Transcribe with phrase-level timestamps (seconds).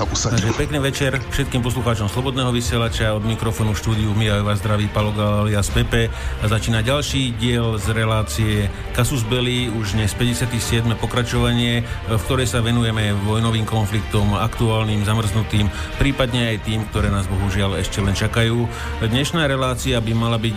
[0.00, 0.40] sa usadil.
[0.40, 3.12] Takže pekný večer všetkým poslucháčom Slobodného vysielača.
[3.12, 6.02] Od mikrofónu štúdiu Mia vás zdraví Palo Galalia z Pepe
[6.40, 10.88] a začína ďalší diel z relácie Kasus Belli, už dnes 57.
[10.96, 15.68] pokračovanie, v ktorej sa venujeme vojnovým konfliktom, aktuálnym, zamrznutým,
[16.00, 18.64] prípadne aj tým, ktoré nás bohužiaľ ešte len čakajú.
[19.04, 20.56] Dnešná relácia by mala byť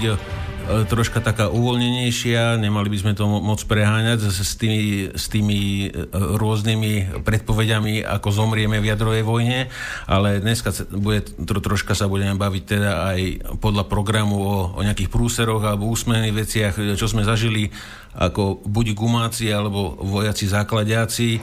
[0.64, 7.19] troška taká uvoľnenejšia, nemali by sme to moc preháňať s tými, s tými e, rôznymi
[7.22, 9.67] predpovediami, ako zomrieme v jadrovej vojne,
[10.08, 13.19] ale dneska bude, tro, troška sa budeme baviť teda aj
[13.59, 17.67] podľa programu o, o nejakých prúseroch alebo úsmených veciach, čo sme zažili
[18.14, 21.30] ako buď gumáci alebo vojaci základiaci.
[21.38, 21.41] e,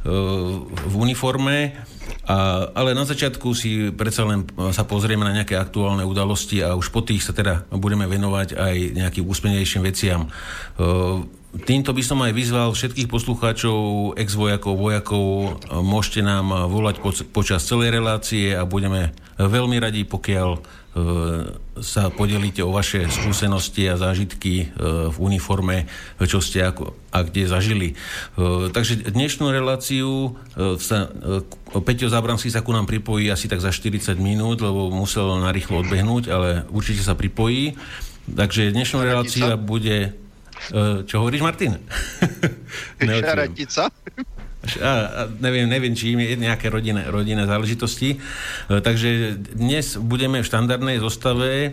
[0.00, 1.76] v uniforme
[2.24, 2.38] a,
[2.72, 7.04] ale na začiatku si predsa len sa pozrieme na nejaké aktuálne udalosti a už po
[7.04, 10.24] tých sa teda budeme venovať aj nejakým úspenejším veciam.
[10.24, 17.02] E, Týmto by som aj vyzval všetkých poslucháčov, ex-vojakov, vojakov, môžete nám volať
[17.34, 20.62] počas celej relácie a budeme veľmi radi, pokiaľ
[21.80, 24.66] sa podelíte o vaše skúsenosti a zážitky e,
[25.08, 25.86] v uniforme,
[26.18, 27.88] čo ste ako, a kde zažili.
[27.94, 30.34] E, takže dnešnú reláciu
[30.82, 31.06] sa
[31.70, 36.24] Peťo Zábranský sa ku nám pripojí asi tak za 40 minút, lebo musel narýchlo odbehnúť,
[36.28, 37.78] ale určite sa pripojí.
[38.26, 40.18] Takže dnešná relácia bude
[41.08, 41.80] čo hovoríš, Martin?
[43.00, 43.88] Šaratica.
[44.60, 48.16] A, a neviem, neviem, či im je nejaké rodinné, rodinné záležitosti.
[48.16, 51.70] E, takže dnes budeme v štandardnej zostave e,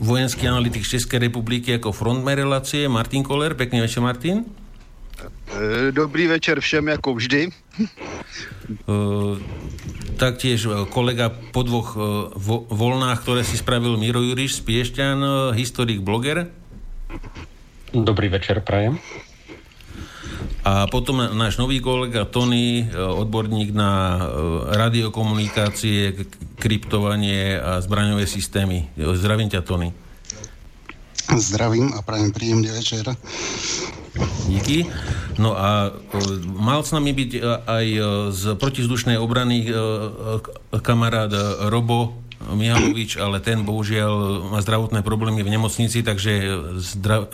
[0.00, 3.52] vojenský analytik Českej republiky ako frontman relácie Martin Koller.
[3.52, 4.48] Pekný večer, Martin.
[5.92, 7.50] Dobrý večer všem, ako vždy.
[10.18, 12.00] Taktiež e, kolega po dvoch e,
[12.36, 16.50] vo, voľnách, ktoré si spravil Miro Juriš z Piešťan, e, historik, bloger.
[17.94, 19.00] Dobrý večer, prajem.
[20.68, 24.20] A potom náš nový kolega Tony, odborník na
[24.68, 26.28] radiokomunikácie,
[26.60, 28.92] kryptovanie a zbraňové systémy.
[29.00, 29.96] Zdravím ťa, Tony.
[31.32, 33.16] Zdravím a prajem príjemný večer.
[34.48, 34.84] Díky.
[35.38, 36.18] No a e,
[36.56, 38.00] mal s nami byť e, aj e,
[38.34, 39.70] z protizdušnej obrany
[40.82, 41.30] kamarát
[41.70, 46.32] Robo Mihalovič, ale ten bohužiaľ má zdravotné problémy v nemocnici, takže
[46.78, 47.26] zdra-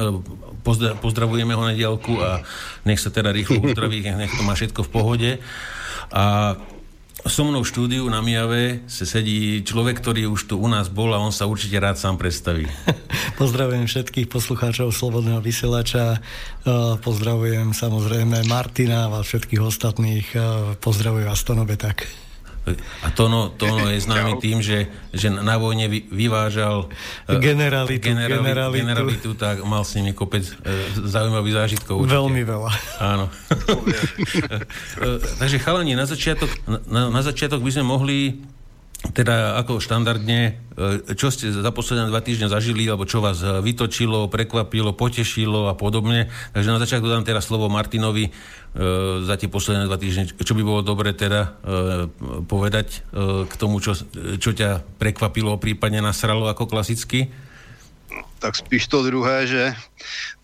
[1.04, 2.40] pozdravujeme ho na diálku a
[2.88, 5.30] nech sa teda rýchlo uzdraví, nech to má všetko v pohode.
[6.08, 6.56] A
[7.24, 11.08] So mnou v štúdiu na Mijave sa sedí človek, ktorý už tu u nás bol
[11.16, 12.68] a on sa určite rád sám predstaví.
[13.40, 20.26] Pozdravujem všetkých poslucháčov Slobodného vysielača, e, pozdravujem samozrejme Martina a všetkých ostatných,
[20.84, 22.04] pozdravujem vás Tonobe tak.
[23.04, 26.88] A Tono, Tono je známy tým, že, že na vojne vy, vyvážal
[27.28, 28.80] generalitu, generali, generalitu.
[28.80, 30.54] generalitu, tak mal s nimi kopec e,
[31.04, 32.00] zaujímavých zážitkov.
[32.00, 32.16] Určite.
[32.16, 32.70] Veľmi veľa.
[33.04, 33.28] Áno.
[35.40, 36.48] Takže chalani, na začiatok,
[36.88, 38.40] na, na začiatok by sme mohli
[39.12, 40.40] teda ako štandardne,
[40.74, 45.74] e, čo ste za posledné dva týždne zažili, alebo čo vás vytočilo, prekvapilo, potešilo a
[45.76, 46.32] podobne.
[46.56, 48.32] Takže na začiatku dám teraz slovo Martinovi e,
[49.26, 50.32] za tie posledné dva týždne.
[50.32, 51.48] Čo by bolo dobre teda e,
[52.48, 53.04] povedať
[53.44, 53.92] k tomu, čo,
[54.40, 57.28] čo ťa prekvapilo, prípadne nasralo ako klasicky?
[58.38, 59.72] tak spíš to druhé, že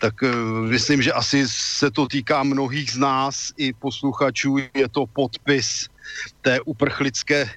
[0.01, 0.25] tak
[0.73, 5.85] myslím, že asi se to týká mnohých z nás i posluchačů, je to podpis
[6.41, 7.49] té uprchlické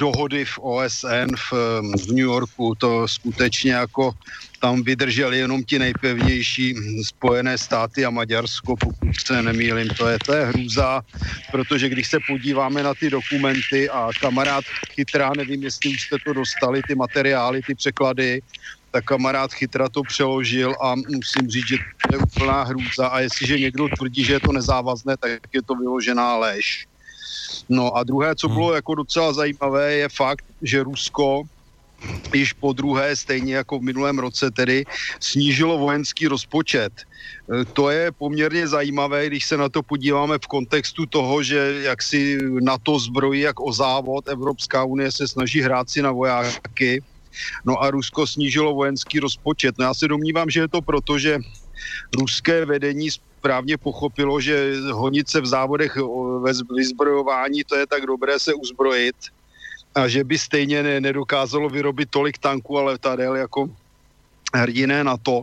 [0.00, 1.52] dohody v OSN v,
[1.82, 4.12] v New Yorku, to skutečně jako
[4.60, 6.74] tam vydrželi jenom ti nejpevnější
[7.04, 11.00] Spojené státy a Maďarsko, pokud se nemýlim, to je, to je hrůza,
[11.52, 14.64] protože když se podíváme na ty dokumenty a kamarád
[14.94, 18.40] chytrá, nevím, jestli už jste to dostali, ty materiály, ty překlady,
[18.90, 23.58] tak kamarád chytra to přeložil a musím říct, že to je úplná hrůza a jestliže
[23.58, 26.89] někdo tvrdí, že je to nezávazné, tak je to vyložená lež.
[27.70, 31.42] No a druhé, co bylo jako docela zajímavé, je fakt, že Rusko
[32.34, 34.84] již po druhé, stejně jako v minulém roce tedy,
[35.20, 36.92] snížilo vojenský rozpočet.
[36.98, 42.02] E, to je poměrně zajímavé, když se na to podíváme v kontextu toho, že jak
[42.02, 47.02] si NATO zbrojí jak o závod, Evropská unie se snaží hrát si na vojáky,
[47.64, 49.74] no a Rusko snížilo vojenský rozpočet.
[49.78, 51.38] No já se domnívám, že je to proto, že
[52.18, 53.08] ruské vedení
[53.40, 55.96] správně pochopilo, že honit se v závodech
[56.44, 59.16] ve vyzbrojování, to je tak dobré se uzbrojit
[59.94, 63.66] a že by stejně nedokázalo vyrobit tolik tanků, ale tady jako
[64.54, 65.42] hrdiné na to.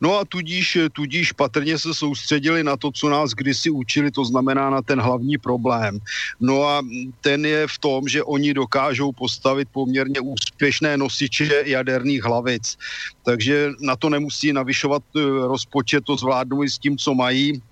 [0.00, 4.70] No a tudíž, tudíž patrně se soustředili na to, co nás kdysi učili, to znamená
[4.70, 5.98] na ten hlavní problém.
[6.40, 6.82] No a
[7.20, 12.78] ten je v tom, že oni dokážou postavit poměrně úspěšné nosiče jaderných hlavic.
[13.22, 17.62] Takže na to nemusí navyšovat eh, rozpočet, to zvládnou i s tím, co mají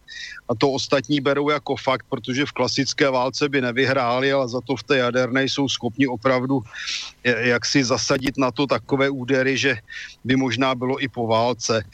[0.48, 4.76] a to ostatní berou jako fakt, protože v klasické válce by nevyhráli, ale za to
[4.76, 6.62] v té jaderné jsou schopni opravdu
[7.24, 9.76] jak si zasadit na to takové údery, že
[10.24, 11.84] by možná bylo i po válce.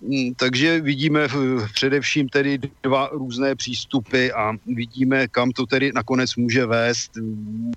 [0.00, 1.28] Mm, takže vidíme
[1.74, 7.10] především tedy dva různé přístupy a vidíme, kam to tedy nakonec může vést.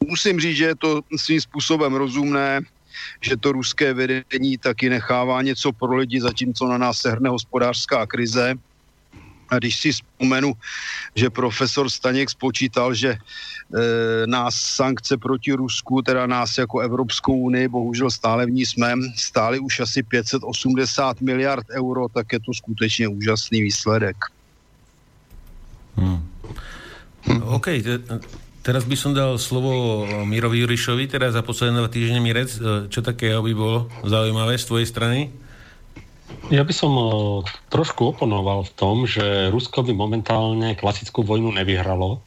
[0.08, 2.62] Musím říct, že je to svým způsobem rozumné,
[3.22, 8.56] že to ruské vedení taky nechává něco pro lidi, zatímco na nás sehrne hospodářská krize.
[9.50, 10.54] A když si vzpomenu,
[11.16, 13.18] že profesor Staněk spočítal, že e,
[14.28, 19.60] nás sankce proti Rusku, teda nás jako Evropskou unii, bohužel stále v ní jsme, stály
[19.60, 24.18] už asi 580 miliard euro, tak je to skutečně úžasný výsledek.
[25.96, 26.28] Hmm.
[27.44, 27.68] OK,
[28.64, 32.56] Teraz by som dal slovo Mirovi Jurišovi, teraz za posledné dva týždne Mirec.
[32.56, 35.20] E, čo takého by bolo zaujímavé z tvojej strany?
[36.52, 37.06] Ja by som e,
[37.72, 42.20] trošku oponoval v tom, že Rusko by momentálne klasickú vojnu nevyhralo.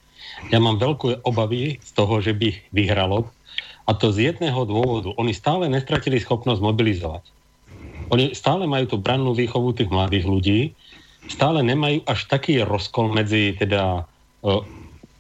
[0.50, 3.29] Ja mám veľké obavy z toho, že by vyhralo.
[3.87, 5.14] A to z jedného dôvodu.
[5.20, 7.25] Oni stále nestratili schopnosť mobilizovať.
[8.11, 10.61] Oni stále majú tú brannú výchovu tých mladých ľudí,
[11.26, 14.06] stále nemajú až taký rozkol medzi teda
[14.43, 14.62] e,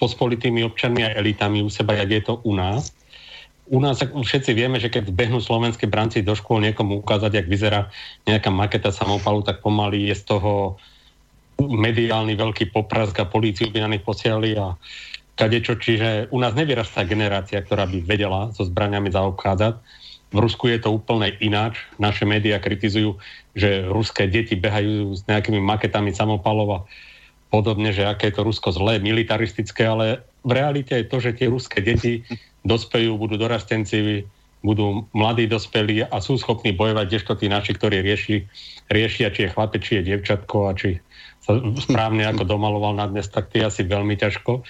[0.00, 2.95] pospolitými občanmi a elitami u seba, jak je to u nás.
[3.66, 7.80] U nás všetci vieme, že keď behnú slovenské branci do škôl niekomu ukázať, jak vyzerá
[8.22, 10.78] nejaká maketa samopalu, tak pomaly je z toho
[11.58, 14.78] mediálny veľký poprask a políciu by na nich posielali a
[15.34, 19.74] kadečo, čiže u nás nevyrastá generácia, ktorá by vedela so zbraniami zaobchádzať.
[20.34, 21.80] V Rusku je to úplne ináč.
[22.02, 23.18] Naše médiá kritizujú,
[23.54, 26.78] že ruské deti behajú s nejakými maketami samopalov a
[27.48, 31.46] podobne, že aké je to Rusko zlé, militaristické, ale v realite je to, že tie
[31.50, 32.22] ruské deti
[32.70, 34.26] dospejú, budú dorastenci,
[34.66, 38.36] budú mladí dospelí a sú schopní bojovať, kdežto tí naši, ktorí rieši,
[38.90, 40.98] riešia, či je chlapec, či je dievčatko a či
[41.46, 44.66] sa správne ako domaloval na dnes, tak tie asi veľmi ťažko.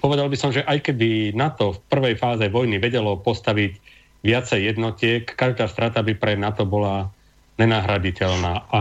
[0.00, 3.76] Povedal by som, že aj keby NATO v prvej fáze vojny vedelo postaviť
[4.24, 7.12] viacej jednotiek, každá strata by pre NATO bola
[7.60, 8.64] nenahraditeľná.
[8.72, 8.80] A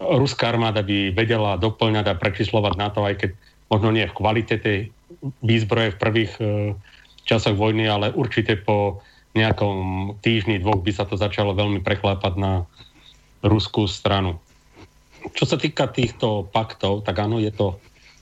[0.00, 3.30] ruská armáda by vedela doplňať a prečíslovať na to, aj keď
[3.72, 4.78] možno nie v kvalite tej
[5.40, 6.44] výzbroje v prvých e,
[7.26, 9.00] časoch vojny, ale určite po
[9.36, 12.64] nejakom týždni, dvoch by sa to začalo veľmi preklápať na
[13.44, 14.40] ruskú stranu.
[15.36, 17.76] Čo sa týka týchto paktov, tak áno, je to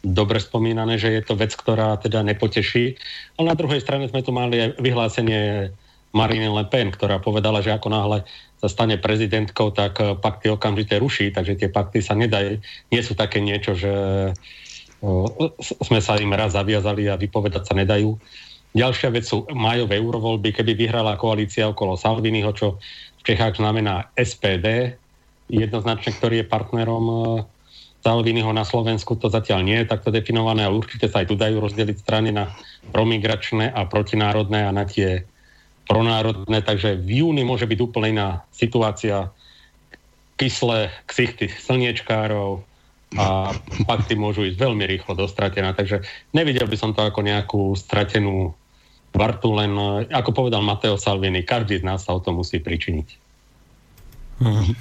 [0.04, 2.96] dobre spomínané, že je to vec, ktorá teda nepoteší.
[3.40, 5.72] Ale na druhej strane sme tu mali aj vyhlásenie
[6.14, 8.22] Marine Le Pen, ktorá povedala, že ako náhle
[8.62, 13.12] sa stane prezidentkou, tak eh, pakty okamžite ruší, takže tie pakty sa nedajú, nie sú
[13.18, 13.92] také niečo, že
[14.30, 18.16] eh, sme sa im raz zaviazali a vypovedať sa nedajú.
[18.74, 22.80] Ďalšia vec sú majové eurovoľby, keby vyhrala koalícia okolo Salviniho, čo
[23.20, 24.98] v Čechách znamená SPD,
[25.46, 27.18] jednoznačne, ktorý je partnerom eh,
[28.06, 31.56] Salviniho na Slovensku, to zatiaľ nie je takto definované, ale určite sa aj tu dajú
[31.58, 32.52] rozdeliť strany na
[32.92, 35.24] promigračné a protinárodné a na tie
[35.84, 39.30] pronárodné, takže v júni môže byť úplne iná situácia.
[40.34, 42.64] Kyslé ksichty slniečkárov
[43.14, 43.54] a
[43.86, 46.02] pakty môžu ísť veľmi rýchlo dostratená, takže
[46.34, 48.50] nevidel by som to ako nejakú stratenú
[49.14, 49.70] vartu, len
[50.10, 53.08] ako povedal Mateo Salvini, každý z nás sa o to musí pričiniť.
[54.42, 54.74] Hmm.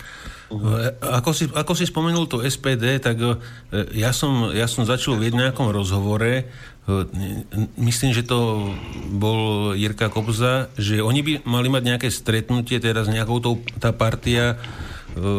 [1.02, 3.38] Ako si, ako si spomenul to SPD, tak e,
[3.98, 6.44] ja som, ja som začal v nejakom rozhovore, e,
[7.80, 8.72] myslím, že to
[9.16, 14.56] bol Jirka Kobza, že oni by mali mať nejaké stretnutie teraz nejakou tou, tá partia
[14.56, 14.56] e,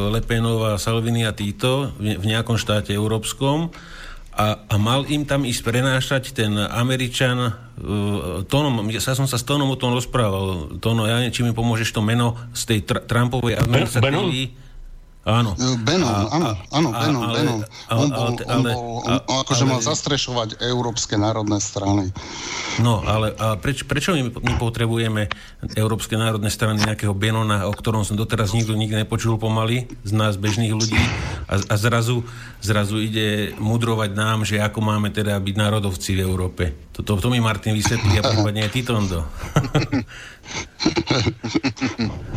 [0.08, 3.68] Lepenová, Salvini a Tito v nejakom štáte európskom
[4.34, 9.46] a, a mal im tam ísť prenášať ten Američan uh, Tonom, ja som sa s
[9.46, 10.74] Tonom o tom rozprával.
[10.82, 14.58] Tono, ja neviem, či mi pomôžeš to meno z tej tr- Trumpovej administratívy.
[15.24, 15.56] Áno.
[15.56, 17.60] E, Benon, a, áno, áno, Benon, ale, Benon.
[17.88, 22.12] On bol, on bol on, on akože ale, mal zastrešovať európske národné strany.
[22.84, 25.32] No, ale a preč, prečo my, my potrebujeme
[25.80, 30.36] európske národné strany nejakého Benona, o ktorom som doteraz nikto nikdy nepočul pomaly, z nás
[30.36, 31.00] bežných ľudí
[31.48, 32.20] a, a zrazu,
[32.60, 36.76] zrazu ide mudrovať nám, že ako máme teda byť národovci v Európe.
[36.92, 39.24] Toto to mi Martin vysvetlí a prípadne aj ty, Tondo.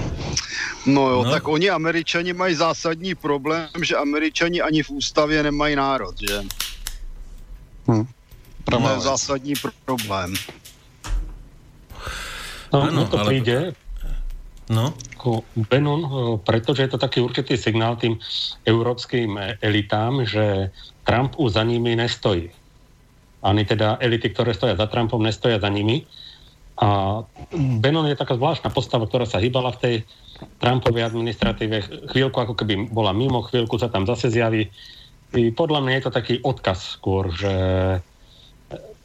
[0.88, 1.32] No jo, no.
[1.32, 6.44] tak oni američani mají zásadní problém, že američani ani v ústavě nemají národ, že?
[7.92, 8.08] Hm.
[8.64, 9.54] To je zásadní
[9.86, 10.34] problém.
[12.74, 13.28] No, ano, no to ale...
[13.28, 13.74] príde.
[14.70, 14.94] No.
[15.56, 16.08] Benon,
[16.44, 18.20] pretože je to taký určitý signál tým
[18.64, 20.72] európskym elitám, že
[21.04, 22.52] Trump už za nimi nestojí.
[23.44, 26.08] Ani teda elity, ktoré stoja za Trumpom, nestoja za nimi.
[26.77, 27.22] A
[27.81, 29.96] Benon je taká zvláštna postava, ktorá sa hýbala v tej
[30.62, 34.69] Trumpovej administratíve chvíľku ako keby bola mimo, chvíľku sa tam zase zjaví.
[35.34, 37.53] I podľa mňa je to taký odkaz skôr, že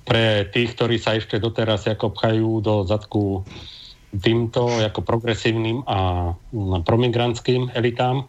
[0.05, 3.47] pre tých, ktorí sa ešte doteraz ako pchajú do zadku
[4.13, 6.31] týmto ako progresívnym a
[6.85, 8.29] promigrantským elitám,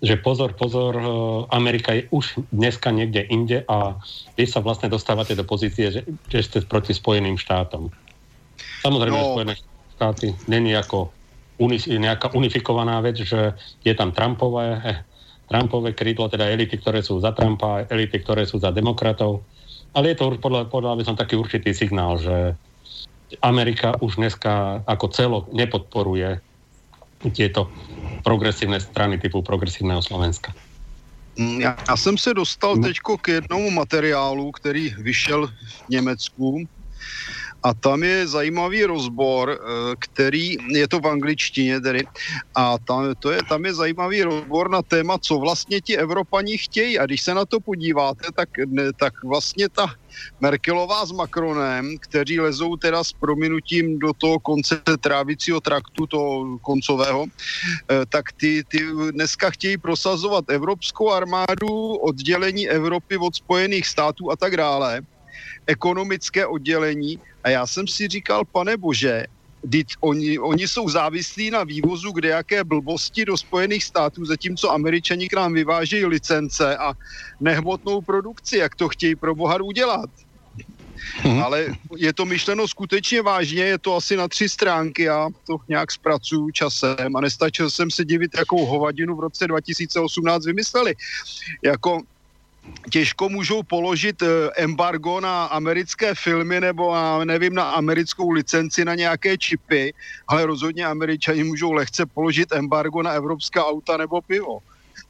[0.00, 1.06] že pozor, pozor, e,
[1.52, 4.00] Amerika je už dneska niekde inde a
[4.34, 7.92] vy sa vlastne dostávate do pozície, že, že ste proti Spojeným štátom.
[8.80, 9.36] Samozrejme, no.
[9.36, 9.54] Spojené
[9.96, 11.12] štáty není ako
[11.60, 13.52] uni, nejaká unifikovaná vec, že
[13.84, 14.98] je tam Trumpové, eh,
[15.46, 19.44] Trumpové krídlo, teda elity, ktoré sú za Trumpa, elity, ktoré sú za demokratov.
[19.92, 22.54] Ale je to podľa, podľa by som taký určitý signál, že
[23.42, 26.38] Amerika už dneska ako celok nepodporuje
[27.34, 27.68] tieto
[28.24, 30.54] progresívne strany typu progresívneho Slovenska.
[31.36, 36.64] Mm, já, jsem se dostal teď k jednomu materiálu, který vyšel v Německu
[37.62, 42.04] a tam je zajímavý rozbor, eh, který, je to v angličtině tedy,
[42.54, 46.98] a tam, to je, tam je zajímavý rozbor na téma, co vlastně ti Evropani chtějí.
[46.98, 49.86] A když se na to podíváte, tak, ne, tak vlastně ta
[50.40, 57.26] Merkelová s Macronem, kteří lezou teda s prominutím do toho konce trávicího traktu, toho koncového,
[57.28, 64.36] eh, tak ty, ty dneska chtějí prosazovat evropskou armádu, oddělení Evropy od Spojených států a
[64.36, 65.02] tak dále
[65.66, 69.24] ekonomické oddělení a já jsem si říkal, pane bože,
[69.72, 75.28] Teď oni, oni jsou závislí na vývozu kde jaké blbosti do Spojených států, zatímco američani
[75.28, 76.92] k nám vyvážejí licence a
[77.40, 80.10] nehmotnou produkci, jak to chtějí pro boha udělat.
[81.16, 81.42] Hmm.
[81.42, 81.66] Ale
[81.96, 86.50] je to myšleno skutečně vážně, je to asi na tři stránky, já to nějak zpracuju
[86.50, 90.94] časem a nestačil jsem se divit, jakou hovadinu v roce 2018 vymysleli.
[91.64, 92.00] Jako
[92.90, 98.94] těžko můžou položit eh, embargo na americké filmy nebo na, nevím, na americkou licenci na
[98.94, 99.94] nějaké čipy,
[100.28, 104.58] ale rozhodně američani můžou lehce položit embargo na evropská auta nebo pivo.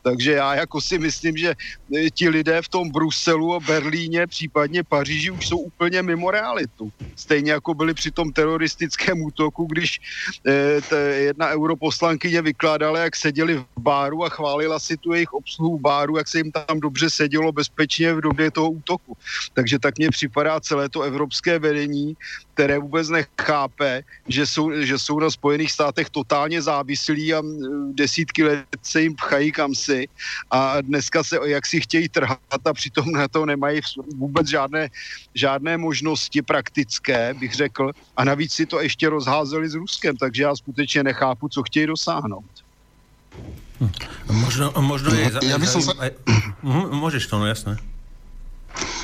[0.03, 1.55] Takže já jako si myslím, že
[1.97, 6.91] e, ti lidé v tom Bruselu a Berlíně, případně Paříži už jsou úplně mimo realitu.
[7.17, 10.01] Stejně jako byli při tom teroristickém útoku, když
[10.47, 16.17] eh, jedna europoslankyně vykládala, jak seděli v báru a chválila si tu jejich obsluhu báru,
[16.17, 19.17] jak se jim tam dobře sedělo bezpečně v době toho útoku.
[19.55, 22.15] Takže tak mně připadá celé to evropské vedení,
[22.61, 27.41] které vůbec nechápe, že jsou, že jsou na Spojených státech totálně závislí a
[27.97, 30.09] desítky let se jim pchají kam si
[30.51, 33.81] a dneska se jak si chtějí trhat a přitom na to nemají
[34.13, 34.93] vůbec žádné,
[35.35, 40.57] žádné možnosti praktické, bych řekl, a navíc si to ještě rozházeli s Ruskem, takže já
[40.57, 42.53] skutečně nechápu, co chtějí dosáhnout.
[44.29, 45.33] Možno, možno je...
[45.49, 45.97] Ja by som sa...
[46.93, 47.81] Môžeš to, no jasné.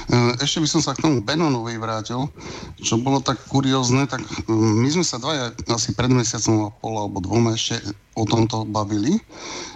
[0.06, 2.30] E, ešte by som sa k tomu Benonovi vrátil,
[2.78, 6.94] čo bolo tak kuriózne, tak e, my sme sa dvaja asi pred mesiacom a pol
[6.94, 7.82] alebo dvoma ešte
[8.14, 9.18] o tomto bavili.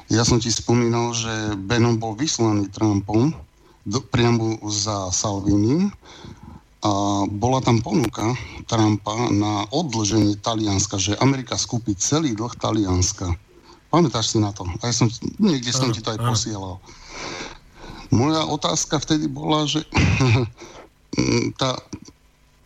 [0.09, 3.35] Ja som ti spomínal, že Benon bol vyslaný Trumpom
[3.87, 5.91] do, priamo za Salvini
[6.81, 8.33] a bola tam ponuka
[8.65, 13.37] Trumpa na odlženie Talianska, že Amerika skúpi celý dlh Talianska.
[13.93, 14.65] Pamätáš si na to?
[14.81, 16.81] Aj som, niekde som ti to aj posielal.
[18.11, 19.87] Moja otázka vtedy bola, že
[21.61, 21.79] tá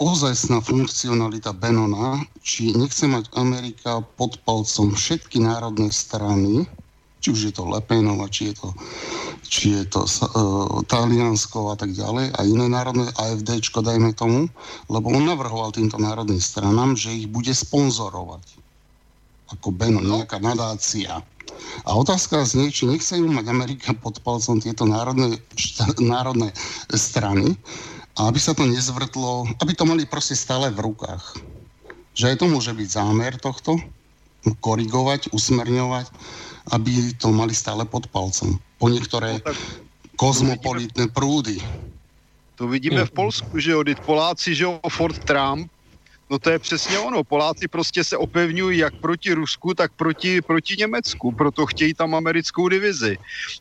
[0.00, 6.66] ozajstná funkcionalita Benona, či nechce mať Amerika pod palcom všetky národné strany,
[7.24, 8.68] či už je to Lepenova, či je to,
[9.48, 14.44] či je to uh, Taliansko a tak ďalej, a iné národné, AFDčko, dajme tomu,
[14.92, 18.60] lebo on navrhoval týmto národným stranám, že ich bude sponzorovať.
[19.56, 21.24] Ako Beno, nejaká nadácia.
[21.84, 26.54] A otázka znie, či nechcejú mať Amerika pod palcom tieto národné, šta, národné
[26.94, 27.58] strany,
[28.14, 31.34] a aby sa to nezvrtlo, aby to mali proste stále v rukách.
[32.14, 33.82] Že aj to môže byť zámer tohto,
[34.62, 36.06] korigovať, usmerňovať,
[36.78, 38.61] aby to mali stále pod palcom.
[38.78, 39.50] Po niektoré no,
[40.14, 41.58] kozmopolitné prúdy.
[42.54, 45.73] To vidíme v Polsku, že jo, Poláci, že jo, Ford Trump
[46.30, 47.24] No to je přesně ono.
[47.24, 51.32] Poláci prostě se opevňují jak proti Rusku, tak proti, proti Německu.
[51.32, 53.16] Proto chtějí tam americkou divizi.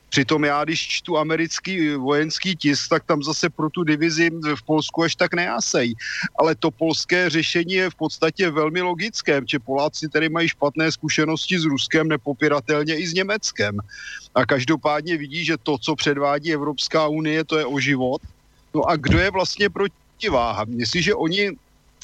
[0.09, 5.03] Přitom já, když čtu americký vojenský tisk, tak tam zase pro tu divizi v Polsku
[5.03, 5.93] až tak nejásejí.
[6.39, 11.59] Ale to polské řešení je v podstatě velmi logické, že Poláci tedy mají špatné zkušenosti
[11.59, 13.77] s Ruskem, nepopiratelně i s Německem.
[14.35, 18.21] A každopádně vidí, že to, co předvádí Evropská unie, to je o život.
[18.75, 20.65] No a kdo je vlastně protiváha?
[20.69, 21.51] Jestliže oni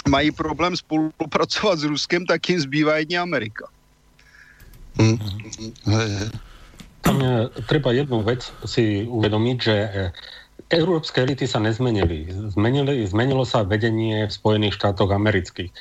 [0.08, 3.68] mají problém spolupracovat s Ruskem, tak jim zbývá jedně Amerika.
[7.02, 10.12] Tam je, treba jednu vec si uvedomiť, že eh,
[10.70, 12.28] európske elity sa nezmenili.
[12.52, 15.72] Zmenili, zmenilo sa vedenie v Spojených štátoch amerických.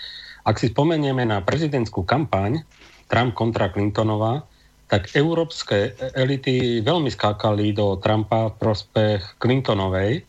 [0.47, 2.63] Ak si spomenieme na prezidentskú kampaň
[3.11, 4.47] Trump kontra Clintonová,
[4.89, 10.25] tak európske elity veľmi skákali do Trumpa v prospech Clintonovej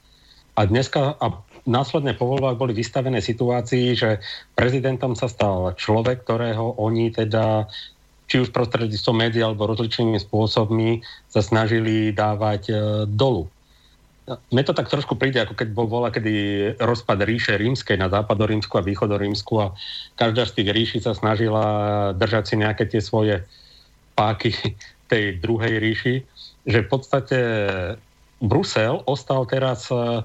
[0.59, 1.25] a dneska a
[1.69, 4.09] následne po voľbách boli vystavené situácii, že
[4.57, 7.69] prezidentom sa stal človek, ktorého oni teda
[8.29, 11.01] či už prostredníctvom médií alebo rozličnými spôsobmi
[11.33, 12.73] sa snažili dávať e,
[13.09, 13.49] dolu.
[14.29, 16.33] Mne to tak trošku príde, ako keď bol vola, kedy
[16.77, 19.73] rozpad ríše rímskej na západorímsku a východorímsku a
[20.13, 21.65] každá z tých ríši sa snažila
[22.13, 23.41] držať si nejaké tie svoje
[24.13, 24.53] páky
[25.09, 26.15] tej druhej ríši,
[26.69, 27.37] že v podstate
[28.37, 30.21] Brusel ostal teraz e,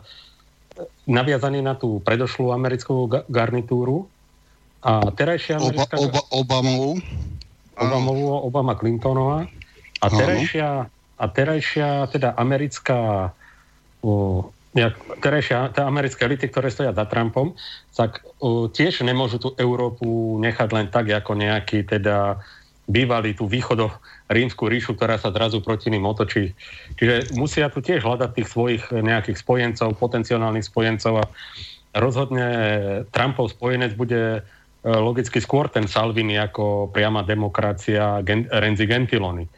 [1.06, 4.10] naviazaný na tú predošlú americkú garnitúru.
[4.84, 5.96] A terajšia americká...
[5.96, 7.00] Oba, oba, Obamovú.
[7.74, 9.50] Obamovú, Obama Clintonová
[10.04, 10.68] a terajšia,
[11.18, 13.32] a terajšia teda americká
[14.04, 14.46] o,
[15.22, 17.56] terajšia, tá americké elity, ktoré stoja za Trumpom,
[17.96, 22.42] tak o, tiež nemôžu tú Európu nechať len tak, ako nejaký teda
[22.85, 23.88] bývali tú východo
[24.29, 26.53] rímsku ríšu, ktorá sa zrazu proti ním otočí.
[27.01, 31.25] Čiže musia tu tiež hľadať tých svojich nejakých spojencov, potenciálnych spojencov a
[31.97, 32.47] rozhodne
[33.09, 34.40] Trumpov spojenec bude e,
[34.85, 39.49] logicky skôr ten Salvini ako priama demokracia Gen- Renzi Gentiloni.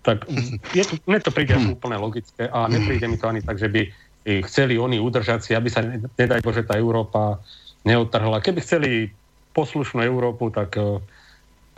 [0.00, 0.24] Tak
[0.72, 3.82] je to, mne to príde úplne logické a nepríde mi to ani tak, že by
[4.44, 5.80] chceli oni udržať si, aby sa,
[6.16, 7.40] nedaj Bože, tá Európa
[7.88, 8.44] neodtrhla.
[8.44, 8.90] Keby chceli
[9.56, 11.00] poslušnú Európu, tak uh,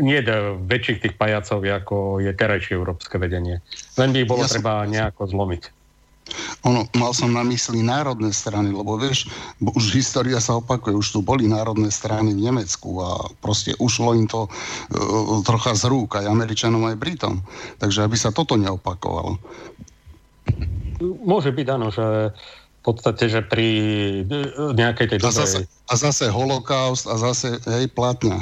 [0.00, 0.20] nie
[0.66, 3.60] väčších tých pajacov, ako je terajšie európske vedenie.
[4.00, 4.90] Len by ich bolo ja treba som...
[4.90, 5.62] nejako zlomiť.
[6.62, 9.26] Ono, mal som na mysli národné strany, lebo vieš,
[9.58, 14.30] už história sa opakuje, už tu boli národné strany v Nemecku a proste ušlo im
[14.30, 17.42] to uh, trocha z rúk aj Američanom, aj Britom.
[17.82, 19.42] Takže aby sa toto neopakovalo.
[21.02, 22.30] Môže byť, áno, že
[22.80, 23.68] v podstate, že pri
[24.54, 25.34] nejakej tej dobrej...
[25.34, 28.40] A zase, a zase holokaust a zase, hej, platňa.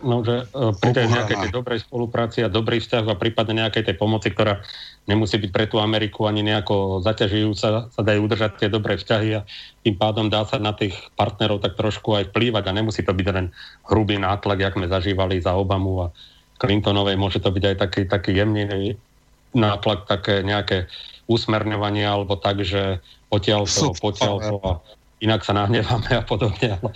[0.00, 3.92] No, že e, pri tej nejakej tej dobrej spolupráci a dobrý vzťah a prípadne nejakej
[3.92, 4.64] tej pomoci, ktorá
[5.04, 9.44] nemusí byť pre tú Ameriku ani nejako zaťažujúca, sa dajú udržať tie dobré vzťahy a
[9.84, 13.26] tým pádom dá sa na tých partnerov tak trošku aj vplývať a nemusí to byť
[13.28, 13.52] len
[13.88, 16.12] hrubý nátlak, jak sme zažívali za Obamu a
[16.60, 18.96] Clintonovej, môže to byť aj taký, taký jemný
[19.56, 20.88] nátlak, také nejaké
[21.28, 24.72] usmerňovanie alebo tak, že potiaľ to, potiaľ to a
[25.20, 26.80] inak sa nahneváme a podobne.
[26.80, 26.90] Ale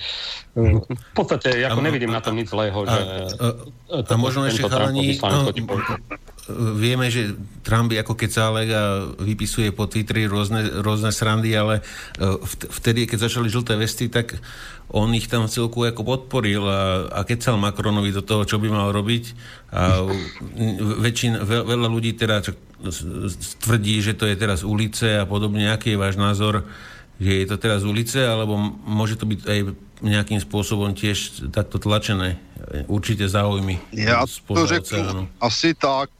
[0.84, 2.74] v podstate ako nevidím na tom nič zlého.
[2.88, 3.48] Že a,
[3.92, 5.52] a, a možno ešte chalani, no,
[6.76, 8.82] vieme, že Trump je ako kecálek a
[9.16, 12.36] vypisuje po Twitteri rôzne, rôzne srandy, ale eh,
[12.68, 14.36] vtedy, keď začali žlté vesty, tak
[14.92, 18.92] on ich tam celku ako podporil a, a kecal Macronovi do toho, čo by mal
[18.92, 19.24] robiť.
[19.72, 20.04] A
[21.00, 22.44] väčšin, ve, veľa ľudí teda
[23.64, 25.72] tvrdí, že to je teraz ulice a podobne.
[25.72, 26.68] Aký je váš názor?
[27.20, 29.60] Že je to teraz ulice, alebo môže to byť aj
[30.02, 32.36] nejakým spôsobom tiež takto tlačené?
[32.86, 33.78] Určitě záujmy.
[33.92, 36.10] Já to řeknu asi tak.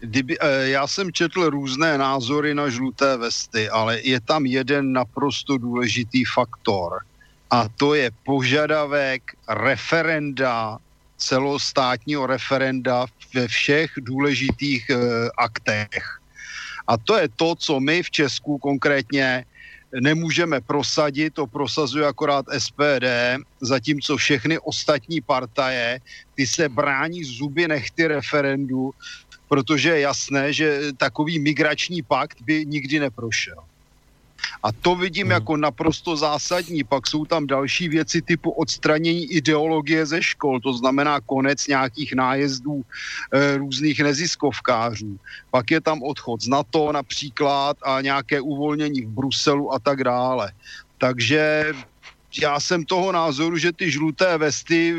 [0.00, 5.58] Kdyby, eh, já jsem četl různé názory na žluté vesty, ale je tam jeden naprosto
[5.58, 7.00] důležitý faktor.
[7.50, 10.78] A to je požadavek referenda,
[11.16, 14.96] celostátního referenda ve všech důležitých e,
[15.38, 16.20] aktech.
[16.86, 19.44] A to je to, co my v Česku konkrétně
[20.00, 23.04] nemůžeme prosadit, to prosazuje akorát SPD,
[23.62, 26.00] zatímco všechny ostatní partaje,
[26.34, 28.90] ty se brání zuby nechty referendu,
[29.48, 33.56] protože je jasné, že takový migrační pakt by nikdy neprošel.
[34.62, 35.32] A to vidím hmm.
[35.32, 36.84] jako naprosto zásadní.
[36.84, 42.82] Pak jsou tam další věci typu odstranění ideologie ze škol, to znamená konec nějakých nájezdů
[42.82, 45.18] e, různých neziskovkářů.
[45.50, 50.52] Pak je tam odchod z NATO například a nějaké uvolnění v Bruselu a tak dále.
[50.98, 51.72] Takže
[52.42, 54.94] já jsem toho názoru, že ty žluté vesty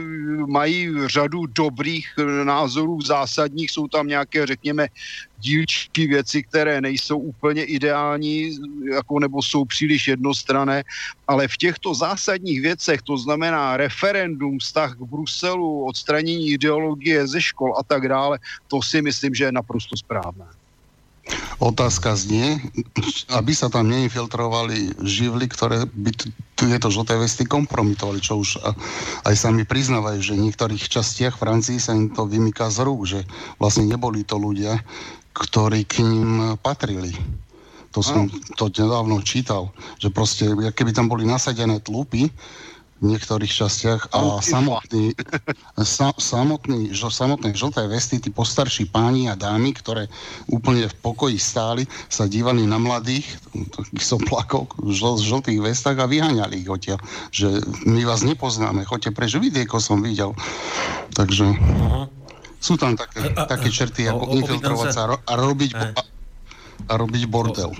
[0.47, 2.07] mají řadu dobrých
[2.43, 4.87] názorů zásadních, jsou tam nějaké, řekněme,
[5.39, 8.57] dílčí věci, které nejsou úplně ideální,
[8.93, 10.83] jako nebo jsou příliš jednostrané,
[11.27, 17.73] ale v těchto zásadních věcech, to znamená referendum, vztah k Bruselu, odstranění ideologie ze škol
[17.77, 20.64] a tak dále, to si myslím, že je naprosto správné.
[21.57, 22.61] Otázka znie,
[23.33, 26.11] aby sa tam neinfiltrovali živly, ktoré by
[26.53, 28.61] tieto žlté vesty kompromitovali, čo už
[29.25, 33.25] aj sami priznávajú, že v niektorých častiach Francii sa im to vymýka z rúk, že
[33.57, 34.77] vlastne neboli to ľudia,
[35.33, 37.15] ktorí k ním patrili.
[37.95, 38.27] To som
[38.59, 39.71] to nedávno čítal,
[40.03, 42.27] že proste, keby tam boli nasadené tlupy,
[43.03, 45.11] v niektorých častiach a samotný,
[45.83, 50.07] sa, samotný, žo, samotné žlté vesty, tí postarší páni a dámy, ktoré
[50.47, 56.07] úplne v pokoji stáli, sa dívali na mladých, takých soplakov v žl, žltých vestách a
[56.07, 56.99] vyháňali ich odtiaľ,
[57.35, 60.31] že my vás nepoznáme, choďte preč, vidieť, ako som videl.
[61.11, 61.45] Takže...
[61.51, 62.07] Uh-huh
[62.65, 65.71] sú tam také, a, a, také čerty, ako infiltrovať sa a robiť...
[65.77, 66.01] A,
[66.85, 67.73] a robiť bordel.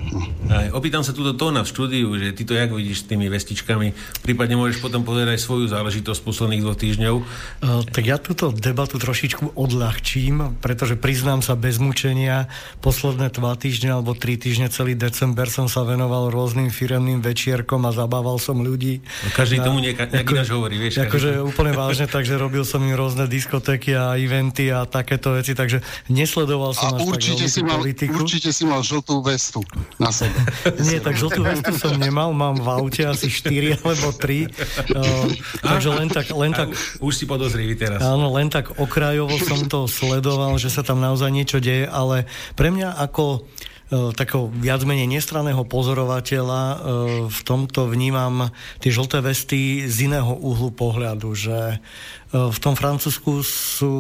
[0.50, 3.94] Aj, opýtam sa túto Tóna v štúdiu, že ty to jak vidíš s tými vestičkami,
[4.26, 7.16] prípadne môžeš potom povedať aj svoju záležitosť posledných dvoch týždňov.
[7.20, 12.50] Uh, tak ja túto debatu trošičku odľahčím, pretože priznám sa bez mučenia,
[12.82, 17.92] posledné dva týždne alebo tri týždne celý december som sa venoval rôznym firemným večierkom a
[17.94, 19.06] zabával som ľudí.
[19.06, 21.04] No, každý na, tomu nieka, ako, hovorí, vieš.
[21.04, 25.82] Akože úplne vážne, takže robil som im rôzne diskotéky a eventy a takéto veci, takže
[26.10, 28.22] nesledoval som a až určite tak si mal, politiku.
[28.24, 29.66] Určite si mal žltú vestu
[29.98, 30.38] na sebe.
[30.86, 34.46] Nie, tak žltú vestu som nemal, mám v aute asi 4 alebo 3.
[34.94, 35.30] Uh,
[35.66, 36.70] takže len tak, len tak...
[37.02, 38.00] Už si podozrivý teraz.
[38.06, 42.70] Áno, len tak okrajovo som to sledoval, že sa tam naozaj niečo deje, ale pre
[42.70, 43.44] mňa ako
[44.16, 46.62] takého viac menej nestranného pozorovateľa
[47.30, 48.50] v tomto vnímam
[48.84, 51.80] tie žlté vesty z iného uhlu pohľadu, že
[52.36, 53.96] v tom Francúzsku sú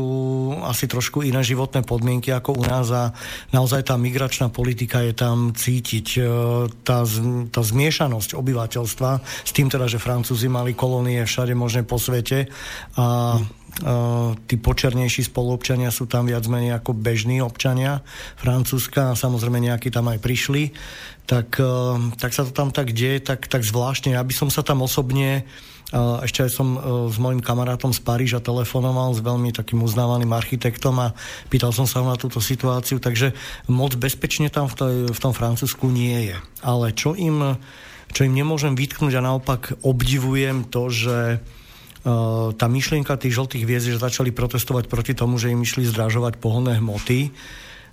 [0.68, 3.16] asi trošku iné životné podmienky ako u nás a
[3.56, 6.08] naozaj tá migračná politika je tam cítiť.
[6.18, 6.22] E,
[6.84, 7.08] tá,
[7.54, 12.52] tá zmiešanosť obyvateľstva s tým teda, že Francúzi mali kolónie všade možné po svete
[13.00, 13.40] a
[14.48, 18.00] tí počernejší spoluobčania sú tam viac menej ako bežní občania
[18.40, 20.72] Francúzska a samozrejme nejakí tam aj prišli,
[21.28, 21.60] tak,
[22.16, 24.16] tak sa to tam tak deje, tak, tak zvláštne.
[24.16, 25.44] Ja by som sa tam osobne
[26.26, 26.68] ešte aj som
[27.14, 31.14] s mojim kamarátom z Paríža telefonoval s veľmi takým uznávaným architektom a
[31.54, 33.38] pýtal som sa na túto situáciu, takže
[33.70, 36.38] moc bezpečne tam v, tej, v tom Francúzsku nie je.
[36.66, 37.62] Ale čo im,
[38.10, 41.18] čo im nemôžem vytknúť a naopak obdivujem to, že
[42.56, 46.78] tá myšlienka tých žltých hviezd, že začali protestovať proti tomu, že im išli zdražovať pohonné
[46.78, 47.34] hmoty,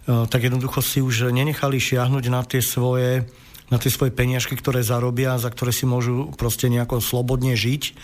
[0.05, 3.25] tak jednoducho si už nenechali šiahnuť na tie svoje
[3.73, 7.97] na tie svoje peniažky, ktoré zarobia, za ktoré si môžu proste nejako slobodne žiť.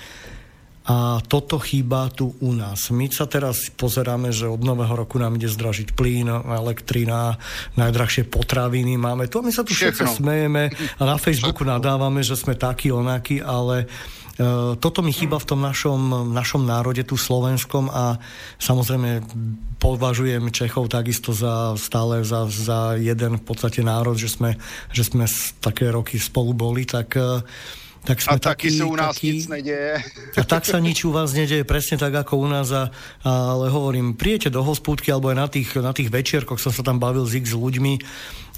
[0.89, 2.89] A toto chýba tu u nás.
[2.89, 7.37] My sa teraz pozeráme, že od nového roku nám ide zdražiť plyn, elektrina,
[7.77, 9.29] najdrahšie potraviny máme.
[9.29, 13.85] A my sa tu všetci smejeme a na Facebooku nadávame, že sme takí, onakí, ale
[14.79, 18.23] toto mi chýba v tom našom, našom národe, tu slovenskom a
[18.63, 19.27] samozrejme
[19.83, 24.55] považujem Čechov takisto za stále za, za jeden v podstate národ, že sme,
[24.95, 25.27] že sme
[25.59, 27.43] také roky spolu boli, tak e,
[28.07, 30.01] tak sme a taky sa u nás taký, nic nedeje.
[30.39, 32.71] A tak sa nič u vás nedeje, presne tak ako u nás.
[32.71, 32.89] A,
[33.27, 37.03] ale hovorím, prijete do hospúdky, alebo aj na tých, na tých večierkoch som sa tam
[37.03, 38.01] bavil s x ľuďmi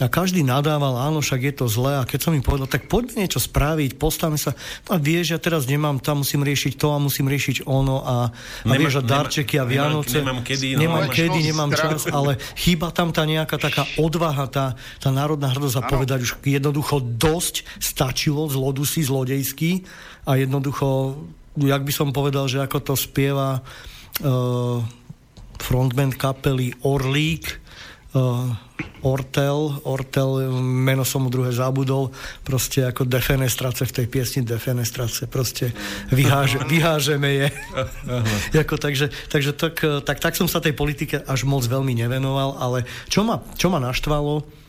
[0.00, 3.24] a každý nadával, áno, však je to zlé a keď som im povedal, tak poďme
[3.24, 4.56] niečo spraviť, postavme sa,
[4.88, 8.32] no a vieš, ja teraz nemám, tam musím riešiť to a musím riešiť ono a,
[8.32, 10.24] a Nemá, vieš, a darčeky a Vianoce.
[10.24, 14.48] Nemám, nemám kedy, no, nemám, kedy, nemám čas, ale chýba tam tá nejaká taká odvaha,
[14.48, 19.84] tá, tá národná hrdosť a povedať už jednoducho dosť stačilo zlodusy zlodejský
[20.24, 21.16] a jednoducho,
[21.60, 24.80] jak by som povedal, že ako to spieva uh,
[25.60, 27.69] frontman kapely Orlík, uh,
[29.00, 32.10] Ortel, Ortel, meno som mu druhé zabudol,
[32.42, 35.70] proste ako defenestrace v tej piesni defenestrace, proste
[36.10, 37.48] vyháže, vyhážeme je.
[38.66, 42.82] ako, takže takže tak, tak, tak som sa tej politike až moc veľmi nevenoval, ale
[43.06, 44.59] čo ma, čo ma naštvalo,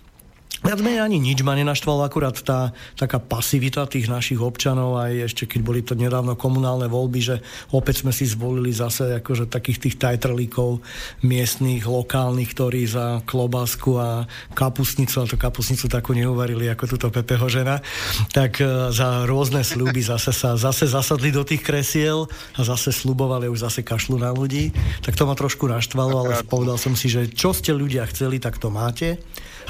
[0.61, 5.49] Viac menej ani nič ma nenaštvala, akurát tá taká pasivita tých našich občanov, aj ešte
[5.49, 7.35] keď boli to nedávno komunálne voľby, že
[7.73, 10.85] opäť sme si zvolili zase akože takých tých tajtrlíkov
[11.25, 17.49] miestných, lokálnych, ktorí za klobásku a kapusnicu, a to kapusnicu takú neuvarili ako túto Pepeho
[17.49, 17.81] žena,
[18.29, 23.49] tak e, za rôzne sľuby zase sa zase zasadli do tých kresiel a zase slubovali,
[23.49, 24.69] už zase kašlu na ľudí.
[25.01, 28.61] Tak to ma trošku naštvalo, ale povedal som si, že čo ste ľudia chceli, tak
[28.61, 29.17] to máte.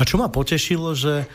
[0.02, 1.30] A čo ma potešilo, že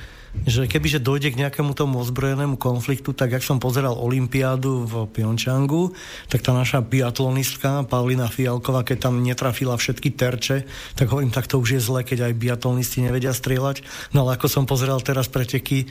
[0.45, 5.97] že kebyže dojde k nejakému tomu ozbrojenému konfliktu, tak jak som pozeral Olympiádu v Pyeongchangu,
[6.29, 11.57] tak tá naša biatlonistka Paulina Fialková, keď tam netrafila všetky terče, tak hovorím, tak to
[11.57, 13.81] už je zle, keď aj biatlonisti nevedia strieľať.
[14.13, 15.89] No ale ako som pozeral teraz preteky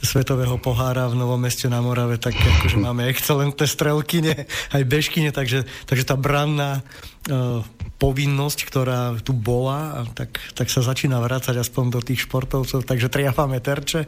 [0.00, 5.68] Svetového pohára v Novom meste na Morave, tak akože máme excelentné strelkyne, aj bežkyne, takže,
[5.84, 6.80] takže tá branná
[7.28, 7.60] uh,
[8.04, 13.64] povinnosť, ktorá tu bola, tak, tak sa začína vrácať aspoň do tých športovcov, takže triafame
[13.64, 14.04] terče.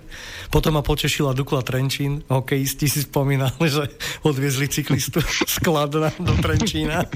[0.53, 3.89] Potom ma potešila Dukla Trenčín, hokejisti si spomínali, že
[4.21, 5.25] odviezli cyklistu
[5.57, 7.09] skladna do Trenčína.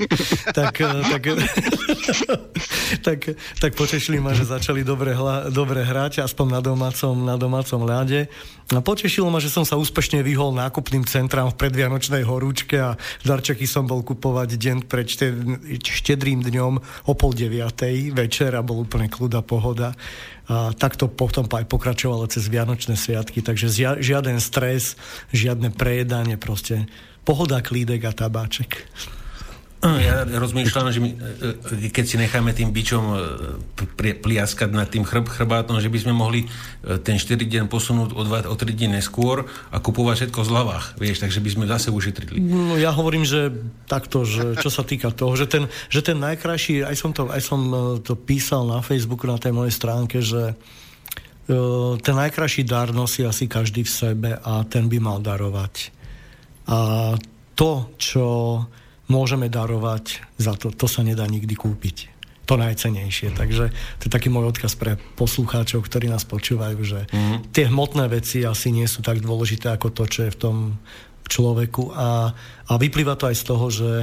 [0.56, 1.22] tak, eh, tak,
[3.06, 3.20] tak,
[3.60, 8.32] tak potešili ma, že začali dobre, hla, dobre hrať, aspoň na domácom, na domácom ľade.
[8.72, 13.68] A potešilo ma, že som sa úspešne vyhol nákupným centrám v predvianočnej horúčke a darčeky
[13.68, 15.12] som bol kupovať deň pred
[16.22, 16.74] štedrým dňom
[17.10, 19.90] o pol deviatej večer a bol úplne kľuda pohoda.
[20.46, 24.94] A takto potom aj pokračovalo cez Vianočné sviatky, takže žiaden stres,
[25.34, 26.86] žiadne prejedanie, proste
[27.26, 28.86] pohoda, klídek a tabáček.
[29.82, 35.26] Ja rozmýšľam, že my, e, keď si necháme tým bičom e, pliaskať nad tým chrb,
[35.26, 38.94] chrbátom, že by sme mohli e, ten 4 deň posunúť o, 2, o 3 dní
[38.94, 39.42] neskôr
[39.74, 42.38] a kupovať všetko v zľavách, vieš, takže by sme zase ušetrili.
[42.38, 43.50] No, ja hovorím, že
[43.90, 47.42] takto, že čo sa týka toho, že ten, že ten najkrajší, aj som, to, aj
[47.42, 47.60] som
[48.06, 50.54] to písal na Facebooku, na tej mojej stránke, že
[51.98, 55.90] ten najkrajší dar nosí asi každý v sebe a ten by mal darovať.
[56.70, 56.78] A
[57.58, 58.26] to, čo
[59.12, 62.08] môžeme darovať za to, to sa nedá nikdy kúpiť.
[62.48, 63.36] To najcenejšie.
[63.38, 63.70] Takže
[64.00, 67.54] to je taký môj odkaz pre poslucháčov, ktorí nás počúvajú, že mm-hmm.
[67.54, 70.56] tie hmotné veci asi nie sú tak dôležité ako to, čo je v tom
[71.30, 71.94] človeku.
[71.94, 72.34] A,
[72.66, 73.94] a vyplýva to aj z toho, že,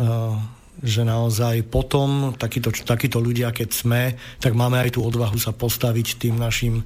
[0.00, 0.34] uh,
[0.80, 4.02] že naozaj potom takíto, takíto ľudia, keď sme,
[4.40, 6.80] tak máme aj tú odvahu sa postaviť tým našim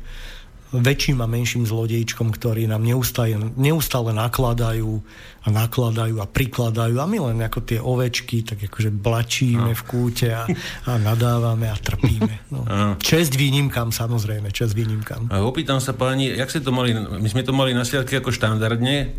[0.74, 4.98] väčším a menším zlodejčkom, ktorí nám neustále, neustále nakladajú
[5.46, 9.78] a nakladajú a prikladajú a my len ako tie ovečky tak akože blačíme no.
[9.78, 10.42] v kúte a,
[10.90, 12.50] a nadávame a trpíme.
[12.50, 12.66] No.
[12.98, 15.30] Čest výnimkám, samozrejme, čest výnimkám.
[15.30, 18.34] A opýtam sa páni, jak ste to mali, my sme to mali na sviatky ako
[18.34, 19.14] štandardne,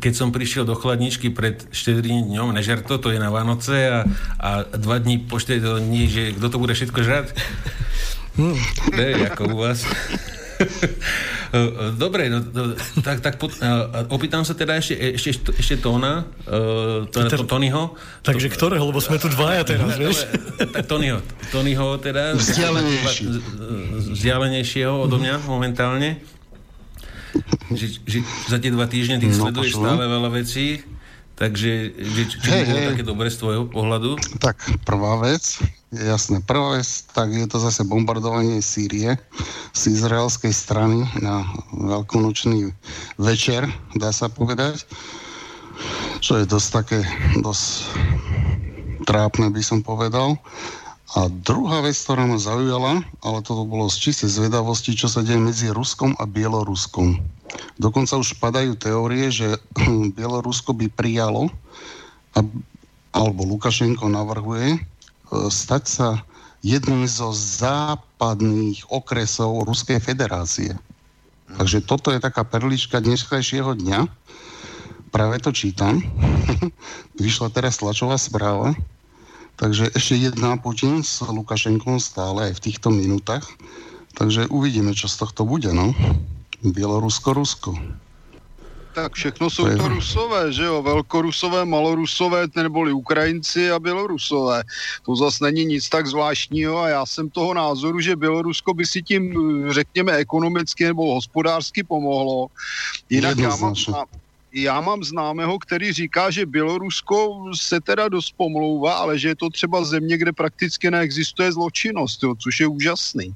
[0.00, 4.08] keď som prišiel do chladničky pred 4 dňom, nežerto, to je na Vánoce a,
[4.40, 7.26] a dva dní po 4 dní, že kto to bude všetko žrať?
[8.36, 8.52] Hmm.
[8.92, 9.80] Je ako u vás.
[12.02, 12.42] Dobre, no,
[13.00, 13.54] tak, tak pod,
[14.10, 17.96] opýtam sa teda ešte, ešte, ešte Tóna, uh, to, to, Tonyho.
[18.26, 20.26] Takže ktorého, lebo sme tu dvaja teraz, vieš?
[20.58, 22.34] Tak Tonyho, Tonyho teda.
[22.36, 23.24] Vzdialenejší.
[24.16, 26.20] Vzdialenejšieho odo mňa momentálne.
[27.68, 30.80] Že, že za tie dva týždne ty no, sleduješ stále veľa vecí.
[31.36, 32.88] Takže, že, či hey, bolo hey.
[32.96, 34.16] také dobre z tvojho pohľadu?
[34.40, 34.56] Tak,
[34.88, 35.60] prvá vec,
[35.96, 36.80] jasné, prvá
[37.16, 39.16] tak je to zase bombardovanie Sýrie
[39.72, 42.72] z izraelskej strany na veľkonočný
[43.16, 43.64] večer,
[43.96, 44.84] dá sa povedať,
[46.20, 46.98] čo je dosť také,
[47.40, 47.88] dosť
[49.06, 50.36] trápne by som povedal.
[51.16, 55.38] A druhá vec, ktorá ma zaujala, ale toto bolo z čistej zvedavosti, čo sa deje
[55.38, 57.16] medzi Ruskom a Bieloruskom.
[57.78, 59.56] Dokonca už padajú teórie, že
[60.18, 61.48] Bielorusko by prijalo,
[63.16, 64.76] alebo Lukašenko navrhuje,
[65.30, 66.08] stať sa
[66.66, 70.74] jedným zo západných okresov Ruskej federácie.
[71.46, 74.10] Takže toto je taká perlička dneskajšieho dňa.
[75.14, 76.02] Práve to čítam.
[77.22, 78.74] Vyšla teraz tlačová správa.
[79.56, 83.46] Takže ešte jedná Putin s Lukašenkom stále aj v týchto minútach.
[84.18, 85.94] Takže uvidíme, čo z tohto bude, no.
[86.60, 87.72] Bělorusko, Rusko.
[88.96, 90.82] Tak všechno jsou to rusové, že jo?
[90.82, 94.62] Velkorusové, malorusové, neboli Ukrajinci a Bělorusové.
[95.06, 99.02] To zase není nic tak zvláštního a já jsem toho názoru, že Bělorusko by si
[99.02, 99.32] tím,
[99.68, 102.46] řekněme, ekonomicky nebo hospodářsky pomohlo.
[103.10, 103.74] Jinak já mám,
[104.52, 109.50] já mám známého, který říká, že Bělorusko se teda dost pomlouvá, ale že je to
[109.50, 113.34] třeba země, kde prakticky neexistuje zločinnost, jo, což je úžasný.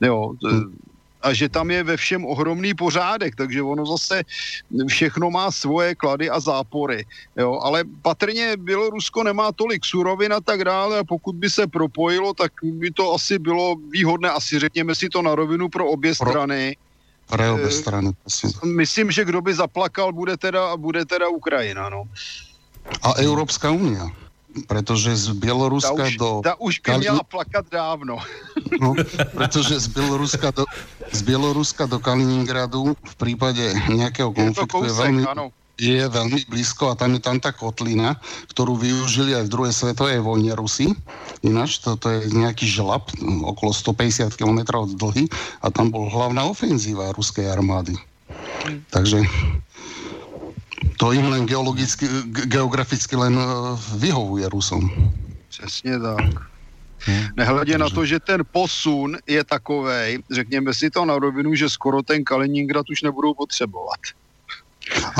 [0.00, 0.72] Jo, hmm
[1.22, 4.22] a že tam je ve všem ohromný pořádek, takže ono zase
[4.86, 7.06] všechno má svoje klady a zápory.
[7.36, 7.58] Jo?
[7.62, 12.52] Ale patrně Bělorusko nemá tolik surovin a tak dále a pokud by se propojilo, tak
[12.62, 16.30] by to asi bylo výhodné, asi řekněme si to na rovinu pro obě pro...
[16.30, 16.76] strany.
[17.26, 18.10] Pro obě strany.
[18.64, 21.88] Myslím, že kdo by zaplakal, bude teda, bude teda Ukrajina.
[21.88, 22.04] No.
[23.02, 24.08] A Európska únia
[24.66, 26.30] pretože z Bieloruska ta už, do...
[26.44, 28.18] Ta už by měla plakat dávno.
[28.80, 28.94] No,
[29.36, 30.64] pretože z Bieloruska do,
[31.12, 35.24] z Bieloruska do Kaliningradu v prípade nejakého konfliktu je, kousek, je veľmi...
[35.78, 38.18] Je veľmi blízko a tam je tam tá kotlina,
[38.50, 40.90] ktorú využili aj v druhej svetovej vojne Rusi.
[41.46, 43.06] Ináč toto je nejaký žlab,
[43.46, 45.30] okolo 150 km dlhý
[45.62, 47.94] a tam bol hlavná ofenzíva ruskej armády.
[48.90, 49.22] Takže
[50.96, 52.06] to im len geologicky,
[52.46, 53.44] geograficky len e,
[53.96, 54.90] vyhovuje Rusom.
[55.48, 56.24] Přesně tak.
[56.98, 57.24] Hmm.
[57.36, 62.02] Nehledě na to, že ten posun je takový, řekněme si to na rovinu, že skoro
[62.02, 64.00] ten Kaliningrad už nebudou potřebovat.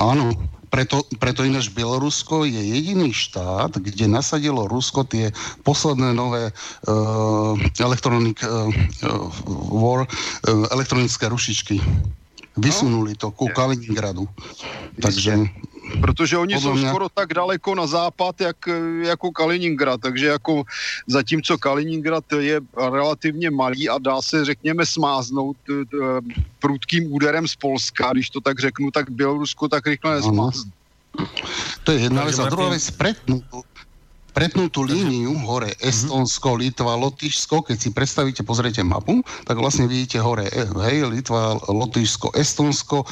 [0.00, 0.32] Áno,
[0.72, 8.36] preto, preto ináč Bielorusko je jediný štát, kde nasadilo Rusko tie posledné nové uh, electronic
[8.44, 8.72] uh,
[9.68, 11.80] war, uh, elektronické rušičky.
[12.58, 14.28] Vysunuli to ku Kaliningradu.
[15.02, 15.38] Takže
[16.00, 16.88] Protože oni jsou mě...
[16.88, 18.56] skoro tak daleko na západ, jak,
[19.02, 20.62] jako Kaliningrad, takže jako
[21.06, 25.56] zatímco Kaliningrad je relativně malý a dá se, řekněme, smáznout
[26.58, 30.70] prudkým úderem z Polska, když to tak řeknu, tak Bělorusko tak rychle nesmázne.
[31.84, 32.38] To je jedna vec.
[32.38, 33.42] A druhá vec, pretnú,
[34.38, 35.82] pretnutú líniu hore mhm.
[35.82, 41.58] Estonsko, Litva, Lotyšsko, keď si predstavíte, pozriete mapu, tak vlastne vidíte hore, e, hej, Litva,
[41.66, 43.06] Lotyšsko, Estonsko, e,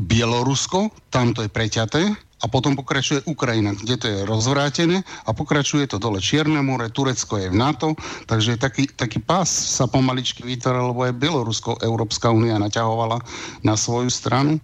[0.00, 2.08] Bielorusko, tam to je preťaté
[2.40, 7.36] a potom pokračuje Ukrajina, kde to je rozvrátené a pokračuje to dole Čierne more, Turecko
[7.36, 7.92] je v NATO,
[8.24, 13.20] takže taký, taký pás sa pomaličky vytváral, lebo aj Bielorusko Európska únia naťahovala
[13.60, 14.60] na svoju stranu.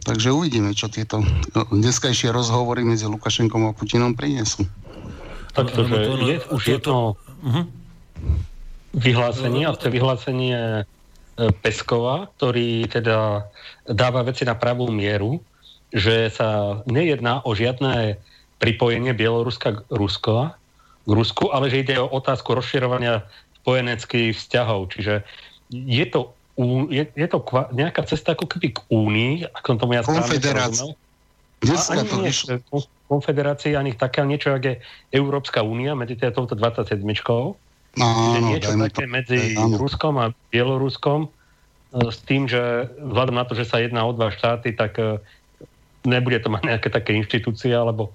[0.00, 1.20] Takže uvidíme, čo tieto
[1.52, 4.64] no, dneskajšie rozhovory medzi Lukašenkom a Putinom prinesú.
[5.50, 7.64] Tak to, že je už jedno uh-huh.
[8.94, 13.50] vyhlásenie a to vyhlásenie e, Peskova, ktorý teda
[13.86, 15.42] dáva veci na pravú mieru,
[15.90, 18.22] že sa nejedná o žiadne
[18.62, 20.54] pripojenie Bieloruska k, Rusko,
[21.02, 23.26] k Rusku, ale že ide o otázku rozširovania
[23.64, 24.94] spojeneckých vzťahov.
[24.94, 25.26] Čiže
[25.72, 26.30] je to,
[26.94, 30.38] je, je to kva, nejaká cesta ako keby k Únii, ako tomu ja správne
[31.60, 32.32] Dneska to nie,
[33.10, 34.76] konfederácii, ani také niečo, ako je
[35.12, 37.02] Európska únia medzi touto 27.
[37.98, 38.06] No,
[38.38, 39.76] niečo také to, medzi áno.
[39.76, 41.28] Ruskom a Bieloruskom e,
[42.06, 45.18] s tým, že vzhľadom na to, že sa jedná o dva štáty, tak e,
[46.06, 48.14] nebude to mať nejaké také inštitúcie alebo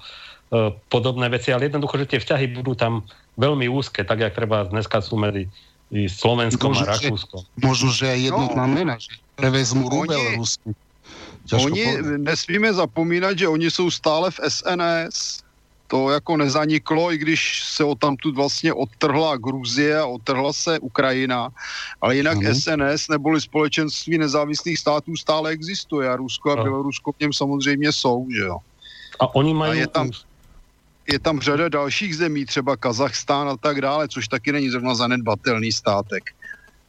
[0.49, 3.03] e, podobné veci, ale jednoducho, že tie vzťahy budú tam
[3.35, 5.51] veľmi úzke, tak jak treba dneska sú medzi
[5.91, 7.41] Slovenskom možno, a Rakúskom.
[7.61, 8.73] Možno, že aj jednotná no.
[8.73, 10.73] mena, že prevezmu rubel oni,
[11.51, 11.65] Rusky.
[11.65, 15.45] oni, nesmíme zapomínat, že oni jsou stále v SNS
[15.87, 21.49] to jako nezaniklo, i když se o tamtud vlastně odtrhla Gruzie a odtrhla se Ukrajina,
[22.01, 22.55] ale jinak mm.
[22.55, 28.27] SNS neboli společenství nezávislých států stále existuje a Rusko a Bělorusko v něm samozřejmě jsou,
[28.35, 28.57] že jo.
[29.19, 29.71] A oni mají...
[29.71, 30.11] A je tam,
[31.11, 35.71] je tam řada dalších zemí, třeba Kazachstán a tak dále, což taky není zrovna zanedbatelný
[35.71, 36.23] státek.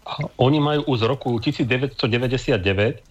[0.07, 3.03] A oni mají už z roku 1999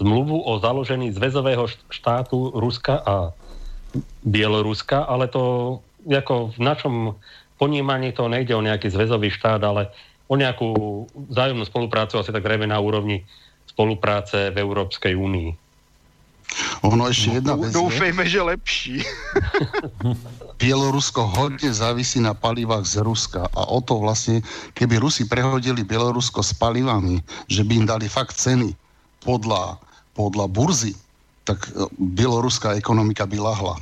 [0.00, 3.36] zmluvu o založení zväzového štátu Ruska a
[4.24, 6.94] Bieloruska, ale to ako v našom
[7.60, 9.92] ponímaní to nejde o nejaký zväzový štát, ale
[10.32, 13.26] o nejakú vzájomnú spoluprácu asi tak zrejme na úrovni
[13.68, 15.50] spolupráce v Európskej únii.
[16.82, 18.96] Ono ešte jedna vec Doufejme, že lepší.
[20.60, 24.42] Bielorusko hodne závisí na palivách z Ruska a o to vlastne,
[24.74, 28.74] keby Rusi prehodili Bielorusko s palivami, že by im dali fakt ceny
[29.22, 29.78] podľa,
[30.14, 30.92] podľa burzy,
[31.44, 33.76] tak e, bieloruská ekonomika by lahla.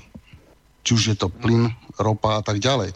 [0.86, 2.94] Či už je to plyn, ropa a tak ďalej.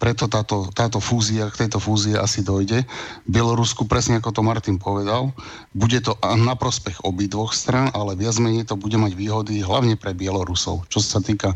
[0.00, 2.88] Preto táto, táto fúzia, k tejto fúzie asi dojde.
[3.28, 5.28] Bielorusku, presne ako to Martin povedal,
[5.76, 10.16] bude to na prospech obidvoch stran, ale viac menej to bude mať výhody hlavne pre
[10.16, 11.52] Bielorusov, čo sa týka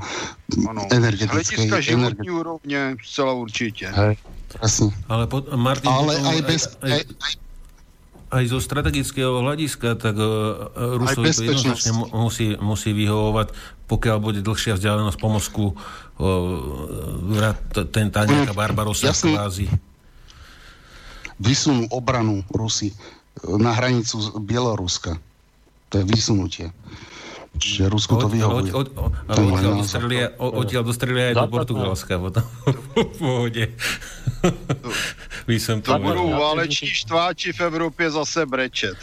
[0.60, 0.84] ano.
[0.92, 1.72] energetickej...
[1.72, 3.88] Hľadiska životní úrovne, zcela určite.
[3.88, 4.20] Hej,
[4.52, 4.92] presne.
[5.08, 7.32] Ale, pod, Martin, ale aj, bez, aj, aj,
[8.30, 13.52] aj zo strategického hľadiska, tak uh, Rusovi to jednoznačne musí, musí vyhovovať,
[13.90, 17.54] pokiaľ bude dlhšia vzdialenosť po Moskvu, uh,
[17.92, 19.34] ten tá nejaká mm, Barbarosa Jasný.
[19.36, 19.66] kvázi.
[21.42, 22.94] Vysunú obranu Rusy
[23.42, 25.18] na hranicu Bieloruska.
[25.90, 26.66] To je vysunutie.
[27.54, 28.74] Čiže Rusko to vyhovuje.
[28.74, 32.42] Od, od, od, odtiaľ dostrelia, odtiaľ dostrelia aj do Portugalska potom.
[33.14, 33.64] v pohode.
[35.44, 38.96] By som to budú váleční štváči v Európe zase brečet.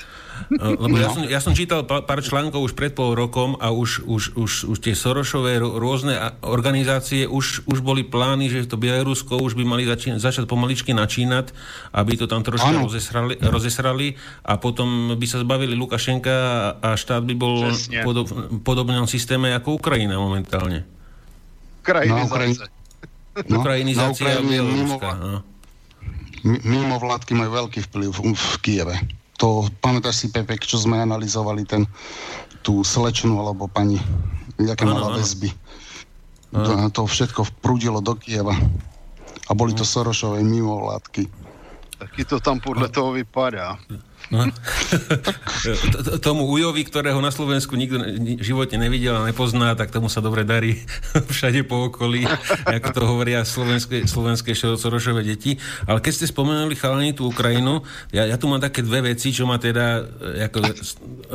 [0.58, 4.24] Lebo ja, som, ja som čítal pár článkov už pred pol rokom a už, už,
[4.34, 9.64] už, už tie Sorošové rôzne organizácie, už, už boli plány, že to Bielorusko už by
[9.68, 11.54] mali začín, začať pomaličky načínať,
[11.94, 14.08] aby to tam troška rozesrali, rozesrali
[14.42, 16.36] a potom by sa zbavili Lukašenka
[16.82, 18.28] a štát by bol v podob,
[18.66, 20.90] podobnom systéme ako Ukrajina momentálne.
[21.82, 22.54] Krajiny no, Ukrajin...
[23.46, 25.10] no, Ukrajinizácia Bieloruska.
[25.18, 25.51] No.
[26.46, 28.96] Mimo vládky majú veľký vplyv v, v Kieve
[29.42, 31.90] to, pamätáš si, Pepek, čo sme analyzovali ten,
[32.62, 33.98] tú slečnu alebo pani,
[34.62, 35.50] aké mala väzby.
[36.54, 38.54] To, to všetko prúdilo do Kieva.
[39.50, 41.26] A boli to Sorošové mimovládky.
[41.98, 43.82] Taky to tam podľa toho vypadá.
[44.32, 44.48] No.
[46.26, 50.48] tomu ujovi, ktorého na Slovensku nikto v živote nevidel a nepozná, tak tomu sa dobre
[50.48, 50.80] darí
[51.36, 52.24] všade po okolí,
[52.64, 55.60] ako to hovoria slovenské, slovenské Sorošové deti.
[55.84, 57.84] Ale keď ste spomenuli chalani tú Ukrajinu,
[58.16, 60.08] ja, ja tu mám také dve veci, čo ma teda
[60.40, 60.60] e, ako,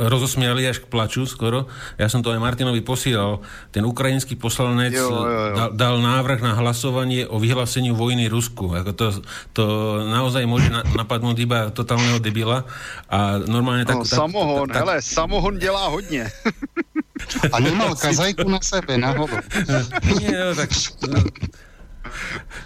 [0.09, 1.69] rozosmiali až k plaču skoro.
[2.01, 3.45] Ja som to aj Martinovi posielal.
[3.69, 5.53] Ten ukrajinský poslanec jo, jo, jo.
[5.53, 8.73] Dal, dal návrh na hlasovanie o vyhláseniu vojny Rusku.
[8.73, 9.05] Ako to,
[9.53, 9.65] to
[10.09, 12.65] naozaj môže napadnúť iba totálneho debila.
[13.09, 13.95] A normálně tak...
[13.95, 16.31] No, tak samohon, tak, hele, samohon dělá hodně.
[17.51, 19.37] A nemal kazajku na sebe, nahoru.
[20.21, 20.69] Nie, no, tak...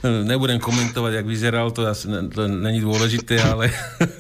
[0.03, 3.69] No, nebudem komentovať, jak vyzeral, to, asi, to není dôležité, ale,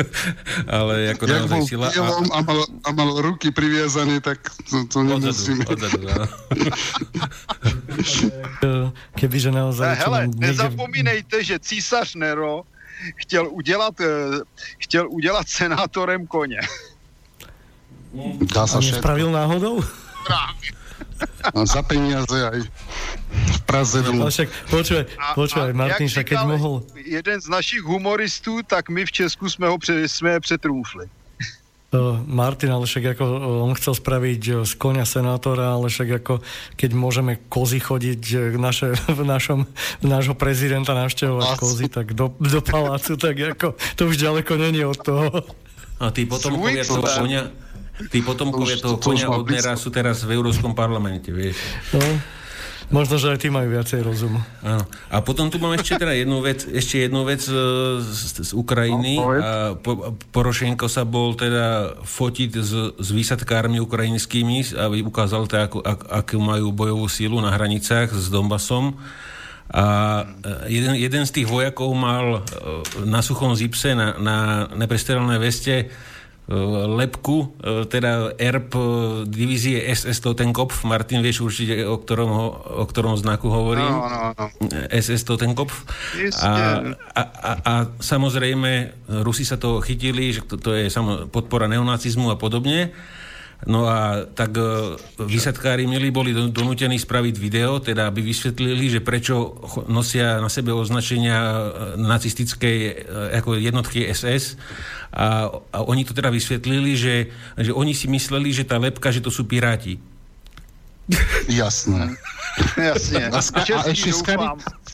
[0.77, 1.87] ale ako jak naozaj sila.
[1.89, 2.01] A...
[2.37, 5.65] A, mal, a mal ruky priviazané, tak to, to nemusíme.
[5.65, 6.29] Odzadu, odzadu,
[9.17, 10.05] Kebyže naozaj...
[10.05, 12.63] Hele, nezapomínejte, že císař Nero
[13.15, 14.05] chtěl udělat, eh,
[14.77, 16.59] chtěl udělat senátorem koně.
[18.53, 19.79] Dá sa a nespravil náhodou?
[20.27, 20.69] Právě.
[21.53, 22.59] A za peniaze aj
[23.31, 24.03] v Praze.
[24.03, 25.05] No, však, počúvaj,
[25.37, 26.83] počúvaj, Martin, však keď mohol...
[26.97, 31.09] Jeden z našich humoristů, tak my v Česku jsme ho pře, jsme přetrúfli.
[32.23, 33.23] Martin, ale však ako
[33.67, 36.39] on chcel spraviť z konia senátora, ale však ako
[36.79, 39.67] keď môžeme kozy chodiť naše, v našom,
[39.99, 44.87] v nášho prezidenta navštevovať kozy, tak do, do palácu, tak ako to už ďaleko není
[44.87, 45.43] od toho.
[45.99, 47.43] A tí potomkovia toho konia,
[48.07, 51.59] tí potomkovia toho konia od Nera sú teraz v Európskom parlamente, vieš.
[51.91, 52.01] No.
[52.91, 54.43] Možno, že aj tí majú viacej rozumu.
[54.59, 54.83] Áno.
[55.07, 57.55] A potom tu mám ešte teda jednu vec, ešte jednu vec e,
[58.03, 59.15] z, z Ukrajiny.
[59.15, 65.71] No, a po, Porošenko sa bol teda fotiť s, s výsadkármi ukrajinskými, aby ukázal teda,
[65.71, 68.99] ako, ak, akú majú bojovú sílu na hranicách s Donbasom.
[69.71, 69.85] A
[70.67, 75.87] e, jeden, jeden z tých vojakov mal e, na suchom zipse, na, na neprestrelné veste
[76.87, 78.81] lepku, e, teda ERP e,
[79.29, 80.83] divízie SS Totenkopf.
[80.83, 82.29] Martin, vieš určite, o ktorom,
[82.81, 83.87] o ktorom znaku hovorím?
[83.87, 84.45] No, no, no.
[84.91, 85.75] SS Totenkopf.
[86.41, 86.49] A,
[87.13, 88.91] a, a, a samozrejme,
[89.23, 90.91] Rusi sa to chytili, že to, to je
[91.31, 92.91] podpora neonacizmu a podobne.
[93.69, 99.53] No a tak e, výsadkári milí boli donútení spraviť video, teda aby vysvetlili, že prečo
[99.85, 101.61] nosia na sebe označenia e,
[102.01, 102.93] nacistickej e,
[103.37, 104.57] ako jednotky SS
[105.13, 109.21] a, a oni to teda vysvetlili, že, že oni si mysleli, že tá lepka, že
[109.21, 110.01] to sú piráti.
[111.45, 112.17] Jasné.
[112.89, 113.29] Jasne.
[113.29, 114.45] A, a, a ešte skari...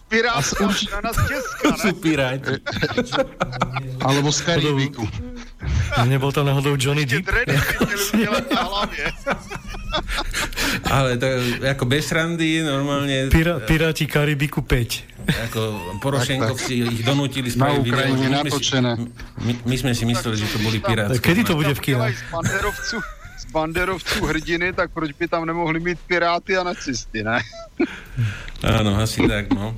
[0.08, 1.12] Pirátska ne?
[1.84, 2.64] Sú piráti.
[4.08, 5.04] Alebo z Karibiku.
[6.06, 7.26] Nebol to náhodou Johnny Depp?
[10.88, 11.28] Ale to
[11.64, 13.28] ako bez randy, normálne...
[13.34, 15.18] Pira, Piráti Karibiku 5.
[15.50, 15.60] Ako
[16.00, 18.16] Porošenkovci ich donútili spraviť video.
[18.16, 18.96] My, natočené.
[19.42, 21.20] My, my sme si mysleli, že to boli piráti.
[21.20, 22.14] Kedy to bude v kine?
[23.38, 27.38] Z banderovců hrdiny, tak proč by tam nemohli mít piráty a nacisty, ne?
[28.66, 29.78] Áno, asi tak, no.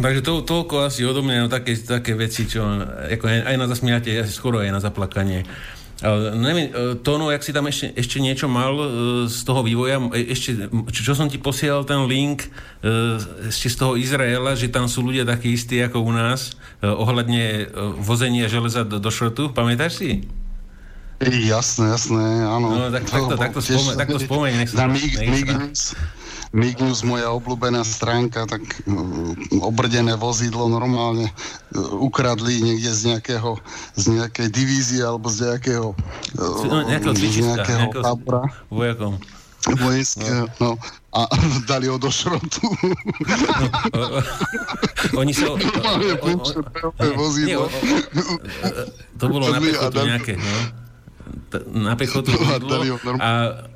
[0.00, 2.64] Takže to, toľko asi odo mňa, no, také, také veci, čo
[3.10, 5.44] ako aj, na zasmiate, asi skoro aj na zaplakanie.
[6.00, 8.86] Ale neviem, e, Tono, jak si tam ešte, ešte niečo mal e,
[9.28, 12.48] z toho vývoja, e, ešte, čo, som ti posielal ten link
[13.44, 17.68] ešte z toho Izraela, že tam sú ľudia takí istí ako u nás ohľadne
[18.00, 20.10] vozenia železa do, do šrotu, pamätáš si?
[21.20, 22.72] Jasné, jasné, áno.
[22.72, 25.44] No, tak, takto, takto, spomeň, takto spomeň, nech sa, nech
[25.76, 25.92] sa.
[26.50, 33.54] Mignus, moja obľúbená stránka, tak uh, obrdené vozidlo normálne uh, ukradli niekde z nejakého,
[33.94, 35.94] z nejakej divízie alebo z nejakého,
[36.34, 38.50] no, nejakého, z nejakého tábora.
[38.66, 39.22] Vojakom
[39.60, 40.48] vojenské, no.
[40.60, 40.70] no.
[41.12, 41.28] A
[41.70, 42.64] dali ho do šrotu.
[43.92, 44.22] No,
[45.20, 45.52] oni sa...
[47.12, 47.68] vozidlo.
[49.18, 50.79] to bolo na nejaké, no
[51.70, 52.30] na pechotu
[53.18, 53.30] a,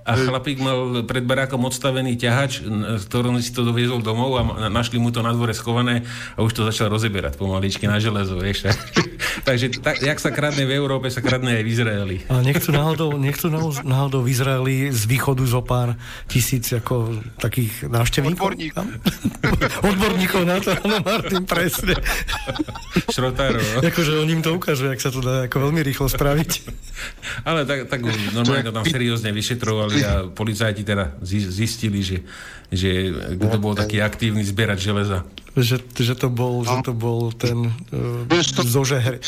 [0.04, 2.62] a chlapík mal pred barákom odstavený ťahač,
[3.08, 6.62] ktorým si to doviezol domov a našli mu to na dvore schované a už to
[6.66, 8.70] začal rozeberať pomaličky na železo, vieš.
[9.48, 12.16] Takže tak, jak sa kradne v Európe, sa kradne aj v Izraeli.
[12.30, 13.50] A nechcú náhodou, nechcú
[13.82, 15.98] náhodou v Izraeli z východu zo pár
[16.30, 18.54] tisíc ako takých návštevníkov?
[18.54, 18.84] Odborníkov.
[19.90, 21.98] Odborníkov na to, áno, Martin, presne.
[23.10, 23.82] Šrotárov.
[23.82, 26.50] Akože on im to ukáže, jak sa to dá ako veľmi rýchlo spraviť.
[27.44, 28.00] Ale tak, tak
[28.36, 32.24] normálne to tam seriózne vyšetrovali a policajti teda zistili, že,
[32.72, 35.18] že kto bol taký aktívny zbierať železa.
[35.54, 36.72] Že, že, to, bol, no.
[36.72, 39.22] že to bol ten uh, zožehri.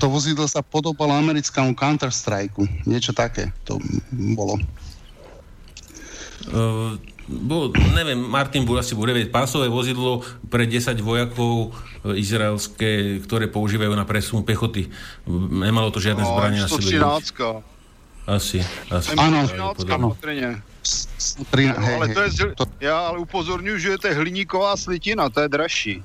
[0.00, 2.56] To vozidlo sa podobalo americkému Counter-Strike.
[2.84, 3.80] Niečo také to
[4.12, 4.60] bolo.
[6.52, 11.74] Uh, bol, neviem, Martin bude asi bude vedieť, pásové vozidlo pre 10 vojakov
[12.06, 14.86] e, izraelské, ktoré používajú na presun pechoty.
[15.26, 17.02] Nemalo to žiadne no, zbranie na sebe.
[18.26, 18.58] Asi,
[18.90, 19.14] asi.
[19.18, 19.46] Áno,
[19.86, 20.14] áno.
[21.66, 22.30] Ale to je,
[22.82, 25.96] ja ale upozorňuji, že to je hliníková slitina, to je dražší.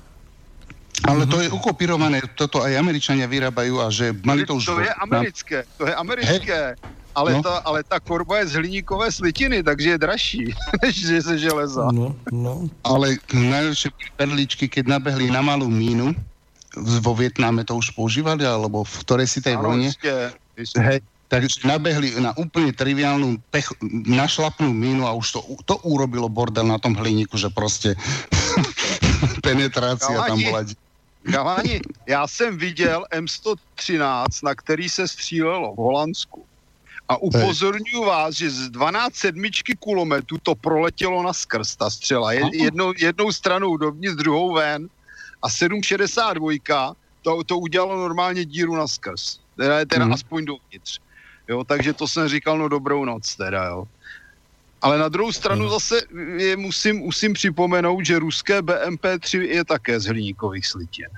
[1.02, 4.70] Ale to je ukopírované, toto aj Američania vyrábajú a že mali to už...
[4.70, 6.78] To je americké, to je americké.
[6.78, 7.01] Hey.
[7.14, 7.42] Ale, no.
[7.42, 10.44] ta, ale ta korba je z hliníkové slitiny, takže je dražší,
[10.82, 11.88] než je ze železa.
[11.92, 12.68] No, no.
[12.84, 16.16] Ale najlepšie perličky, keď nabehli na malú mínu,
[16.76, 19.92] vo Vietname to už používali, alebo v ktorej si tej vojne.
[20.56, 23.76] Hej, takže nabehli na úplne triviálnu pech,
[24.08, 27.92] našlapnú mínu a už to, to urobilo bordel na tom hliníku, že proste
[29.44, 30.64] penetrácia tam bola.
[31.22, 36.44] Galani, já jsem viděl M113, na který se střílelo v Holandsku.
[37.12, 42.32] A upozorňuji vás, že z 12 sedmičky kulometu to proletělo na skrz, ta střela.
[42.32, 44.88] Jednou, jednou stranou dovnitř, druhou ven.
[45.42, 49.38] A 7,62 to, to udělalo normálně díru na skrz.
[49.56, 50.12] Teda, teda hmm.
[50.12, 51.00] aspoň dovnitř.
[51.48, 53.84] Jo, takže to jsem říkal, no dobrou noc teda, jo.
[54.82, 56.00] Ale na druhou stranu zase
[56.36, 61.12] je, musím, musím připomenout, že ruské BMP-3 je také z hliníkových slitin.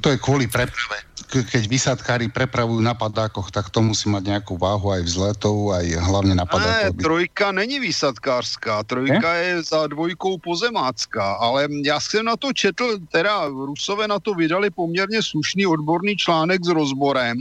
[0.00, 1.13] To je kvôli preprave.
[1.28, 6.34] Keď vysádkári prepravujú na padákoch, tak to musí mať nejakú váhu aj vzletov, aj hlavne
[6.36, 6.94] na padákoch.
[6.94, 9.40] Ne, trojka není výsadkářská, trojka ne?
[9.40, 14.70] je za dvojkou pozemácká, ale já jsem na to četl, teda Rusové na to vydali
[14.70, 17.38] poměrně slušný odborný článek s rozborem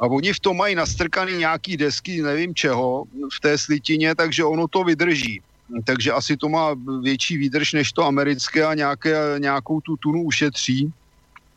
[0.00, 4.68] a oni v tom mají nastrkaný nějaký desky, nevím čeho, v té slitině, takže ono
[4.68, 5.42] to vydrží
[5.84, 10.92] takže asi to má větší výdrž než to americké a nějaké, nějakou tu tunu ušetří.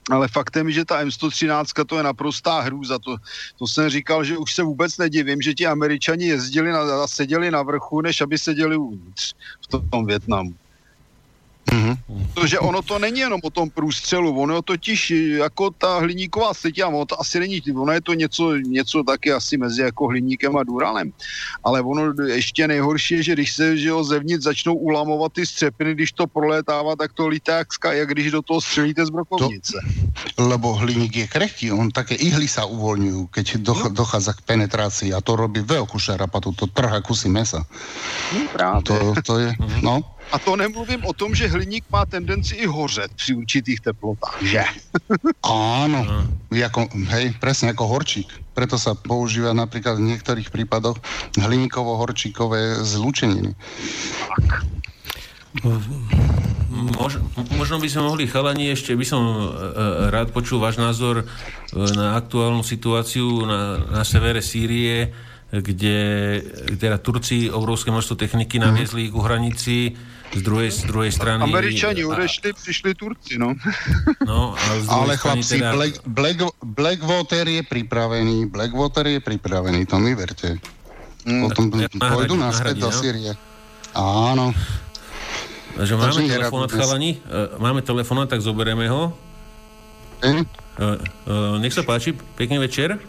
[0.10, 3.00] Ale faktem je, že ta M113 to je naprostá hrůza.
[3.00, 3.18] To,
[3.58, 7.64] to jsem říkal, že už se vůbec nedivím, že ti američani jezdili a seděli na
[7.64, 10.54] vrchu, než aby seděli uvnitř v tom Větnamu.
[11.70, 11.98] Mm-hmm.
[12.34, 15.12] Protože ono to není jenom o tom průstřelu, ono totiž
[15.46, 19.58] jako ta hliníková seť, ono to asi není, ono je to něco, něco taky asi
[19.58, 21.14] mezi jako hliníkem a duralem,
[21.64, 25.94] ale ono ještě nejhorší je, že když se že jo, zevnitř začnou ulamovat ty střepiny,
[25.94, 29.78] když to prolétává, tak to lítá jak, ska, jak když do toho střelíte z brokovnice.
[30.36, 33.96] To, lebo hliník je krehký, on také ihly sa uvoľňujú, keď doch, no.
[33.96, 37.64] dochádza k penetrácii a to robí veľkú šarapatu, to trhá kusy mesa.
[38.34, 38.84] No, práve.
[38.88, 39.50] To, to je,
[39.86, 40.19] no.
[40.32, 44.64] A to nemluvím o tom, že hliník má tendenci i hořet při určitých teplotách, že?
[45.42, 46.06] Áno,
[46.54, 48.30] jako, hej, presne ako horčík.
[48.54, 51.02] Preto sa používa napríklad v niektorých prípadoch
[51.34, 53.58] hliníkovo-horčíkové zlúčeniny.
[54.38, 54.70] Tak.
[56.70, 57.18] Mož,
[57.58, 59.44] možno by sme mohli, chalani, ešte by som e, e,
[60.14, 61.26] rád počul váš názor e,
[61.98, 65.10] na aktuálnu situáciu na, na severe Sýrie,
[65.50, 65.98] kde
[66.78, 69.98] teda Turci obrovské množstvo techniky naviezli ku hranici
[70.30, 71.42] z druhej, z druhej strany...
[71.42, 73.58] Američani odešli, prišli Turci, no.
[74.30, 74.54] no
[74.86, 75.74] Ale chlapci, teda...
[75.74, 80.62] Black, Black, Blackwater je pripravený, Blackwater je pripravený, to mi verte.
[81.26, 81.50] Mm.
[81.50, 82.96] Potom ja, pôjdu naspäť do no?
[82.96, 83.34] Syrie.
[83.98, 84.54] Áno.
[85.74, 87.12] Takže máme telefonát, chalani?
[87.26, 89.16] Uh, máme telefonát, tak zoberieme ho.
[90.22, 93.02] Uh, nech sa páči, pekný večer.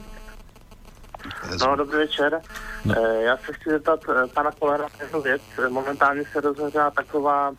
[1.60, 2.40] No, dobrý večer.
[2.84, 2.94] No.
[2.98, 5.42] Eh, já se chci zeptat eh, pana Kolera jednu věc.
[5.68, 7.52] Momentálně se rozhořela taková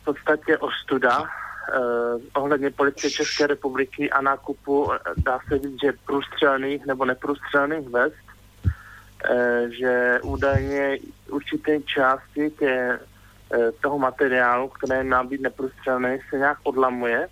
[0.00, 1.78] v podstatě ostuda eh,
[2.34, 8.24] ohledně policie České republiky a nákupu, dá se říct, že průstřelných nebo neprůstřelných vest,
[9.30, 10.98] eh, že údajně
[11.30, 12.98] určité části tě,
[13.54, 17.28] eh, toho materiálu, které má být neprůstřelný, se nějak odlamuje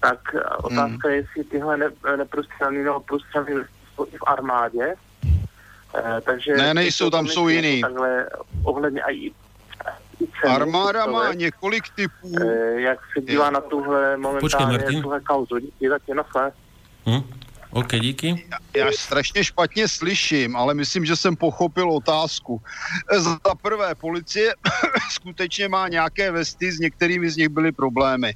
[0.00, 0.20] tak
[0.58, 1.10] otázka hmm.
[1.10, 1.86] je, jestli tyhle ne,
[2.16, 3.52] neprostřelný nebo prostřelný
[3.94, 4.94] jsou i v armádě.
[5.94, 7.80] E, takže ne, nejsou, tam jsou jiný.
[7.80, 8.28] Takhle
[8.64, 9.32] ohledně i
[10.40, 12.42] ceny, Armáda má několik typů.
[12.42, 15.58] E, jak se dívá na tuhle momentálně Počkej, tuhle kauzu.
[15.58, 16.14] Díky, tak je
[17.06, 17.22] Hm?
[17.70, 18.46] OK, díky.
[18.76, 22.60] Já, já strašně špatně slyším, ale myslím, že jsem pochopil otázku.
[23.18, 24.54] Za prvé, policie
[25.10, 28.34] skutečně má nějaké vesty, s některými z nich byly problémy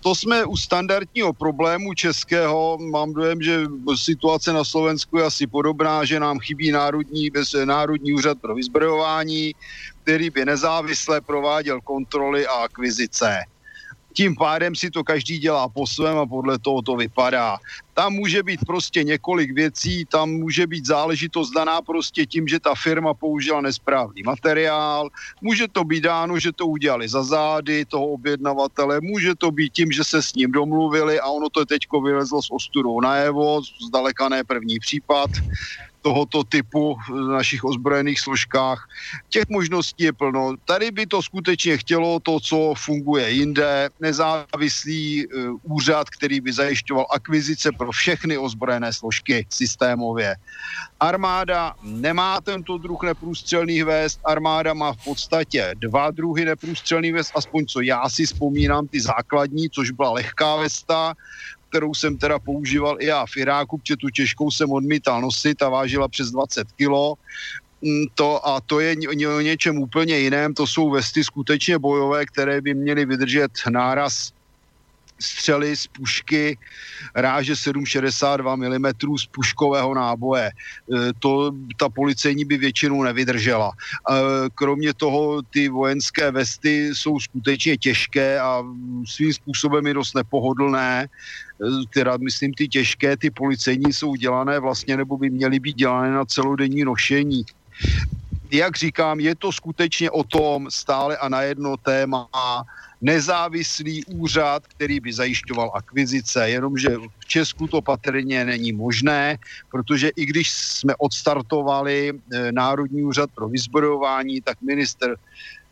[0.00, 3.64] to jsme u standardního problému českého, mám dojem, že
[3.96, 9.52] situace na Slovensku je asi podobná, že nám chybí národní, bez, národní úřad pro vyzbrojování,
[10.02, 13.38] který by nezávisle prováděl kontroly a akvizice
[14.12, 17.58] tím pádem si to každý dělá po svém a podle toho to vypadá.
[17.94, 22.74] Tam může být prostě několik věcí, tam může být záležitost daná prostě tím, že ta
[22.74, 25.08] firma použila nesprávný materiál,
[25.40, 29.92] může to být dáno, že to udělali za zády toho objednavatele, může to být tím,
[29.92, 34.44] že se s ním domluvili a ono to teďko vylezlo s ostudou najevo, zdaleka ne
[34.44, 35.30] první případ
[36.02, 38.88] tohoto typu v našich ozbrojených složkách.
[39.28, 40.54] Těch možností je plno.
[40.64, 47.06] Tady by to skutečně chtělo to, co funguje jinde, nezávislý uh, úřad, který by zajišťoval
[47.10, 50.36] akvizice pro všechny ozbrojené složky systémově.
[51.00, 57.66] Armáda nemá tento druh neprůstřelných vest, armáda má v podstatě dva druhy neprůstřelných vest, aspoň
[57.66, 61.14] co já si vzpomínám, ty základní, což byla lehká vesta,
[61.70, 65.68] kterou jsem teda používal i já v Iráku, protože tu těžkou jsem odmítal nosit a
[65.68, 67.14] vážila přes 20 kilo.
[67.82, 72.60] Mm, to, a to je o něčem úplně jiném, to jsou vesty skutečně bojové, které
[72.60, 74.32] by měly vydržet náraz
[75.20, 76.58] střely z pušky
[77.14, 80.46] ráže 7,62 mm z puškového náboje.
[80.48, 80.52] E,
[81.18, 83.70] to ta policejní by většinou nevydržela.
[83.70, 84.14] E,
[84.54, 88.64] kromě toho ty vojenské vesty jsou skutečně těžké a
[89.06, 91.08] svým způsobem i dost nepohodlné
[91.94, 96.24] teda myslím ty těžké, ty policejní jsou dělané vlastně, nebo by měly být dělané na
[96.24, 97.44] celodenní nošení.
[98.50, 102.28] Jak říkám, je to skutečně o tom stále a na jedno téma,
[103.00, 106.88] nezávislý úřad, který by zajišťoval akvizice, jenomže
[107.18, 109.38] v Česku to patrně není možné,
[109.70, 115.16] protože i když jsme odstartovali eh, Národní úřad pro vyzbrojování, tak minister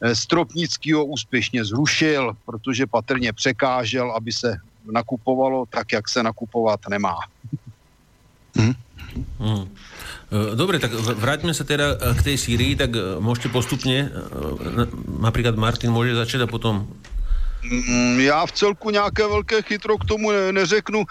[0.01, 7.16] eh, Stropnickýho úspěšně zrušil, protože patrně překážel, aby se nakupovalo tak, jak se nakupovat nemá.
[8.57, 8.74] Hmm.
[9.39, 9.64] Hmm.
[10.55, 14.12] Dobre, tak vráťme sa teda k tej Sýrii, tak môžete postupne,
[15.09, 16.85] napríklad Martin môže začať a potom
[18.19, 21.05] já v celku nějaké velké chytro k tomu neřeknu.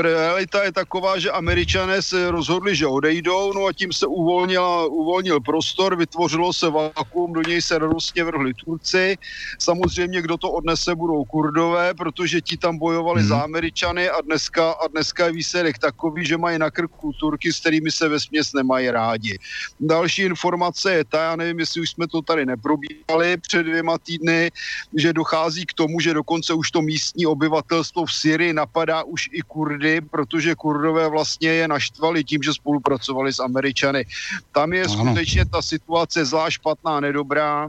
[0.00, 5.40] Realita je taková, že američané se rozhodli, že odejdou, no a tím se uvolnil, uvolnil
[5.40, 9.16] prostor, vytvořilo se vakuum, do něj se radostně vrhli Turci.
[9.58, 13.28] Samozřejmě, kdo to odnese, budou kurdové, protože ti tam bojovali hmm.
[13.28, 17.60] za Američany a dneska, a dneska je výsledek takový, že mají na krku Turky, s
[17.60, 19.38] kterými se ve směs nemají rádi.
[19.80, 24.50] Další informace je ta, já nevím, jestli už jsme to tady neprobíhali před dvěma týdny,
[24.94, 29.28] že dochází k tomu, tomu, že dokonce už to místní obyvatelstvo v Syrii napadá už
[29.32, 34.04] i Kurdy, protože Kurdové vlastně je naštvali tím, že spolupracovali s Američany.
[34.52, 34.92] Tam je ano.
[34.92, 37.68] skutečně ta situace zvlášť špatná, nedobrá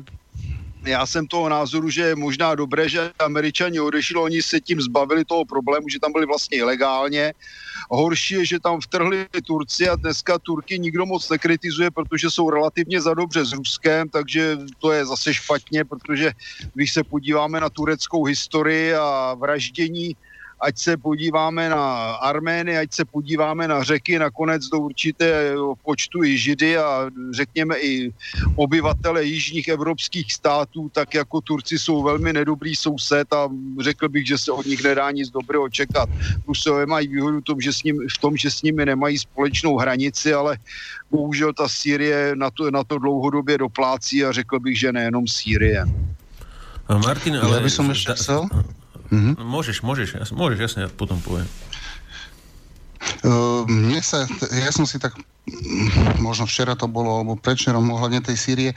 [0.87, 5.25] já jsem toho názoru, že je možná dobré, že američani odešli, oni se tím zbavili
[5.25, 7.33] toho problému, že tam byli vlastně ilegálně.
[7.89, 13.01] Horší je, že tam vtrhli Turci a dneska Turky nikdo moc nekritizuje, protože jsou relativně
[13.01, 16.31] za dobře s Ruskem, takže to je zase špatně, protože
[16.73, 20.15] když se podíváme na tureckou historii a vraždění
[20.65, 25.53] ať se podíváme na Armény, ať se podíváme na řeky, nakonec do určité
[25.85, 28.13] počtu i Židy a řekněme i
[28.55, 33.49] obyvatele jižních evropských států, tak jako Turci jsou velmi nedobrý soused a
[33.79, 36.09] řekl bych, že se od nich nedá nic dobrého čekat.
[36.47, 39.77] Rusové mají výhodu v tom, že s, ním, v tom, že s nimi nemají společnou
[39.77, 40.57] hranici, ale
[41.11, 45.85] bohužel ta Sýrie na to, na to dlouhodobě doplácí a řekl bych, že nejenom Sýrie.
[46.85, 47.57] Martin, ale...
[47.57, 48.45] Ja by som ešte chcel...
[49.11, 49.33] Mm-hmm.
[49.41, 51.45] Môžeš, môžeš, môžeš, jasne, ja potom poviem.
[53.25, 55.17] Uh, mne sa, ja som si tak
[56.17, 58.71] možno včera to bolo, alebo predčerom ohľadne tej Sýrie.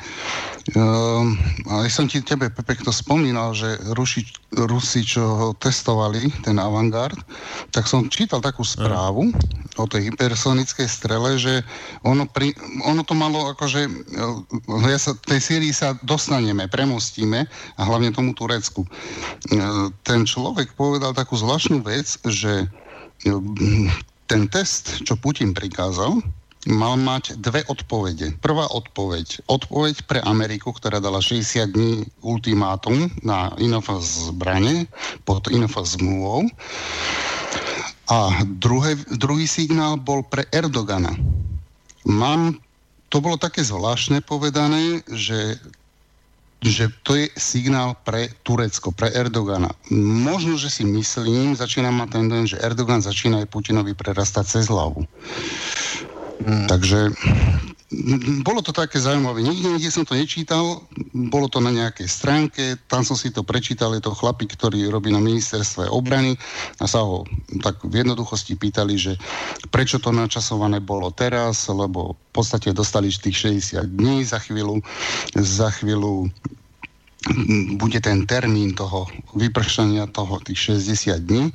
[0.76, 1.24] Uh,
[1.64, 7.16] ale som ti tebe, Pepe, to spomínal, že Rusi, Rusi, čo testovali, ten avantgard,
[7.72, 9.33] tak som čítal takú správu
[9.81, 11.64] o tej hypersonickej strele, že
[12.05, 12.53] ono, pri,
[12.85, 18.37] ono to malo akože, uh, ja sa, tej Sýrii sa dostaneme, premostíme a hlavne tomu
[18.37, 18.85] Turecku.
[18.85, 23.41] Uh, ten človek povedal takú zvláštnu vec, že uh,
[24.29, 26.20] ten test, čo Putin prikázal,
[26.68, 28.37] mal mať dve odpovede.
[28.45, 29.49] Prvá odpoveď.
[29.49, 34.85] Odpoveď pre Ameriku, ktorá dala 60 dní ultimátum na INF zbrane
[35.24, 36.45] pod INF zmluvou.
[38.09, 41.12] A druhé, druhý signál bol pre Erdogana.
[42.05, 42.61] Mám,
[43.09, 45.57] to bolo také zvláštne povedané, že
[46.59, 49.71] že to je signál pre Turecko, pre Erdogana.
[49.95, 54.65] Možno, že si myslím, začína mať ten den, že Erdogan začína aj Putinovi prerastať cez
[54.67, 55.07] hlavu.
[56.43, 56.67] Hmm.
[56.67, 57.15] Takže
[58.45, 59.41] bolo to také zaujímavé.
[59.41, 60.84] Nikde, nikde som to nečítal,
[61.32, 65.09] bolo to na nejakej stránke, tam som si to prečítal, je to chlapík, ktorý robí
[65.09, 66.36] na ministerstve obrany.
[66.80, 67.24] A sa ho
[67.64, 69.12] tak v jednoduchosti pýtali, že
[69.72, 74.84] prečo to načasované bolo teraz, lebo v podstate dostali tých 60 dní za chvíľu,
[75.32, 76.28] za chvíľu
[77.75, 81.51] bude ten termín toho vypršania toho tých 60 dní.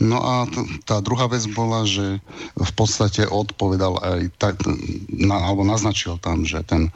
[0.00, 2.18] No a t- tá druhá vec bola, že
[2.56, 4.58] v podstate odpovedal aj, tak,
[5.12, 6.88] na, alebo naznačil tam, že ten,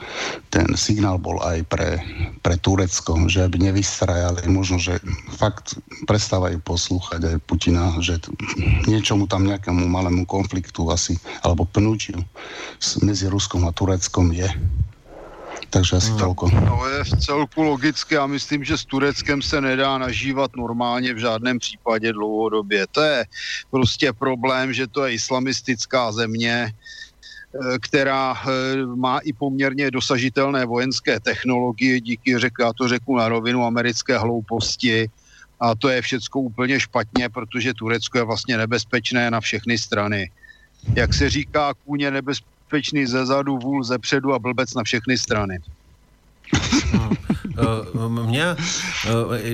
[0.50, 2.00] ten signál bol aj pre,
[2.42, 4.98] pre Turecko, že aby nevystrajali, možno, že
[5.36, 5.78] fakt
[6.11, 8.32] prestávajú poslúchať aj Putina, že t-
[8.90, 12.18] niečomu tam nejakému malému konfliktu asi, alebo pnutiu
[13.04, 14.48] medzi Ruskom a Tureckom je.
[15.68, 16.44] Takže asi no, toľko.
[16.48, 21.18] To je v celku logické a myslím, že s Tureckem se nedá nažívat normálně v
[21.18, 22.86] žádném případě dlouhodobě.
[22.92, 23.24] To je
[23.70, 28.48] prostě problém, že to je islamistická země, eh, která eh,
[28.96, 35.10] má i poměrně dosažitelné vojenské technologie díky, řek, já to řeknu na rovinu, americké hlouposti.
[35.60, 40.30] A to je všecko úplně špatně, protože Turecko je vlastně nebezpečné na všechny strany.
[40.94, 42.00] Jak se říká, kůň
[42.68, 45.58] nebezpečný bezpečný ze zadu, vůl ze předu a blbec na všechny strany.
[48.08, 48.56] mňa,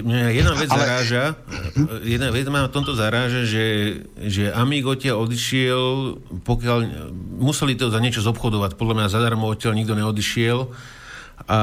[0.03, 0.79] mňa jedna vec Ale...
[0.79, 1.25] zaráža,
[2.03, 6.79] jedna vec ma na tomto zaráža, že, že Amigo tia odišiel, pokiaľ
[7.39, 10.71] museli to za niečo zobchodovať, podľa mňa zadarmo odtiaľ nikto neodišiel.
[11.51, 11.59] A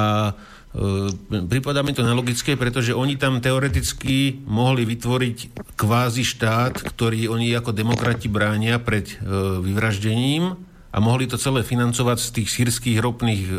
[1.51, 7.75] Prípada mi to nelogické, pretože oni tam teoreticky mohli vytvoriť kvázi štát, ktorý oni ako
[7.75, 9.19] demokrati bránia pred
[9.59, 13.53] vyvraždením a mohli to celé financovať z tých sírskych ropných e,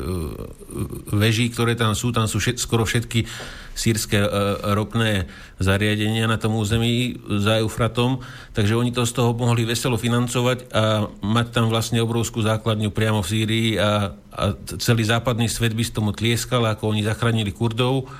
[1.16, 2.12] veží, ktoré tam sú.
[2.12, 3.24] Tam sú všet, skoro všetky
[3.72, 4.28] sírske e,
[4.76, 8.20] ropné zariadenia na tom území za Eufratom,
[8.52, 13.24] takže oni to z toho mohli veselo financovať a mať tam vlastne obrovskú základňu priamo
[13.24, 14.44] v Sýrii a, a
[14.76, 18.12] celý západný svet by z tomu tlieskal, ako oni zachránili Kurdov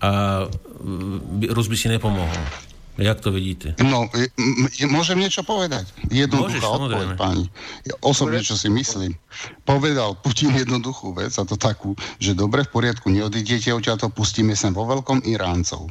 [0.00, 0.46] a
[1.52, 2.67] Rus by si nepomohol.
[2.98, 3.78] Jak to vidíte?
[3.78, 4.10] No,
[4.90, 5.86] môžem niečo povedať?
[6.10, 7.46] Jednoduchá odpoveď, páni.
[7.86, 9.14] Ja osobne, čo si myslím.
[9.62, 14.74] Povedal Putin jednoduchú vec, a to takú, že dobre, v poriadku, neodídete to pustíme sem
[14.74, 15.86] vo veľkom Iráncov.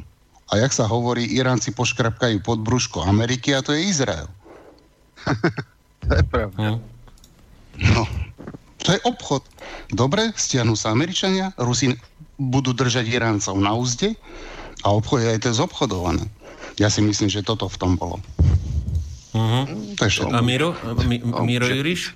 [0.52, 4.28] A jak sa hovorí, Iránci poškrapkajú pod brúško Ameriky a to je Izrael.
[6.04, 6.76] to je pravda.
[6.76, 6.78] Hm.
[7.96, 8.04] No,
[8.84, 9.44] to je obchod.
[9.92, 11.96] Dobre, stiahnu sa Američania, Rusi
[12.36, 14.12] budú držať Iráncov na úzde
[14.84, 16.28] a obchod je aj to zobchodované.
[16.78, 18.22] Ja si myslím, že toto v tom bolo.
[19.34, 19.66] Uh-huh.
[19.98, 20.78] To je A Miro?
[21.06, 22.14] Mi, Miro Juriš?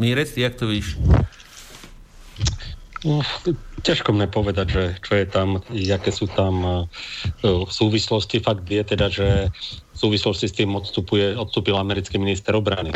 [0.00, 0.96] Mirec, jak to vidíš?
[3.04, 3.20] No,
[3.82, 6.86] ťažko mne povedať, že čo je tam, aké sú tam
[7.42, 8.40] uh, súvislosti.
[8.40, 9.50] Fakt je teda, že
[9.92, 12.94] v súvislosti s tým odstupuje, odstúpil americký minister obrany.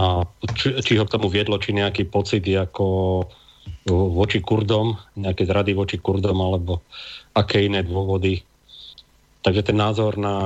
[0.00, 0.24] A
[0.56, 3.28] či, či ho k tomu viedlo, či nejaký pocit ako
[3.90, 6.80] voči Kurdom, nejaké zrady voči Kurdom, alebo
[7.36, 8.40] aké iné dôvody
[9.42, 10.36] Takže ten názor na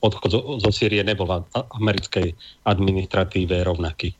[0.00, 1.44] odchod zo, zo Sýrie nebol v
[1.80, 4.12] americkej administratíve rovnaký.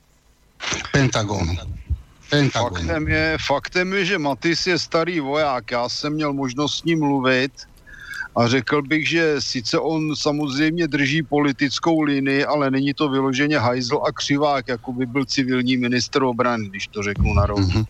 [0.93, 1.45] Pentagon.
[2.31, 2.73] Pentagon.
[2.73, 5.71] Faktem je, faktem je, že Matis je starý voják.
[5.71, 7.53] Já jsem měl možnost s ním mluvit
[8.37, 14.01] a řekl bych, že sice on samozřejmě drží politickou linii, ale není to vyloženě hajzl
[14.09, 17.67] a křivák, jako by byl civilní minister obrany, když to řeknu na rovnu.
[17.67, 17.87] Mm-hmm.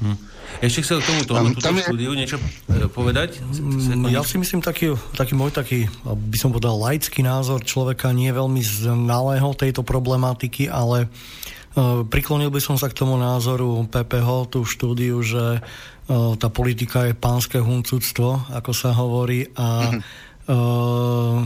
[0.00, 0.16] Mm.
[0.60, 1.86] Ešte chcel k tomu tomu tam je...
[1.88, 3.40] štúdiu niečo e, povedať?
[3.40, 8.28] Mm, ja si myslím, taký, taký môj taký, by som povedal, laický názor človeka nie
[8.28, 14.28] je veľmi znalého tejto problematiky, ale uh, priklonil by som sa k tomu názoru PPH,
[14.52, 21.38] tú štúdiu, že uh, tá politika je pánske huncúctvo, ako sa hovorí, a uh,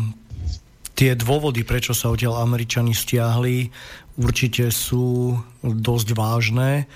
[0.96, 3.68] tie dôvody, prečo sa odtiaľ Američani stiahli,
[4.16, 6.88] určite sú dosť vážne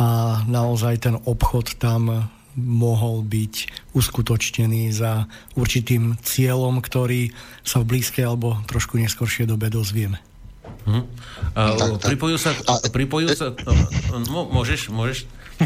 [0.00, 3.54] a naozaj ten obchod tam mohol byť
[3.96, 5.24] uskutočnený za
[5.56, 7.32] určitým cieľom, ktorý
[7.64, 10.20] sa v blízkej alebo trošku neskôršej dobe dozvieme.
[10.84, 11.04] Hm.
[11.56, 12.08] A, tak, tak.
[12.12, 12.52] Pripojil sa...
[12.92, 13.56] Pripojil sa
[14.28, 15.24] no, môžeš, môžeš.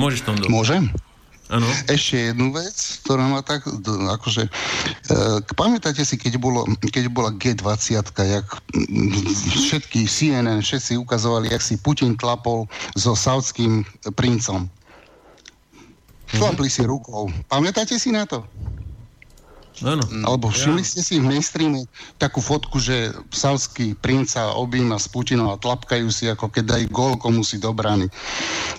[0.00, 0.38] môžeš tom.
[0.46, 0.94] Môžem?
[1.48, 1.64] Ano.
[1.88, 4.50] Ešte jednu vec, ktorá ma tak, akože, e,
[5.56, 8.46] pamätáte si, keď, bolo, keď bola G20, jak
[9.56, 12.68] všetky CNN, všetci ukazovali, jak si Putin tlapol
[13.00, 13.80] so saudským
[14.12, 14.68] princom.
[16.28, 17.32] Tlapli si rukou.
[17.48, 18.44] Pamätáte si na to?
[19.86, 20.02] Ano.
[20.26, 21.86] Alebo všimli ste si v mainstreame
[22.18, 27.14] takú fotku, že savský princa objíma s Putinom a tlapkajú si, ako keď dajú gól
[27.18, 28.10] komu si do brány.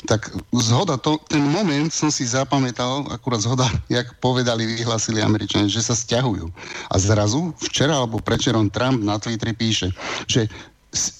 [0.07, 5.83] Tak zhoda, to, ten moment som si zapamätal, akurát zhoda, jak povedali, vyhlasili Američania, že
[5.83, 6.51] sa stiahujú.
[6.91, 9.91] A zrazu, včera alebo prečerom Trump na Twitteri píše,
[10.27, 10.51] že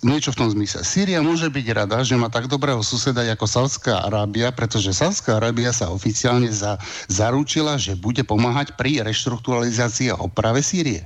[0.02, 0.82] niečo v tom zmysle.
[0.82, 5.70] Sýria môže byť rada, že má tak dobrého suseda ako Saudská Arábia, pretože Saudská Arábia
[5.70, 11.06] sa oficiálne za, zaručila, že bude pomáhať pri reštrukturalizácii a oprave Sýrie.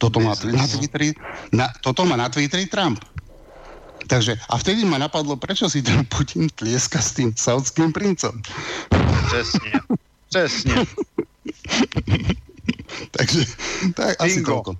[0.00, 1.12] Toto má, na Twitteri,
[1.52, 3.04] na, toto má na Twitteri Trump.
[4.08, 8.32] Takže, a vtedy ma napadlo, prečo si ten Putin tlieska s tým saudským princom.
[9.28, 9.70] Presne.
[10.32, 10.74] Presne.
[13.16, 13.40] Takže
[13.96, 14.76] tak, asi toľko.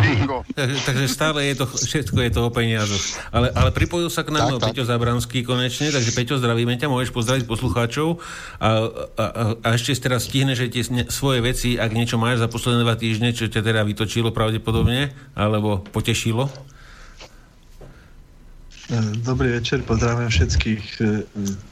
[0.00, 0.38] Bingo.
[0.58, 3.04] Takže, takže stále je to, všetko je to o peniazoch.
[3.32, 7.10] Ale, ale pripojil sa k nám tak, Peťo Zabranský konečne, takže Peťo, zdravíme ťa, môžeš
[7.12, 8.20] pozdraviť poslucháčov
[8.60, 8.68] a,
[9.18, 12.84] a, a, a ešte teraz stihne, že tie svoje veci, ak niečo máš za posledné
[12.84, 16.48] dva týždne, čo ťa teda vytočilo pravdepodobne, alebo potešilo?
[19.24, 21.24] Dobrý večer, pozdravím všetkých e,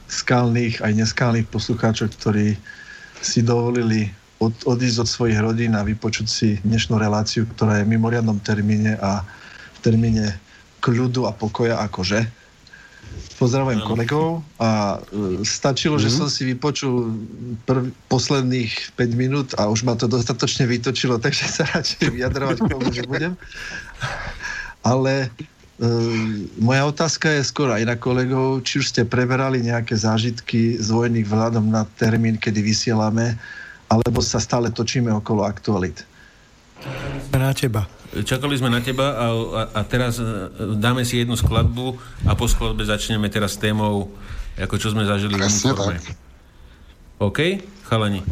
[0.09, 2.57] skalných aj neskalných poslucháčov, ktorí
[3.21, 4.09] si dovolili
[4.41, 8.97] od, odísť od svojich rodín a vypočuť si dnešnú reláciu, ktorá je v mimoriadnom termíne
[8.97, 9.21] a
[9.77, 10.33] v termíne
[10.81, 12.25] kľudu a pokoja akože.
[13.37, 16.05] Pozdravujem kolegov a e, stačilo, mm-hmm.
[16.05, 16.17] že mhm.
[16.17, 17.13] som si vypočul
[17.69, 22.69] prv, posledných 5 minút a už ma to dostatočne vytočilo, takže sa radšej vyjadrovať k
[22.69, 23.33] tomu nebudem.
[24.81, 25.87] Ale e,
[26.57, 31.21] moja otázka je skôr aj na kolegov, či už ste preberali nejaké zážitky z vojny
[31.25, 33.37] vzhľadom na termín, kedy vysielame
[33.91, 36.07] alebo sa stále točíme okolo aktualit?
[37.35, 37.91] Na teba.
[38.11, 40.23] Čakali sme na teba a, a, a teraz e,
[40.79, 41.95] dáme si jednu skladbu
[42.27, 44.11] a po skladbe začneme teraz s témou,
[44.59, 45.99] ako čo sme zažili v uniforme.
[47.19, 47.39] OK,
[47.87, 48.23] chalani?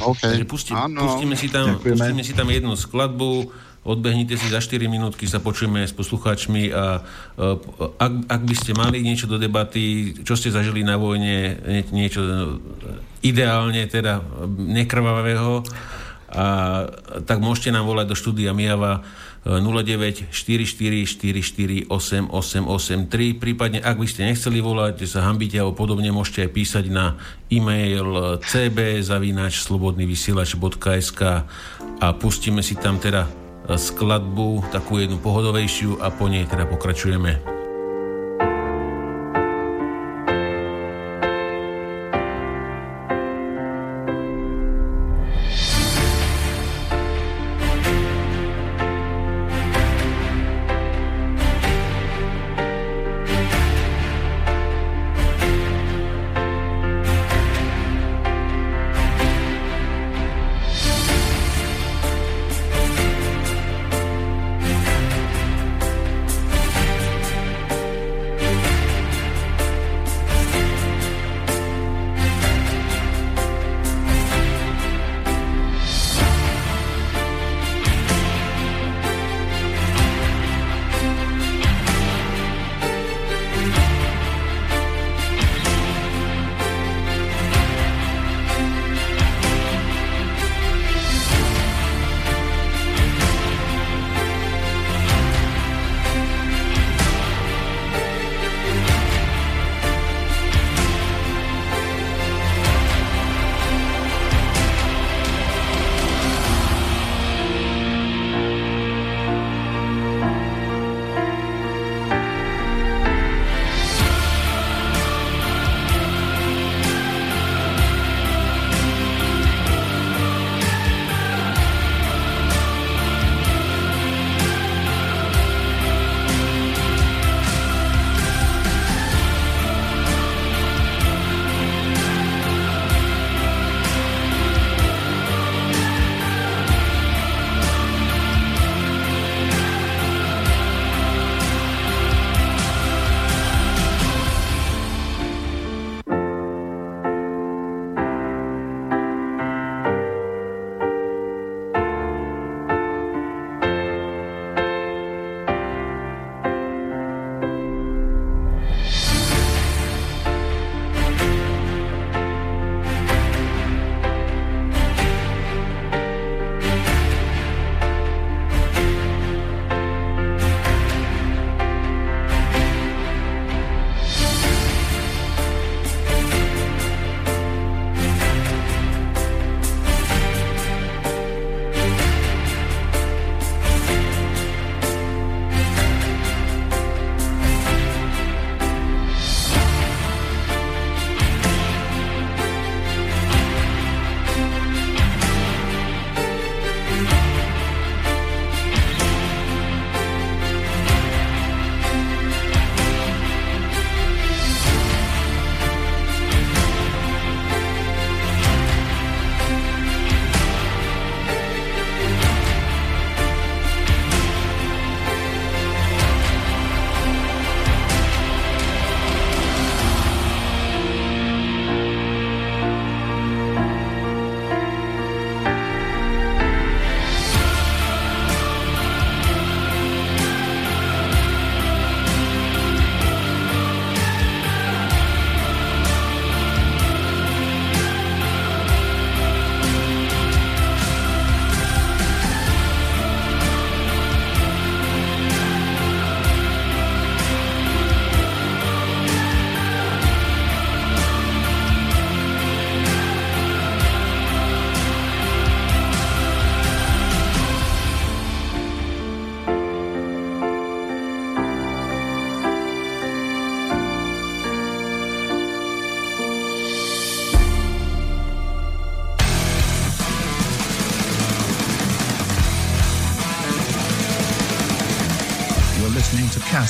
[0.00, 0.20] OK.
[0.24, 3.52] Takže pusti, pustíme, si tam, pustíme si tam jednu skladbu,
[3.84, 7.04] odbehnite si za 4 minútky, sa počujeme s poslucháčmi a
[8.00, 11.60] ak, ak by ste mali niečo do debaty, čo ste zažili na vojne,
[11.92, 12.24] niečo
[13.20, 15.60] ideálne teda nekrvavého,
[16.34, 16.90] a,
[17.28, 19.06] tak môžete nám volať do štúdia Mijava
[19.44, 23.36] 09 44 44 8883.
[23.36, 27.20] Prípadne, ak by ste nechceli volať, sa hambíte alebo podobne, môžete aj písať na
[27.52, 31.20] e-mail cb.slobodnyvysielač.sk
[32.00, 37.63] a pustíme si tam teda skladbu, takú jednu pohodovejšiu a po nej teda pokračujeme.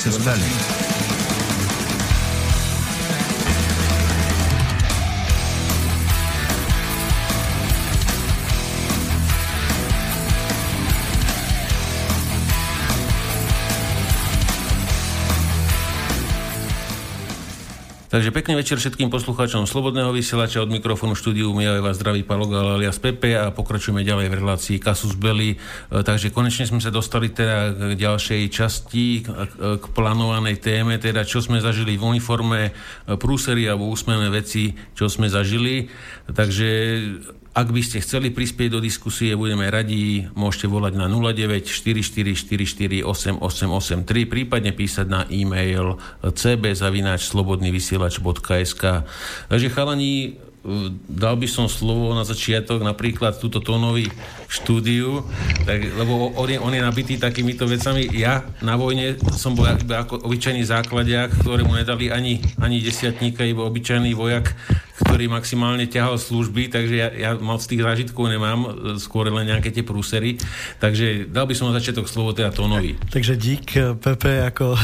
[0.04, 0.83] Nacionales.
[18.14, 23.02] Takže pekný večer všetkým poslucháčom Slobodného vysielača od mikrofónu štúdiu Mijaje vás zdraví Palo alias
[23.02, 25.50] Pepe a pokračujeme ďalej v relácii Kasus Belli.
[25.50, 25.56] E,
[25.90, 29.26] takže konečne sme sa dostali teda k ďalšej časti,
[29.58, 32.70] k plánovanej téme, teda čo sme zažili v uniforme,
[33.18, 35.90] prúsery alebo úsmevné veci, čo sme zažili.
[36.30, 36.70] Takže
[37.54, 44.02] ak by ste chceli prispieť do diskusie, budeme radi, môžete volať na 09 4444 8883,
[44.26, 45.94] prípadne písať na e-mail
[46.26, 48.82] cb.slobodnyvysielač.sk
[49.46, 50.42] Takže chalani,
[51.06, 54.08] dal by som slovo na začiatok napríklad túto tónovi
[54.48, 55.20] štúdiu,
[55.68, 58.08] tak, lebo on je, on je nabitý takýmito vecami.
[58.16, 63.68] Ja na vojne som bol iba ako obyčajný základiak, ktorému nedali ani, ani desiatníka, iba
[63.68, 64.56] obyčajný vojak,
[64.94, 68.68] ktorý maximálne ťahal služby, takže ja, ja moc tých zážitkov nemám, e,
[69.02, 70.38] skôr len nejaké tie prúsery.
[70.78, 72.94] Takže dal by som na začiatok slovo teda Tónovi.
[73.10, 74.74] Takže dík, e, Pepe, ako...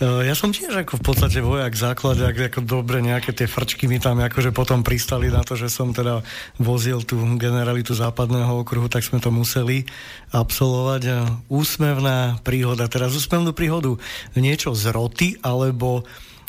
[0.00, 4.00] E, ja som tiež ako v podstate vojak základ, ako dobre nejaké tie frčky mi
[4.00, 6.24] tam akože potom pristali na to, že som teda
[6.56, 9.84] vozil tú generalitu západného okruhu, tak sme to museli
[10.32, 11.02] absolvovať.
[11.52, 14.00] Úsmevná príhoda, teraz úsmevnú príhodu
[14.32, 16.08] niečo z roty, alebo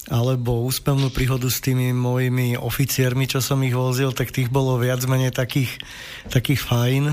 [0.10, 5.06] alebo úspevnú príhodu s tými mojimi oficiermi, čo som ich vozil, tak tých bolo viac
[5.06, 5.78] menej takých,
[6.32, 7.06] takých fajn,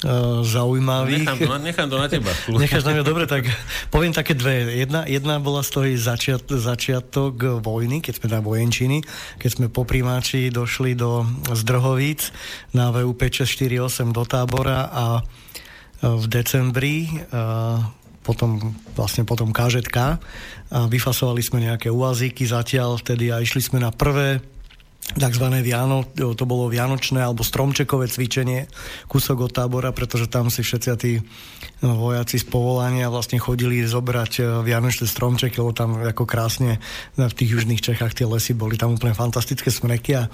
[0.00, 1.28] Uh, zaujímavých.
[1.28, 2.32] Nechám to, na, nechám to na teba.
[2.64, 3.44] Necháš na mňa, dobre, tak
[3.92, 4.72] poviem také dve.
[4.72, 9.04] Jedna, jedna bola z toho začiat, začiatok vojny, keď sme na vojenčiny,
[9.36, 12.32] keď sme po primáči došli do Zdrhovíc
[12.72, 15.04] na VUP 648 do tábora a
[16.00, 17.84] v decembri uh,
[18.30, 20.06] potom, vlastne potom KŽK a
[20.86, 24.38] vyfasovali sme nejaké uazíky zatiaľ vtedy a išli sme na prvé
[25.16, 25.46] tzv.
[25.62, 28.70] Viano, to bolo vianočné alebo stromčekové cvičenie,
[29.10, 31.18] kúsok od tábora, pretože tam si všetci tí
[31.82, 36.78] no, vojaci z povolania vlastne chodili zobrať e, vianočné stromčeky, lebo tam ako krásne
[37.16, 40.28] v tých južných Čechách tie lesy boli tam úplne fantastické smreky a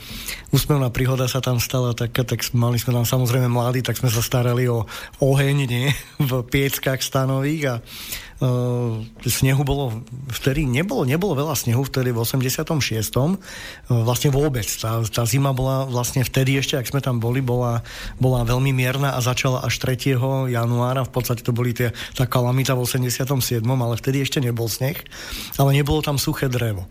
[0.51, 4.21] úsmevná príhoda sa tam stala, tak, tak mali sme tam samozrejme mladí, tak sme sa
[4.21, 4.85] starali o
[5.23, 5.89] oheň nie?
[6.31, 7.75] v pieckách stanových a
[9.25, 12.69] snehu bolo, vtedy nebolo, nebolo veľa snehu, vtedy v 86.
[12.69, 13.37] Uh,
[13.89, 14.69] vlastne vôbec.
[14.77, 17.81] Tá, tá zima bola vlastne vtedy ešte, ak sme tam boli, bola,
[18.21, 20.53] bola veľmi mierna a začala až 3.
[20.53, 21.09] januára.
[21.09, 23.65] V podstate to boli tie, tá kalamita v 87.
[23.65, 25.01] ale vtedy ešte nebol sneh.
[25.57, 26.85] Ale nebolo tam suché drevo.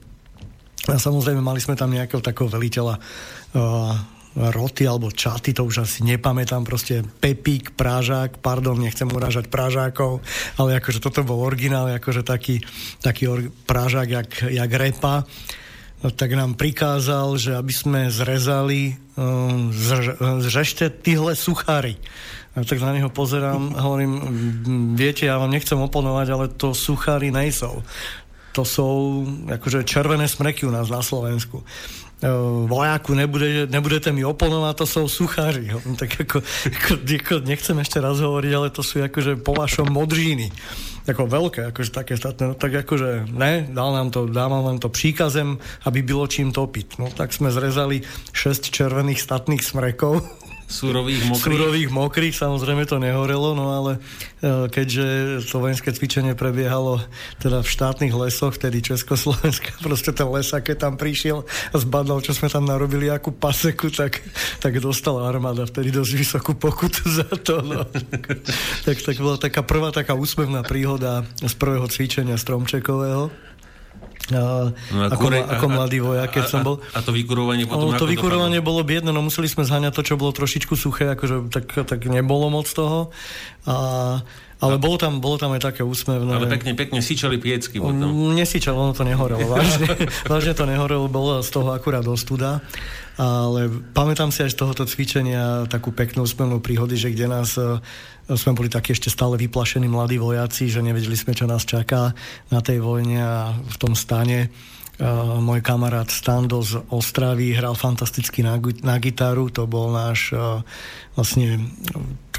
[0.85, 6.03] A samozrejme mali sme tam nejakého takého veliteľa uh, roty alebo čaty, to už asi
[6.03, 10.19] nepamätám, proste Pepík, Prážák, pardon, nechcem uražať Prážákov,
[10.59, 12.59] ale akože toto bol originál, akože taký,
[12.99, 15.23] taký or, Prážák jak, jak repa,
[16.03, 19.71] no, tak nám prikázal, že aby sme zrezali um,
[20.43, 21.95] zrešte tyhle suchári.
[22.55, 24.13] A tak na neho pozerám hovorím,
[24.95, 27.83] viete, ja vám nechcem oponovať, ale to suchári nejsou.
[28.55, 28.87] To sú
[29.51, 31.67] akože červené smreky u nás na Slovensku.
[32.65, 35.67] Vojaku nebude, nebudete mi oponovať, to sú suchári.
[35.99, 36.37] Tak ako,
[37.03, 40.47] ako, nechcem ešte raz hovoriť, ale to sú akože po vašom modříny.
[41.05, 42.49] Ako veľké, akože také statné.
[42.49, 46.97] No, tak akože ne, dal nám to, dával nám to príkazem, aby bylo čím topiť.
[46.97, 48.01] No tak sme zrezali
[48.33, 51.45] 6 červených statných smrekov Súrových mokrých.
[51.45, 53.91] Súrových mokrých, samozrejme to nehorelo, no ale
[54.41, 55.05] e, keďže
[55.45, 57.05] to vojenské cvičenie prebiehalo
[57.37, 62.33] teda v štátnych lesoch, vtedy Československa, proste ten lesak, keď tam prišiel a zbadal, čo
[62.33, 64.25] sme tam narobili, akú paseku, tak,
[64.57, 67.61] tak dostala armáda vtedy dosť vysokú pokutu za to.
[67.61, 67.85] No.
[68.89, 73.29] tak, tak bola taká prvá taká úsmevná príhoda z prvého cvičenia stromčekového.
[74.33, 76.81] A, no a ako, kure, ako mladý vojak, keď a, som bol.
[76.97, 78.81] A to vykurovanie potom no, To vykurovanie dopadlo?
[78.81, 82.49] bolo biedne, no museli sme zháňať to, čo bolo trošičku suché, akože tak, tak nebolo
[82.49, 83.13] moc toho.
[83.69, 84.25] A,
[84.65, 86.31] ale bolo tam, bolo tam aj také úsmevné.
[86.33, 88.09] Ale pekne, pekne sičali piecky potom.
[88.09, 89.45] Mm, nesičalo, ono to nehorelo.
[89.55, 89.89] vážne,
[90.25, 92.59] vážne to nehorelo, bolo z toho akurát ostuda.
[93.15, 97.55] Ale pamätám si aj z tohoto cvičenia takú peknú úsmevnú príhody, že kde nás
[98.25, 102.11] sme boli takí ešte stále vyplašení mladí vojaci, že nevedeli sme, čo nás čaká
[102.49, 104.49] na tej vojne a v tom stane
[104.95, 110.63] Uh, môj kamarát Stando z Ostravy hral fantasticky na, na gitaru, to bol náš uh,
[111.19, 111.67] vlastne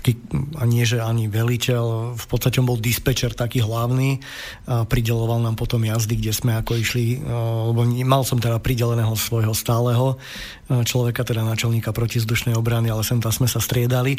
[0.07, 0.23] taký,
[0.71, 4.23] nie že ani veliteľ, v podstate on bol dispečer taký hlavný
[4.71, 9.19] a prideloval nám potom jazdy, kde sme ako išli, uh, lebo mal som teda prideleného
[9.19, 14.15] svojho stáleho uh, človeka, teda náčelníka protizdušnej obrany, ale sem tam sme sa striedali.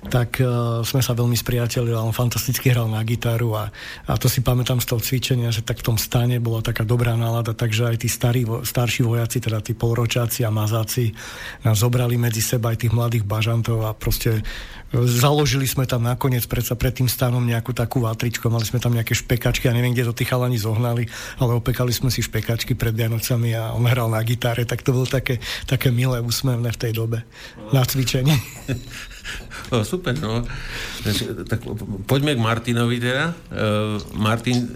[0.00, 3.70] Tak uh, sme sa veľmi spriateľili a on fantasticky hral na gitaru a,
[4.08, 7.14] a to si pamätám z toho cvičenia, že tak v tom stane bola taká dobrá
[7.14, 11.14] nálada, takže aj tí starí, starší vojaci, teda tí polročáci a mazáci
[11.62, 14.40] nás zobrali medzi seba aj tých mladých bažantov a proste
[14.92, 19.14] založili sme tam nakoniec predsa pred tým stanom nejakú takú vatričku, mali sme tam nejaké
[19.14, 21.06] špekačky, ja neviem, kde to tí chalani zohnali,
[21.38, 25.06] ale opekali sme si špekačky pred Vianocami a on hral na gitare, tak to bolo
[25.06, 25.38] také,
[25.70, 27.22] také milé, úsmevné v tej dobe
[27.70, 28.34] na cvičení.
[29.70, 30.42] O, super, no.
[31.46, 31.62] Tak
[32.10, 33.30] poďme k Martinovi teda.
[33.46, 34.66] Uh, Martin,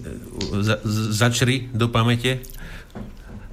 [0.63, 0.79] za,
[1.11, 2.39] začri do pamäte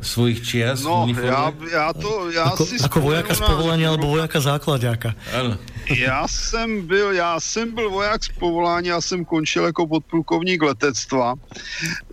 [0.03, 4.43] svojich čias No, já, já to, já ako, si ako vojáka z povolania alebo vojáka
[4.43, 5.15] základiáka.
[5.31, 5.55] Áno.
[5.97, 11.35] Já jsem byl, já jsem byl voják z povolání, já jsem končil jako podplukovník letectva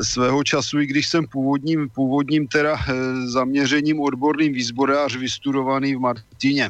[0.02, 2.94] svého času, i když jsem původním, původním teda e,
[3.28, 6.70] zaměřením odborným výzbrojář vystudovaný v Martině.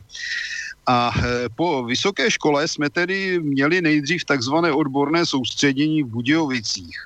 [0.88, 6.97] A e, po vysoké škole jsme tedy měli nejdřív takzvané odborné soustředění v Budějovicích.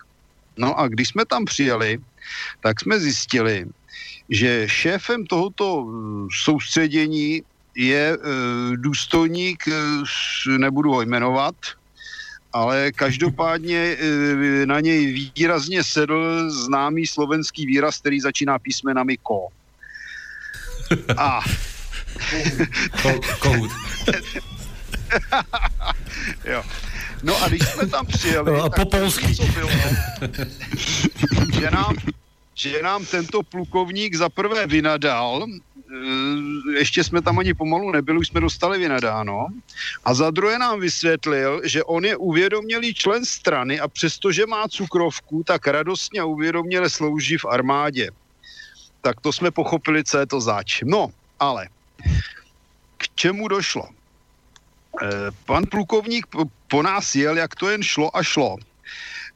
[0.57, 1.97] No a když jsme tam přijeli,
[2.61, 3.65] tak jsme zjistili,
[4.29, 5.87] že šéfem tohoto
[6.43, 7.41] soustředění
[7.75, 8.17] je e,
[8.77, 9.71] důstojník, e,
[10.57, 11.55] nebudu ho jmenovat,
[12.53, 19.47] ale každopádně e, na něj výrazně sedl známý slovenský výraz, který začíná písmenami ko.
[21.17, 21.39] A
[23.39, 23.71] Kohut.
[26.45, 26.63] jo.
[27.23, 29.35] No a když jsme tam přijeli, No a po polsky.
[29.35, 29.69] co bylo,
[31.59, 31.95] že nám,
[32.55, 35.45] že nám tento plukovník za prvé vynadal,
[36.77, 39.47] ještě jsme tam ani pomalu nebyli, už jsme dostali vynadáno,
[40.05, 45.43] a za druhé nám vysvětlil, že on je uvědomělý člen strany a přestože má cukrovku,
[45.43, 48.09] tak radostně a uvědoměle slouží v armádě.
[49.01, 50.81] Tak to jsme pochopili, co je to zač.
[50.85, 51.67] No, ale
[52.97, 53.89] k čemu došlo?
[55.01, 56.27] Eh, Pan plukovník
[56.67, 58.57] po nás jel, jak to jen šlo a šlo.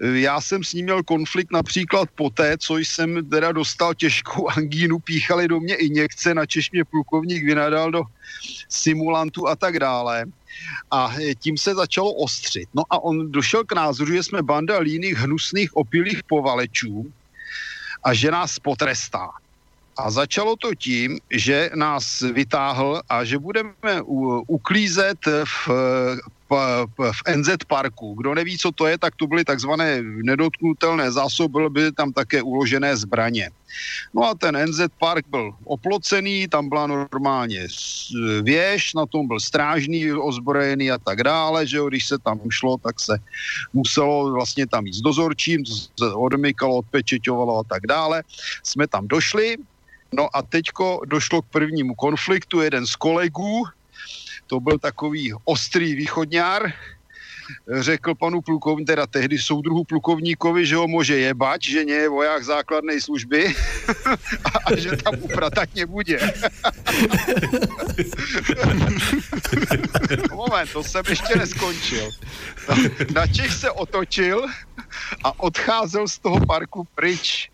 [0.01, 5.47] Já jsem s ním měl konflikt například poté, co jsem teda dostal těžkou angínu, píchali
[5.47, 8.03] do mě injekce, na mě plukovník vynadal do
[8.69, 10.25] simulantu a tak dále.
[10.91, 12.69] A eh, tím se začalo ostřit.
[12.73, 17.11] No a on došel k názoru, že jsme banda líných, hnusných, opilých povalečů
[18.03, 19.29] a že nás potrestá.
[19.97, 24.01] A začalo to tím, že nás vytáhl a že budeme
[24.47, 25.69] uklízet v,
[26.97, 28.15] v NZ parku.
[28.15, 32.97] Kdo neví, co to je, tak to byly takzvané nedotknutelné zásoby, byly tam také uložené
[32.97, 33.49] zbraně.
[34.13, 37.67] No a ten NZ park byl oplocený, tam byla normálně
[38.41, 42.77] věž, na tom byl strážný, ozbrojený a tak dále, že jo, když se tam šlo,
[42.77, 43.17] tak se
[43.73, 48.23] muselo vlastně tam jít s dozorčím, se odmykalo, odpečeťovalo a tak dále.
[48.63, 49.57] Jsme tam došli,
[50.13, 52.61] No a teďko došlo k prvnímu konfliktu.
[52.61, 53.67] Jeden z kolegů,
[54.47, 56.73] to byl takový ostrý východňár,
[57.79, 62.43] řekl panu plukovníkovi, teda tehdy soudruhu plukovníkovi, že ho může jebať, že nie je voják
[62.43, 63.55] základnej služby
[64.43, 66.19] a, a že tam upratať nebude.
[70.31, 72.11] Moment, to jsem ještě neskončil.
[73.15, 74.45] Na Čech se otočil
[75.23, 77.49] a odcházel z toho parku pryč.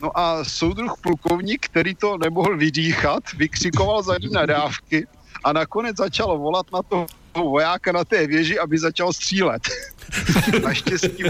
[0.00, 5.06] No a soudruh plukovník, který to nemohl vydýchat, vykřikoval za nadávky
[5.46, 9.62] a nakonec začal volat na toho vojáka na té věži, aby začal střílet.
[10.62, 11.22] Naštěstí,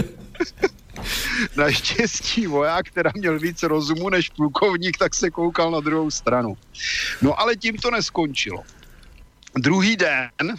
[1.57, 6.57] naštěstí voják, která měl víc rozumu než plukovník, tak se koukal na druhou stranu.
[7.21, 8.63] No ale tím to neskončilo.
[9.55, 10.55] Druhý den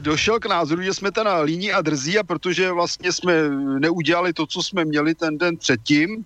[0.00, 3.48] došel k názoru, že jsme teda líní a drzí a protože vlastně jsme
[3.78, 6.24] neudělali to, co jsme měli ten den předtím,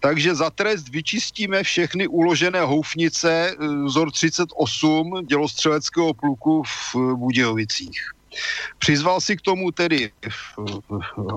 [0.00, 8.00] takže za trest vyčistíme všechny uložené houfnice eh, vzor 38 dělostřeleckého pluku v eh, Budějovicích.
[8.78, 10.10] Přizval si k tomu tedy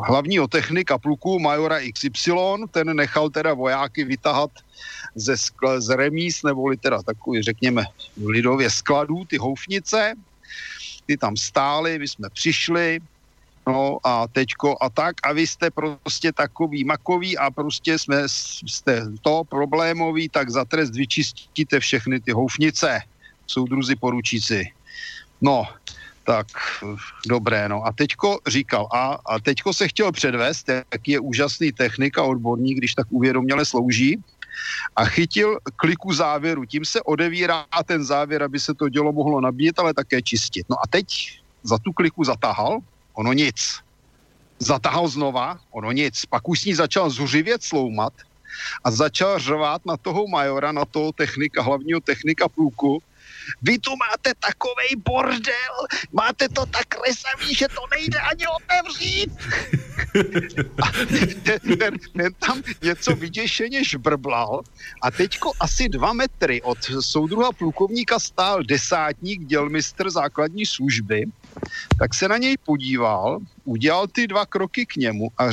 [0.08, 2.34] hlavního technika pluku majora XY,
[2.72, 4.50] ten nechal teda vojáky vytahat
[5.16, 7.84] ze, skl- z remíz, neboli teda takový, řekněme,
[8.26, 10.14] lidově skladů, ty houfnice,
[11.08, 13.00] ty tam stály, my jsme přišli,
[13.68, 18.24] no a teďko a tak a vy jste prostě takový makový a prostě jsme,
[18.68, 23.02] jste to problémový, tak za trest vyčistíte všechny ty houfnice,
[23.48, 24.72] soudruzi poručíci.
[25.42, 25.68] No,
[26.24, 26.48] tak
[27.28, 32.18] dobré, no a teďko říkal a, a teďko se chtěl předvést, jaký je úžasný technik
[32.18, 34.20] a odborník, když tak uvědoměle slouží
[34.96, 36.66] a chytil kliku závěru.
[36.66, 40.66] Tím se odevírá ten závěr, aby se to dělo mohlo nabíjet, ale také čistit.
[40.70, 41.08] No a teď
[41.64, 42.80] za tu kliku zatahal,
[43.14, 43.80] ono nic.
[44.60, 46.26] Zatahal znova, ono nic.
[46.26, 48.14] Pak už s ní začal zuřivět sloumat
[48.84, 53.04] a začal řvát na toho majora, na toho technika, hlavního technika pluku,
[53.62, 55.76] vy tu máte takovej bordel,
[56.12, 59.32] máte to tak resavý, že to nejde ani otevřít.
[60.84, 60.92] A
[61.78, 64.62] ten, ten, tam něco vyděšeně žbrblal
[65.02, 71.26] a teďko asi dva metry od soudruha plukovníka stál desátník, dělmistr základní služby,
[72.00, 75.44] tak se na něj podíval, udělal ty dva kroky k němu a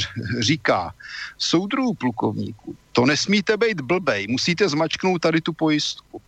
[0.40, 0.94] říká,
[1.38, 6.22] soudruhu plukovníku, to nesmíte být blbej, musíte zmačknout tady tu pojistku.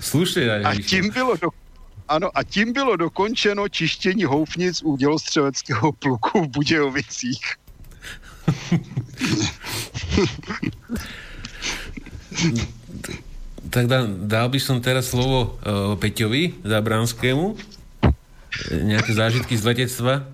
[0.00, 0.62] Slušne.
[0.64, 1.48] A tím bylo do,
[2.08, 7.40] ano, a tím bylo dokončeno čištění houfnic u dělostřeleckého pluku v Budějovicích.
[13.70, 17.56] tak dá, dal by som teraz slovo uh, Peťovi Zabranskému.
[18.72, 20.24] Nejaké zážitky z letectva.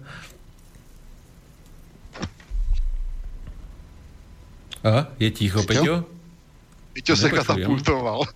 [4.84, 6.04] A, je ticho, Peťo?
[6.92, 8.28] Peťo sa katapultoval.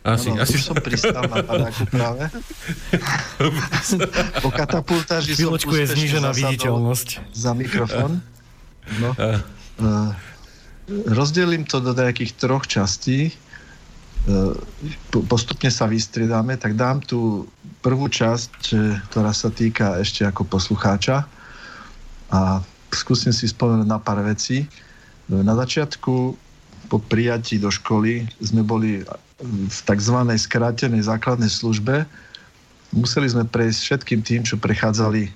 [0.00, 0.56] Asi, ano, asi.
[0.56, 2.24] Už som pristal na padáku práve.
[4.44, 7.08] po katapultáži Chvíľočku je znížená viditeľnosť.
[7.36, 8.24] Za mikrofón.
[8.96, 9.12] No.
[9.12, 10.16] Uh,
[11.12, 13.36] rozdelím to do nejakých troch častí.
[14.24, 14.56] Uh,
[15.28, 17.44] postupne sa vystriedáme, tak dám tú
[17.84, 18.72] prvú časť,
[19.12, 21.28] ktorá sa týka ešte ako poslucháča
[22.32, 24.66] a skúsim si spomenúť na pár vecí.
[25.28, 26.36] Na začiatku
[26.88, 29.04] po prijatí do školy sme boli
[29.44, 30.16] v tzv.
[30.24, 32.08] skrátenej základnej službe.
[32.96, 35.30] Museli sme prejsť všetkým tým, čo prechádzali e,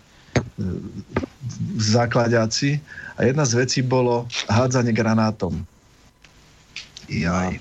[1.77, 2.81] základiaci
[3.21, 5.61] a jedna z vecí bolo hádzanie granátom.
[7.13, 7.53] Ja,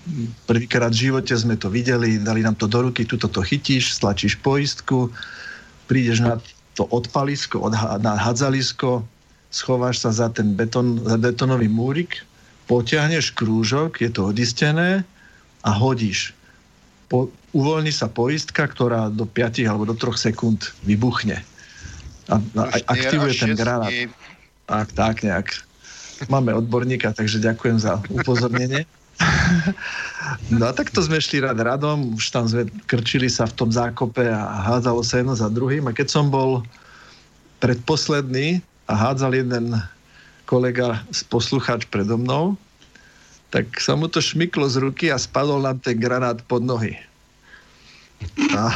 [0.48, 4.40] prvýkrát v živote sme to videli, dali nám to do ruky, tuto to chytíš, stlačíš
[4.40, 5.12] poistku,
[5.91, 6.40] prídeš na
[6.80, 7.68] to odpalisko,
[7.99, 9.03] na hádzalisko,
[9.52, 12.23] schováš sa za ten beton, za betonový múrik,
[12.72, 15.03] potiahneš krúžok, je to odistené
[15.61, 16.32] a hodíš.
[17.11, 21.44] Po, uvoľní sa poistka, ktorá do 5 alebo do 3 sekúnd vybuchne.
[22.32, 23.91] A, a aktivuje ten granát.
[24.72, 25.52] Tak, tak nejak.
[26.32, 28.88] Máme odborníka, takže ďakujem za upozornenie.
[30.49, 34.26] No a takto sme šli rad radom, už tam sme krčili sa v tom zákope
[34.26, 35.86] a hádzalo sa jedno za druhým.
[35.86, 36.65] A keď som bol
[37.61, 39.80] predposledný a hádzal jeden
[40.43, 40.99] kolega,
[41.31, 42.59] poslucháč predo mnou,
[43.55, 46.99] tak sa mu to šmyklo z ruky a spadol nám ten granát pod nohy.
[48.51, 48.76] A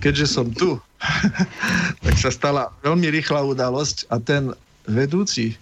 [0.00, 0.80] keďže som tu,
[2.04, 4.56] tak sa stala veľmi rýchla udalosť a ten
[4.88, 5.52] vedúci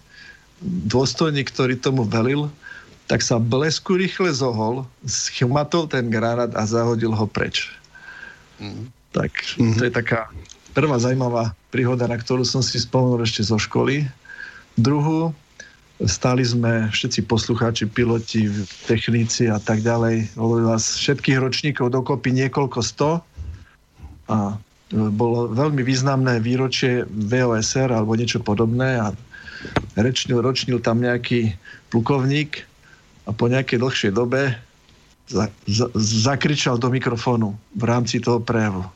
[0.63, 2.47] dôstojník, ktorý tomu velil,
[3.11, 7.67] tak sa blesku rýchle zohol, schmatol ten granát a zahodil ho preč.
[8.63, 8.87] Mm.
[9.11, 9.75] Tak mm-hmm.
[9.79, 10.31] to je taká
[10.79, 14.07] prvá zaujímavá príhoda, na ktorú som si spomenul ešte zo školy.
[14.79, 15.35] Druhú,
[16.07, 18.47] stáli sme všetci poslucháči, piloti,
[18.87, 20.39] techníci a tak ďalej.
[20.39, 23.19] Bolo vás všetkých ročníkov dokopy niekoľko sto
[24.31, 24.55] a
[24.95, 29.11] bolo veľmi významné výročie VOSR alebo niečo podobné a
[29.99, 31.59] rečnil, ročnil tam nejaký
[31.91, 32.63] plukovník
[33.27, 34.55] a po nejakej dlhšej dobe
[35.27, 38.87] za, za, zakričal do mikrofónu v rámci toho prejavu.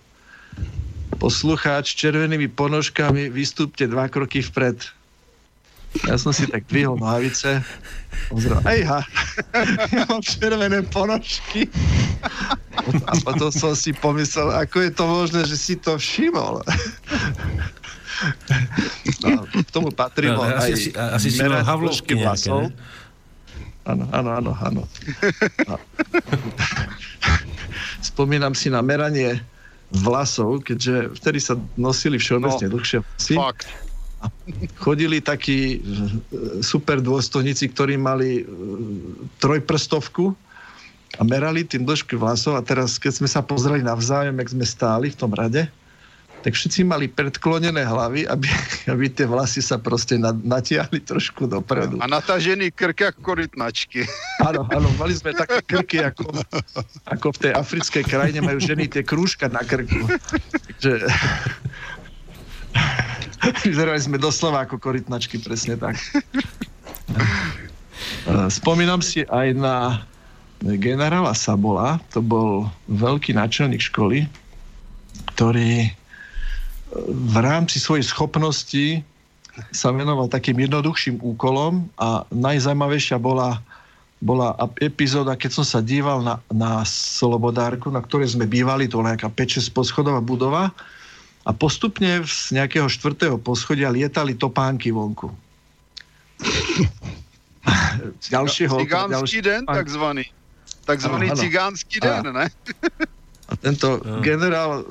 [1.17, 4.81] Poslucháč červenými ponožkami vystúpte dva kroky vpred
[6.01, 7.61] ja som si tak dvihol nohavice.
[8.33, 9.05] Pozrel, ejha,
[9.93, 11.69] ja mám červené ponožky.
[13.05, 16.65] A potom som si pomyslel, ako je to možné, že si to všimol.
[19.21, 22.73] No, k tomu patrilo no, aj asi, asi si mal havlovky vlasov.
[23.85, 24.81] Áno, áno, áno, áno.
[25.69, 25.75] No.
[28.01, 29.43] Spomínam si na meranie
[29.93, 33.35] vlasov, keďže vtedy sa nosili všeobecne no, dlhšie vlasy.
[33.37, 33.69] Fakt
[34.79, 38.43] chodili takí e, super dôstojníci, ktorí mali e,
[39.43, 40.31] trojprstovku
[41.19, 45.07] a merali tým dĺžky vlasov a teraz, keď sme sa pozreli navzájom, jak sme stáli
[45.11, 45.67] v tom rade,
[46.43, 48.47] tak všetci mali predklonené hlavy, aby,
[48.93, 52.03] aby tie vlasy sa proste natiahli trošku dopredu.
[52.03, 54.03] A natažený krk ako korytnačky.
[54.43, 56.35] Áno, áno, mali sme také krky, ako,
[57.07, 60.03] ako v tej africkej krajine majú ženy tie krúžka na krku.
[60.67, 61.07] Takže
[63.67, 65.99] Vyzerali sme doslova ako korytnačky, presne tak.
[68.49, 69.75] Spomínam si aj na
[70.63, 74.23] generála Sabola, to bol veľký náčelník školy,
[75.35, 75.91] ktorý
[77.09, 79.01] v rámci svojej schopnosti
[79.69, 83.61] sa venoval takým jednoduchším úkolom a najzajímavejšia bola,
[84.21, 89.13] bola epizóda, keď som sa díval na, na Slobodárku, na ktorej sme bývali, to bola
[89.13, 90.73] nejaká 5-6 poschodová budova
[91.43, 95.29] a postupne z nejakého štvrtého poschodia lietali topánky vonku.
[97.67, 97.73] A
[98.33, 98.73] ďalšieho...
[98.79, 99.77] Cigánsky ďalší, pán...
[99.77, 100.25] takzvaný.
[100.83, 102.47] Takzvaný ano, cigánský den, ne?
[103.51, 104.87] A tento generál,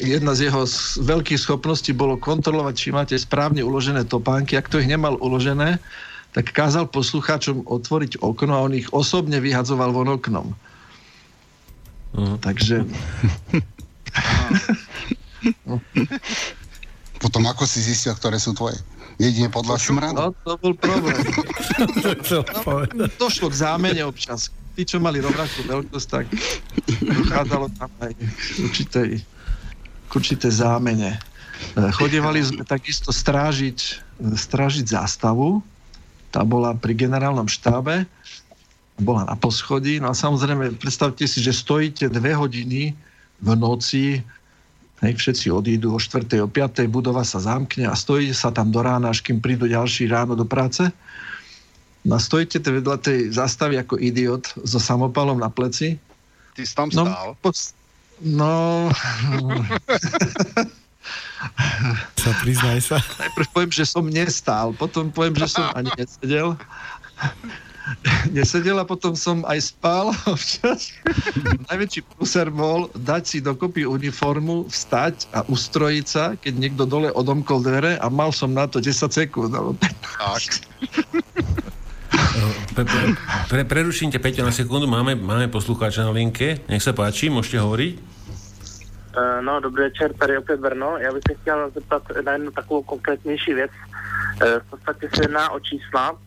[0.00, 0.64] jedna z jeho
[1.04, 4.56] veľkých schopností bolo kontrolovať, či máte správne uložené topánky.
[4.56, 5.76] Ak to ich nemal uložené,
[6.32, 10.56] tak kázal poslucháčom otvoriť okno a on ich osobne vyhadzoval von oknom.
[12.16, 12.40] Uh.
[12.40, 12.88] Takže...
[17.22, 18.80] Potom ako si zistil, ktoré sú tvoje?
[19.18, 20.14] Jedine podľa smradu?
[20.16, 21.18] No, to bol problém.
[23.20, 26.30] Došlo k zámene občas tí, čo mali rovnakú veľkosť, tak
[27.02, 28.22] dochádzalo tam aj k
[28.62, 29.10] určitej,
[30.06, 31.18] k určitej zámene.
[31.18, 35.58] E, chodievali sme takisto strážiť, strážiť zástavu.
[36.30, 38.06] Tá bola pri generálnom štábe,
[39.02, 39.98] bola na poschodí.
[39.98, 42.94] No a samozrejme, predstavte si, že stojíte dve hodiny
[43.42, 44.22] v noci,
[45.02, 46.22] hej, všetci odídu o 4.
[46.38, 46.86] o 5.
[46.86, 50.46] budova sa zamkne a stojí sa tam do rána, až kým prídu ďalší ráno do
[50.46, 50.86] práce.
[52.08, 56.00] No stojíte vedľa tej zastavy ako idiot so samopalom na pleci.
[56.56, 57.36] Ty si tam no, stál?
[57.44, 57.52] Po,
[58.24, 58.88] no...
[62.16, 62.96] sa priznaj sa.
[62.96, 66.56] Najprv poviem, že som nestál, potom poviem, že som ani nesedel.
[68.36, 70.92] Nesedel a potom som aj spal občas.
[71.72, 77.64] Najväčší prúser bol dať si dokopy uniformu, vstať a ustrojiť sa, keď niekto dole odomkol
[77.64, 79.56] dvere a mal som na to 10 sekúnd.
[79.56, 79.96] Tak.
[82.74, 83.02] Pre, pre,
[83.48, 84.86] pre, preruším te, Peťo, na sekundu.
[84.86, 86.62] Máme, máme poslucháča na linke.
[86.70, 87.94] Nech sa páči, môžete hovoriť.
[89.18, 90.98] Uh, no, dobrý večer, tady opět Brno.
[90.98, 93.70] Já bych se chtěl zeptat na jednu takovou konkrétnější věc.
[93.70, 96.18] Uh, v podstatě se jedná o čísla.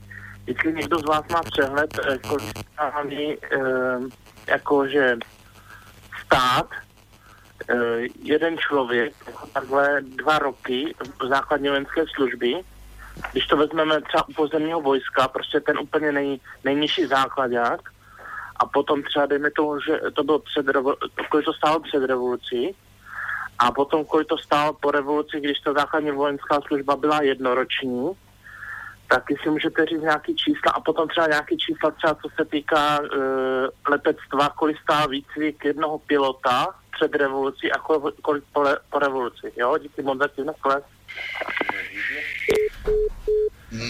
[0.48, 4.10] Jestli někdo z vás má přehled, uh, kolik uh,
[4.48, 5.18] jakože
[6.26, 6.68] stát,
[8.24, 9.14] jeden člověk,
[9.54, 12.54] takhle dva roky v základní vojenské služby,
[13.32, 17.82] když to vezmeme třeba u pozemního vojska, prostě ten úplně nej, nejnižší základák,
[18.56, 20.66] a potom třeba dejme tomu, že to bylo před,
[21.30, 22.76] kolik to stálo před revolucí,
[23.60, 28.12] a potom kolik to stálo po revoluci, když ta základní vojenská služba byla jednoroční,
[29.08, 33.00] tak si můžete říct nějaký čísla a potom třeba nějaký čísla třeba co se týká
[33.00, 33.08] e,
[33.90, 37.80] letectva, kolik stál výcvik jednoho pilota před revolucí a
[38.22, 39.54] kolik po, po revoluci.
[39.56, 40.84] Jo, díky moc zatím nakonec.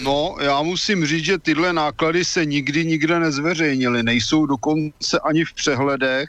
[0.02, 5.52] No, já musím říct, že tyhle náklady se nikdy nikde nezveřejnily, nejsou dokonce ani v
[5.52, 6.28] přehledech.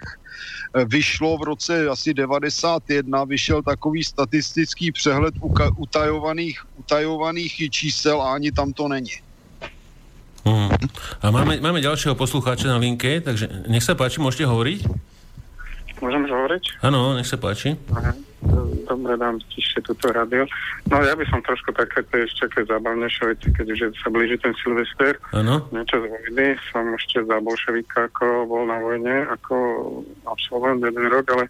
[0.85, 5.33] Vyšlo v roce asi 91, vyšel takový statistický přehled
[5.77, 9.13] utajovaných, utajovaných čísel a ani tam to není.
[10.45, 10.69] Hmm.
[11.21, 14.79] A máme, máme ďalšieho poslucháča na linke, takže nech sa páči, môžete hovoriť?
[16.03, 16.63] Môžem hovoriť?
[16.83, 17.79] Áno, nech sa páči.
[17.95, 18.11] Aha.
[18.83, 20.43] Dobre, dám tišie túto rádio.
[20.91, 25.15] No ja by som trošku takéto ešte také zábavnejšie veci, keďže sa blíži ten Silvester.
[25.31, 25.63] Áno.
[25.71, 26.59] Niečo z vojny.
[26.75, 29.55] Som ešte za bolševika, ako bol na vojne, ako
[30.27, 31.47] absolvent jeden rok, ale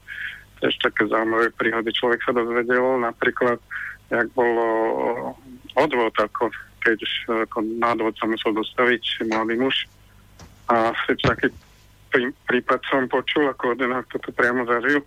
[0.62, 3.02] tiež také zaujímavé príhody človek sa dozvedel.
[3.02, 3.58] Napríklad,
[4.14, 4.68] jak bolo
[5.74, 6.54] odvod, ako
[6.86, 7.00] keď
[7.50, 9.90] ako na odvod sa musel dostaviť mladý muž.
[10.70, 11.50] A si taký
[12.48, 15.02] prípad som počul, ako jeden toto priamo zažil,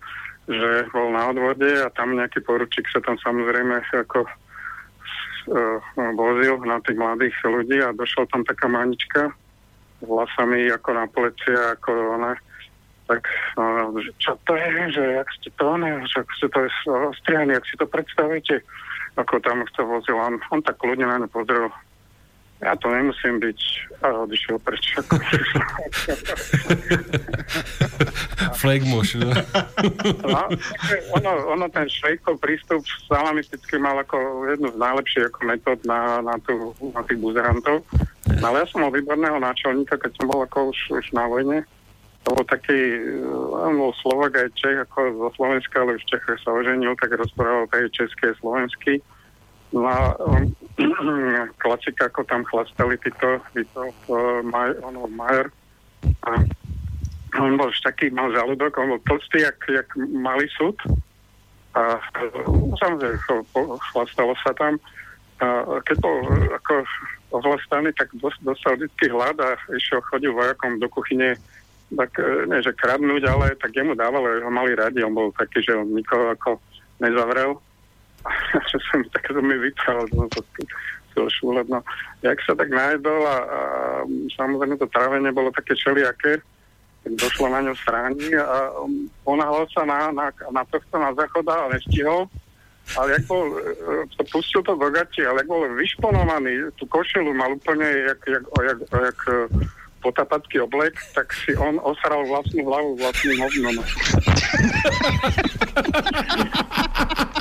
[0.47, 5.79] že bol na odvode a tam nejaký poručík sa tam samozrejme ako uh,
[6.15, 9.35] vozil na tých mladých ľudí a došla tam taká manička
[9.99, 12.33] s vlasami ako na pleci ako ona.
[13.07, 13.23] Tak
[14.03, 16.59] že čo to je, že jak ste to, ne, že ak ste to
[17.15, 18.67] ostrihaní, ak si to predstavíte,
[19.15, 21.71] ako tam to vozil, on, on tak ľudia na ňu pozrel,
[22.57, 23.61] ja to nemusím byť
[24.01, 24.97] a odišiel preč.
[28.61, 29.29] Flegmuš, no.
[30.25, 30.41] no
[31.21, 36.41] ono, ono, ten švejkov prístup salamisticky mal ako jednu z najlepších ako metód na, na,
[36.41, 37.85] tú, na tých buzerantov.
[38.41, 41.61] No, ale ja som mal výborného náčelníka, keď som bol ako už, už na vojne.
[42.25, 43.05] To bol taký,
[43.53, 47.15] on bol Slovak aj Čech, ako zo Slovenska, ale už v Čechách sa oženil, tak
[47.15, 49.16] rozprával aj české, slovenský No
[49.75, 50.47] a um,
[51.63, 55.51] klasika, ako tam chlastali títo, títo uh, maj, ono, Majer.
[56.23, 56.31] A
[57.43, 60.79] on bol už taký, mal žalúdok, on bol tlstý, jak, jak malý súd.
[61.77, 62.01] A
[62.81, 63.19] samozrejme,
[63.93, 64.79] chlastalo sa tam.
[65.43, 66.17] A keď bol
[66.57, 66.75] ako
[67.37, 68.09] ohlastaný, tak
[68.41, 71.37] dostal vždy hlad a išiel, chodil vojakom do kuchyne
[71.87, 75.63] tak uh, nie, že kradnúť, ale tak jemu dávalo, ho mali radi, on bol taký,
[75.63, 76.59] že on nikoho ako
[76.99, 77.63] nezavrel
[78.71, 80.41] že som tak to mi vypral, no to
[81.73, 81.81] no.
[82.21, 83.61] Jak sa tak najedol a, a
[84.37, 86.45] samozrejme to trávenie bolo také čeliaké,
[87.05, 91.57] tak došlo na ňo stráni a um, ponáhľal sa na, na, na tohto na záchoda
[91.57, 92.29] a nestihol
[92.95, 97.35] ale jak bol, e, to pustil to do gati, ale jak bol vyšponovaný, tú košelu
[97.35, 99.51] mal úplne jak, jak, jak, jak e,
[100.03, 103.75] potapacký oblek, tak si on osral vlastnú hlavu vlastným hovnom.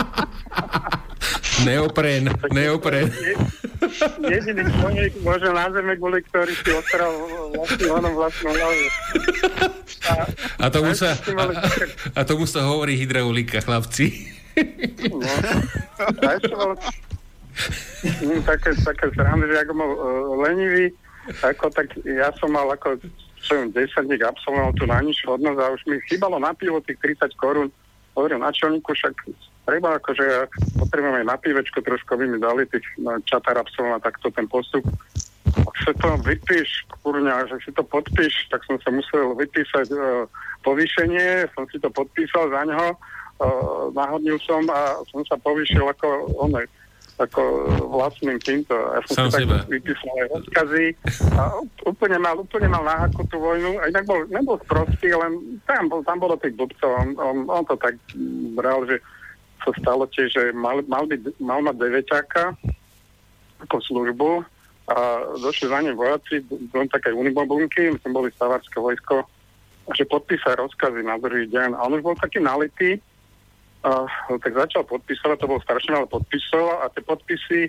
[1.64, 3.08] Neopren, neopren.
[4.28, 7.14] Jediný človek možno na zeme, kvôli ktorý si osral
[7.56, 8.86] vlastným hovnom vlastnú hlavu.
[10.06, 10.14] A,
[10.60, 11.44] a, tomu sa, a,
[12.12, 14.36] a tomu sa hovorí hydraulika, chlapci.
[15.16, 15.24] No,
[16.20, 16.76] a ešte bol
[18.04, 20.04] hm, také, také srandy, že ako bol uh,
[20.44, 20.92] lenivý,
[21.40, 23.00] ako tak ja som mal ako
[23.46, 23.78] som 10
[24.10, 27.70] dní absolvoval tu najnižšiu hodnosť a už mi chýbalo na pivo tých 30 korún.
[28.18, 29.14] Hovorím načelníku, však
[29.66, 30.44] treba akože ja
[30.78, 34.86] potrebujem aj na pivečko trošku, aby mi dali tých no, čatar absolvovať takto ten postup.
[35.56, 40.30] Ak sa to vypíš, kurňa, že si to podpíš, tak som sa musel vypísať uh,
[40.62, 46.32] povýšenie, som si to podpísal za ňoho, uh, nahodnil som a som sa povýšil ako
[46.38, 46.70] onej
[47.16, 48.76] ako vlastným týmto.
[48.76, 50.86] Ja som Sam si tak vypísal aj odkazy
[51.40, 51.42] a
[51.88, 53.80] úplne mal, úplne mal náhaku tú vojnu.
[53.80, 56.92] A inak bol, nebol sprostý, len tam, bol, tam bolo tých blbcov.
[56.92, 57.96] On, on, on, to tak
[58.60, 59.00] bral, že
[59.66, 62.44] sa stalo tiež, že mal, mal, byť, mal mať deveťáka
[63.66, 64.32] ako službu
[64.86, 64.98] a
[65.42, 69.26] došli za ním vojaci do také unibobunky, my sme boli stavárske vojsko,
[69.86, 71.78] a že podpísali rozkazy na druhý deň.
[71.78, 73.02] A on už bol taký nalitý,
[73.86, 74.06] a,
[74.42, 77.60] tak začal podpísať, to bol strašne veľa podpisov a tie podpisy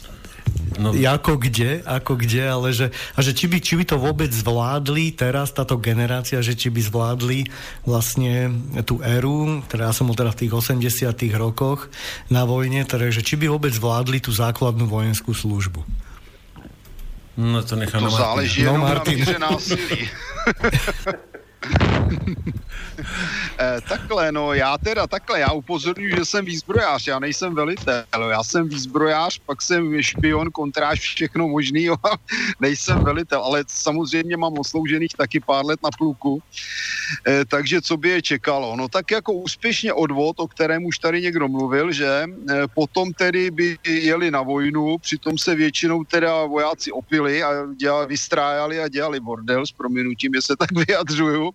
[0.73, 0.97] No.
[0.97, 5.13] Ako kde, ako kde, ale že, a že či by, či by to vôbec zvládli
[5.13, 7.45] teraz, táto generácia, že či by zvládli
[7.85, 8.49] vlastne
[8.89, 11.93] tú éru, teda ja som bol teda v tých 80 rokoch
[12.33, 15.85] na vojne, teda, že či by vôbec zvládli tú základnú vojenskú službu.
[17.37, 19.25] No to nechám to záleží no, Martin.
[19.25, 20.09] na násilí.
[23.59, 28.45] eh, takhle, no já teda takhle, já upozorňuji, že jsem výzbrojář, já nejsem velitel, já
[28.45, 31.97] jsem výzbrojář, pak jsem špion, kontráž, všechno možný, jo,
[32.61, 36.43] nejsem velitel, ale samozřejmě mám osloužených taky pár let na pluku,
[37.27, 38.77] eh, takže co by je čekalo?
[38.77, 43.51] No tak jako úspěšně odvod, o kterém už tady někdo mluvil, že eh, potom tedy
[43.51, 49.21] by jeli na vojnu, přitom se většinou teda vojáci opili a dělali, vystrájali a dělali
[49.21, 51.52] bordel, s prominutím, že se tak vyjadřuju.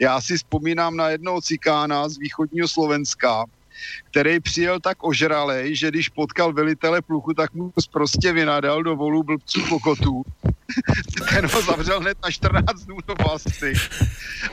[0.00, 3.44] Já si vzpomínám na jednoho cikána z východního Slovenska,
[4.10, 9.22] který přijel tak ožralej, že když potkal velitele pluchu, tak mu prostě vynadal do volů
[9.22, 10.22] blbců pokotů.
[11.30, 13.72] Ten ho zavřel hned na 14 dnů do vlasy.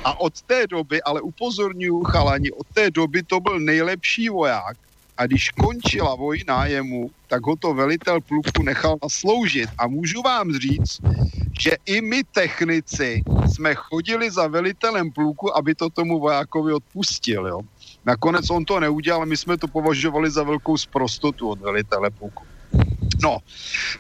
[0.04, 4.78] A od té doby, ale upozorňuju chalani, od té doby to byl nejlepší voják,
[5.18, 9.70] a když končila vojna jemu, tak ho to velitel pluku nechal nasloužit.
[9.78, 11.02] A můžu vám říct,
[11.60, 13.24] že i my technici
[13.54, 17.48] jsme chodili za velitelem pluku, aby to tomu vojákovi odpustil.
[17.48, 17.62] Jo.
[18.06, 22.44] Nakonec on to neudělal, my jsme to považovali za velkou sprostotu od velitele pluku.
[23.22, 23.38] No,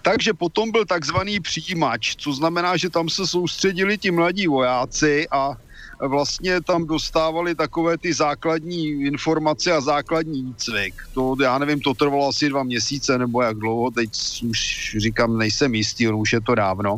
[0.02, 5.56] takže potom byl takzvaný přijímač, co znamená, že tam se soustředili ti mladí vojáci a
[6.02, 10.94] vlastně tam dostávali takové ty základní informace a základní výcvik.
[11.14, 14.10] To, já nevím, to trvalo asi dva měsíce nebo jak dlouho, teď
[14.50, 16.98] už říkám, nejsem jistý, už je to dávno.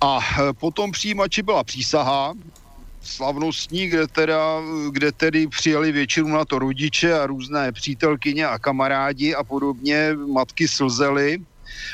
[0.00, 2.34] A e, potom přijímači byla přísaha,
[3.02, 4.60] slavnostní, kde, teda,
[4.90, 10.16] kde tedy přijeli většinu na to rodiče a různé přítelkyně a kamarádi a podobně.
[10.32, 11.38] Matky slzely,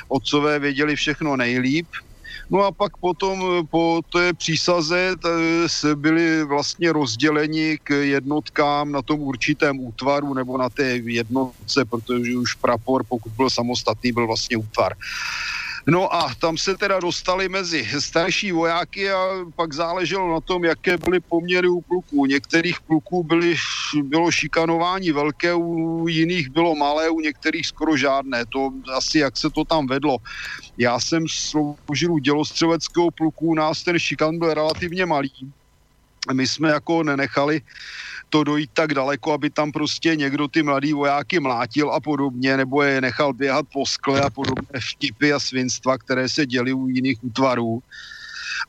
[0.09, 1.87] otcové věděli všechno nejlíp.
[2.51, 5.15] No a pak potom po té přísaze
[5.95, 12.55] byli vlastně rozděleni k jednotkám na tom určitém útvaru nebo na té jednotce, protože už
[12.55, 14.93] prapor, pokud byl samostatný, byl vlastně útvar.
[15.87, 19.19] No a tam se teda dostali mezi starší vojáky a
[19.57, 22.27] pak záleželo na tom, jaké byly poměry u pluků.
[22.27, 23.57] Některých pluků byly,
[24.03, 28.47] bylo šikanování velké, u jiných bylo malé, u některých skoro žádné.
[28.47, 30.19] To asi jak se to tam vedlo.
[30.79, 35.33] Já jsem sloužil u dělostřeleckého pluku, u nás ten šikan byl relativně malý.
[36.33, 37.61] My jsme jako nenechali
[38.31, 42.83] to dojít tak daleko, aby tam prostě někdo ty mladý vojáky mlátil a podobně, nebo
[42.83, 47.19] je nechal běhat po skle a podobné vtipy a svinstva, které se děly u jiných
[47.25, 47.81] útvarů.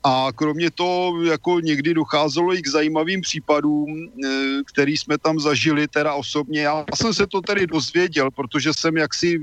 [0.04, 4.28] A kromě toho jako někdy docházelo i k zajímavým případům, e,
[4.74, 6.62] který jsme tam zažili teda osobně.
[6.62, 9.40] Já jsem se to tedy dozvěděl, protože jsem jaksi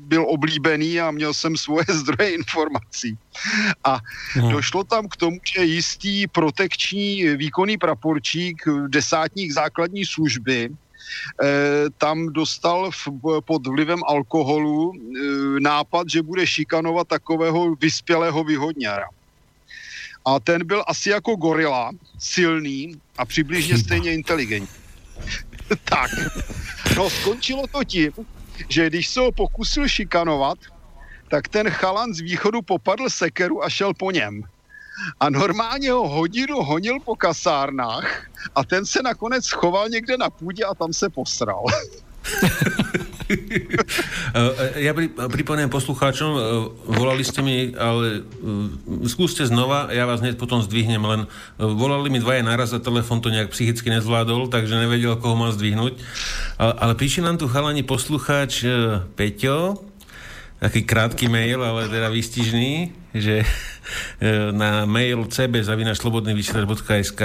[0.00, 3.18] byl oblíbený a měl jsem svoje zdroje informací.
[3.84, 4.00] A
[4.36, 4.52] no.
[4.52, 10.70] došlo tam k tomu, že jistý protekční výkonný praporčík, desátník základní služby,
[11.42, 13.08] E, tam dostal v,
[13.44, 14.98] pod vlivem alkoholu e,
[15.60, 19.06] nápad, že bude šikanovat takového vyspělého vyhodňara.
[20.24, 24.76] A ten byl asi jako gorila, silný a přibližně stejně inteligentní.
[25.84, 26.10] tak.
[26.96, 28.12] No skončilo to tím,
[28.68, 30.58] že když se ho pokusil šikanovat,
[31.28, 34.42] tak ten chalan z východu popadl sekeru a šel po něm.
[35.20, 40.64] A normálně ho hodinu honil po kasárnách a ten se nakonec schoval někde na půdě
[40.64, 41.64] a tam se posral.
[44.84, 46.40] ja pri, pripomínam poslucháčom, e,
[46.92, 51.28] volali ste mi, ale e, skúste znova, ja vás hneď potom zdvihnem, len e,
[51.64, 55.96] volali mi dvaja naraz a telefon to nejak psychicky nezvládol, takže nevedel, koho mám zdvihnúť.
[56.60, 58.64] Ale, ale píše nám tu chalani poslucháč
[59.16, 59.80] Peťo,
[60.60, 63.46] taký krátky mail, ale teda výstižný, že
[64.60, 67.22] na mail cb.slobodnyvysielač.sk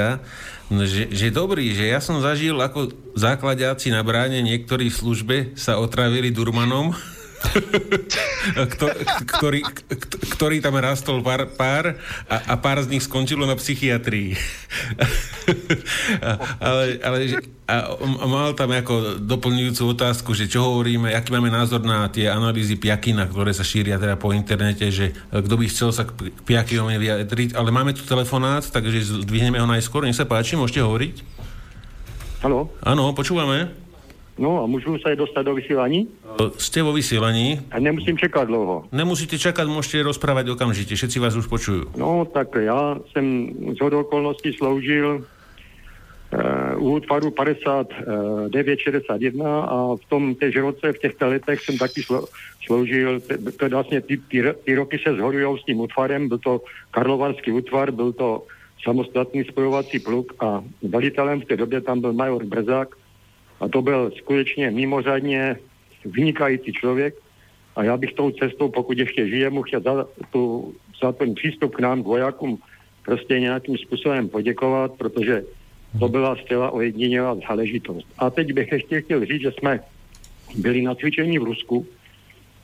[0.69, 5.35] No, že, že dobrý, že ja som zažil, ako základiaci na bráne niektorí v službe
[5.57, 6.93] sa otravili durmanom,
[9.25, 9.61] ktorý,
[10.37, 11.97] ktorý tam rastol pár, pár
[12.27, 14.35] a, a pár z nich skončilo na psychiatrii.
[16.59, 17.17] ale, ale
[17.65, 17.75] a,
[18.27, 23.25] mal tam ako doplňujúcu otázku, že čo hovoríme, aký máme názor na tie analýzy Piakina,
[23.29, 27.69] ktoré sa šíria teda po internete, že kto by chcel sa k Piakinovi vyjadriť, ale
[27.71, 31.15] máme tu telefonát, takže zdvihneme ho najskôr, nech sa páči, môžete hovoriť.
[32.39, 32.71] Áno.
[32.83, 33.88] Áno, počúvame.
[34.39, 36.07] No a môžu sa aj dostať do vysielaní?
[36.55, 37.59] Ste vo vysielaní.
[37.75, 38.87] A nemusím čakať dlho.
[38.95, 41.91] Nemusíte čakať, môžete rozprávať okamžite, všetci vás už počujú.
[41.99, 43.25] No tak ja som
[43.75, 45.27] z okolností sloužil
[46.77, 52.25] u útvaru 5961 a v tom tež roce, v těchto letech jsem taky slo,
[52.65, 53.19] sloužil,
[53.57, 56.61] to je vlastně ty, ty, ty roky se zhorují s tím útvarem, byl to
[56.91, 58.43] Karlovarský útvar, byl to
[58.83, 62.95] samostatný spojovací pluk a velitelem v té době tam byl major Brzák
[63.60, 65.56] a to byl skutečně mimořádně
[66.06, 67.15] vynikající člověk
[67.76, 70.73] a já bych tou cestou, pokud ještě žije, mu chtěl za, tu,
[71.03, 72.60] za ten přístup k nám, vojákům,
[73.06, 75.44] prostě nějakým způsobem poděkovat, protože
[75.99, 78.07] to byla zcela ojedinělá záležitost.
[78.18, 79.80] A teď bych ještě chtěl říct, že jsme
[80.56, 81.88] byli na cvičení v Rusku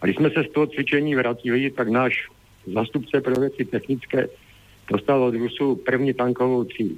[0.02, 2.28] a když jsme se z toho cvičení vrátili, tak náš
[2.74, 4.28] zastupce pro věci technické
[4.92, 6.96] dostal od Rusu první tankovou cíl.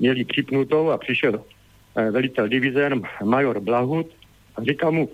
[0.00, 1.44] Měli připnutou a přišel
[1.96, 2.90] eh, velitel divize
[3.24, 4.06] major Blahut
[4.56, 5.08] a říká mu,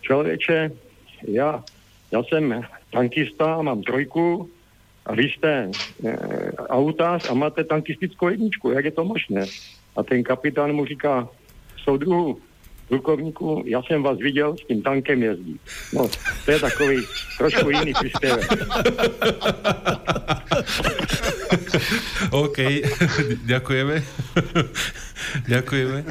[0.00, 0.70] člověče,
[1.28, 1.64] já,
[2.12, 4.50] já jsem tankista, mám trojku
[5.06, 5.70] a vy jste
[6.04, 6.16] e,
[6.56, 9.48] autář a máte tankistickou jedničku, jak je to možné?
[9.96, 11.28] A ten kapitán mu říká,
[11.84, 12.38] soudruhu,
[12.88, 15.60] plukovníku, já jsem vás viděl s tím tankem jezdí.
[15.92, 16.08] No,
[16.44, 16.96] to je takový
[17.38, 18.52] trošku jiný příspěvek.
[22.30, 22.56] OK,
[23.44, 24.02] děkujeme.
[25.46, 26.04] děkujeme.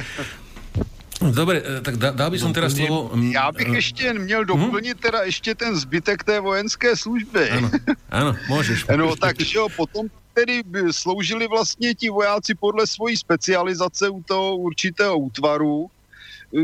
[1.30, 3.10] Dobre, e, tak dá, dal by som teraz slovo...
[3.16, 7.50] Já bych ještě měl doplnit teda ještě ten zbytek té vojenské služby.
[7.50, 7.70] Ano,
[8.10, 8.86] ano můžeš.
[8.96, 15.18] no, takže jo, potom tedy sloužili vlastně ti vojáci podle svojí specializace u toho určitého
[15.18, 15.90] útvaru.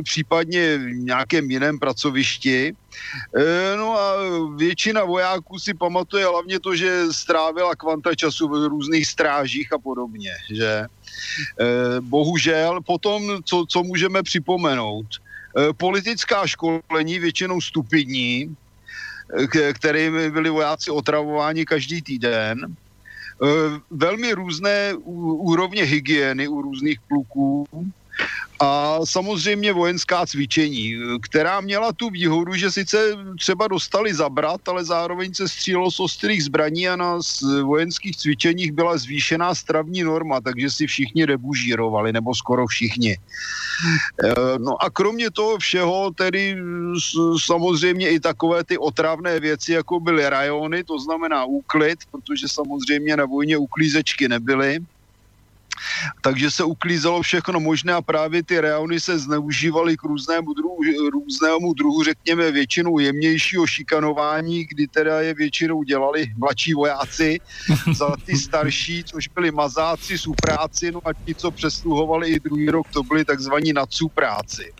[0.04, 2.72] Případně v nějakém jiném pracovišti.
[3.76, 4.12] No a
[4.56, 10.32] většina vojáků si pamatuje hlavně to, že strávila kvanta času v různých strážích a podobně,
[10.50, 10.86] že
[12.00, 15.06] bohužel potom, co, co můžeme připomenout,
[15.76, 18.56] politická školení většinou stupidní,
[19.74, 22.66] kterými byli vojáci otravováni každý týden.
[22.66, 22.76] E,
[23.90, 24.94] velmi různé
[25.54, 27.66] úrovně hygieny u různých pluků
[28.60, 35.34] a samozřejmě vojenská cvičení, která měla tu výhodu, že sice třeba dostali zabrat, ale zároveň
[35.34, 37.18] se střílo z ostrých zbraní a na
[37.62, 43.16] vojenských cvičeních byla zvýšená stravní norma, takže si všichni rebužírovali, nebo skoro všichni.
[44.24, 46.56] Eh, no a kromě toho všeho tedy
[47.44, 53.24] samozřejmě i takové ty otravné věci, jako byly rajony, to znamená úklid, protože samozřejmě na
[53.24, 54.84] vojně uklízečky nebyly,
[56.20, 60.78] takže se uklízelo všechno možné a právě ty reony se zneužívaly k různému druhu,
[61.12, 67.38] různému druhu, řekněme, většinou jemnějšího šikanování, kdy teda je většinou dělali mladší vojáci
[67.92, 72.86] za ty starší, což byli mazáci, supráci, no a ti, co přesluhovali i druhý rok,
[72.92, 74.72] to byli takzvaní nadsupráci.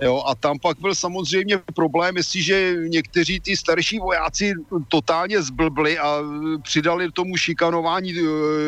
[0.00, 4.54] Jo, a tam pak byl samozřejmě problém, jestliže někteří ty starší vojáci
[4.88, 6.18] totálně zblbli a
[6.62, 8.22] přidali tomu šikanování e,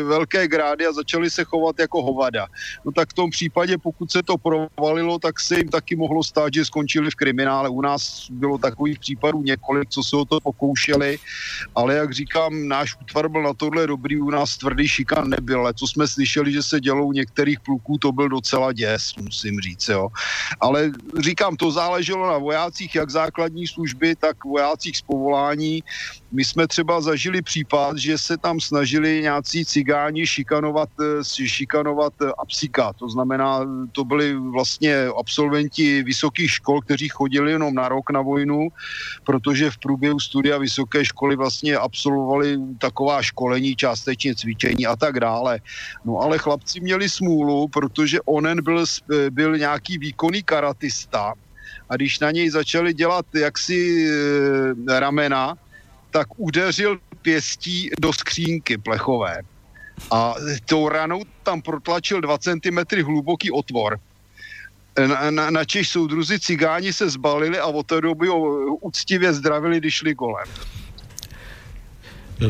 [0.05, 2.47] velké grády a začali se chovat jako hovada.
[2.85, 6.55] No tak v tom případě, pokud se to provalilo, tak se jim taky mohlo stát,
[6.55, 7.69] že skončili v kriminále.
[7.69, 11.19] U nás bylo takových případů několik, co se o to pokoušeli,
[11.74, 15.74] ale jak říkám, náš útvar byl na tohle dobrý, u nás tvrdý šikan nebyl, ale
[15.74, 20.09] co jsme slyšeli, že se dělou některých pluků, to byl docela děs, musím říct, jo.
[20.61, 20.90] Ale
[21.23, 25.83] říkám, to záleželo na vojácích jak základní služby, tak vojácích z povolání.
[26.32, 32.31] My jsme třeba zažili případ, že se tam snažili nějací cigáni šikanovat, eh, šikanovat eh,
[32.39, 32.93] apsika.
[32.93, 33.61] To znamená,
[33.93, 38.69] to byli vlastně absolventi vysokých škol, kteří chodili jenom na rok na vojnu,
[39.24, 45.59] protože v průběhu studia vysoké školy vlastně absolvovali taková školení, částečně cvičení a tak dále.
[46.05, 51.35] No ale chlapci měli smůlu, protože onen byl, eh, byl nějaký výkonný karatista
[51.90, 55.59] a když na něj začali dělat jaksi e, ramena,
[56.11, 59.43] tak udeřil pěstí do skřínky plechové.
[60.11, 60.35] A
[60.65, 64.01] tou ranou tam protlačil 2 cm hluboký otvor.
[65.07, 68.41] Na, na, na Češ soudruzi cigáni se zbalili a od té doby ho
[68.74, 70.49] úctivě zdravili, když šli kolem.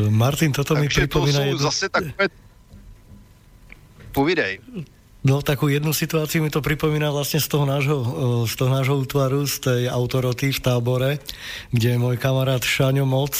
[0.09, 1.31] Martin, toto Takže mi připomíná...
[1.31, 1.57] to jsou jedno...
[1.57, 2.27] zase takové...
[4.11, 4.59] Povidej.
[5.21, 7.97] No takú jednu situáciu mi to pripomína vlastne z toho nášho,
[8.49, 11.11] z toho nášho útvaru, z tej autoroty v tábore,
[11.69, 13.37] kde môj kamarát Šaňo Moc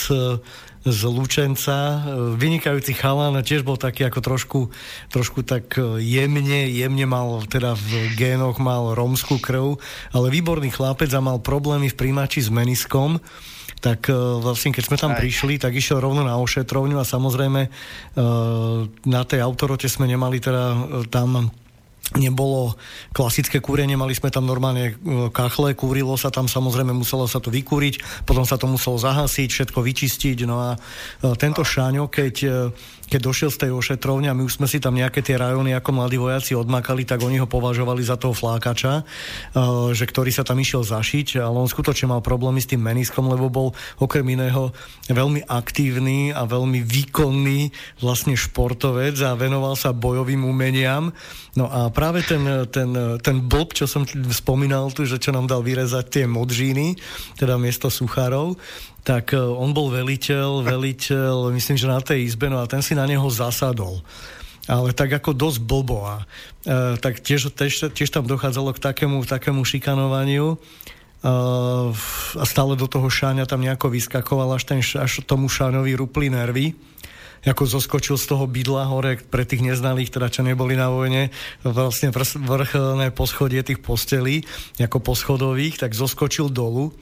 [0.82, 2.06] z Lučenca,
[2.38, 4.60] vynikajúci chalán, tiež bol taký ako trošku,
[5.14, 9.78] trošku tak jemne, jemne mal teda v génoch mal rómskú krv,
[10.10, 13.22] ale výborný chlapec a mal problémy v príjmači s meniskom,
[13.82, 14.10] tak
[14.42, 15.22] vlastne keď sme tam Aj.
[15.22, 17.62] prišli, tak išiel rovno na ošetrovňu a samozrejme
[19.06, 20.78] na tej autorote sme nemali teda
[21.14, 21.54] tam
[22.12, 22.76] nebolo
[23.16, 27.48] klasické kúrenie, mali sme tam normálne e, kachle, kúrilo sa tam, samozrejme muselo sa to
[27.48, 30.78] vykúriť, potom sa to muselo zahasiť, všetko vyčistiť, no a e,
[31.40, 32.50] tento šáňo, keď e,
[33.12, 35.92] keď došiel z tej ošetrovne a my už sme si tam nejaké tie rajony ako
[35.92, 39.04] mladí vojaci odmakali, tak oni ho považovali za toho flákača,
[39.92, 43.52] že ktorý sa tam išiel zašiť, ale on skutočne mal problémy s tým meniskom, lebo
[43.52, 44.72] bol okrem iného
[45.12, 51.12] veľmi aktívny a veľmi výkonný vlastne športovec a venoval sa bojovým umeniam.
[51.60, 55.60] No a práve ten, ten, ten blb, čo som spomínal tu, že čo nám dal
[55.60, 56.96] vyrezať tie modžíny,
[57.36, 58.56] teda miesto suchárov,
[59.02, 62.94] tak e, on bol veliteľ, veliteľ, myslím, že na tej izbe, no a ten si
[62.94, 64.02] na neho zasadol.
[64.70, 69.26] Ale tak ako dosť blbo a e, tak tiež, tiež, tiež tam dochádzalo k takému,
[69.26, 70.58] takému šikanovaniu e,
[72.38, 76.78] a stále do toho šáňa tam nejako vyskakoval, až, ten, až tomu šáňovi rupli nervy.
[77.42, 81.34] Ako zoskočil z toho bydla hore pre tých neznalých, teda čo neboli na vojne,
[81.66, 84.46] vlastne vrcholné poschodie tých postelí,
[84.78, 86.94] ako poschodových, tak zoskočil dolu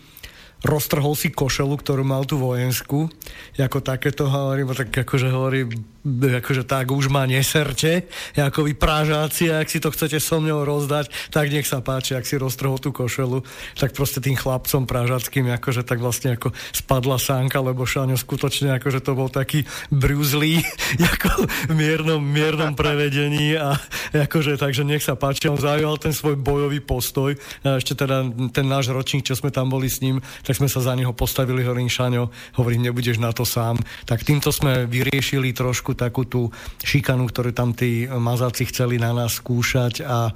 [0.64, 3.08] roztrhol si košelu, ktorú mal tu vojenskú,
[3.56, 5.68] ako takéto hovorí, tak akože hovorí,
[6.08, 11.12] akože tak už ma neserte, ako vy prážáci, ak si to chcete so mňou rozdať,
[11.30, 13.44] tak nech sa páči, ak si roztrhol tú košelu,
[13.76, 19.00] tak proste tým chlapcom prážackým, akože tak vlastne ako spadla sánka, lebo Šáňo skutočne akože
[19.04, 20.64] to bol taký brúzlý,
[21.14, 23.76] ako v miernom, miernom prevedení a
[24.16, 27.36] akože takže nech sa páči, on zaujal ten svoj bojový postoj
[27.68, 30.82] a ešte teda ten náš ročník, čo sme tam boli s ním, tak sme sa
[30.82, 33.78] za neho postavili, hovorím Šaňo, hovorím, nebudeš na to sám.
[34.08, 36.42] Tak týmto sme vyriešili trošku trošku takú tú
[36.86, 40.32] šikanu, ktorú tam tí mazáci chceli na nás skúšať a e,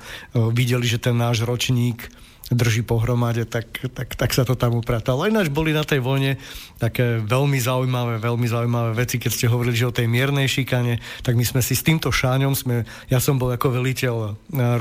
[0.50, 2.10] videli, že ten náš ročník
[2.54, 3.66] drží pohromade, tak,
[3.96, 5.26] tak, tak sa to tam upratalo.
[5.26, 6.38] Ináč boli na tej vojne
[6.76, 11.40] také veľmi zaujímavé, veľmi zaujímavé veci, keď ste hovorili, že o tej miernej šikane, tak
[11.40, 14.30] my sme si s týmto šáňom, sme, ja som bol ako veliteľ e,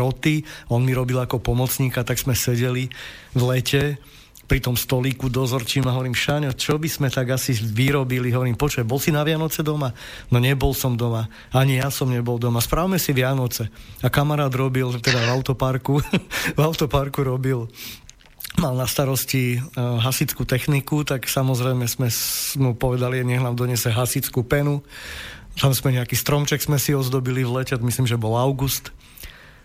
[0.01, 0.43] roty,
[0.73, 2.89] on mi robil ako pomocníka, tak sme sedeli
[3.37, 4.01] v lete
[4.47, 8.35] pri tom stolíku dozorčím a hovorím, Šáňo, čo by sme tak asi vyrobili?
[8.35, 9.95] Hovorím, počuj, bol si na Vianoce doma?
[10.29, 11.31] No nebol som doma.
[11.55, 12.61] Ani ja som nebol doma.
[12.61, 13.71] Správame si Vianoce.
[14.03, 16.03] A kamarát robil, teda v autoparku,
[16.59, 17.71] v autoparku robil
[18.61, 22.13] mal na starosti uh, hasickú techniku, tak samozrejme sme
[22.61, 24.85] mu povedali, nech nám donese hasickú penu.
[25.57, 28.93] Tam sme nejaký stromček sme si ozdobili v lete, myslím, že bol august.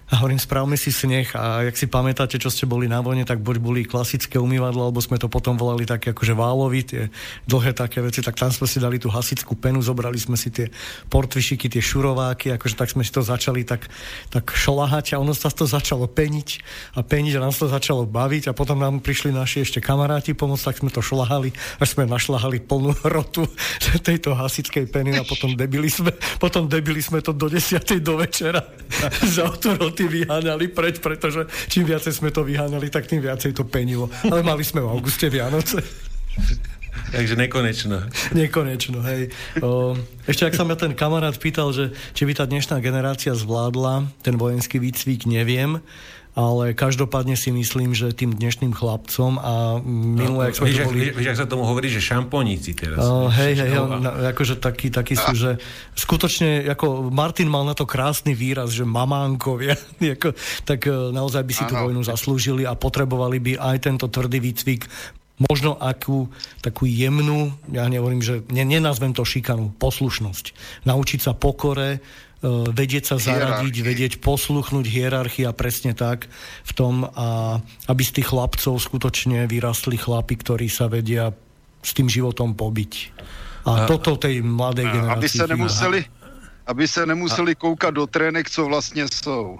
[0.07, 3.43] A hovorím, správme si sneh a jak si pamätáte, čo ste boli na vojne, tak
[3.43, 7.01] buď boli klasické umývadla, alebo sme to potom volali také akože válovy, tie
[7.43, 10.71] dlhé také veci, tak tam sme si dali tú hasickú penu, zobrali sme si tie
[11.11, 13.91] portvišiky, tie šurováky, akože tak sme si to začali tak,
[14.31, 16.49] tak šolahať a ono sa to začalo peniť
[16.95, 20.71] a peniť a nám to začalo baviť a potom nám prišli naši ešte kamaráti pomôcť,
[20.71, 21.51] tak sme to šolahali,
[21.83, 23.43] až sme našlahali plnú rotu
[24.07, 27.83] tejto hasickej peny a potom debili sme, potom debili sme to do 10.
[27.99, 28.63] do večera
[29.35, 29.51] za
[29.97, 34.05] roty vyháňali preč, pretože čím viacej sme to vyháňali, tak tým viacej to penilo.
[34.29, 35.81] Ale mali sme v auguste Vianoce.
[37.07, 38.03] Takže nekonečno.
[38.37, 39.33] Nekonečno, hej.
[39.63, 39.97] O,
[40.29, 44.37] ešte ak sa ma ten kamarát pýtal, že či by tá dnešná generácia zvládla ten
[44.37, 45.81] vojenský výcvik, neviem
[46.37, 51.09] ale každopádne si myslím, že tým dnešným chlapcom a minulé, no, ak sme víš, boli...
[51.09, 53.01] Víš, ak sa tomu hovorí, že šamponíci teraz.
[53.01, 55.57] Uh, hej, hej, no, akože takí, takí sú, že
[55.97, 59.73] skutočne, ako Martin mal na to krásny výraz, že mamánkovia,
[60.21, 64.37] ako, tak uh, naozaj by si tú vojnu zaslúžili a potrebovali by aj tento tvrdý
[64.37, 64.85] výcvik
[65.37, 66.33] možno akú
[66.65, 70.45] takú jemnú, ja nehovorím, že ne, nenazvem to šikanu, poslušnosť.
[70.89, 72.01] Naučiť sa pokore,
[72.37, 73.87] E, vedieť sa zaradiť, hierarchii.
[73.89, 76.29] vedieť posluchnúť hierarchia presne tak
[76.69, 77.57] v tom, a
[77.89, 81.33] aby z tých chlapcov skutočne vyrastli chlapi, ktorí sa vedia
[81.81, 82.93] s tým životom pobiť.
[83.65, 85.17] A, a toto tej mladej generácii.
[85.17, 85.99] Aby sa nemuseli,
[86.69, 89.57] aby sa nemuseli koukat do trének, co vlastne sú.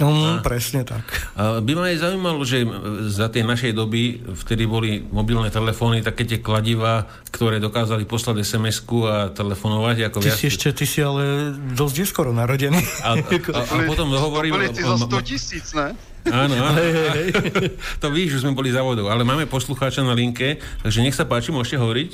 [0.00, 1.04] Um, presne tak.
[1.36, 2.64] A by ma aj zaujímalo, že
[3.12, 9.04] za tej našej doby, vtedy boli mobilné telefóny, také tie kladiva, ktoré dokázali poslať SMS-ku
[9.04, 10.08] a telefonovať.
[10.08, 10.40] Ako ty viac...
[10.40, 12.80] si ešte, ty si ale dosť neskoro narodený.
[13.04, 14.64] A, a, a, a potom hovorím...
[14.72, 15.92] To za 100 tisíc, ne?
[16.24, 16.78] Áno, áno.
[16.80, 17.28] Hej, hej, hej.
[18.02, 19.12] to víš, že sme boli závodov.
[19.12, 22.10] Ale máme poslucháča na linke, takže nech sa páči, môžete hovoriť.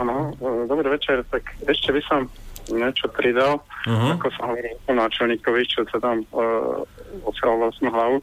[0.00, 0.32] Áno,
[0.64, 1.28] dobrý večer.
[1.28, 2.20] Tak ešte by som
[2.72, 4.14] niečo pridal, uh-huh.
[4.14, 6.82] ako som hovoril o náčelníkovi, čo sa tam uh,
[7.26, 8.18] osral vlastnú hlavu.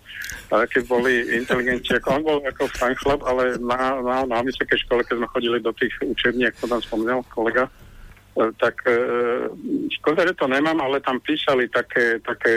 [0.52, 4.80] A keď boli inteligenti, ako on bol ako fan chlap, ale na, na, na vysokej
[4.88, 9.52] škole, keď sme chodili do tých učební, ako tam spomínal kolega, uh, tak uh,
[10.00, 12.54] škoda, že to nemám, ale tam písali také, také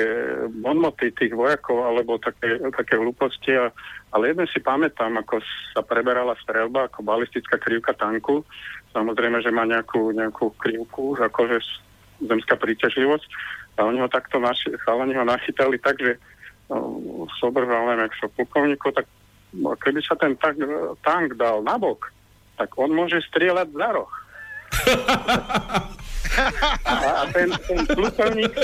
[0.62, 3.59] bonmoty tých vojakov, alebo také, také hlúposti.
[3.59, 3.75] A,
[4.15, 5.39] ale jeden si pamätám, ako
[5.75, 8.43] sa preberala strelba, ako balistická krivka tanku
[8.91, 11.62] Samozrejme, že má nejakú, nejakú krivku, akože
[12.27, 13.29] zemská príťažlivosť.
[13.79, 16.19] A oni ho takto naši, chalani ho nachytali tak, že
[16.69, 19.07] no, sobrval, neviem, jak plukovníkov, tak
[19.55, 20.59] no, keby sa ten tank,
[21.07, 22.11] tank dal nabok,
[22.59, 24.12] tak on môže strieľať za roh.
[26.87, 28.55] a, a ten, ten plukovník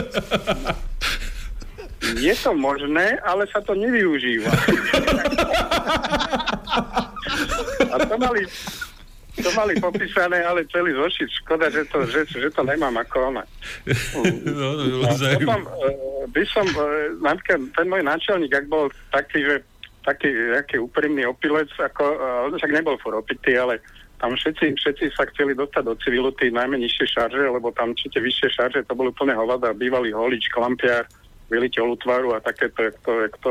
[2.14, 4.52] je to možné, ale sa to nevyužíva.
[7.92, 8.46] a to mali
[9.36, 11.28] to mali popísané, ale celý zošit.
[11.44, 13.44] Škoda, že to, že, že to nemám ako ona.
[14.46, 19.44] No, no, no, potom uh, by som, uh, napríklad ten môj náčelník, ak bol taký,
[19.44, 19.54] že
[20.06, 23.82] taký aký úprimný opilec, ako, uh, však nebol for opitý, ale
[24.16, 28.08] tam všetci, všetci sa chceli dostať do civilu, tí najmä nižšie šarže, lebo tam či
[28.08, 31.04] tie vyššie šarže, to bolo plné hovada, bývalý holič, klampiar,
[31.52, 33.50] veliteľ útvaru a takéto, jak to, jak to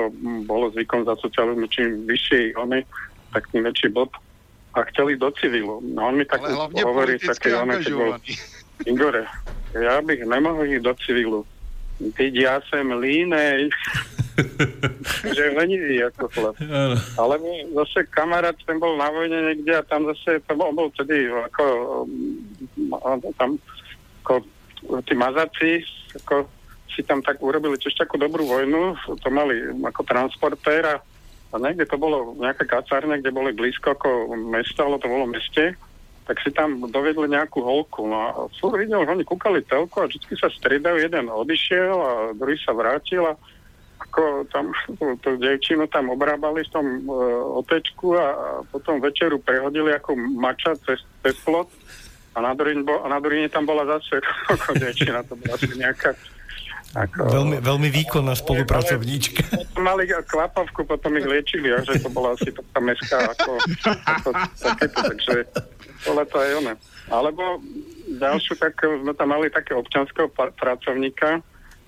[0.50, 2.82] bolo zvykom za socializmu, čím vyšší oni,
[3.32, 4.12] tak tým väčší bod
[4.76, 5.80] a chceli do civilu.
[5.82, 6.44] No on mi tak
[6.84, 8.12] hovorí také, keď bol,
[8.84, 9.24] Igore,
[9.72, 11.42] ja bych nemohl ísť do civilu.
[11.96, 13.72] Teď ja sem línej.
[15.36, 16.56] že lenivý ako chlap.
[17.16, 17.36] Ale
[17.72, 21.64] zase kamarát, ten bol na vojne niekde a tam zase, to bol, bol tedy ako
[23.40, 23.56] tam
[24.26, 24.44] ako
[25.08, 25.72] tí mazaci,
[26.20, 26.52] ako
[26.92, 31.00] si tam tak urobili tiež takú dobrú vojnu, to mali ako transportér
[31.56, 35.80] a niekde to bolo nejaká kacárne, kde boli blízko ako mesta, ale to bolo meste,
[36.28, 38.04] tak si tam dovedli nejakú holku.
[38.04, 38.30] No a
[38.60, 42.76] furt videl, že oni kúkali telku a vždy sa striedajú, jeden odišiel a druhý sa
[42.76, 43.40] vrátil a
[43.96, 44.76] ako tam
[45.24, 47.02] tú, devčinu tam obrábali v tom e,
[47.64, 48.28] otečku a,
[48.68, 51.72] potom večeru prehodili ako mača cez, cez plot
[52.36, 54.20] a na druhine, bo, na druhine tam bola zase
[54.56, 56.12] ako devčina, to bola asi nejaká
[56.94, 59.42] Ako, veľmi, veľmi výkonná spolupracovníčka.
[59.76, 63.52] Mali klapavku, potom ich liečili, a že to bola asi taká mestská ako,
[64.06, 64.30] ako
[64.62, 65.36] takéto, takže
[66.08, 66.74] bolo to aj ono.
[67.12, 67.44] Alebo
[68.16, 71.44] ďalšiu, tak sme tam mali také občanského pracovníka,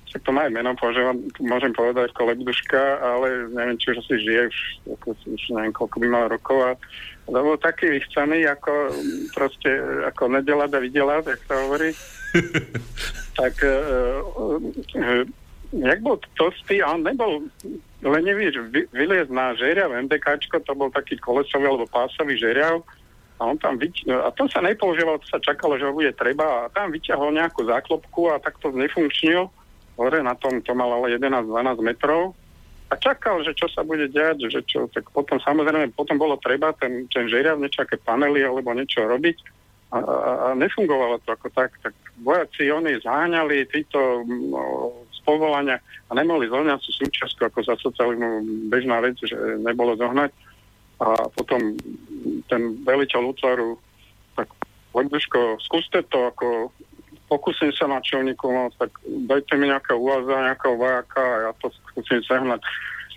[0.07, 4.41] však to má aj meno, používam, môžem povedať Kolebduška, ale neviem, či už asi žije,
[4.47, 4.57] už,
[4.95, 6.71] ako, už neviem, koľko by mal rokov a
[7.27, 8.71] bol taký vychcaný, ako
[9.35, 9.67] proste,
[10.07, 11.91] ako nedelať a vydelať, jak sa hovorí.
[13.39, 14.23] tak uh,
[14.97, 15.23] uh,
[15.71, 17.43] jak bol tostý, a on nebol
[18.01, 22.83] lenivý, vy, vyliez na žeriav MDKčko, to bol taký kolesový alebo pásový žeriav,
[23.37, 24.09] a on tam vyť...
[24.09, 27.69] a to sa nepoužívalo, to sa čakalo, že ho bude treba a tam vyťahol nejakú
[27.69, 29.53] záklopku a takto nefunkčnil.
[29.97, 31.45] Hore na tom, to mal ale 11-12
[31.85, 32.33] metrov.
[32.89, 36.73] A čakal, že čo sa bude diať, že čo, tak potom samozrejme, potom bolo treba
[36.81, 39.56] ten, ten žeriav niečo, aké panely alebo niečo robiť
[39.91, 46.11] a, a, nefungovalo to ako tak, tak vojaci oni zháňali títo no, z povolania a
[46.11, 46.91] nemohli zohnať sú
[47.39, 50.31] ako za socializmu bežná vec, že nebolo zohnať
[50.97, 51.77] a potom
[52.51, 53.79] ten veliteľ útvaru
[54.35, 54.49] tak
[54.97, 56.73] Lagduško, skúste to ako
[57.27, 62.23] pokúsim sa načelníku, no tak dajte mi nejaká úvaza, nejakého vojaka a ja to skúsim
[62.23, 62.63] sehnať.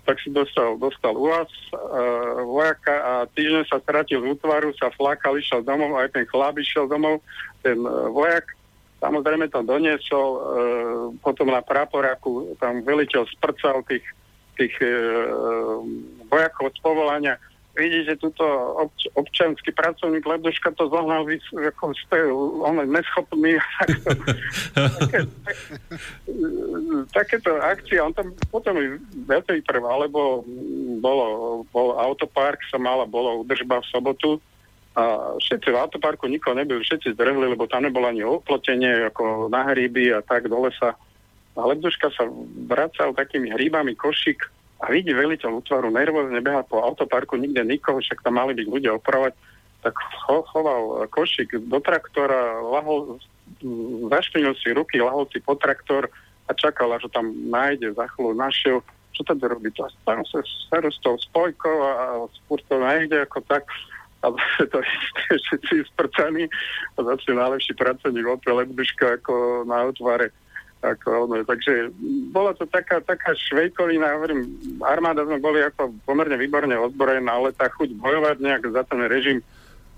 [0.01, 5.37] Tak si dostal, dostal úvaz uh, vojaka a týždeň sa stratil z útvaru, sa flakal,
[5.37, 7.21] išiel domov, aj ten chlap išiel domov,
[7.61, 8.49] ten uh, vojak
[8.97, 10.41] samozrejme to doniesol, uh,
[11.21, 14.05] potom na praporáku tam veliteľ sprcal tých,
[14.57, 15.85] tých uh,
[16.33, 17.37] vojakov z povolania
[17.81, 18.45] vidí, že túto
[18.77, 22.29] obč- občanský pracovník Leduška to zohnal ako ste,
[22.61, 23.57] on je neschopný.
[25.01, 25.57] také, tak,
[27.09, 28.77] takéto akcie, on tam potom
[29.25, 30.45] viacej trval, lebo
[31.01, 31.25] bolo,
[31.73, 34.37] bol autopark sa mala, bolo udržba v sobotu
[34.93, 39.65] a všetci v autoparku nikoho nebyli, všetci zdrhli, lebo tam nebolo ani oplotenie ako na
[39.71, 40.93] hríby a tak do lesa.
[41.55, 42.29] A Lebduška sa
[42.69, 48.25] vracal takými hríbami košík a vidí veliteľ útvaru nervózne beha po autoparku, nikde nikoho, však
[48.25, 49.33] tam mali byť ľudia opravať,
[49.85, 49.93] tak
[50.25, 53.21] cho, choval košík do traktora, lahol,
[54.09, 56.09] zašpinil si ruky, lahol si po traktor
[56.49, 58.77] a čakal, ho tam nájde, za chvíľu našiel,
[59.13, 59.69] čo to robí?
[59.77, 62.05] To tam sa starostou spojkou a, a
[62.41, 63.69] spúr nájde ako tak
[64.21, 64.79] a zase to
[65.29, 66.45] všetci sprcaní
[66.97, 70.29] a zase najlepší pracovník Opel Lebduška ako na otvare
[70.81, 71.93] ako ono, takže
[72.33, 74.49] bola to taká, taká švejkovina, hovorím,
[74.81, 79.45] armáda sme boli ako pomerne výborne odborená, ale tá chuť bojovať nejak za ten režim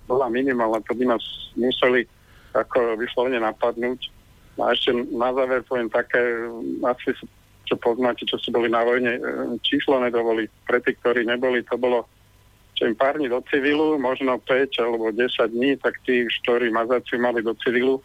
[0.03, 1.23] bola minimálna, to by nás
[1.55, 2.03] museli
[2.51, 4.11] ako vyslovene napadnúť.
[4.59, 6.19] A ešte na záver poviem také,
[6.85, 7.15] asi
[7.63, 9.21] čo poznáte, čo si boli na vojne, e,
[9.63, 10.45] číslo nedovoli.
[10.67, 12.05] Pre tých, ktorí neboli, to bolo
[12.73, 17.21] čo im pár dní do civilu, možno 5 alebo 10 dní, tak tí, ktorí mazáci
[17.21, 18.01] mali do civilu,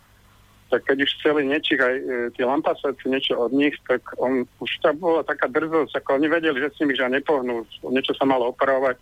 [0.69, 2.05] tak keď už chceli niečich aj e,
[2.37, 6.61] tie lampasáci niečo od nich, tak on, už tam bola taká drzosť, ako oni vedeli,
[6.61, 9.01] že s nimi že nepohnú, niečo sa malo opravovať,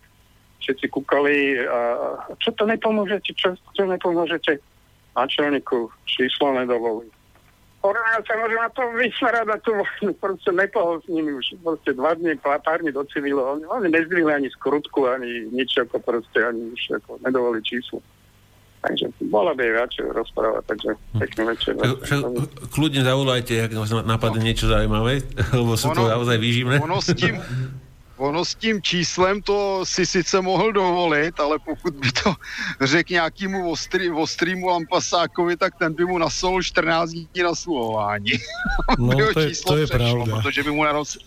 [0.63, 1.79] všetci kúkali a
[2.39, 4.59] čo to nepomôžete, čo, čo nepomôžete
[5.15, 7.11] načelníku, číslo nedovolí.
[7.87, 9.71] Ja sa môžem na to vysmerať a tu
[10.19, 13.39] proste nepohol s nimi už proste dva dní, pár dní do civilu.
[13.39, 18.03] Oni, oni nezdvihli ani skrutku, ani nič, ako proste, ani už ako nedovolí číslo.
[18.83, 21.73] Takže bola by viac rozprávať, takže pekný večer.
[21.77, 22.21] Však,
[22.71, 24.47] kľudne zavolajte, ak vás napadne no.
[24.47, 25.25] niečo zaujímavé,
[25.61, 26.77] lebo sú ono, to naozaj výživné.
[26.85, 27.43] Ono s tím,
[28.17, 32.35] ono s tím číslem to si sice mohl dovolit, ale pokud by to
[32.81, 38.33] řekl nějakému ostrý, ostrýmu lampasákovi, tak ten by mu nasolil 14 dní na sluhování.
[38.99, 40.37] No, to je, to je přešlo, pravda.
[40.43, 41.21] Protože by mu narosil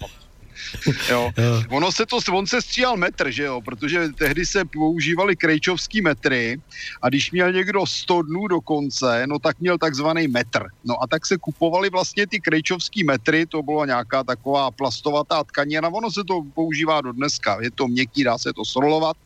[1.09, 1.31] jo.
[1.69, 6.61] Ono se to, on se stříhal metr, že jo, protože tehdy se používali krejčovský metry
[7.01, 10.65] a když měl někdo 100 dnů do konce, no tak měl takzvaný metr.
[10.83, 15.89] No a tak se kupovali vlastně ty krejčovský metry, to byla nějaká taková plastovatá tkanina,
[15.89, 19.17] ono se to používá do dneska, je to měkký, dá se to solovat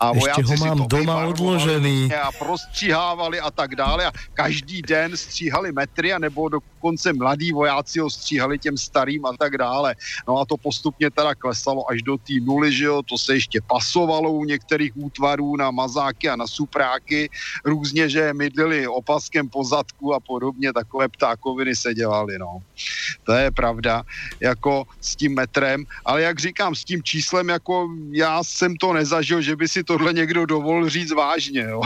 [0.00, 2.10] a Ještě vojáci ho mám si to doma odložený.
[2.14, 7.98] A prostříhávali a tak dále a každý den stříhali metry a nebo dokonce mladí vojáci
[7.98, 9.94] ho stříhali těm starým a tak dále.
[10.28, 13.62] No a to postupně teda klesalo až do té nuly, že jo, to se ještě
[13.62, 17.30] pasovalo u některých útvarů na mazáky a na supráky,
[17.64, 22.58] různě, že mydlili opaskem po zadku a podobně, takové ptákoviny se dělaly, no.
[23.24, 24.02] To je pravda,
[24.40, 29.38] jako s tím metrem, ale jak říkám, s tím číslem, jako já jsem to nezažil,
[29.42, 31.82] že by si tohle někdo dovolil říct vážně, jo.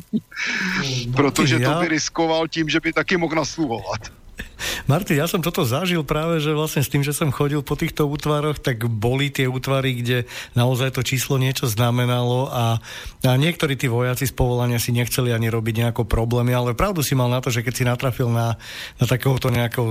[1.16, 4.27] Protože to by riskoval tím, že by taky mohl nasluhovat.
[4.90, 8.06] Martin, ja som toto zažil práve, že vlastne s tým, že som chodil po týchto
[8.08, 10.24] útvaroch, tak boli tie útvary, kde
[10.54, 12.78] naozaj to číslo niečo znamenalo a,
[13.24, 17.14] a niektorí tí vojaci z povolania si nechceli ani robiť nejako problémy, ale pravdu si
[17.14, 18.56] mal na to, že keď si natrafil na,
[18.98, 19.86] na takéhoto nejakého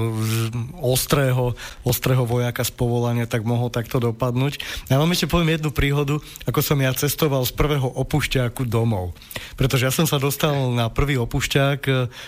[0.81, 1.53] ostrého,
[1.83, 4.59] ostrého vojaka z povolania, tak mohol takto dopadnúť.
[4.91, 9.15] Ja vám ešte poviem jednu príhodu, ako som ja cestoval z prvého opušťáku domov.
[9.55, 11.79] Pretože ja som sa dostal na prvý opušťák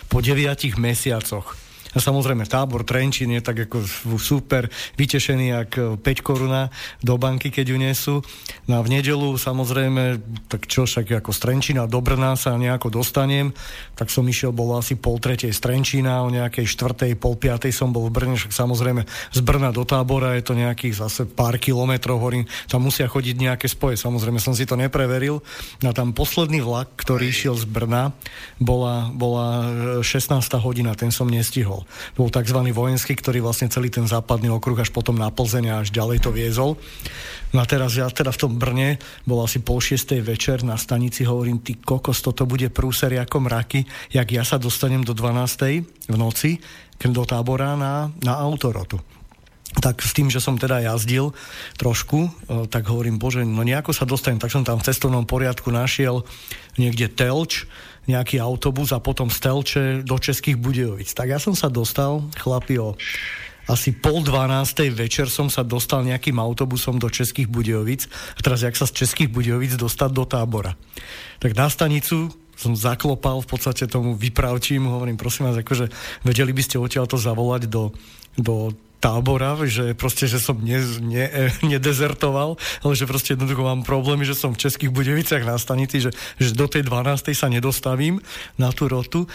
[0.08, 1.69] po deviatich mesiacoch.
[1.90, 3.82] A samozrejme tábor Trenčín je tak ako
[4.22, 6.70] super vytešený, jak 5 koruna
[7.02, 8.16] do banky, keď ju nesú.
[8.70, 13.02] No a v nedelu samozrejme, tak čo však ako z Trenčína do Brna sa nejako
[13.02, 13.50] dostanem,
[13.98, 17.90] tak som išiel, bolo asi pol tretej z Trenčína, o nejakej štvrtej, pol piatej som
[17.90, 22.22] bol v Brne, však samozrejme z Brna do tábora je to nejakých zase pár kilometrov,
[22.22, 25.42] hovorím, tam musia chodiť nejaké spoje, samozrejme som si to nepreveril.
[25.82, 28.14] No a tam posledný vlak, ktorý išiel z Brna,
[28.62, 29.74] bola, bola
[30.06, 30.38] 16.
[30.62, 32.28] hodina, ten som nestihol bol.
[32.28, 32.60] Bol tzv.
[32.76, 36.76] vojenský, ktorý vlastne celý ten západný okruh až potom na Plzeň až ďalej to viezol.
[37.56, 41.26] No a teraz ja teda v tom Brne, bol asi pol šiestej večer na stanici,
[41.26, 46.12] hovorím, ty kokos, toto bude prúser ako mraky, jak ja sa dostanem do 12.
[46.12, 46.62] v noci
[47.00, 49.00] do tábora na, na autorotu
[49.70, 51.30] tak s tým, že som teda jazdil
[51.78, 52.30] trošku, e,
[52.74, 56.26] tak hovorím, bože, no nejako sa dostanem, tak som tam v cestovnom poriadku našiel
[56.82, 57.70] niekde Telč,
[58.10, 59.38] nejaký autobus a potom z
[60.02, 61.14] do Českých Budejovic.
[61.14, 62.98] Tak ja som sa dostal, chlapi, o
[63.70, 68.74] asi pol dvanástej večer som sa dostal nejakým autobusom do Českých Budejovic a teraz jak
[68.74, 70.74] sa z Českých Budejovic dostať do tábora.
[71.38, 75.94] Tak na stanicu som zaklopal v podstate tomu vypravčím, hovorím, prosím vás, akože
[76.26, 77.94] vedeli by ste odtiaľ to zavolať do,
[78.36, 81.26] do tábora, že proste, že som ne, ne,
[81.76, 86.12] nedezertoval, ale že proste jednoducho mám problémy, že som v Českých Budeviciach na stanici, že,
[86.38, 87.32] že do tej 12.
[87.32, 88.20] sa nedostavím
[88.60, 89.26] na tú rotu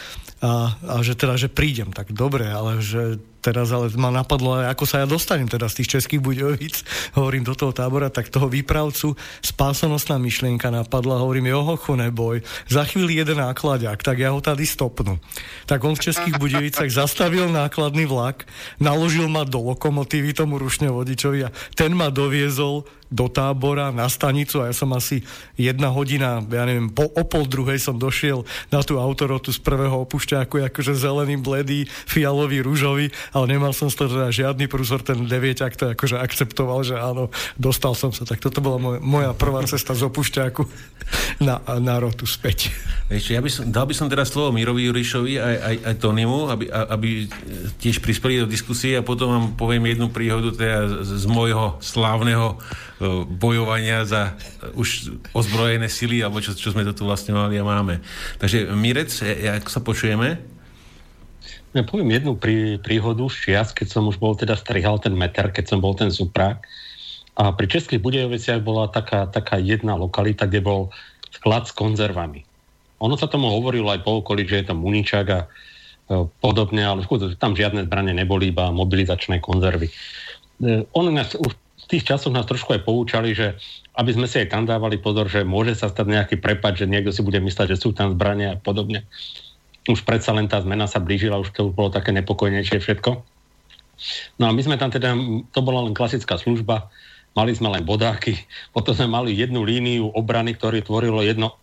[0.44, 4.88] a, a že teda, že prídem, tak dobre, ale že teraz ale ma napadlo, ako
[4.88, 6.74] sa ja dostanem teda z tých českých buďovic,
[7.20, 9.12] hovorím do toho tábora, tak toho výpravcu
[9.44, 12.40] spásonosná myšlienka napadla, hovorím, johocho neboj,
[12.72, 15.20] za chvíli jeden nákladák, tak ja ho tady stopnu.
[15.68, 18.48] Tak on v českých Budejovicách zastavil nákladný vlak,
[18.80, 24.72] naložil ma do lokomotívy tomu rušňovodičovi a ten ma doviezol do tábora na stanicu a
[24.72, 25.22] ja som asi
[25.54, 28.42] jedna hodina, ja neviem, po, o pol druhej som došiel
[28.74, 33.98] na tú autorotu z prvého opušťáku, akože zelený, bledý, fialový, rúžový, ale nemal som z
[33.98, 38.22] toho teda žiadny prúzor, ten devieťak to akože akceptoval, že áno, dostal som sa.
[38.22, 40.62] Tak toto bola moja, moja prvá cesta z opušťáku
[41.42, 42.70] na, na rotu späť.
[43.10, 46.38] Ešte, ja by som, dal by som teraz slovo Mirovi Jurišovi aj, aj, aj Tonimu,
[46.48, 47.08] aby, aby
[47.82, 52.56] tiež prispeli do diskusie a potom vám poviem jednu príhodu teda z, z môjho slávneho
[52.94, 57.58] E, bojovania za e, už ozbrojené sily, alebo čo, čo sme to tu vlastne mali
[57.58, 57.98] a máme.
[58.38, 59.10] Takže Mirec,
[59.60, 60.53] ako sa počujeme?
[61.74, 65.50] Ja poviem jednu prí, príhodu z čias, keď som už bol teda strihal ten meter,
[65.50, 66.62] keď som bol ten suprák.
[67.34, 70.94] A pri Českých Budejoviciach bola taká, taká jedna lokalita, kde bol
[71.34, 72.46] sklad s konzervami.
[73.02, 75.46] Ono sa tomu hovorilo aj po okolí, že je to muničak a e,
[76.38, 77.02] podobne, ale
[77.42, 79.90] tam žiadne zbranie neboli, iba mobilizačné konzervy.
[79.90, 83.58] E, on nás už v tých časoch nás trošku aj poučali, že
[83.98, 87.10] aby sme si aj tam dávali pozor, že môže sa stať nejaký prepad, že niekto
[87.10, 89.04] si bude mysleť, že sú tam zbrania a podobne.
[89.84, 93.10] Už predsa len tá zmena sa blížila, už to už bolo také nepokojnejšie všetko.
[94.40, 95.14] No a my sme tam teda,
[95.52, 96.88] to bola len klasická služba,
[97.36, 98.38] mali sme len bodáky,
[98.74, 101.58] potom sme mali jednu líniu obrany, ktorý tvorilo jedno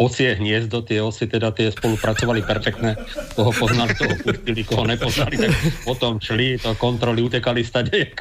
[0.00, 2.96] osie hniezdo, tie osy teda tie spolupracovali perfektne,
[3.36, 5.52] koho poznali, toho pustili, koho nepoznali, tak
[5.84, 8.16] potom šli, to kontroly, utekali stade,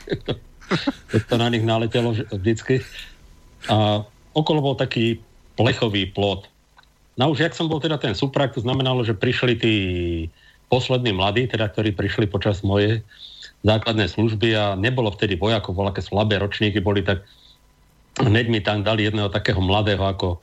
[1.10, 2.84] keď to na nich naletelo vždycky.
[3.72, 4.04] A
[4.36, 5.24] okolo bol taký
[5.56, 6.52] plechový plot.
[7.20, 9.76] No už jak som bol teda ten suprak, to znamenalo, že prišli tí
[10.72, 13.04] poslední mladí, teda ktorí prišli počas mojej
[13.68, 17.28] základnej služby a nebolo vtedy vojakov, bolo aké slabé ročníky boli, tak
[18.24, 20.40] hneď mi tam dali jedného takého mladého ako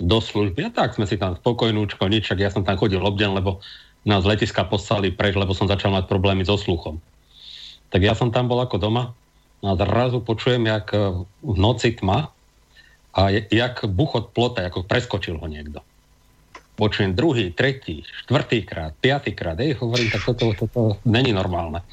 [0.00, 0.64] do služby.
[0.64, 3.60] A tak sme si tam spokojnúčko, nič, ja som tam chodil obden, lebo
[4.08, 7.04] nás letiska poslali preč, lebo som začal mať problémy so sluchom.
[7.92, 9.12] Tak ja som tam bol ako doma
[9.60, 10.88] a zrazu počujem, jak
[11.44, 12.32] v noci tma
[13.12, 15.84] a jak buchot plota, ako preskočil ho niekto.
[16.74, 19.54] Počujem druhý, tretí, štvrtý krát, piatý krát.
[19.62, 21.86] Ej, hovorím, tak toto, toto není normálne.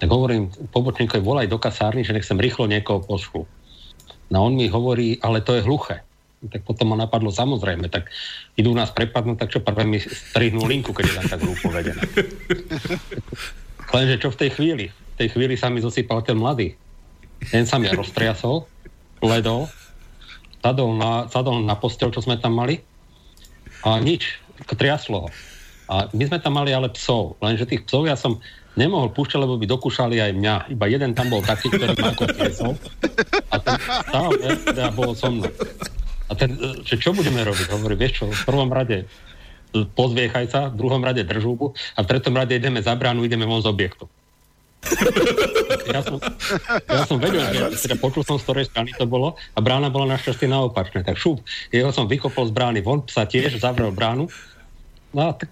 [0.00, 3.44] Tak hovorím pobočníkovi, volaj do kasárny, že nechcem rýchlo niekoho pošlu.
[4.32, 6.00] No on mi hovorí, ale to je hluché.
[6.48, 8.08] Tak potom ma napadlo, samozrejme, tak
[8.56, 12.02] idú nás prepadnúť, tak čo prvé mi strihnú linku, keď je tam tak hlúpo vedené.
[13.96, 14.86] Lenže čo v tej chvíli?
[14.88, 16.72] V tej chvíli sa mi zosypal ten mladý.
[17.52, 18.64] Ten sa mi roztriasol,
[19.20, 19.68] ledol,
[20.64, 22.80] sadol na, sadol na postel, čo sme tam mali
[23.86, 24.42] a nič,
[24.74, 25.28] triaslo ho.
[25.86, 28.42] A my sme tam mali ale psov, lenže tých psov ja som
[28.74, 30.54] nemohol púšťať, lebo by dokúšali aj mňa.
[30.74, 32.74] Iba jeden tam bol taký, ktorý ma ako tiesol.
[33.48, 34.34] A ten stále
[34.66, 35.46] teda bol so mnou.
[36.26, 37.70] A ten, že čo budeme robiť?
[37.70, 39.06] Hovorí, vieš čo, v prvom rade
[39.70, 43.62] pozviechaj sa, v druhom rade držúbu a v tretom rade ideme za bránu, ideme von
[43.62, 44.10] z objektu.
[45.90, 46.16] Ja, som,
[46.86, 50.16] ja som vedel, že teda počul som z ktorej strany to bolo a brána bola
[50.16, 51.02] našťastie naopačné.
[51.02, 54.30] Tak šup, jeho som vykopol z brány von, sa tiež zavrel bránu.
[55.14, 55.48] No a tak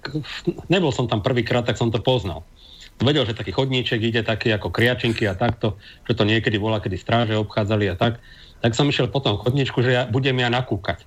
[0.68, 2.44] nebol som tam prvýkrát, tak som to poznal.
[3.02, 5.74] Vedel, že taký chodníček ide taký ako kriačinky a takto,
[6.06, 8.22] že to niekedy bola, kedy stráže obchádzali a tak.
[8.62, 11.02] Tak som išiel po tom chodníčku, že ja, budem ja nakúkať.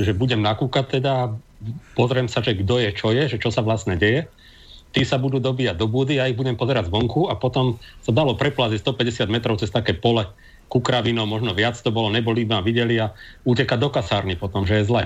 [0.00, 1.36] Že budem nakúkať teda,
[1.92, 4.32] pozriem sa, že kto je, čo je, že čo sa vlastne deje
[4.92, 8.36] tí sa budú dobíjať do budy, ja ich budem pozerať zvonku a potom sa dalo
[8.36, 10.28] preplaziť 150 metrov cez také pole
[10.68, 13.12] kukravinou, možno viac to bolo, neboli ma videli a
[13.44, 15.04] utekať do kasárny potom, že je zle.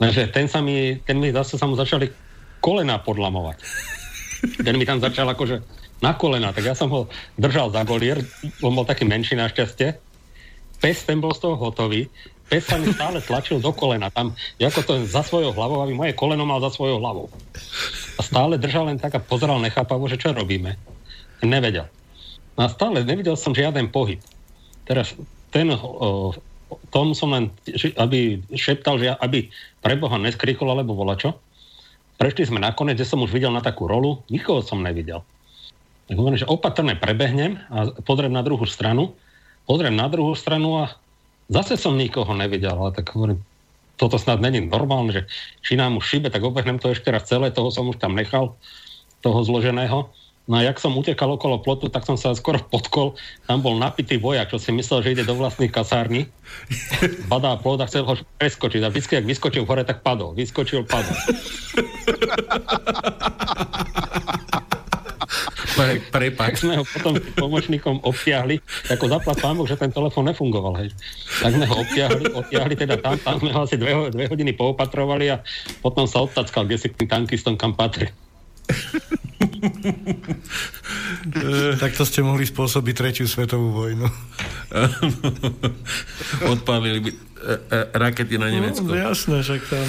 [0.00, 2.08] Takže ten sa mi, ten mi zase sa mu začali
[2.58, 3.62] kolena podlamovať.
[4.64, 5.60] Ten mi tam začal akože
[6.00, 8.24] na kolena, tak ja som ho držal za golier,
[8.64, 10.00] on bol taký menší našťastie.
[10.80, 12.08] Pes ten bol z toho hotový,
[12.50, 14.10] pes mi stále tlačil do kolena.
[14.10, 17.30] Tam, ako to za svojou hlavou, aby moje koleno mal za svojou hlavou.
[18.18, 20.74] A stále držal len tak a pozeral nechápavo, že čo robíme.
[21.46, 21.86] Nevedel.
[22.58, 24.18] No a stále nevidel som žiaden pohyb.
[24.84, 25.14] Teraz
[25.54, 26.34] ten, o,
[26.90, 27.54] tom som len,
[27.94, 29.46] aby šeptal, že aby
[29.78, 31.38] preboha neskrikol alebo volačo.
[32.20, 35.24] Prešli sme nakoniec, kde som už videl na takú rolu, nikoho som nevidel.
[36.10, 39.14] Tak hovorím, že opatrne prebehnem a pozriem na druhú stranu.
[39.64, 40.98] Pozriem na druhú stranu a
[41.50, 43.42] Zase som nikoho nevidel, ale tak hovorím,
[43.98, 45.22] toto snad není normálne, že
[45.66, 48.54] či nám už šibe, tak obehnem to ešte raz celé, toho som už tam nechal,
[49.20, 50.08] toho zloženého.
[50.48, 53.14] No a jak som utekal okolo plotu, tak som sa skoro podkol.
[53.46, 56.26] Tam bol napitý vojak, čo si myslel, že ide do vlastných kasární.
[57.30, 58.82] Badá plot a chcel ho preskočiť.
[58.82, 60.34] A vždy, ak vyskočil hore, tak padol.
[60.34, 61.14] Vyskočil, padol.
[65.76, 66.58] Pre, prepač.
[66.58, 68.58] Tak sme ho potom pomočníkom obtiahli,
[68.90, 70.74] ako zaplať pán že ten telefon nefungoval.
[70.82, 70.90] Hej.
[71.42, 75.30] Tak sme ho obtiahli, obtiahli teda tam, tam sme ho asi dve, dve hodiny poopatrovali
[75.30, 75.36] a
[75.84, 78.10] potom sa odtackal, kde si tým tankistom kam patrí.
[81.98, 84.06] to ste mohli spôsobiť tretiu svetovú vojnu.
[86.54, 87.18] Odpálili by e, e,
[87.98, 88.86] rakety na Nemecko.
[88.86, 89.86] No, jasné, však tam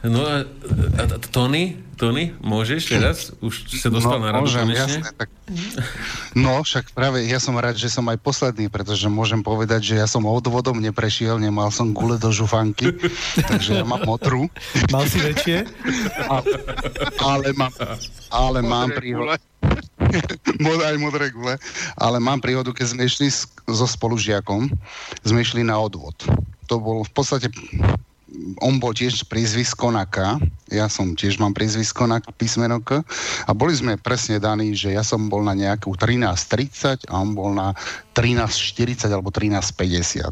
[0.00, 0.48] No a,
[0.96, 3.36] a, a Tony, Tony, môžeš teraz?
[3.44, 5.28] Už sa dostal no, na radu môžem, jasne, tak...
[6.32, 10.08] No, však práve ja som rád, že som aj posledný, pretože môžem povedať, že ja
[10.08, 12.96] som odvodom neprešiel, nemal som gule do žufanky,
[13.52, 14.48] takže ja mám modrú.
[14.88, 15.68] Mal si väčšie?
[16.32, 16.40] A,
[17.20, 17.72] ale mám,
[18.32, 19.36] ale mám príhodu.
[20.88, 21.60] aj modré gule.
[22.00, 23.28] Ale mám príhodu, keď sme išli
[23.68, 24.72] so spolužiakom,
[25.20, 26.16] sme išli na odvod.
[26.72, 27.52] To bol v podstate
[28.62, 30.38] on bol tiež prízvisko na K,
[30.70, 33.02] ja som tiež mám prízvisko na písmeno K
[33.46, 37.50] a boli sme presne daní, že ja som bol na nejakú 13.30 a on bol
[37.50, 37.74] na
[38.14, 40.30] 13.40 alebo 13.50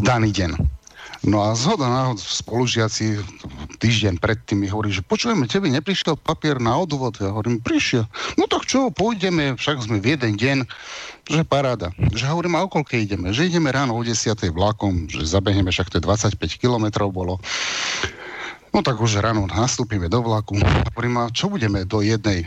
[0.00, 0.83] daný deň.
[1.24, 3.16] No a zhoda náhod spolužiaci
[3.80, 7.16] týždeň predtým mi hovorí, že počujeme, tebe neprišiel papier na odvod.
[7.16, 8.04] Ja hovorím, prišiel.
[8.36, 10.58] No tak čo, pôjdeme, však sme v jeden deň,
[11.24, 11.96] že paráda.
[12.12, 13.32] Že hovorím, a o koľko ideme?
[13.32, 14.36] Že ideme ráno o 10.
[14.52, 17.40] vlakom, že zabehneme, však to je 25 kilometrov bolo.
[18.76, 20.60] No tak už ráno nastúpime do vlaku.
[20.92, 22.44] Hovorím, a čo budeme do jednej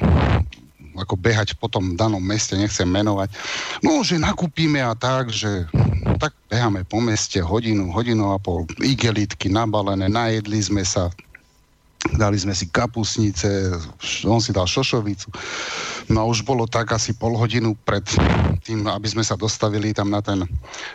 [1.00, 3.30] ako behať po tom danom meste, nechcem menovať.
[3.86, 5.70] No, že nakúpime a tak, že
[6.18, 11.14] tak beháme po meste hodinu, hodinu a pol, igelitky nabalené, najedli sme sa,
[12.18, 13.76] dali sme si kapusnice,
[14.26, 15.30] on si dal šošovicu.
[16.08, 18.04] No a už bolo tak asi pol hodinu pred
[18.64, 20.48] tým, aby sme sa dostavili tam na ten,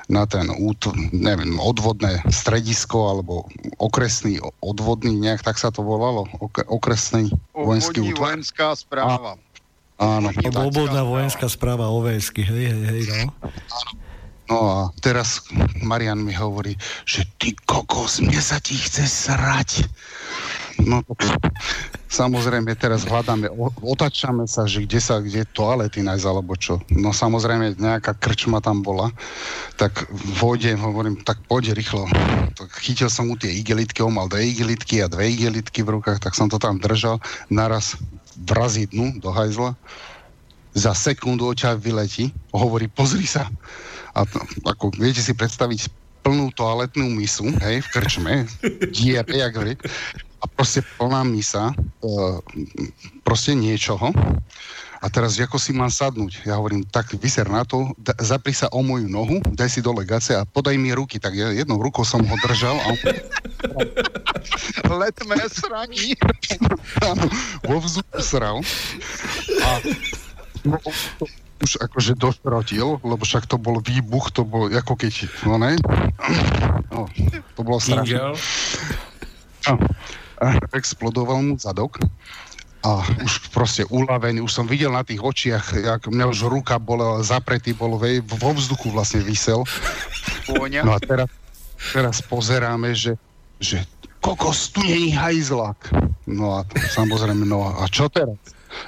[0.09, 3.45] na ten út, neviem, odvodné stredisko alebo
[3.77, 6.24] okresný odvodný, nejak tak sa to volalo,
[6.66, 8.33] okresný vojenský útvar.
[8.33, 9.37] vojenská správa.
[9.37, 9.52] A,
[10.01, 10.32] Áno.
[10.56, 13.32] Obvodná vojenská správa OVSky, hej, hej, hej, no.
[14.51, 15.40] No a teraz
[15.81, 16.77] Marian mi hovorí,
[17.09, 19.89] že ty kokos, mne sa ti chce srať.
[20.82, 21.01] No
[22.10, 23.48] samozrejme teraz hľadáme,
[23.81, 26.82] otačame sa, že kde sa, kde toalety nájsť alebo čo.
[26.90, 29.14] No samozrejme nejaká krčma tam bola,
[29.78, 30.05] tak
[30.43, 32.05] vojdem, hovorím, tak poď rýchlo.
[32.59, 36.19] Tak chytil som mu tie igelitky, on mal dve igelitky a dve igelitky v rukách,
[36.20, 37.23] tak som to tam držal.
[37.48, 37.97] Naraz
[38.49, 39.77] vrazí dnu do hajzla,
[40.73, 43.49] za sekundu oťa vyletí, hovorí, pozri sa.
[44.17, 45.89] A to, ako viete si predstaviť
[46.25, 48.35] plnú toaletnú misu, hej, v krčme,
[48.95, 49.75] diere, jak hry,
[50.43, 52.07] a proste plná misa, e,
[53.23, 54.11] proste niečoho.
[55.03, 56.47] A teraz, ako si mám sadnúť?
[56.47, 60.07] Ja hovorím, tak vyser na to, da, zapri sa o moju nohu, daj si dole
[60.07, 61.19] gace a podaj mi ruky.
[61.19, 62.99] Tak ja jednou rukou som ho držal a on
[65.03, 66.15] Letmé sraní.
[67.66, 68.62] Vo vzduchu sral.
[69.66, 69.69] A
[70.62, 70.79] no,
[71.19, 71.27] to
[71.62, 75.79] už akože došrotil, lebo však to bol výbuch, to bol ako keď, no ne?
[76.95, 77.11] No,
[77.59, 78.39] to bolo strašné.
[79.66, 79.73] A,
[80.43, 82.03] a explodoval mu zadok
[82.83, 87.23] a už proste uľavený, už som videl na tých očiach, jak mňa už ruka bola,
[87.23, 89.63] zapretý bol, vej, vo vzduchu vlastne vysel.
[90.83, 91.31] No a teraz,
[91.95, 93.15] teraz pozeráme, že,
[93.63, 93.87] že
[94.19, 95.95] kokos, tu není hajzlak.
[96.27, 98.39] No a samozrejme, no a čo teraz?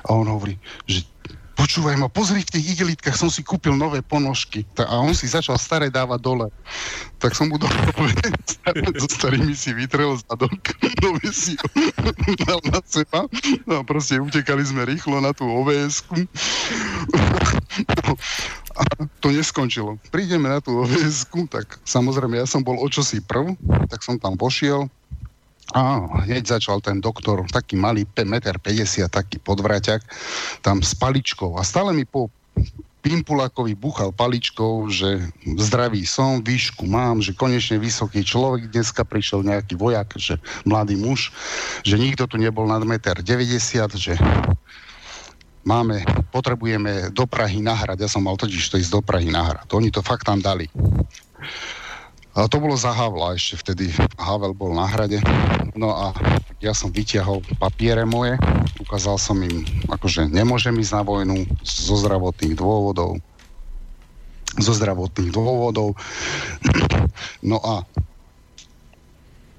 [0.03, 0.59] A on hovorí,
[0.91, 1.07] že
[1.55, 4.67] počúvaj ma, pozri, v tých igelitkách som si kúpil nové ponožky.
[4.79, 6.47] A on si začal staré dávať dole.
[7.23, 8.15] Tak som mu dovolil,
[9.01, 10.59] so starými si vytrel zadok,
[11.05, 11.55] nové si
[12.45, 13.27] dal na seba.
[13.65, 16.05] No a proste utekali sme rýchlo na tú ovs
[18.75, 18.83] A
[19.23, 20.03] to neskončilo.
[20.11, 23.55] Prídeme na tú ovs tak samozrejme ja som bol o čosi prv,
[23.87, 24.91] tak som tam pošiel,
[25.75, 30.07] a hneď začal ten doktor, taký malý, 1,50 m, taký podvraťak,
[30.63, 31.59] tam s paličkou.
[31.59, 32.31] A stále mi po
[33.05, 35.29] Pimpulákovi buchal paličkou, že
[35.61, 41.29] zdravý som, výšku mám, že konečne vysoký človek, dneska prišiel nejaký vojak, že mladý muž,
[41.85, 44.17] že nikto tu nebol nad 1,90 m, že
[45.69, 46.01] máme,
[46.33, 47.99] potrebujeme do Prahy nahrať.
[48.05, 49.69] Ja som mal totiž to ísť do Prahy nahrať.
[49.77, 50.73] Oni to fakt tam dali.
[52.35, 53.95] A to bolo za Havla ešte vtedy.
[54.19, 55.23] Havel bol na hrade.
[55.79, 56.11] No a
[56.59, 58.35] ja som vytiahol papiere moje,
[58.83, 63.23] ukázal som im, akože nemôžem ísť na vojnu zo zdravotných dôvodov.
[64.59, 65.95] Zo zdravotných dôvodov.
[67.45, 67.85] No a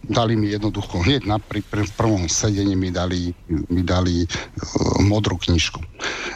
[0.03, 3.31] dali mi jednoducho, hneď na pri, pri prvom sedení mi dali,
[3.71, 4.29] mi dali uh,
[5.05, 5.79] modrú knižku.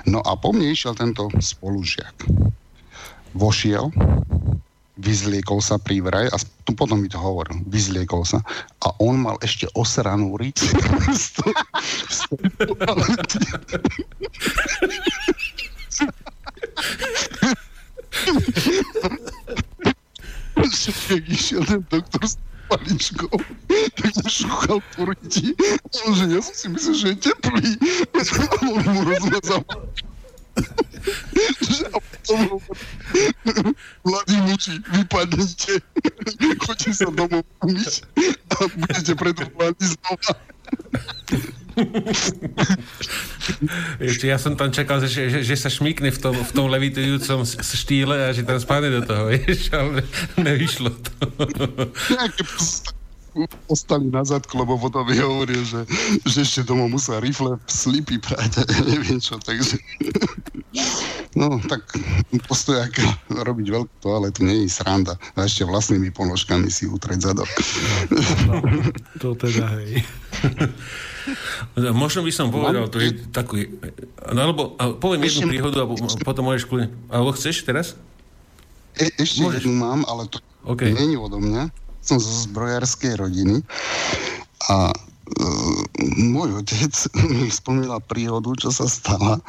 [0.07, 2.16] No a po mne išiel tento spolužiak.
[3.34, 3.91] Vošiel,
[5.00, 8.44] vyzliekol sa pri vraj a tu potom mi to hovoril, vyzliekol sa
[8.84, 10.60] a on mal ešte osranú riť.
[21.10, 22.36] Išiel ten doktor s
[22.70, 23.34] paličkou,
[23.98, 25.56] tak mu šúchal po ryti.
[26.30, 27.72] Ja som si myslel, že je teplý.
[28.68, 29.64] On mu rozmazal
[34.06, 35.81] Mladí muči, vypadnite,
[36.61, 37.94] choďte sa domov umyť
[38.53, 40.31] a budete predvoláni znova.
[43.98, 47.48] Ešte ja som tam čakal, že, že, že sa šmikne v tom, v tom levitujúcom
[47.48, 50.03] štýle a že tam spadne do toho, vieš, ale
[50.38, 51.14] nevyšlo to.
[52.14, 52.44] Nejaké
[53.70, 55.86] ostali na zadku, lebo potom mi hovoril, že,
[56.26, 59.78] že ešte domov musel rifle slipy prať a neviem čo, takže
[61.40, 61.86] no tak
[62.49, 62.98] postojak
[63.30, 67.49] robiť veľkú toaletu nie je sranda a ešte vlastnými ponožkami si utrieť zadok.
[68.49, 68.61] No,
[69.22, 70.02] to teda hej.
[71.94, 73.70] Možno by som povedal, to je taký,
[74.34, 74.61] no alebo
[74.98, 75.90] poviem jednu príhodu a
[76.26, 77.94] potom môžeš kľudne, alebo chceš teraz?
[78.98, 79.64] E, ešte Môžeš.
[79.64, 80.91] jednu mám, ale to okay.
[80.91, 81.70] nie je odo mňa
[82.10, 83.61] som zo zbrojárskej rodiny.
[84.65, 84.90] A
[86.19, 86.93] môj otec
[87.30, 89.39] mi spomínal príhodu, čo sa stala.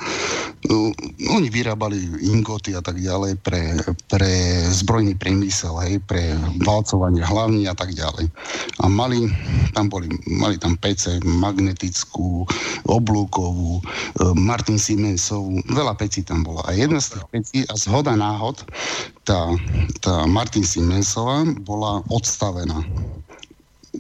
[0.69, 0.93] Uh,
[1.32, 3.81] oni vyrábali ingoty a tak ďalej pre,
[4.12, 4.31] pre
[4.69, 8.28] zbrojný priemysel, hej, pre valcovanie hlavní a tak ďalej.
[8.81, 9.31] A mali
[9.73, 12.44] tam, boli, mali tam PC magnetickú,
[12.85, 16.61] oblúkovú, uh, Martin Siemensovú, veľa pecí tam bolo.
[16.69, 18.61] A jedna z tých pecí, a zhoda náhod,
[19.24, 19.48] tá,
[20.05, 22.85] tá Martin Siemensová bola odstavená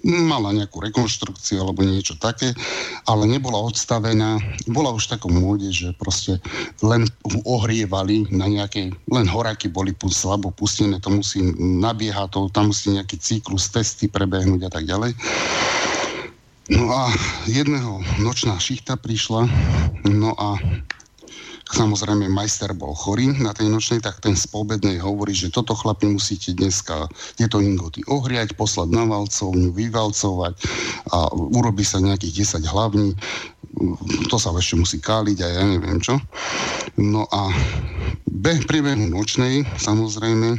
[0.04, 2.56] mala nejakú rekonštrukciu alebo niečo také,
[3.04, 4.40] ale nebola odstavená,
[4.70, 6.40] bola už takom móde, že proste
[6.80, 7.04] len
[7.44, 13.16] ohrievali na nejakej, len horaky boli slabo pustené, to musí nabiehať, to, tam musí nejaký
[13.20, 15.12] cyklus, testy prebehnúť a tak ďalej.
[16.70, 17.10] No a
[17.50, 19.50] jedného nočná šichta prišla,
[20.06, 20.54] no a
[21.70, 26.50] Samozrejme, majster bol chorý na tej nočnej, tak ten spolbednej hovorí, že toto chlapi musíte
[26.50, 27.06] dneska
[27.38, 30.54] tieto ingoty ohriať, poslať na valcovňu, vyvalcovať
[31.14, 33.14] a urobí sa nejakých 10 hlavní.
[34.26, 36.18] To sa ešte musí káliť a ja neviem čo.
[36.98, 37.54] No a
[38.26, 40.58] be, priebehu nočnej, samozrejme,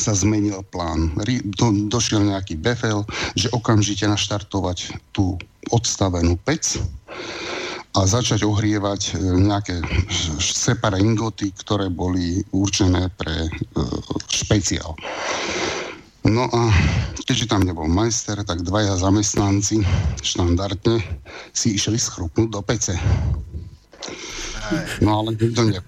[0.00, 1.12] sa zmenil plán.
[1.60, 3.04] Do, došiel nejaký befel,
[3.36, 5.36] že okamžite naštartovať tú
[5.68, 6.80] odstavenú pec
[7.94, 9.78] a začať ohrievať e, nejaké
[10.42, 13.50] separé ingoty, ktoré boli určené pre e,
[14.26, 14.98] špeciál.
[16.26, 16.72] No a
[17.28, 19.84] keďže tam nebol majster, tak dvaja zamestnanci
[20.24, 20.98] štandardne
[21.52, 22.96] si išli schrupnúť do pece.
[25.04, 25.78] No ale nikto ne,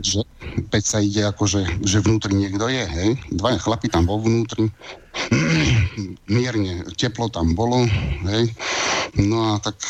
[0.00, 0.20] že
[0.68, 3.10] peť sa ide ako, že, že vnútri niekto je, hej.
[3.32, 4.68] Dvaja chlapi tam vo vnútri,
[6.30, 7.88] mierne teplo tam bolo,
[8.28, 8.52] hej.
[9.16, 9.80] No a tak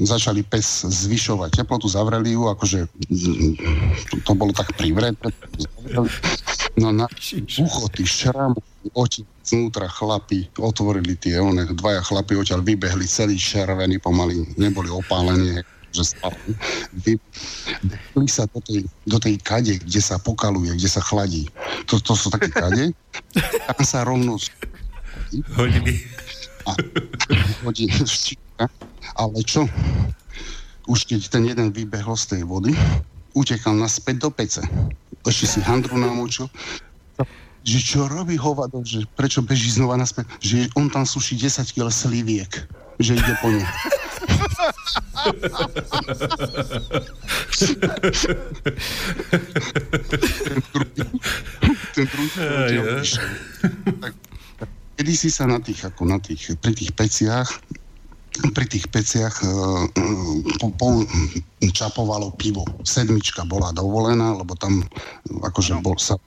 [0.00, 2.86] začali pes zvyšovať teplotu, zavreli ju, akože
[4.12, 5.32] to, to bolo tak privreté.
[6.76, 7.08] No na
[7.56, 8.52] ucho, ty šram,
[8.92, 15.62] oči znútra chlapi otvorili tie, one, dvaja chlapi odtiaľ vybehli celý červený pomaly, neboli opálení,
[15.92, 16.38] že spali.
[16.92, 21.46] Vypli sa do tej, do tej kade, kde sa pokaluje, kde sa chladí.
[21.90, 22.92] To, to sú také kade.
[23.68, 24.38] Tam sa rovno
[25.56, 26.02] hodili.
[26.66, 26.74] A,
[27.62, 27.86] hodí,
[29.14, 29.70] ale čo?
[30.86, 32.74] Už keď ten jeden vybehol z tej vody,
[33.34, 34.62] utekal naspäť do pece.
[35.26, 36.46] Ešte si handru namočil,
[37.66, 41.90] že čo robí hovado, že prečo beží znova naspäť, že on tam suší 10 kg
[41.90, 42.50] sliviek,
[43.02, 43.66] že ide po ne.
[50.46, 50.90] Ten druhý,
[51.94, 52.28] ten druhý
[54.96, 57.48] kedy si sa na tých, ako na tých, pri tých peciach
[58.52, 59.88] pri tých peciach uh,
[60.60, 61.00] po, po,
[61.64, 62.68] čapovalo pivo.
[62.84, 64.84] Sedmička bola dovolená, lebo tam
[65.24, 66.20] akože bol sa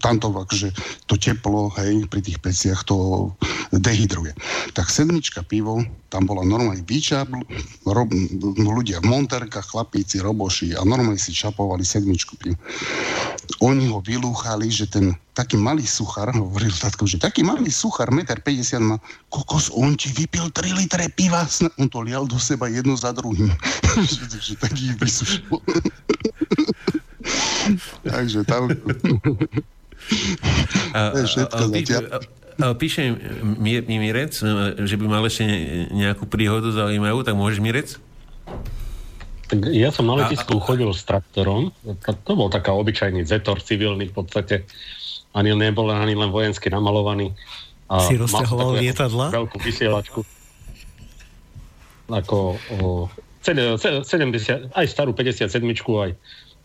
[0.00, 0.70] tamto akože
[1.10, 3.30] to teplo, hej, pri tých peciach to
[3.74, 4.32] dehydruje.
[4.76, 5.82] Tak sedmička pivo,
[6.12, 7.26] tam bola normálne výčap,
[7.86, 8.08] rob,
[8.56, 12.58] ľudia v monterkách, chlapíci, roboši a normálne si čapovali sedmičku pivo.
[13.62, 18.80] Oni ho vylúchali, že ten taký malý suchar, hovoril tatko, že taký malý suchar, 1,50
[18.80, 18.96] m má,
[19.28, 21.44] kokos, on ti vypil 3 litre piva,
[21.76, 23.52] on to lial do seba jedno za druhým.
[24.40, 25.44] že taký vysušil.
[28.04, 28.70] Takže tam...
[30.94, 31.22] A, a,
[31.58, 32.18] a,
[32.62, 33.10] a, píše
[33.42, 34.38] mi, mi Mirec,
[34.78, 35.44] že by mal ešte
[35.90, 37.88] nejakú príhodu zaujímavú, tak môžeš Mirec?
[39.46, 41.70] Tak ja som na letisku a, a, chodil s traktorom.
[42.26, 44.66] To bol taká obyčajný zetor civilný v podstate.
[45.34, 47.34] Ani nebol ani len vojensky namalovaný.
[47.86, 49.30] A si rozťahoval lietadla?
[49.30, 50.20] Veľkú vysielačku.
[52.10, 53.06] Ako o,
[53.46, 56.10] 70, aj starú 57 aj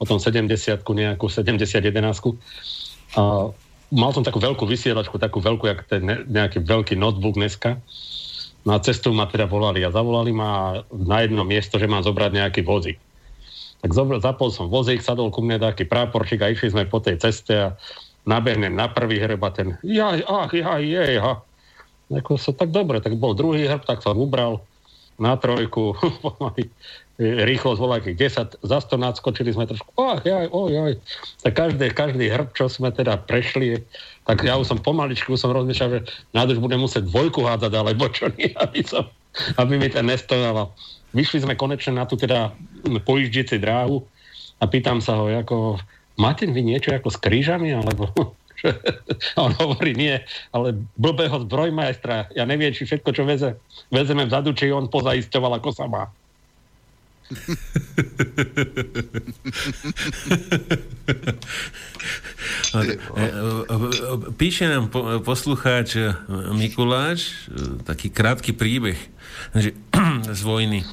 [0.02, 0.50] potom 70
[0.82, 2.02] nejakú 70 11
[3.22, 3.54] a
[3.94, 7.78] mal som takú veľkú vysielačku, takú veľkú, jak ten nejaký veľký notebook dneska.
[8.66, 12.66] Na cestu ma teda volali a zavolali ma na jedno miesto, že mám zobrať nejaký
[12.66, 12.98] vozík.
[13.86, 17.54] Tak zapol som vozík, sadol ku mne taký práporčík a išli sme po tej ceste
[17.54, 17.68] a
[18.26, 21.46] nabehnem na prvý hreb a ten jaj, ach, jaj, jej, ha.
[22.10, 24.66] Ako sa, tak dobre, tak bol druhý hrb, tak som ubral
[25.22, 25.94] na trojku,
[27.22, 30.94] rýchlosť voľakých 10, za 100 nadskočili sme trošku, ach, jaj, oj, oj.
[31.46, 33.78] Tak každý, každý hrb, čo sme teda prešli,
[34.26, 36.00] tak ja už som pomaličku som rozmýšľal, že
[36.34, 39.06] nádrž budem musieť dvojku hádzať, alebo čo nie, aby, som,
[39.62, 40.74] aby mi ten nestojával.
[41.14, 42.56] Vyšli sme konečne na tú teda
[43.06, 44.02] pojíždžici dráhu
[44.58, 45.78] a pýtam sa ho, ako,
[46.18, 48.10] máte vy niečo ako s krížami, alebo
[49.44, 50.22] on hovorí, nie,
[50.54, 53.56] ale blbého zbrojmajstra, ja neviem, či všetko, čo veze,
[53.90, 56.08] vezeme vzadu, či on pozaisťoval, ako sa má.
[64.36, 64.92] Píše nám
[65.24, 65.96] poslucháč
[66.52, 67.48] Mikuláš
[67.88, 69.00] taký krátky príbeh
[69.56, 69.72] že,
[70.40, 70.84] z vojny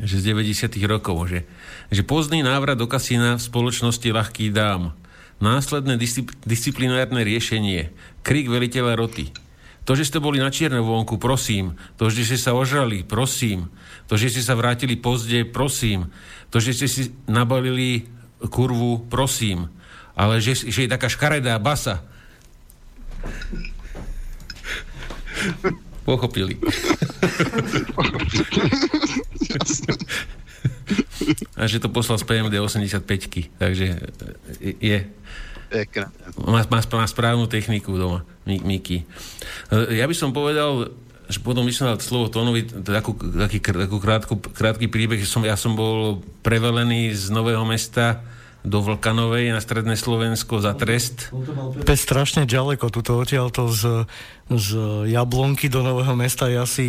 [0.00, 0.72] že z 90.
[0.88, 1.44] rokov, že,
[1.92, 4.96] že pozdný návrat do kasína v spoločnosti ľahký dám.
[5.42, 7.90] Následné discipl- disciplinárne riešenie.
[8.22, 9.34] Krik veliteľa roty.
[9.82, 11.74] To, že ste boli na čierne vonku, prosím.
[11.98, 13.66] To, že ste sa ožrali, prosím.
[14.06, 16.14] To, že ste sa vrátili pozde, prosím.
[16.54, 18.06] To, že ste si nabalili
[18.46, 19.66] kurvu, prosím.
[20.14, 22.06] Ale že, že je taká škaredá basa.
[26.06, 26.62] Pochopili.
[31.56, 33.86] A že to poslal z PMD 85 takže
[34.60, 34.98] je.
[36.36, 39.08] Má, má, má správnu techniku doma, Miki.
[39.72, 40.92] Ja by som povedal,
[41.32, 45.40] že potom by som dal slovo Tónovi takú, taký, takú krátku, krátky príbeh, že som,
[45.40, 48.20] ja som bol prevelený z Nového mesta
[48.62, 51.34] do Vlkanovej na stredné Slovensko za trest.
[51.82, 54.06] Je strašne ďaleko, tuto odtiaľto z,
[54.46, 54.68] z
[55.10, 56.84] Jablonky do Nového mesta je asi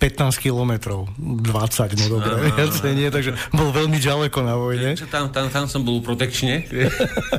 [0.00, 4.96] 15 kilometrov, 20, no dobre, viacej nie, takže bol veľmi ďaleko na vojne.
[5.12, 6.64] Tam, tam, tam som bol protekčne.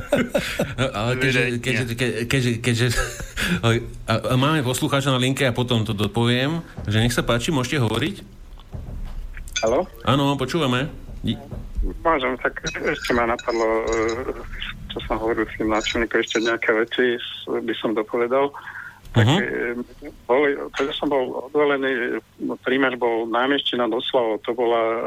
[0.98, 1.84] Ale keďže, keďže,
[2.30, 2.86] keďže, keďže
[4.06, 7.82] a, a máme poslucháča na linke a potom to dopoviem, že nech sa páči, môžete
[7.82, 8.16] hovoriť?
[9.66, 9.90] Halo?
[10.06, 10.88] Áno, počúvame.
[11.80, 13.92] Môžem, tak ešte ma napadlo, e,
[14.92, 17.16] čo som hovoril s tým náčelníkom, ešte nejaké veci
[17.48, 18.52] by som dopovedal.
[19.10, 19.82] Tak uh-huh.
[20.28, 22.22] boli, keď som bol odvolený,
[22.62, 24.98] príjmač bol námeština doslova, to bola, e,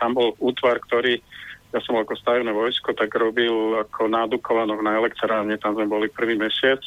[0.00, 1.20] tam bol útvar, ktorý
[1.74, 6.06] ja som bol ako stavebné vojsko, tak robil ako nádukovanok na elektrárne, tam sme boli
[6.06, 6.78] prvý mesiac.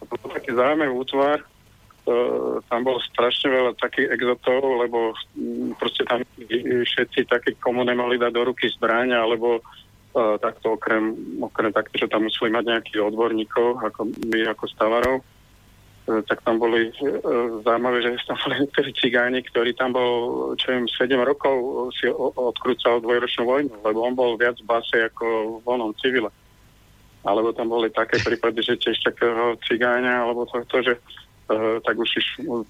[0.00, 1.44] A to bol taký zaujímavý útvar,
[2.66, 8.32] tam bolo strašne veľa takých exotov, lebo um, proste tam všetci takí, komu nemohli dať
[8.34, 13.86] do ruky zbráňa, alebo uh, takto okrem, okrem takto, že tam museli mať nejakých odborníkov,
[13.86, 19.38] ako my, ako stavarov, uh, tak tam boli uh, zaujímavé, že tam boli niektorí cigáni,
[19.46, 20.10] ktorí tam bol,
[20.58, 21.54] čo viem, 7 rokov
[21.94, 26.34] si odkrúcal dvojročnú vojnu, lebo on bol viac v base ako v onom civile.
[27.22, 30.98] Alebo tam boli také prípady, že tiež takého cigáňa, alebo to, to že
[31.84, 32.10] tak už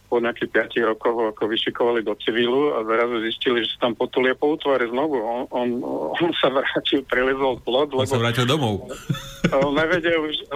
[0.09, 4.35] po nejakých 5 rokoch ako vyšikovali do civilu a zrazu zistili, že sa tam potulia
[4.35, 5.21] po útvare znovu.
[5.23, 5.69] On, on,
[6.17, 8.05] on sa vrátil, prelezol plot, lebo...
[8.05, 8.87] On sa vrátil domov.
[9.53, 10.49] On nevedel už,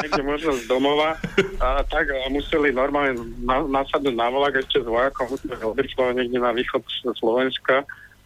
[0.00, 1.18] niekde možno z domova
[1.60, 5.58] a tak a museli normálne na, nasadnúť na volak ešte s vojakom, museli
[6.14, 6.80] niekde na východ
[7.18, 7.82] Slovenska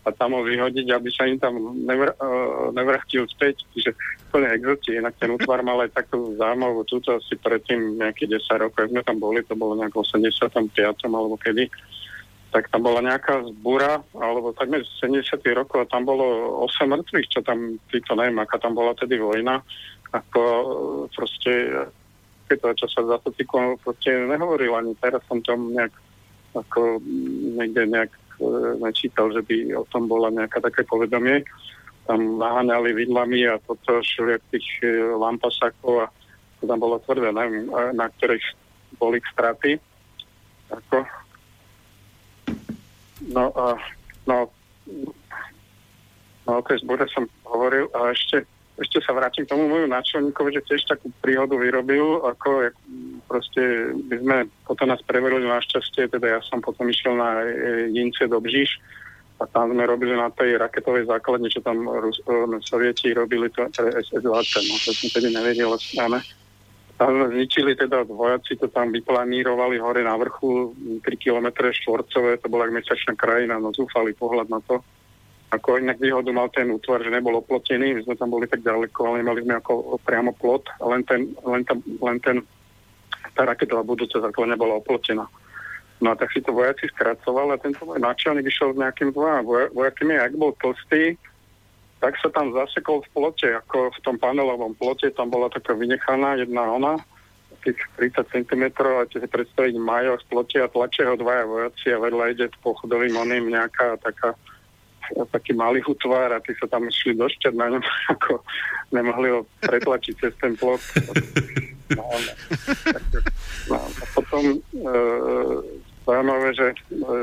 [0.09, 3.69] a tam ho vyhodiť, aby sa im tam nevr, uh, nevrátil späť.
[3.77, 3.93] Čiže
[4.33, 4.97] plne exoti.
[4.97, 9.21] Inak ten útvar mal aj takú zaujímavú túto asi predtým nejakých 10 rokov, sme tam
[9.21, 10.73] boli, to bolo nejak 85.
[11.05, 11.69] alebo kedy
[12.49, 17.41] tak tam bola nejaká zbúra, alebo takmer 70 rokov a tam bolo 8 mŕtvych, čo
[17.45, 19.61] tam, týto neviem, aká tam bola tedy vojna,
[20.17, 20.41] ako
[21.13, 21.85] proste
[22.49, 25.93] keď to, čo sa za to týko, proste nehovoril ani teraz som tam nejak
[26.57, 26.97] ako
[27.61, 28.09] niekde nejak
[28.39, 28.47] E,
[28.79, 31.43] nečítal, že by o tom bola nejaká také povedomie.
[32.07, 36.13] Tam naháňali vidlami a toto všelijak tých e, lampasákov a
[36.59, 38.47] to tam bolo tvrdé, neviem, na ktorých
[38.99, 39.79] boli straty.
[40.71, 41.07] Ako.
[43.31, 43.79] No a
[44.27, 44.51] no,
[46.47, 48.43] no o tej zbore som hovoril a ešte
[48.79, 52.71] ešte sa vrátim k tomu môjmu náčelníkovi, že tiež takú príhodu vyrobil, ako
[53.27, 57.47] proste by sme potom nás preverili na šťastie, teda ja som potom išiel na e,
[57.91, 58.79] Jince do Bžiš
[59.39, 63.67] a tam sme robili na tej raketovej základni, čo tam Rus- e, Sovieti robili to
[63.75, 66.23] pre SS-20, no to som tedy nevedel, ale
[66.99, 72.71] tam zničili teda vojaci, to tam vyplanírovali hore na vrchu 3 km štvorcové, to bola
[72.71, 74.83] mesačná krajina, no zúfali pohľad na to
[75.49, 78.99] ako inak výhodu mal ten útvar, že nebol oplotený, my sme tam boli tak ďaleko,
[79.09, 82.45] ale nemali sme ako priamo plot, len ten, len, tam, len ten
[83.39, 85.25] tá raketová budúca základňa bola oplotená.
[85.99, 89.43] No a tak si to vojaci skracoval a tento môj náčelník išiel s nejakým dva
[89.75, 91.15] vojakmi, ak bol tlstý,
[91.99, 96.39] tak sa tam zasekol v plote, ako v tom panelovom plote, tam bola taká vynechaná
[96.39, 96.95] jedna ona,
[97.67, 101.99] tých 30 cm a si predstaviť Majo v plote a tlačia ho dvaja vojaci a
[101.99, 104.39] vedľa ide pochodovým oným nejaká taká
[105.33, 107.83] taký malý útvar a tí sa tam išli došťať na ňom,
[108.15, 108.43] ako
[108.93, 110.81] nemohli ho pretlačiť cez ten plot.
[111.89, 113.09] No, no,
[113.73, 114.57] no, a potom e,
[116.05, 116.77] zaujímavé, že e,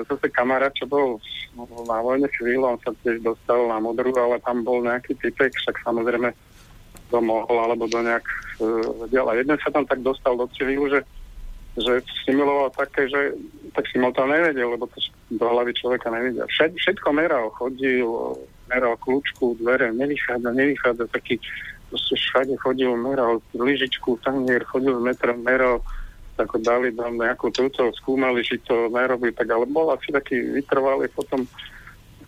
[0.09, 1.21] zase kamarát, čo bol
[1.85, 5.85] na vojne chvíľu, on sa tiež dostal na modru, ale tam bol nejaký typek, však
[5.85, 6.33] samozrejme
[7.13, 8.65] to mohol, alebo do nejak e,
[9.05, 9.25] vedel.
[9.29, 11.05] A jeden sa tam tak dostal do civilu, že
[11.75, 13.35] že simuloval také, že
[13.75, 14.99] tak si to nevedel, lebo to
[15.35, 16.47] do hlavy človeka nevedia.
[16.47, 18.07] Všet, všetko meral, chodil,
[18.71, 21.35] meral kľúčku, dvere, nevychádza, nevychádza, taký
[21.91, 25.83] proste všade chodil, meral lyžičku, tanier, chodil metr, meral,
[26.35, 31.07] ako dali tam nejakú túto, skúmali, či to nerobí, tak ale bol asi taký vytrvalý,
[31.11, 31.47] potom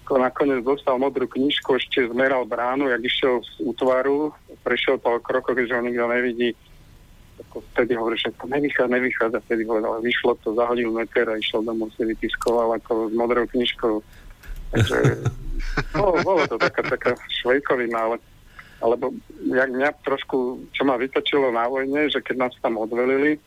[0.08, 4.32] ako nakoniec dostal modrú knižku, ešte zmeral bránu, jak išiel z útvaru,
[4.64, 6.56] prešiel po krokoch, že ho nikto nevidí,
[7.48, 11.64] ako vtedy hovorí, že to nevychádza, nevychádza, vtedy ale vyšlo to, zahodil meter a išiel
[11.64, 14.04] domov, si vytiskoval ako s modrou knižkou.
[14.76, 14.98] Takže
[15.98, 17.12] bolo, bolo to taká, taká
[17.42, 18.18] švejkovina, ale
[18.78, 19.10] alebo
[19.42, 23.42] jak mňa trošku, čo ma vytočilo na vojne, že keď nás tam odvelili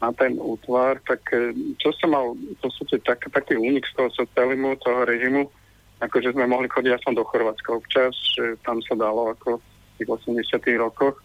[0.00, 4.08] na ten útvar, tak e, čo som mal v podstate tak, taký únik z toho
[4.24, 5.52] socializmu, toho režimu,
[6.00, 10.08] akože sme mohli chodiť aspoň do Chorvátska občas, že tam sa dalo ako v tých
[10.08, 11.20] 80 rokoch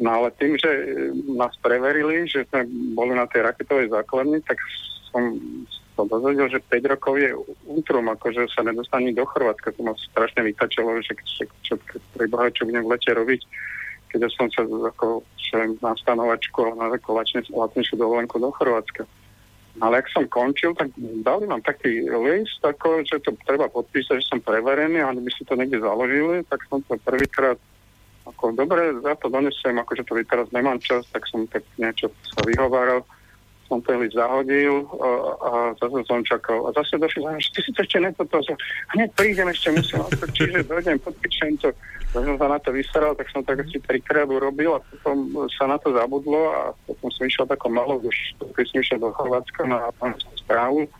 [0.00, 0.82] No ale tým, že e,
[1.36, 2.64] nás preverili, že sme
[2.96, 4.56] boli na tej raketovej základni, tak
[5.12, 5.36] som
[5.92, 7.30] sa dozvedel, že 5 rokov je
[7.68, 9.76] útrum, akože sa nedostane do Chorvátska.
[9.76, 11.74] To ma strašne vytačilo, že čo, čo,
[12.32, 13.40] Boha, čo budem v lete robiť,
[14.08, 15.20] keď som sa ako
[15.84, 17.12] na stanovačku na takú
[17.52, 19.04] lacnejšiu dovolenku do Chorvátska.
[19.78, 24.26] Ale ak som končil, tak dali nám taký list, ako, že to treba podpísať, že
[24.26, 27.54] som preverený, a by si to niekde založili, tak som to prvýkrát
[28.30, 32.40] ako dobre, za to donesem, akože to teraz nemám čas, tak som tak niečo sa
[32.46, 33.02] vyhováral,
[33.70, 35.08] som to zahodil a,
[35.46, 36.66] a zase som čakal.
[36.66, 38.58] A zase došli že ty si to ešte nepodpísal.
[38.98, 40.02] Hneď prídem ešte, musím,
[40.34, 41.70] čiže dojdem, podpíšem to.
[42.10, 45.70] Tak som sa na to vystaral, tak som tak asi trikrát urobil a potom sa
[45.70, 49.62] na to zabudlo a potom som išiel takou malou, už keď som išiel do Chorvátska
[49.70, 49.94] na
[50.42, 50.90] správu,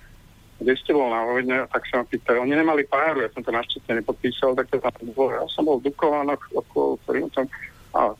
[0.60, 3.48] kde ste bol na vojne, tak sa ma pýtali, oni nemali páru, ja som to
[3.48, 7.00] našťastie nepodpísal, tak to tam bolo, ja som bol v Dukovanoch okolo
[7.32, 7.48] som,
[7.96, 8.12] a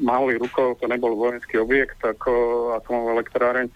[0.00, 2.32] malý rukou, to nebol vojenský objekt ako
[2.80, 3.68] atomová elektráreň,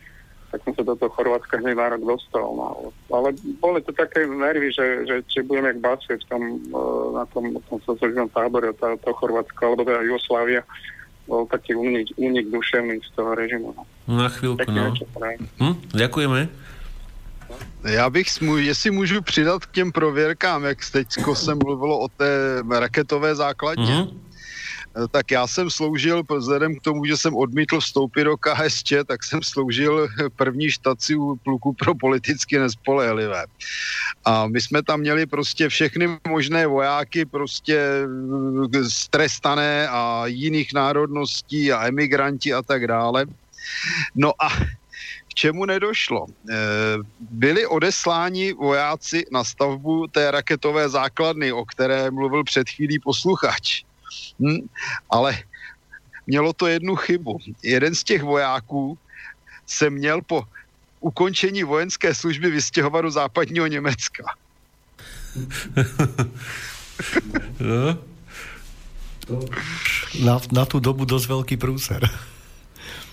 [0.51, 2.43] tak som sa do toho Chorvátska hneď na rok dostal.
[2.43, 2.90] No.
[3.14, 6.43] Ale boli to také nervy, že, že či budeme jak Bacie v tom,
[7.14, 10.66] na tom, tom sociálnom tábore, to, to Chorvátsko, alebo teda Jugoslávia,
[11.31, 13.70] bol taký únik, únik duševný z toho režimu.
[13.78, 13.86] No.
[14.10, 14.90] Na chvíľku, no.
[15.62, 16.51] Hm, ďakujeme.
[17.85, 23.35] Já bych, jestli můžu přidat k těm prověrkám, jak teď se mluvilo o té raketové
[23.35, 25.09] základně, mm-hmm.
[25.10, 29.43] tak já jsem sloužil, vzhledem k tomu, že jsem odmítl vstoupit do KSČ, tak jsem
[29.43, 33.44] sloužil první štaci u pluku pro politicky nespolehlivé.
[34.24, 37.81] A my jsme tam měli prostě všechny možné vojáky, prostě
[38.89, 43.27] strestané a jiných národností a emigranti a tak dále.
[44.14, 44.48] No a
[45.31, 46.27] k čemu nedošlo.
[46.27, 46.55] E,
[47.20, 53.82] byli odesláni vojáci na stavbu té raketové základny, o které mluvil před chvílí posluchač.
[54.40, 54.66] Hm,
[55.11, 55.39] ale
[56.27, 57.39] mělo to jednu chybu.
[57.62, 58.98] Jeden z těch vojáků
[59.66, 60.43] se měl po
[61.01, 64.24] ukončení vojenské služby vystěhovat do západního Německa.
[67.61, 67.98] No.
[70.24, 72.11] Na, na tu dobu dost velký průser.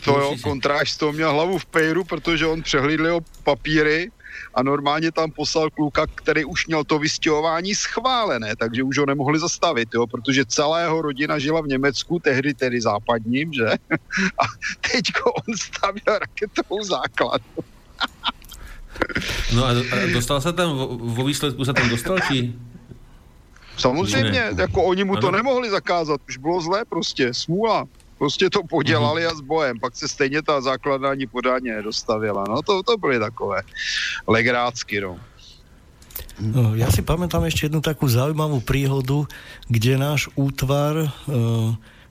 [0.07, 4.11] To jo, kontráž toho měl hlavu v pejru, protože on přehlídl jeho papíry
[4.55, 9.39] a normálně tam poslal kluka, který už měl to vystěhování schválené, takže už ho nemohli
[9.39, 13.65] zastavit, jo, protože celá jeho rodina žila v Německu, tehdy tedy západním, že?
[14.39, 14.43] A
[14.81, 17.63] teď on stavěl raketovou základnu.
[19.55, 22.53] No a, a dostal se tam, vo výsledku se tam dostal, či?
[23.77, 25.21] Samozřejmě, jako oni mu ano.
[25.21, 27.87] to nemohli zakázat, už bylo zlé prostě, smůla.
[28.17, 29.31] Prostě to podělali mm-hmm.
[29.31, 29.79] a s bojem.
[29.79, 32.43] Pak se stejně ta základna ani podání nedostavila.
[32.49, 33.61] No to, to byly takové
[34.27, 35.19] legrácky, no.
[36.37, 39.25] No, ja si pamätám ešte jednu takú zaujímavú príhodu,
[39.73, 41.07] kde náš útvar e,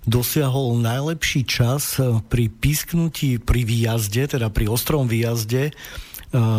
[0.03, 5.73] dosiahol najlepší čas e, pri písknutí pri výjazde, teda pri ostrom výjazde e,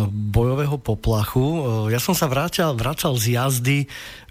[0.08, 1.48] bojového poplachu.
[1.92, 3.78] Ja som sa vrátil, vracal z jazdy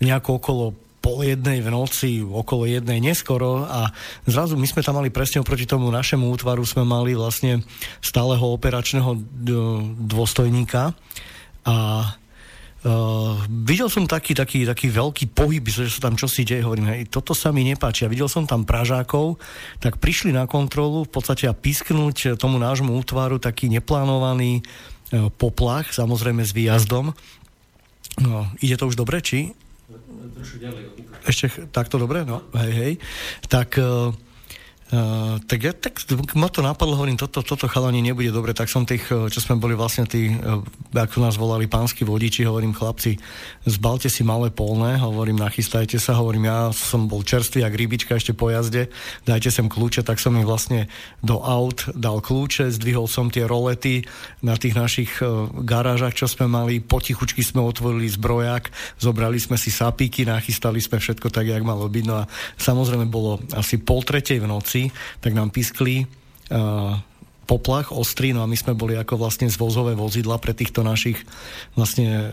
[0.01, 0.65] nejako okolo
[1.07, 3.87] pol jednej v noci, okolo jednej neskoro a
[4.27, 7.63] zrazu my sme tam mali presne oproti tomu našemu útvaru sme mali vlastne
[8.03, 9.15] stáleho operačného
[10.03, 10.91] dôstojníka
[11.63, 11.75] a
[12.87, 17.09] Uh, videl som taký, taký, taký veľký pohyb, že sa tam čosi deje, hovorím, hej,
[17.09, 18.05] toto sa mi nepáči.
[18.05, 19.41] A videl som tam Pražákov,
[19.81, 25.89] tak prišli na kontrolu v podstate a písknuť tomu nášmu útvaru taký neplánovaný uh, poplach,
[25.89, 27.17] samozrejme s výjazdom.
[28.21, 29.57] No, ide to už dobre, či?
[31.27, 32.23] Ešte takto dobre?
[32.27, 32.93] No, hej, hej.
[33.47, 33.79] Tak
[34.87, 35.99] Uh, tak ja tak
[36.39, 39.59] ma to napadlo, hovorím, toto, toto chalani nebude dobre, tak som tých, eh, čo sme
[39.59, 40.63] boli vlastne tí, uh,
[40.95, 43.19] ako nás volali pánsky vodiči, hovorím, chlapci,
[43.67, 48.31] zbalte si malé polné, hovorím, nachystajte sa, hovorím, ja som bol čerstvý, jak rybička ešte
[48.31, 48.87] po jazde,
[49.27, 50.87] dajte sem kľúče, tak som im vlastne
[51.19, 54.07] do aut dal kľúče, zdvihol som tie rolety
[54.39, 55.19] na tých našich
[55.67, 58.71] garážach, čo sme mali, potichučky sme otvorili zbrojak,
[59.03, 63.43] zobrali sme si sapíky, nachystali sme všetko tak, jak malo byť, no a samozrejme bolo
[63.51, 66.05] asi pol tretej v noci, noci, tak nám piskli
[66.53, 66.93] uh,
[67.49, 71.17] poplach ostrý, no a my sme boli ako vlastne zvozové vozidla pre týchto našich
[71.73, 72.29] vlastne uh,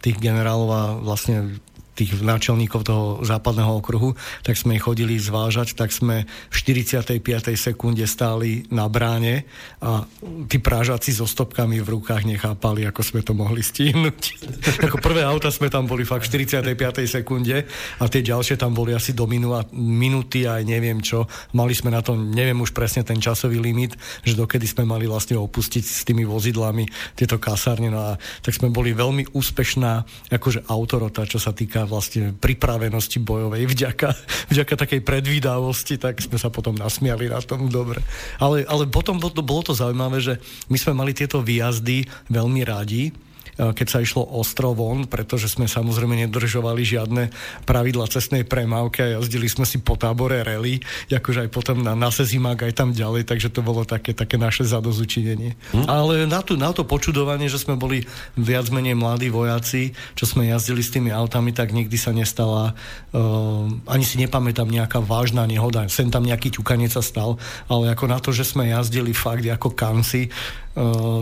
[0.00, 1.60] tých generálov a vlastne
[1.94, 7.22] tých náčelníkov toho západného okruhu, tak sme ich chodili zvážať, tak sme v 45.
[7.54, 9.46] sekunde stáli na bráne
[9.78, 10.02] a
[10.50, 14.22] tí prážaci so stopkami v rukách nechápali, ako sme to mohli stihnúť.
[14.90, 16.74] ako prvé auta sme tam boli fakt v 45.
[17.06, 17.62] sekunde
[18.02, 21.30] a tie ďalšie tam boli asi do minú, minúty aj neviem čo.
[21.54, 23.94] Mali sme na to, neviem už presne ten časový limit,
[24.26, 27.88] že dokedy sme mali vlastne opustiť s tými vozidlami tieto kasárne.
[27.88, 29.92] No a tak sme boli veľmi úspešná
[30.34, 33.68] akože autorota, čo sa týka vlastne pripravenosti bojovej.
[33.68, 34.08] Vďaka,
[34.52, 37.70] vďaka takej predvídavosti, tak sme sa potom nasmiali na tom.
[37.70, 38.02] Dobre.
[38.42, 40.34] Ale, ale potom bolo to, bolo to zaujímavé, že
[40.68, 43.12] my sme mali tieto výjazdy veľmi radi,
[43.58, 47.30] keď sa išlo ostro von, pretože sme samozrejme nedržovali žiadne
[47.64, 52.10] pravidla cestnej premávky a jazdili sme si po tábore rally, akože aj potom na, na
[52.10, 55.54] Sezimák aj tam ďalej, takže to bolo také, také naše zadozučinenie.
[55.72, 55.86] Hm?
[55.86, 58.02] Ale na, tu, na to počudovanie, že sme boli
[58.34, 62.74] viac menej mladí vojaci, čo sme jazdili s tými autami, tak nikdy sa nestala,
[63.14, 67.38] uh, ani si nepamätám nejaká vážna nehoda, sem tam nejaký ťukanec sa stal,
[67.70, 70.28] ale ako na to, že sme jazdili fakt ako kanci,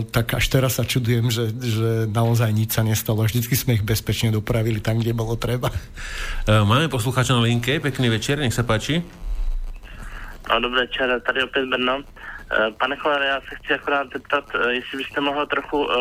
[0.09, 3.21] tak až teraz sa čudujem, že, že naozaj nič sa nestalo.
[3.21, 5.69] Vždycky sme ich bezpečne dopravili tam, kde bolo treba.
[6.49, 9.05] Uh, máme poslucháča na linke, pekný večer, nech sa páči.
[10.49, 12.01] No, dobrý večer, tady opět Brno.
[12.01, 15.93] Uh, pane Cholere, já se chci akorát zeptat, jestli byste mohl trochu uh,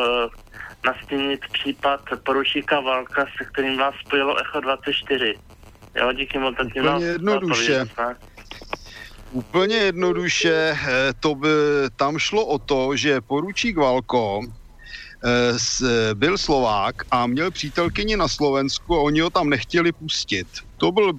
[0.85, 5.35] nastínit případ poručíka Valka, se kterým vás spojilo Echo 24.
[5.95, 6.57] Jo, díky moc.
[6.65, 7.85] Úplně jednoduše.
[9.33, 11.49] Úplně jednoduše, eh, to by,
[11.97, 18.95] tam šlo o to, že poručík Valko eh, byl Slovák a měl přítelkyni na Slovensku
[18.95, 20.47] a oni ho tam nechtěli pustit.
[20.77, 21.13] To byl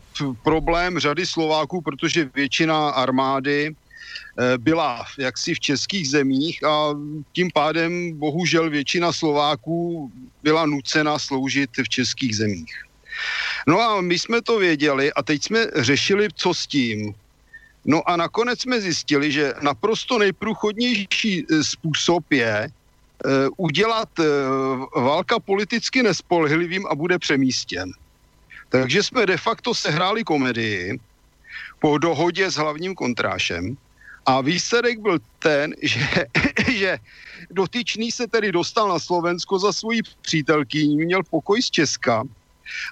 [0.43, 6.93] problém řady Slováků, protože většina armády eh, byla jaksi v českých zemích a
[7.33, 10.11] tím pádem bohužel většina Slováků
[10.43, 12.73] byla nucena sloužit v českých zemích.
[13.67, 17.13] No a my jsme to věděli a teď jsme řešili, co s tím.
[17.85, 25.39] No a nakonec jsme zjistili, že naprosto nejprůchodnější e, způsob je uh, udělat uh, válka
[25.39, 27.91] politicky nespolehlivým a bude přemístěn.
[28.69, 30.99] Takže jsme de facto sehráli komedii
[31.79, 33.77] po dohodě s hlavním kontrášem
[34.25, 36.25] a výsledek byl ten, že,
[36.71, 36.97] že
[37.51, 42.23] dotyčný se tedy dostal na Slovensko za svoji přítelkyní, měl pokoj z Česka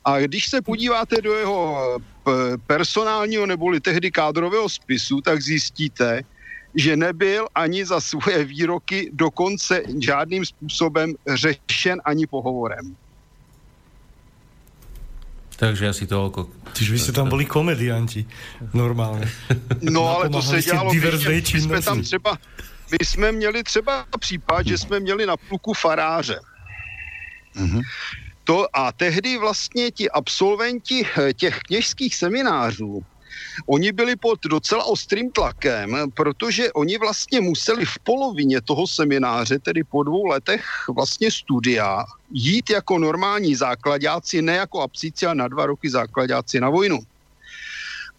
[0.06, 1.98] a když se podíváte do jeho
[2.68, 6.22] personálního neboli tehdy kádrového spisu, tak zjistíte,
[6.76, 12.96] že nebyl ani za svoje výroky dokonce žádným způsobem řešen ani pohovorem.
[15.62, 16.50] Takže asi toľko.
[16.74, 18.26] Čiže vy ste tam boli komedianti,
[18.74, 19.30] normálne.
[19.86, 22.34] No ale to se dělalo, my jsme tam třeba,
[22.92, 26.42] my jsme měli třeba případ, že jsme měli na pluku faráře.
[27.56, 27.82] Mm-hmm.
[28.44, 33.02] To a tehdy vlastně ti absolventi eh, těch kněžských seminářů,
[33.68, 39.84] oni byli pod docela ostrým tlakem, protože oni vlastně museli v polovině toho semináře, tedy
[39.84, 40.66] po dvou letech
[40.96, 46.70] vlastně studia, jít jako normální základáci, ne jako absíci, a na dva roky základáci na
[46.70, 47.00] vojnu.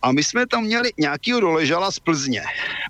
[0.02, 2.42] A my jsme tam měli nějakýho doležala z Plzně.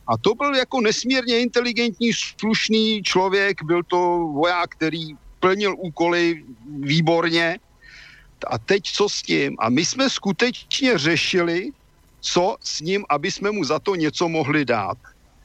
[0.06, 3.98] A to byl jako nesmírně inteligentní, slušný člověk, byl to
[4.32, 6.46] voják, který plnil úkoly
[6.86, 7.58] výborně.
[8.46, 9.58] A teď co s tím?
[9.58, 11.70] A my jsme skutečně řešili,
[12.20, 14.98] co s ním, aby jsme mu za to něco mohli dát.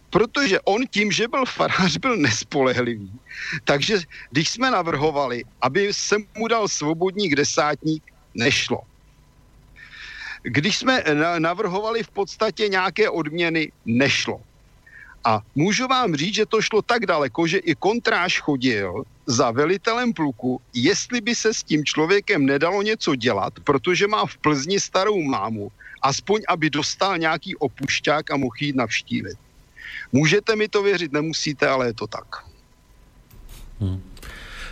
[0.10, 3.12] Protože on tím, že byl farář, byl nespolehlivý.
[3.64, 8.04] Takže když jsme navrhovali, aby se mu dal svobodník desátník,
[8.34, 8.82] nešlo.
[10.44, 11.04] Když jsme
[11.40, 14.47] navrhovali v podstatě nějaké odměny, nešlo.
[15.24, 20.14] A můžu vám říct, že to šlo tak daleko, že i kontráž chodil za velitelem
[20.14, 25.22] pluku, jestli by se s tím člověkem nedalo něco dělat, protože má v Plzni starou
[25.22, 25.72] mámu,
[26.02, 29.38] aspoň aby dostal nějaký opušťák a mohl jít navštívit.
[30.12, 32.46] Můžete mi to věřit, nemusíte, ale je to tak.
[33.80, 34.02] Hmm.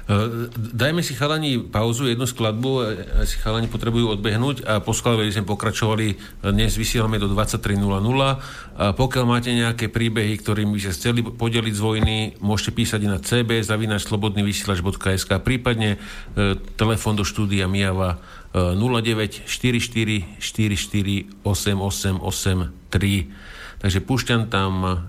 [0.06, 5.26] Eh, dajme si chalani pauzu, jednu skladbu, eh, si chalani potrebujú odbehnúť a po skladbe
[5.34, 6.14] sme pokračovali,
[6.46, 8.38] dnes vysielame do 23.00.
[8.78, 13.18] A pokiaľ máte nejaké príbehy, ktorými by ste chceli podeliť z vojny, môžete písať na
[13.18, 15.98] cb zavinačslobodnyvysielač.sk prípadne
[16.38, 18.22] e, do štúdia Mijava
[18.54, 23.82] 09 44 44 8883.
[23.82, 25.02] Takže púšťam tam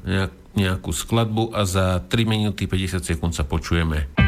[0.56, 4.25] nejakú skladbu a za 3 minúty 50 sekúnd sa počujeme.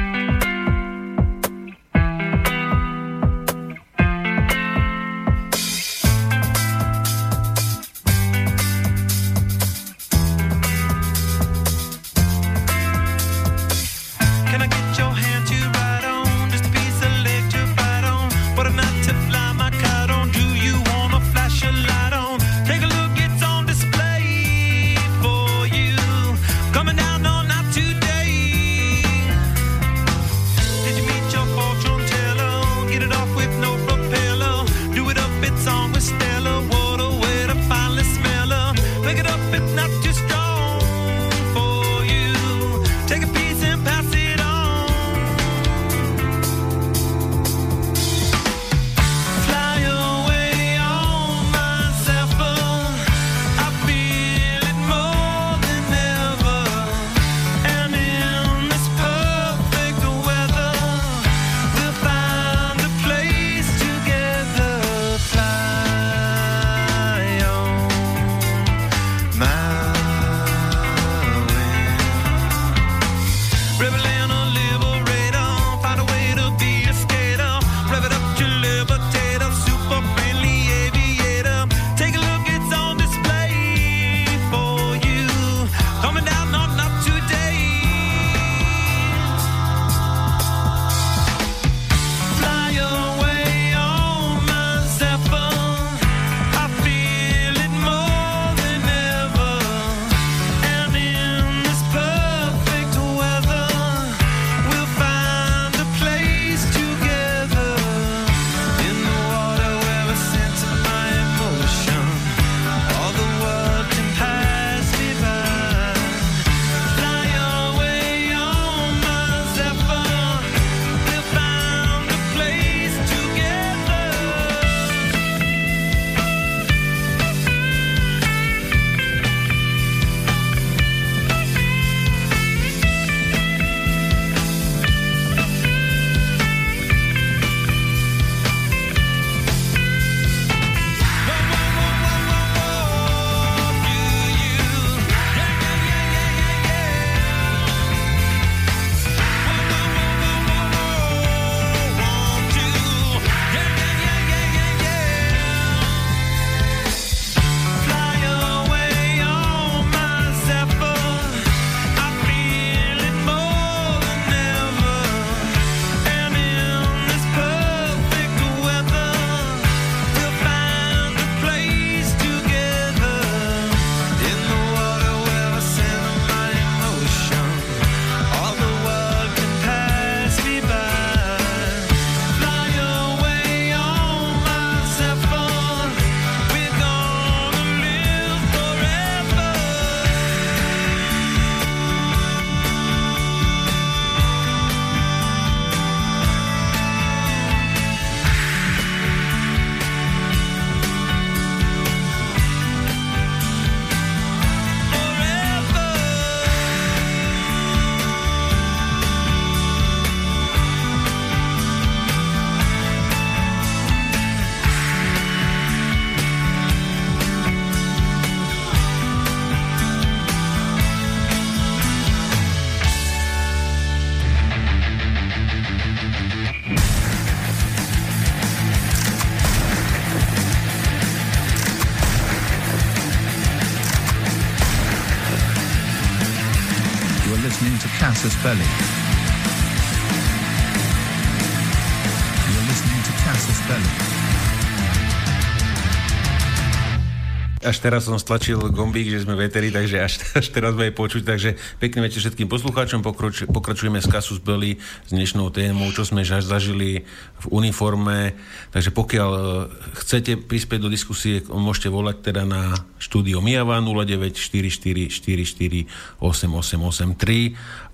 [247.68, 251.20] Až teraz som stlačil gombík, že sme veteri, takže až, až teraz bude počuť.
[251.20, 253.04] Takže pekný večer všetkým poslucháčom.
[253.04, 257.04] Pokroč, pokračujeme s Kasus Belli s dnešnou témou, čo sme zažili
[257.44, 258.32] v uniforme.
[258.72, 259.68] Takže pokiaľ e,
[260.00, 266.24] chcete prispieť do diskusie, môžete volať teda na štúdio Mijava 0944448883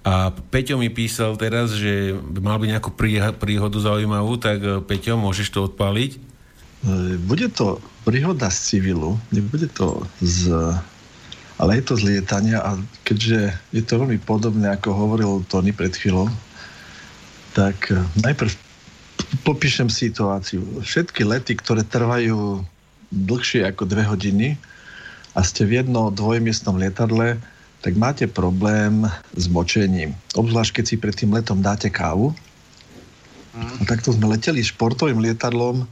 [0.07, 2.95] a Peťo mi písal teraz, že mal by nejakú
[3.43, 6.24] príhodu zaujímavú, tak e, Peťo, môžeš to odpáliť?
[6.85, 10.53] E, bude to príhoda z civilu, nebude to z...
[11.55, 12.75] Ale je to z lietania a
[13.07, 16.29] keďže je to veľmi podobné, ako hovoril Tony pred chvíľou,
[17.57, 18.53] tak e, najprv
[19.47, 20.61] popíšem situáciu.
[20.85, 22.61] Všetky lety, ktoré trvajú
[23.15, 24.49] dlhšie ako dve hodiny
[25.33, 27.39] a ste v jedno dvojmiestnom lietadle,
[27.81, 29.07] tak máte problém
[29.37, 30.17] s močením.
[30.35, 32.33] Obzvlášť, keď si pred tým letom dáte kávu.
[33.55, 33.77] Mm.
[33.79, 35.87] A takto sme leteli športovým lietadlom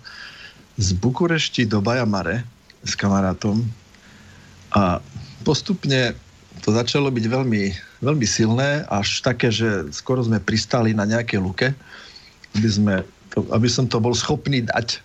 [0.82, 2.42] z Bukurešti do Bajamare
[2.82, 3.62] s kamarátom
[4.74, 4.98] a
[5.46, 6.18] postupne
[6.66, 7.62] to začalo byť veľmi,
[8.02, 11.70] veľmi silné, až také, že skoro sme pristali na nejaké luke,
[12.58, 12.94] aby, sme
[13.30, 14.98] to, aby som to bol schopný dať.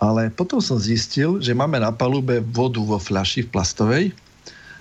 [0.00, 4.04] Ale potom som zistil, že máme na palube vodu vo fľaši v plastovej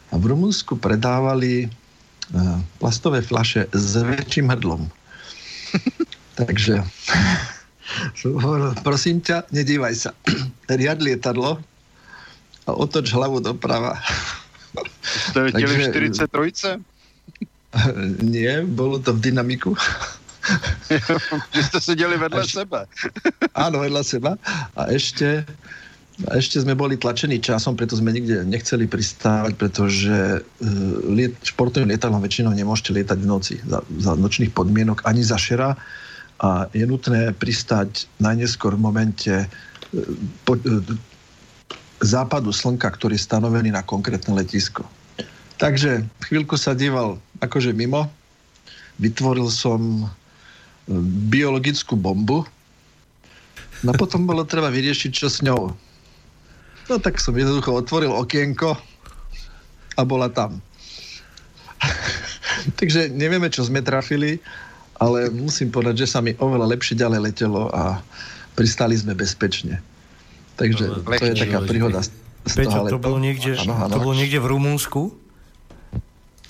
[0.10, 4.88] a v Rumunsku predávali uh, plastové fľaše s väčším hrdlom.
[6.40, 6.82] Takže
[8.86, 10.12] prosím ťa, nedívaj sa.
[10.70, 11.62] Riad lietadlo
[12.70, 13.98] a otoč hlavu doprava.
[15.02, 16.78] Ste leteli v 43?
[18.26, 19.74] Nie, bolo to v dynamiku.
[21.54, 22.66] Že ste sedeli vedľa Až...
[22.66, 22.90] seba.
[23.66, 24.32] Áno, vedľa seba.
[24.74, 25.46] A ešte,
[26.26, 30.66] a ešte sme boli tlačení časom, preto sme nikde nechceli pristávať, pretože uh,
[31.06, 35.78] liet, športovým lietadlom väčšinou nemôžete lietať v noci za, za nočných podmienok ani za šera
[36.40, 39.48] a je nutné pristať najneskôr v momente e,
[40.48, 40.82] po, e,
[42.00, 44.88] západu slnka, ktorý je stanovený na konkrétne letisko.
[45.60, 48.08] Takže chvíľku sa díval akože mimo,
[49.04, 50.96] vytvoril som e,
[51.28, 52.48] biologickú bombu,
[53.84, 55.76] no potom bolo treba vyriešiť, čo s ňou.
[56.88, 58.80] No tak som jednoducho otvoril okienko
[60.00, 60.64] a bola tam.
[62.80, 64.40] Takže nevieme, čo sme trafili,
[65.00, 68.04] ale musím povedať, že sa mi oveľa lepšie ďalej letelo a
[68.54, 69.80] pristali sme bezpečne.
[70.60, 72.04] Takže no, to je taká príhoda
[72.44, 73.94] Peťo, toho to bolo, niekde, ano, ano.
[73.94, 75.02] to bolo niekde v Rumunsku?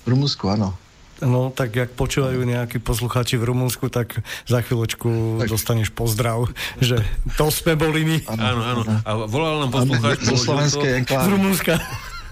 [0.06, 0.78] V Rumunsku, áno.
[1.20, 5.52] No, tak jak počúvajú nejakí poslucháči v Rumunsku, tak za chvíľočku tak.
[5.52, 6.48] dostaneš pozdrav,
[6.80, 7.04] že
[7.36, 8.18] to sme boli my.
[8.40, 8.82] Áno, áno.
[9.04, 11.76] A volal nám poslucháč zo slovenskej Z Rumunska.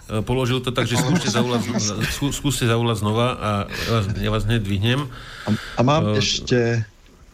[0.08, 1.68] E, položil to tak, že skúste zavolať,
[2.16, 5.02] skú, skúste zavolať znova a ja vás, ja vás hneď dvihnem.
[5.44, 6.88] A, a mám uh, ešte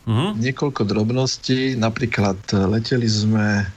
[0.10, 0.34] uh-huh.
[0.34, 1.78] niekoľko drobností.
[1.78, 3.70] Napríklad e, leteli sme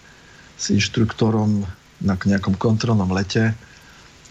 [0.56, 1.68] s inštruktorom
[2.00, 3.52] na nejakom kontrolnom lete.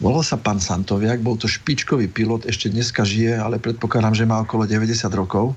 [0.01, 4.43] Volal sa pán Santoviak, bol to špičkový pilot, ešte dneska žije, ale predpokladám, že má
[4.43, 5.55] okolo 90 rokov,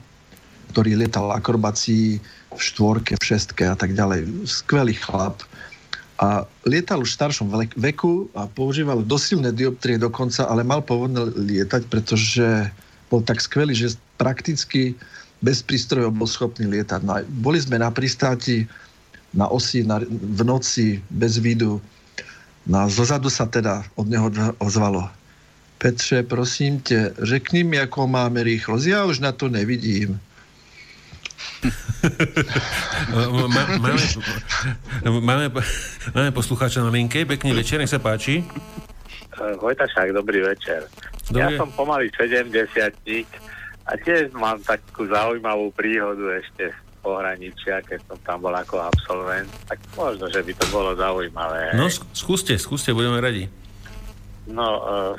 [0.70, 2.22] ktorý lietal akrobácií
[2.54, 4.46] v štvorke, v šestke a tak ďalej.
[4.46, 5.42] Skvelý chlap
[6.18, 7.46] a lietal už v staršom
[7.78, 12.66] veku a používal dosilné dioptrie dokonca, ale mal povodné lietať, pretože
[13.06, 14.98] bol tak skvelý, že prakticky
[15.38, 17.06] bez prístrojov bol schopný lietať.
[17.06, 18.66] No boli sme na pristáti
[19.30, 21.78] na osi na, v noci bez vidu.
[22.66, 25.06] No a zozadu sa teda od neho ozvalo.
[25.78, 28.84] Petře, prosím tě, řekni mi, ako máme rýchlosť.
[28.90, 30.18] Ja už na to nevidím
[35.10, 35.46] máme, máme,
[36.14, 37.24] máme poslucháča na linke.
[37.24, 38.44] Pekný večer, nech sa páči.
[39.38, 40.86] Vojtašák, dobrý večer.
[41.30, 41.54] Dobrý.
[41.54, 42.50] Ja som pomaly 70
[43.88, 49.48] a tiež mám takú zaujímavú príhodu ešte z pohraničia, keď som tam bol ako absolvent,
[49.64, 51.72] tak možno, že by to bolo zaujímavé.
[51.72, 53.48] No, skúste, skúste, budeme radi.
[54.44, 55.12] No, uh,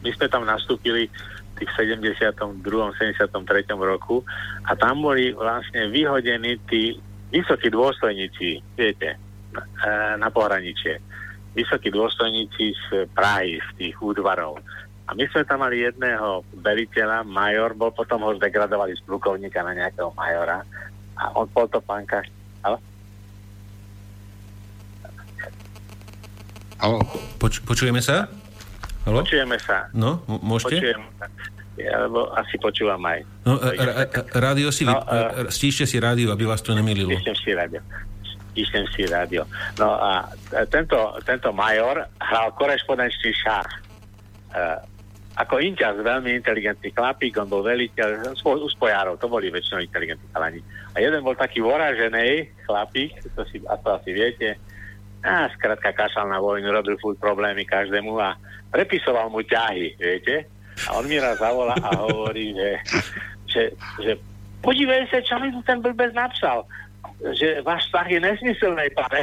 [0.00, 1.12] my sme tam nastúpili
[1.58, 2.62] tých 72.
[2.64, 3.28] 73.
[3.76, 4.24] roku
[4.64, 6.96] a tam boli vlastne vyhodení tí
[7.32, 9.16] vysokí dôstojníci, viete,
[9.52, 9.62] na,
[10.16, 11.00] na pohraničie.
[11.52, 14.60] Vysokí dôstojníci z Prahy, z tých údvarov.
[15.08, 19.76] A my sme tam mali jedného veliteľa, major, bol potom ho zdegradovali z plukovníka na
[19.76, 20.64] nejakého majora
[21.20, 21.82] a on bol to?
[26.82, 26.98] Halo?
[27.38, 28.26] Poč- počujeme sa?
[29.02, 29.26] Halo?
[29.26, 29.90] Počujeme sa.
[29.90, 30.78] No, m- môžete?
[30.78, 31.26] Počujem sa.
[31.80, 33.24] Ja, lebo asi počúvam aj.
[33.48, 34.06] No, ra-
[34.36, 37.10] rádio si, no, uh, stíšte si rádio, aby vás to nemililo.
[37.16, 37.80] Stíštem si rádio.
[38.52, 39.48] Stíštem si rádio.
[39.80, 40.28] No a
[40.68, 43.70] tento, tento major hral korešpondenčný šach.
[44.52, 44.84] Uh,
[45.32, 50.60] ako Inťas, veľmi inteligentný chlapík, on bol veliteľ, u spojárov, to boli väčšinou inteligentní chalani.
[50.92, 54.60] A jeden bol taký voražený chlapík, to si to asi viete,
[55.24, 58.36] a skrátka kašal na vojnu, robil furt problémy každému a
[58.72, 60.48] prepisoval mu ťahy, viete.
[60.88, 62.70] A on mi raz zavolá a hovorí, že,
[63.46, 63.62] že,
[64.00, 64.12] že
[64.64, 66.64] podívej sa, čo mi tu ten blbec napsal
[67.30, 69.22] že váš vztah je nesmyselný, pane.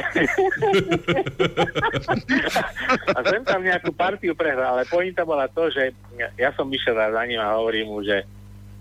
[3.12, 5.92] a sem tam nejakú partiu prehral, ale pointa bola to, že
[6.40, 8.24] ja som myšiel za ním a hovorím mu, že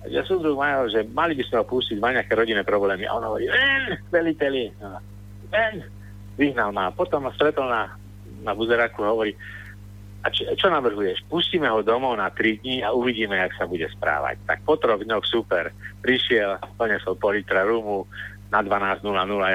[0.08, 3.04] že súdruh Major, že mali by sme ho pustiť, má nejaké rodinné problémy.
[3.04, 4.96] A on hovorí, ven, veliteľi, no,
[5.52, 5.84] ven,
[6.40, 6.88] vyhnal ma.
[6.96, 7.92] Potom ma stretol na,
[8.40, 9.36] na buzeraku a hovorí,
[10.20, 11.24] a čo, čo navrhuješ?
[11.32, 14.44] Pustíme ho domov na 3 dní a uvidíme, jak sa bude správať.
[14.44, 15.72] Tak po troch dňoch super.
[16.04, 18.04] Prišiel, donesol pol litra rumu,
[18.50, 19.06] na 12.00,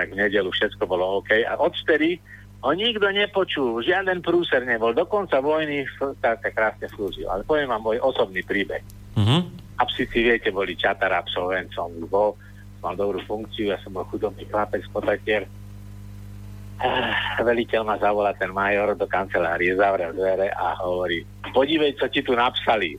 [0.00, 1.42] jak v nedelu, všetko bolo OK.
[1.42, 2.22] A odtedy
[2.64, 4.94] ho nikto nepočul, žiaden prúser nebol.
[4.94, 5.84] Do konca vojny
[6.22, 7.28] tak krásne slúžil.
[7.28, 8.80] Ale poviem vám môj osobný príbeh.
[9.18, 9.44] Uh-huh.
[9.76, 12.38] Absici, viete, boli čatar absolvent, som bol,
[12.80, 15.44] mal dobrú funkciu, ja som bol chudobný chlapec, potatier.
[17.40, 21.22] Veliteľ ma zavolá ten major do kancelárie, zavrel dvere a hovorí,
[21.54, 22.98] podívej, čo ti tu napsali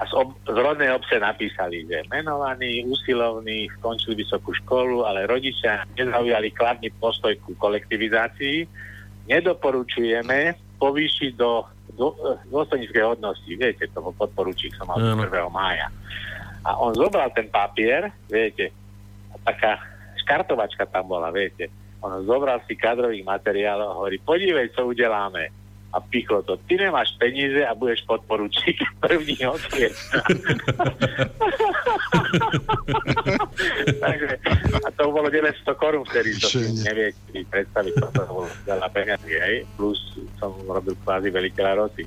[0.00, 5.84] a z, ob, z rodnej obce napísali, že menovaní, usilovní, skončili vysokú školu, ale rodičia
[5.92, 8.64] nezaujali kladný postoj ku kolektivizácii.
[9.28, 12.16] Nedoporučujeme povýšiť do, do
[12.48, 13.52] dôstojníckej hodnosti.
[13.52, 15.20] Viete, to bol podporučík, som mal mm.
[15.28, 15.52] 1.
[15.52, 15.92] mája.
[16.64, 18.72] A on zobral ten papier, viete,
[19.44, 19.84] taká
[20.24, 21.68] škartovačka tam bola, viete.
[22.00, 25.52] On zobral si kadrových materiálov a hovorí, podívej, co udeláme
[25.90, 26.56] a pichlo to.
[26.56, 29.90] Ty nemáš peníze a budeš podporučík první odkier.
[34.00, 34.38] Takže,
[34.86, 39.34] a to bolo 900 korún vtedy, to si nevie si predstaviť, to bolo veľa peniazy,
[39.34, 39.98] hej, plus
[40.38, 42.06] som robil kvázi veliteľa roty.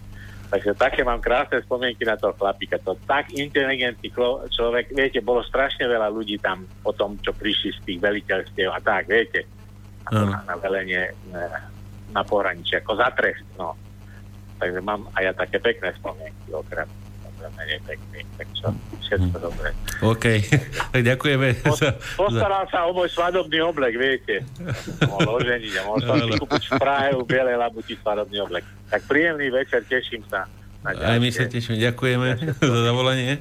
[0.54, 2.78] Takže také mám krásne spomienky na toho chlapíka.
[2.86, 4.14] To tak inteligentný
[4.54, 8.78] človek, viete, bolo strašne veľa ľudí tam po tom, čo prišli z tých veliteľstiev a
[8.78, 9.50] tak, viete,
[10.12, 11.14] na, na velenie
[12.14, 13.74] na pohraničí, ako za trest, no.
[14.62, 16.88] Takže mám aj ja také pekné spomienky, okrem
[17.52, 18.68] menej pekný, tak čo,
[19.04, 19.44] všetko hm.
[19.44, 19.70] dobre.
[20.00, 20.26] OK,
[20.94, 21.48] tak ďakujeme.
[21.64, 21.76] Po,
[22.16, 24.48] postaral sa o môj svadobný oblek, viete.
[25.04, 28.64] Mohol oženiť a som si kúpiť v Prahe u Bielej labuti svadobný oblek.
[28.88, 30.48] Tak príjemný večer, teším sa.
[30.84, 32.28] Aj my sa tešíme, ďakujeme
[32.60, 33.40] za zavolanie.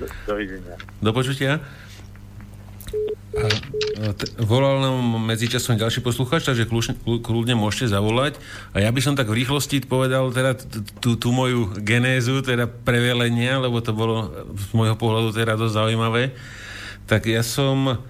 [0.00, 0.76] Do, dovidenia.
[1.00, 1.60] Do počutia.
[4.00, 4.10] A
[4.42, 6.66] volal nám medzičasom ďalší posluchač, takže
[7.22, 8.40] kľudne môžete zavolať.
[8.74, 10.58] A ja by som tak v rýchlosti povedal teda
[10.98, 16.34] tú moju genézu, teda prevelenia, lebo to bolo z môjho pohľadu teda dosť zaujímavé.
[17.06, 18.02] Tak ja som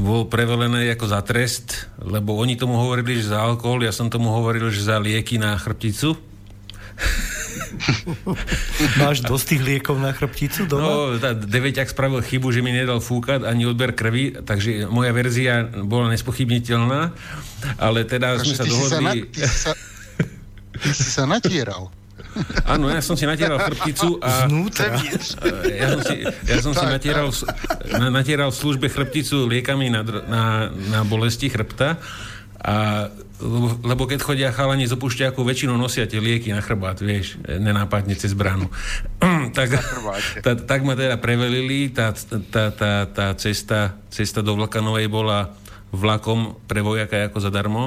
[0.00, 4.32] bol prevelený ako za trest, lebo oni tomu hovorili, že za alkohol, ja som tomu
[4.32, 6.16] hovoril, že za lieky na chrbticu.
[9.02, 10.86] Máš dosť tých liekov na chrbticu doma?
[10.86, 15.66] No, tá deveťak spravil chybu, že mi nedal fúkať ani odber krvi, takže moja verzia
[15.66, 17.12] bola nespochybniteľná,
[17.80, 19.28] ale teda sme sa dohodli...
[19.32, 19.72] Ty si sa,
[20.76, 21.92] ty si sa natieral.
[22.72, 24.48] Áno, ja som si natieral chrbticu a...
[24.48, 24.96] Znútra.
[25.66, 27.28] Ja som si, ja som si natieral,
[28.08, 32.00] natieral v službe chrbticu liekami na, na, na bolesti chrbta
[32.56, 37.36] a lebo, lebo keď chodia chalani z opušťaku, väčšinou nosia tie lieky na chrbát, vieš,
[37.44, 38.72] nenápadne cez bránu.
[39.56, 39.76] tak,
[40.40, 42.16] tá, tak ma teda prevelili, tá,
[42.48, 45.52] tá, tá, tá cesta, cesta do Vlakanovej bola
[45.92, 47.84] vlakom pre vojaka ako zadarmo,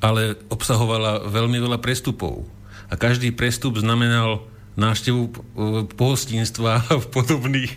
[0.00, 2.48] ale obsahovala veľmi veľa prestupov.
[2.88, 5.22] A každý prestup znamenal návštevu
[6.00, 7.72] pohostinstva v podobných,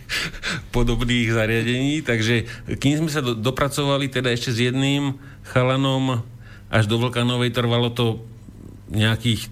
[0.72, 2.00] podobných zariadení.
[2.00, 2.48] Takže
[2.80, 5.20] kým sme sa do, dopracovali teda ešte s jedným
[5.52, 6.24] chalanom
[6.70, 8.22] až do Vlkanovej, trvalo to
[8.90, 9.50] nejakých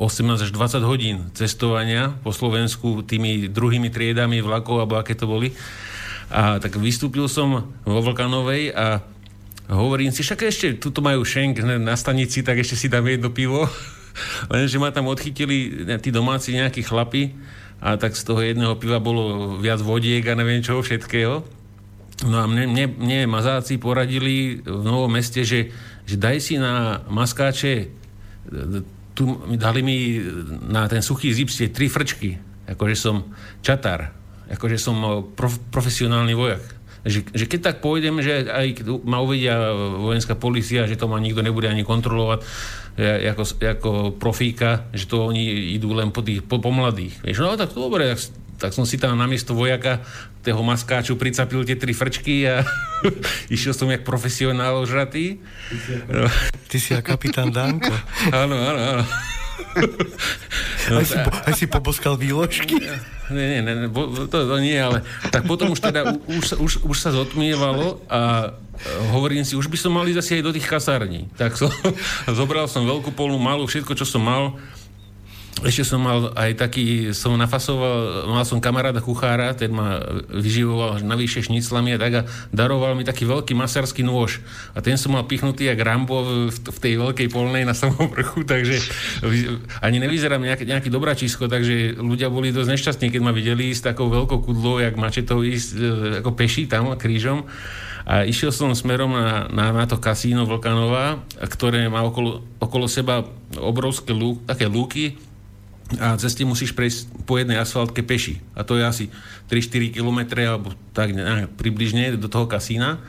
[0.00, 5.54] 18 až 20 hodín cestovania po Slovensku tými druhými triedami vlakov, alebo aké to boli.
[6.32, 9.04] A tak vystúpil som vo Vlkanovej a
[9.68, 13.68] hovorím si, však ešte, tuto majú šenk na stanici, tak ešte si dám jedno pivo.
[14.52, 17.36] Lenže ma tam odchytili tí domáci nejakí chlapi
[17.82, 21.44] a tak z toho jedného piva bolo viac vodiek a neviem čoho všetkého.
[22.22, 25.74] No a mne, mne, mne mazáci poradili v Novom meste, že,
[26.12, 27.88] že daj si na maskáče
[29.12, 29.96] tu dali mi
[30.68, 34.12] na ten suchý zipstie tri frčky, akože som čatar,
[34.48, 36.64] akože som prof, profesionálny vojak.
[37.02, 41.42] Že, že keď tak pôjdem, že aj ma uvedia vojenská policia, že to ma nikto
[41.42, 42.40] nebude ani kontrolovať,
[43.32, 48.14] ako, ako profíka, že to oni idú len po, tých, po, po no tak dobre,
[48.14, 48.20] tak,
[48.62, 50.06] tak som si tam namiesto vojaka
[50.46, 52.62] toho maskáču pricapil tie tri frčky a
[53.54, 55.42] išiel som jak profesionál ožratý.
[56.70, 57.90] Ty si kapitán Danko.
[58.46, 59.04] áno, áno, áno.
[60.90, 62.78] No, aj, si, po, aj si poboskal výložky?
[63.32, 63.88] Nie, nie, nie,
[64.28, 68.52] to, to nie, ale tak potom už teda už, už, už sa zotmievalo a
[69.14, 71.30] hovorím si, už by som mal ísť asi aj do tých kasární.
[71.38, 71.70] Tak som,
[72.26, 74.58] zobral som veľkú polnú malú, všetko, čo som mal,
[75.60, 80.00] ešte som mal aj taký, som nafasoval, mal som kamaráda kuchára, ten ma
[80.32, 84.40] vyživoval navyše šniclami a tak a daroval mi taký veľký masársky nôž.
[84.72, 88.48] A ten som mal pichnutý jak Rambo v, v tej veľkej polnej na samom vrchu,
[88.48, 88.80] takže
[89.84, 94.08] ani nevyzerám nejaký, nejaký dobračisko, takže ľudia boli dosť nešťastní, keď ma videli s takou
[94.08, 95.80] veľkou kudlou, jak mačetou ísť e,
[96.24, 97.44] ako peši tam krížom.
[98.02, 103.22] A išiel som smerom na, na, na to kasíno Vlkanova, ktoré má okolo, okolo seba
[103.54, 105.14] obrovské lú, také lúky,
[105.98, 108.40] a cez tým musíš prejsť po jednej asfaltke peši.
[108.56, 109.04] A to je asi
[109.50, 113.02] 3-4 km alebo tak ne, približne do toho kasína.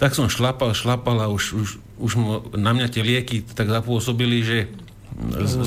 [0.00, 2.12] Tak som šlapal, šlapal a už, už, už
[2.56, 4.58] na mňa tie lieky tak zapôsobili, že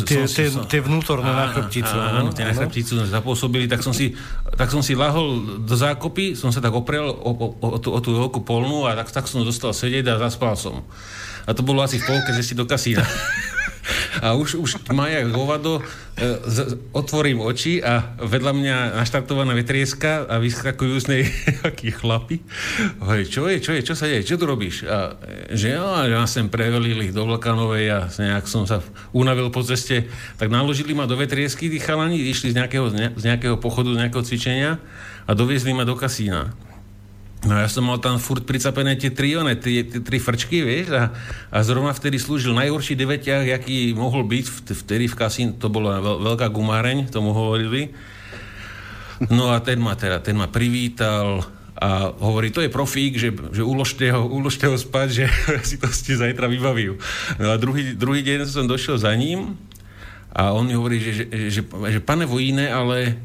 [0.10, 1.94] Tie, tie, tie vnútorné na chrbticu.
[1.94, 4.18] Áno, tie na chrbticu zapôsobili, tak som, si,
[4.58, 8.00] tak som si lahol do zákopy, som sa tak oprel o, o, o, tú, o
[8.02, 10.82] tú veľkú polnu a tak, tak som dostal sedieť a zaspal som.
[11.45, 13.06] A to bolo asi v polke, že si do kasína.
[14.22, 15.83] A už, už jak hovado, e,
[16.45, 21.23] z, otvorím oči a vedľa mňa naštartovaná vetrieska a vyskakujú z nej
[21.69, 22.41] akí chlapi.
[23.05, 24.88] Hej, čo je, čo je, čo sa deje, čo tu robíš?
[24.89, 25.19] A
[25.53, 28.81] že ja, ja sem prevelil ich do Vlakanovej a nejak som sa
[29.14, 30.09] unavil po ceste,
[30.41, 34.23] tak naložili ma do vetriesky, tí chalani, išli z nejakého, z nejakého pochodu, z nejakého
[34.25, 34.72] cvičenia
[35.25, 36.65] a doviezli ma do kasína.
[37.45, 40.98] No ja som mal tam furt pricapené tie tri, one, tie, tie tri frčky, vieš,
[40.98, 41.14] a,
[41.53, 46.25] a zrovna vtedy slúžil najhorší deveťah, aký mohol byť vtedy v kasín, to bola veľ,
[46.25, 47.93] veľká gumáreň, tomu hovorili.
[49.30, 51.45] No a ten ma teda, ten ma privítal
[51.77, 55.25] a hovorí, to je profík, že, že uložte, ho, uložte ho spať, že
[55.69, 56.98] si to ste zajtra vybaví.
[57.38, 59.53] No a druhý, druhý deň som došiel za ním
[60.33, 63.22] a on mi hovorí, že, že, že, že pane Vojíne, ale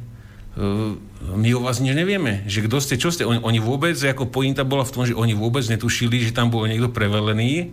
[1.21, 3.23] my o vás nič nevieme, že kto ste, čo ste.
[3.23, 6.67] Oni, oni vôbec, ako pointa bola v tom, že oni vôbec netušili, že tam bol
[6.67, 7.71] niekto prevelený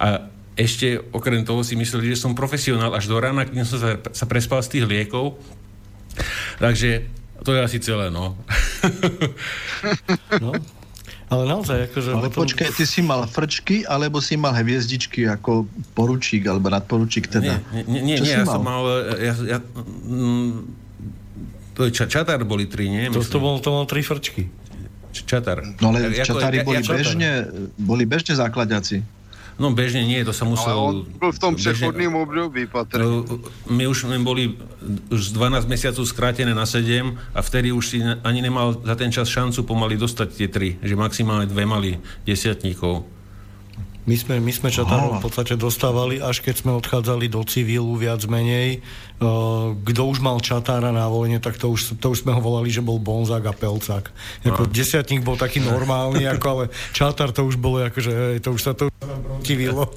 [0.00, 3.98] a ešte okrem toho si mysleli, že som profesionál až do rána, keď som sa,
[4.14, 5.36] sa prespal z tých liekov.
[6.62, 7.10] Takže
[7.42, 8.38] to je asi celé, no.
[10.44, 10.54] no.
[11.28, 12.10] Ale naozaj, akože...
[12.14, 12.46] Ale potom...
[12.46, 15.66] počkaj, ty si mal frčky, alebo si mal hviezdičky ako
[15.98, 17.58] poručík, alebo nadporučík teda?
[17.74, 18.54] Nie, nie, nie, nie ja mal?
[18.54, 18.84] som mal...
[19.18, 20.83] Ja, ja, mm,
[21.74, 23.10] to je ča, čatar boli tri, nie?
[23.10, 24.46] To, to, bol, to bol tri frčky.
[25.14, 25.62] Čatar.
[25.78, 27.30] No ale ja, čatári boli, ja, bežne,
[27.78, 29.02] boli bežne základiaci.
[29.54, 30.74] No bežne nie, to sa musel...
[30.74, 33.22] Ale on bol v tom prechodným období, patrne.
[33.70, 34.58] My už boli
[35.14, 39.14] už z 12 mesiacov skrátené na 7 a vtedy už si ani nemal za ten
[39.14, 43.06] čas šancu pomaly dostať tie tri, že maximálne dve mali desiatníkov.
[44.04, 48.20] My sme, my sme čatárov v podstate dostávali, až keď sme odchádzali do civilu viac
[48.28, 48.84] menej.
[49.16, 52.68] Uh, kto už mal čatára na vojne, tak to už, to už sme ho volali,
[52.68, 54.12] že bol Bonzák a Pelcák.
[54.44, 58.72] Jako desiatník bol taký normálny, ako, ale čatár to už bolo, akože, to už sa
[58.76, 58.92] to
[59.44, 59.88] protivilo.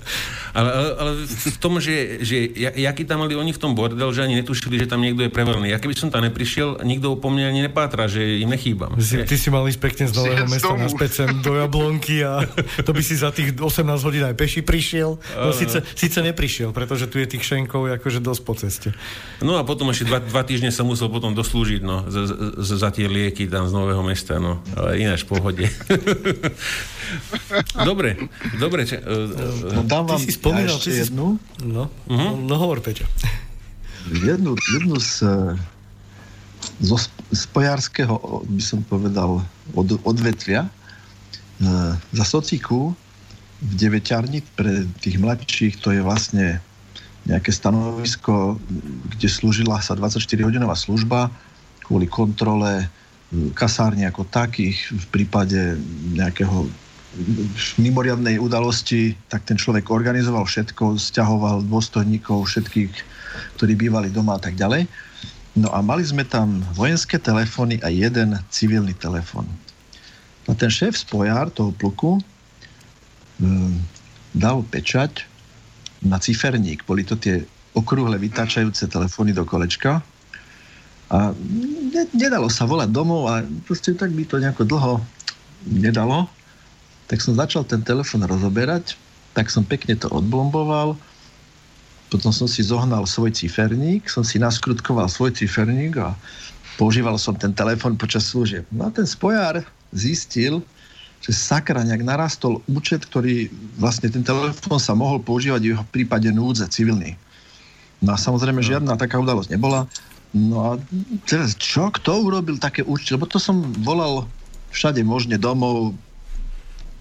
[0.52, 4.24] Ale, ale, ale v tom, že, že jaký tam mali oni v tom bordel, že
[4.24, 5.72] ani netušili, že tam niekto je preverný.
[5.72, 8.96] Ja keby som tam neprišiel, nikto po mne ani nepátra, že im nechýbam.
[9.00, 12.44] Si, ty si mal ísť pekne z Nového mesta na sem do Jablonky a
[12.86, 15.18] to by si za tých 18 hodín aj peši prišiel.
[15.18, 18.90] No síce, síce neprišiel, pretože tu je tých šenkov akože dosť po ceste.
[19.42, 22.22] No a potom ešte dva, dva týždne sa musel potom doslúžiť no, za,
[22.58, 24.38] za, za tie lieky tam z Nového mesta.
[24.38, 24.62] No.
[24.76, 25.66] Ale ináč v pohode.
[27.90, 28.86] dobre, dobre.
[28.86, 31.40] Če, uh, no, dám vám, ty si spomínal, ešte jednu.
[31.64, 32.36] No, uh-huh.
[32.38, 33.08] no hovor, Peťo.
[34.08, 35.28] Jednu, jednu z,
[36.80, 36.98] zo
[37.32, 39.44] spojárskeho, by som povedal,
[39.76, 40.72] od, odvetvia.
[42.14, 42.94] Za sociku
[43.58, 46.62] v deveťarni pre tých mladších to je vlastne
[47.28, 48.56] nejaké stanovisko,
[49.18, 51.28] kde slúžila sa 24-hodinová služba
[51.84, 52.88] kvôli kontrole
[53.56, 55.76] kasárne ako takých v prípade
[56.16, 56.72] nejakého
[57.82, 62.92] mimoriadnej udalosti, tak ten človek organizoval všetko, stiahoval dôstojníkov všetkých,
[63.58, 64.86] ktorí bývali doma a tak ďalej.
[65.58, 69.50] No a mali sme tam vojenské telefóny a jeden civilný telefón.
[70.46, 72.22] A ten šéf spojár toho pluku
[74.34, 75.26] dal pečať
[76.06, 76.86] na ciferník.
[76.86, 77.46] Boli to tie
[77.78, 80.02] okrúhle vytáčajúce telefóny do kolečka.
[81.08, 81.32] A
[81.94, 84.94] ne, nedalo sa volať domov a proste tak by to nejako dlho
[85.64, 86.28] nedalo
[87.08, 89.00] tak som začal ten telefon rozoberať,
[89.32, 91.00] tak som pekne to odblomboval,
[92.12, 96.16] potom som si zohnal svoj ciferník, som si naskrutkoval svoj ciferník a
[96.76, 98.68] používal som ten telefon počas služieb.
[98.72, 99.64] No a ten spojár
[99.96, 100.64] zistil,
[101.22, 103.50] že sakra nejak narastol účet, ktorý
[103.82, 107.18] vlastne ten telefon sa mohol používať v jeho prípade núdze civilný.
[108.00, 109.90] No a samozrejme žiadna taká udalosť nebola.
[110.36, 110.72] No a
[111.26, 113.18] teraz čo, kto urobil také účty?
[113.18, 114.30] Lebo to som volal
[114.70, 115.98] všade možne domov,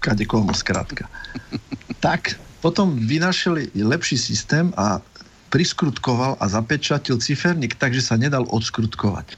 [0.01, 1.05] kade komu skrátka.
[1.97, 5.01] Tak potom vynašli lepší systém a
[5.49, 9.33] priskrutkoval a zapečatil ciferník tak, že sa nedal odskrutkovať.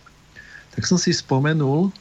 [0.75, 1.95] Tak som si spomenul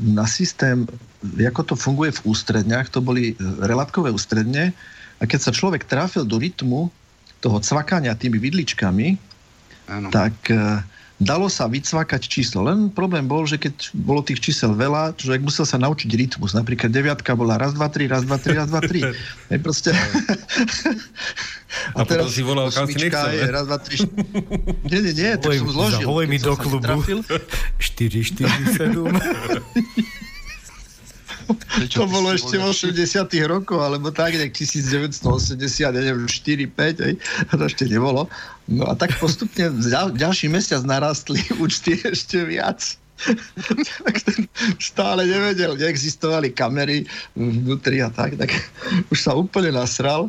[0.00, 0.88] na systém,
[1.36, 4.72] ako to funguje v ústredniach, to boli relatkové ústredne
[5.20, 6.88] a keď sa človek trafil do rytmu
[7.42, 9.18] toho cvakania tými vidličkami,
[9.90, 10.08] ano.
[10.14, 10.80] tak uh,
[11.22, 12.66] dalo sa vycvakať číslo.
[12.66, 16.54] Len problém bol, že keď bolo tých čísel veľa, človek musel sa naučiť rytmus.
[16.54, 19.00] Napríklad deviatka bola raz, dva, tri, raz, dva, tri, raz, dva, tri.
[19.50, 19.94] Hej, proste...
[21.96, 23.32] A, a teraz si volal, kam si nechcel.
[23.32, 24.10] Je, raz, dva, tri, št...
[24.88, 26.04] Nie, nie, nie, tak som zložil.
[26.04, 26.84] Zavolej mi do klubu.
[26.84, 27.24] 4,
[27.78, 29.08] 4, 7.
[31.90, 35.58] to bolo ešte v 80 rokoch, alebo tak, nejak 1980,
[35.96, 37.12] neviem, 4, 5, aj,
[37.50, 38.28] to ešte nebolo.
[38.70, 42.80] No a tak postupne ďal, ďalší mesiac narastli účty ešte viac.
[44.06, 44.50] tak ten
[44.82, 47.06] stále nevedel, neexistovali kamery
[47.38, 48.50] vnútri a tak, tak
[49.14, 50.26] už sa úplne nasral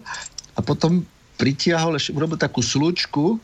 [0.53, 1.01] a potom
[1.37, 3.41] pritiahol, urobil takú slučku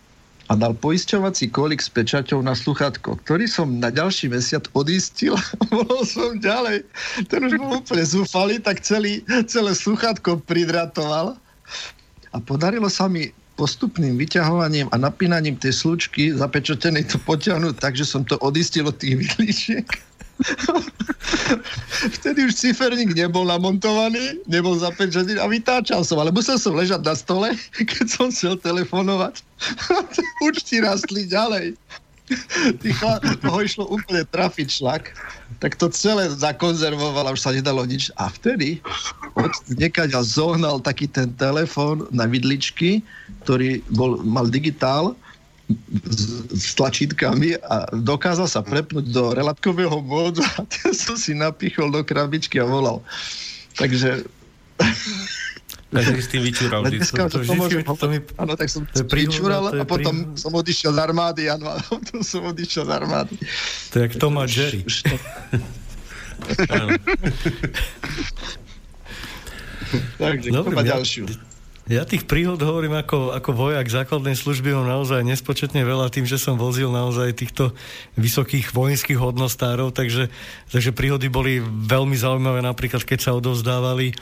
[0.50, 5.46] a dal poisťovací kolik s pečaťou na sluchatko, ktorý som na ďalší mesiac odistil a
[5.74, 6.82] bol som ďalej.
[7.30, 11.38] Ten už bol úplne zúfalý, tak celý, celé sluchatko pridratoval.
[12.34, 18.08] A podarilo sa mi postupným vyťahovaním a napínaním tej slučky zapečatenej to potiahnuť tak, že
[18.08, 19.86] som to odistil od tých vidličiek.
[22.20, 27.16] Vtedy už ciferník nebol namontovaný, nebol zapečený a vytáčal som, ale musel som ležať na
[27.16, 27.52] stole,
[27.92, 29.44] keď som chcel telefonovať.
[30.48, 31.76] Účty rastli ďalej.
[32.78, 33.10] Tycho,
[33.42, 35.18] toho išlo úplne trafiť šlak,
[35.58, 38.14] tak to celé zakonzervoval a už sa nedalo nič.
[38.22, 38.78] A vtedy
[39.34, 43.02] od nekaďa zohnal taký ten telefón na vidličky,
[43.50, 45.18] ktorý bol, mal digitál
[46.10, 51.94] s, s tlačítkami a dokázal sa prepnúť do relatkového módu a ten som si napichol
[51.94, 53.06] do krabičky a volal.
[53.78, 54.26] Takže...
[55.90, 56.86] Takže si tým vyčúral.
[56.86, 61.00] Dneska, to, to, môžem, to mi, áno, tak som vyčúral a potom som odišiel z
[61.02, 61.58] armády, a
[61.90, 63.34] potom som odišiel z armády.
[63.90, 64.86] To je jak Tom a Jerry.
[70.22, 71.49] Takže, Dobre, ďalšiu?
[71.90, 76.38] Ja tých príhod hovorím ako, ako vojak základnej služby mám naozaj nespočetne veľa tým, že
[76.38, 77.74] som vozil naozaj týchto
[78.14, 80.30] vysokých vojenských hodnostárov, takže,
[80.70, 84.14] takže príhody boli veľmi zaujímavé, napríklad keď sa odovzdávali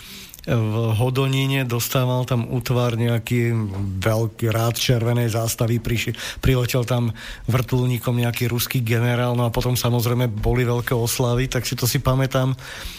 [0.48, 3.52] v Hodoníne dostával tam útvar nejaký
[4.00, 7.12] veľký rád červenej zástavy, priši, priletel tam
[7.52, 12.00] vrtulníkom nejaký ruský generál, no a potom samozrejme boli veľké oslavy, tak si to si
[12.00, 12.56] pamätám,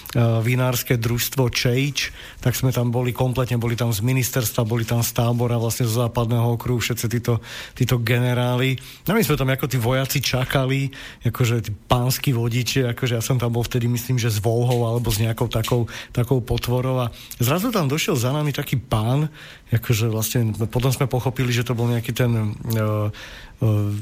[0.08, 5.04] E, vinárske družstvo Čejč, tak sme tam boli kompletne, boli tam z ministerstva, boli tam
[5.04, 7.44] z tábora vlastne z západného okruhu, všetci títo,
[7.76, 8.80] títo generáli.
[9.04, 10.88] No my sme tam ako tí vojaci čakali,
[11.28, 15.12] akože tí pánsky vodiči, akože ja som tam bol vtedy myslím, že s Volhou alebo
[15.12, 15.84] s nejakou takou,
[16.16, 19.30] takou potvorou a zrazu tam došiel za nami taký pán,
[19.70, 23.08] akože vlastne potom sme pochopili, že to bol nejaký ten uh,
[23.62, 23.92] uh,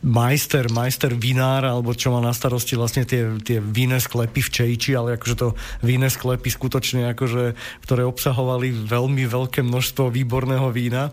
[0.00, 4.96] majster, majster vinár, alebo čo má na starosti vlastne tie, tie víne sklepy v Čejči,
[4.96, 5.48] ale akože to
[5.84, 7.54] víne sklepy skutočne akože,
[7.84, 11.12] ktoré obsahovali veľmi veľké množstvo výborného vína.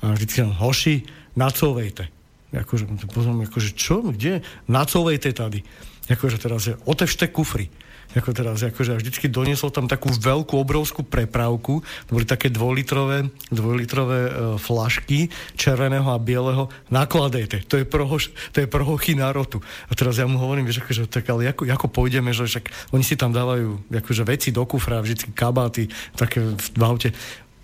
[0.00, 0.94] A vždycky tam, hoši,
[1.34, 2.08] nacovejte.
[2.50, 4.42] Akože, potom, akože čo, kde?
[4.70, 5.62] Nacovejte tady.
[6.10, 7.70] Akože teraz je, otevšte kufry
[8.16, 14.20] ako teraz, akože vždycky doniesol tam takú veľkú, obrovskú prepravku, to boli také dvojlitrové, dvojlitrové
[14.26, 19.62] e, flašky červeného a bieleho, nakladajte, to je, prohoš, to je prohochy nárotu.
[19.86, 23.04] A teraz ja mu hovorím, vieš, akože, tak ale ako, ako pôjdeme, že však oni
[23.06, 25.86] si tam dávajú akože veci do kufra, vždycky kabáty,
[26.18, 27.14] také v aute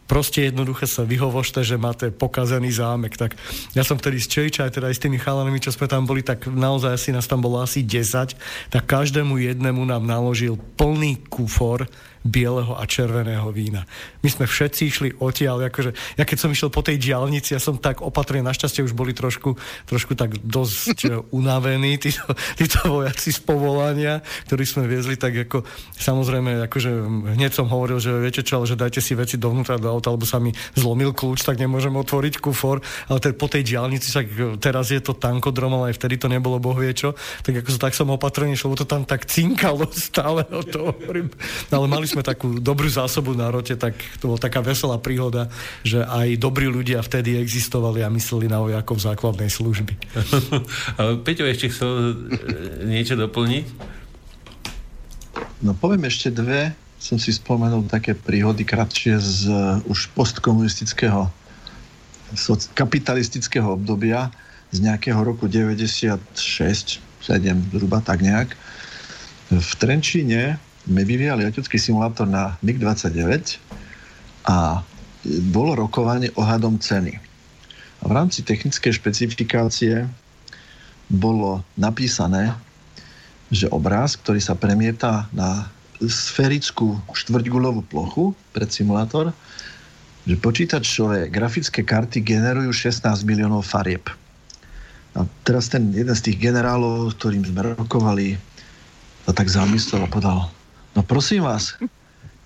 [0.06, 3.18] proste jednoducho sa vyhovošte, že máte pokazený zámek.
[3.18, 3.34] Tak
[3.74, 6.22] ja som vtedy z Čejča, aj teda aj s tými chalanami, čo sme tam boli,
[6.22, 11.90] tak naozaj asi nás tam bolo asi 10, tak každému jednému nám naložil plný kufor
[12.26, 13.86] bieleho a červeného vína.
[14.20, 17.78] My sme všetci išli odtiaľ, akože, ja keď som išiel po tej diálnici, ja som
[17.78, 19.54] tak opatrne, našťastie už boli trošku,
[19.86, 22.26] trošku tak dosť e, unavení, títo,
[22.58, 25.62] títo vojaci z povolania, ktorí sme viezli, tak ako,
[25.94, 26.90] samozrejme, akože
[27.38, 30.26] hneď som hovoril, že viete čo, ale že dajte si veci dovnútra do auta, alebo
[30.26, 34.58] sa mi zlomil kľúč, tak nemôžem otvoriť kufor, ale te, po tej diálnici, tak e,
[34.58, 37.14] teraz je to tankodrom, ale aj vtedy to nebolo bohvie čo,
[37.46, 41.30] tak ako tak som opatrne išiel, to tam tak cinkalo stále, o to hovorím.
[41.70, 45.52] Ale mali sme takú dobrú zásobu na rote, tak to bola taká veselá príhoda,
[45.84, 50.00] že aj dobrí ľudia vtedy existovali a mysleli na vojakov základnej služby.
[51.28, 52.14] Peťo ešte chcel e,
[52.88, 53.64] niečo doplniť?
[55.60, 56.72] No poviem ešte dve.
[56.96, 61.28] Som si spomenul také príhody kratšie z uh, už postkomunistického
[62.32, 64.32] soc- kapitalistického obdobia
[64.72, 68.56] z nejakého roku 96, 7, zhruba tak nejak.
[69.52, 70.56] V Trenčíne
[70.86, 73.58] sme vyvíjali letecký simulátor na MiG-29
[74.46, 74.80] a
[75.50, 77.18] bolo rokovanie ohľadom ceny.
[78.00, 80.06] A v rámci technickej špecifikácie
[81.10, 82.54] bolo napísané,
[83.50, 85.66] že obraz, ktorý sa premieta na
[86.02, 89.34] sferickú štvrťgulovú plochu pred simulátor,
[90.26, 94.02] že počítačové grafické karty generujú 16 miliónov farieb.
[95.16, 98.36] A teraz ten jeden z tých generálov, ktorým sme rokovali,
[99.24, 100.50] sa tak zamyslel a povedal,
[100.96, 101.76] no prosím vás,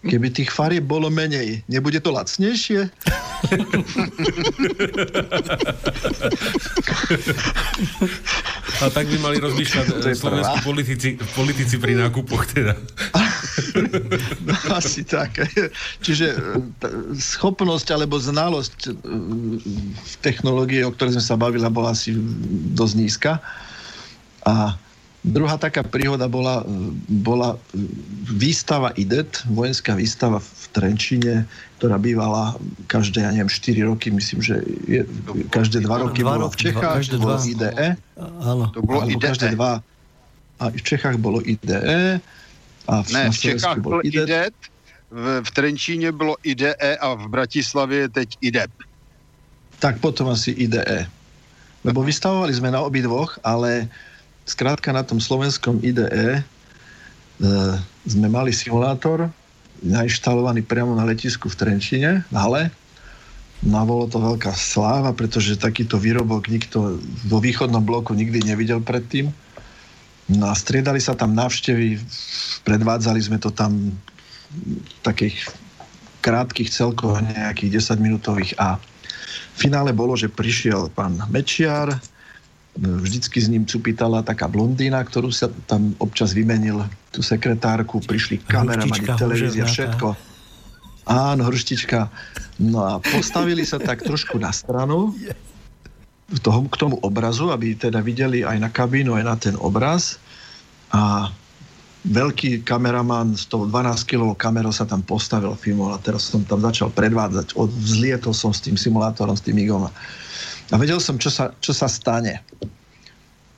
[0.01, 2.89] Keby tých farieb bolo menej, nebude to lacnejšie?
[8.81, 12.81] A tak by mali rozmýšľať eh, slovenskí politici, politici pri nákupoch teda.
[14.41, 15.37] No, asi tak.
[16.01, 16.41] Čiže eh,
[17.21, 18.93] schopnosť alebo znalosť eh,
[20.25, 22.17] technológie, o ktorej sme sa bavili, bola asi
[22.73, 23.37] dosť nízka.
[24.49, 24.81] A
[25.21, 26.65] Druhá taká príhoda bola,
[27.09, 27.61] bola
[28.25, 31.45] výstava IDET, vojenská výstava v Trenčine,
[31.77, 32.57] ktorá bývala
[32.89, 35.05] každé, ja neviem, 4 roky, myslím, že je,
[35.53, 37.45] každé 2 roky dva bolo v Čechách, každé bolo dva.
[37.45, 37.73] IDE.
[38.41, 38.65] Áno.
[38.73, 39.21] To bolo IDE.
[39.21, 39.85] každé dva.
[40.57, 42.21] A v Čechách bolo IDE.
[42.89, 44.57] A v, Ne, v Čechách Slovensku byl IDET,
[45.11, 48.73] v, v Trenčíně bylo IDE a v Bratislavě je teď IDEP.
[49.81, 51.09] tak potom asi IDE.
[51.85, 53.89] Lebo vystavovali sme na obidvoch, ale
[54.51, 56.43] skrátka na tom slovenskom IDE e,
[58.03, 59.31] sme mali simulátor
[59.81, 62.69] nainštalovaný priamo na letisku v Trenčine, v.
[63.61, 69.33] No bolo to veľká sláva, pretože takýto výrobok nikto vo východnom bloku nikdy nevidel predtým.
[70.33, 72.01] No a striedali sa tam návštevy,
[72.65, 73.93] predvádzali sme to tam
[75.05, 75.49] takých
[76.21, 78.77] krátkých celkoch, nejakých 10 minútových a
[79.51, 82.01] v finále bolo, že prišiel pán Mečiar,
[82.81, 89.05] vždycky s ním cupitala taká blondína, ktorú sa tam občas vymenil tú sekretárku, prišli kameramani,
[89.21, 90.17] televízia, všetko.
[91.05, 92.09] Áno, hrštička.
[92.61, 95.13] No a postavili sa tak trošku na stranu
[96.39, 100.23] tomu, k tomu obrazu, aby teda videli aj na kabínu, aj na ten obraz.
[100.95, 101.35] A
[102.07, 106.63] veľký kameraman s tou 12 kg kamerou sa tam postavil filmol a teraz som tam
[106.63, 107.59] začal predvádzať.
[107.59, 109.91] Od, vzlietol som s tým simulátorom, s tým igom.
[110.71, 112.39] A vedel som, čo sa, čo sa stane.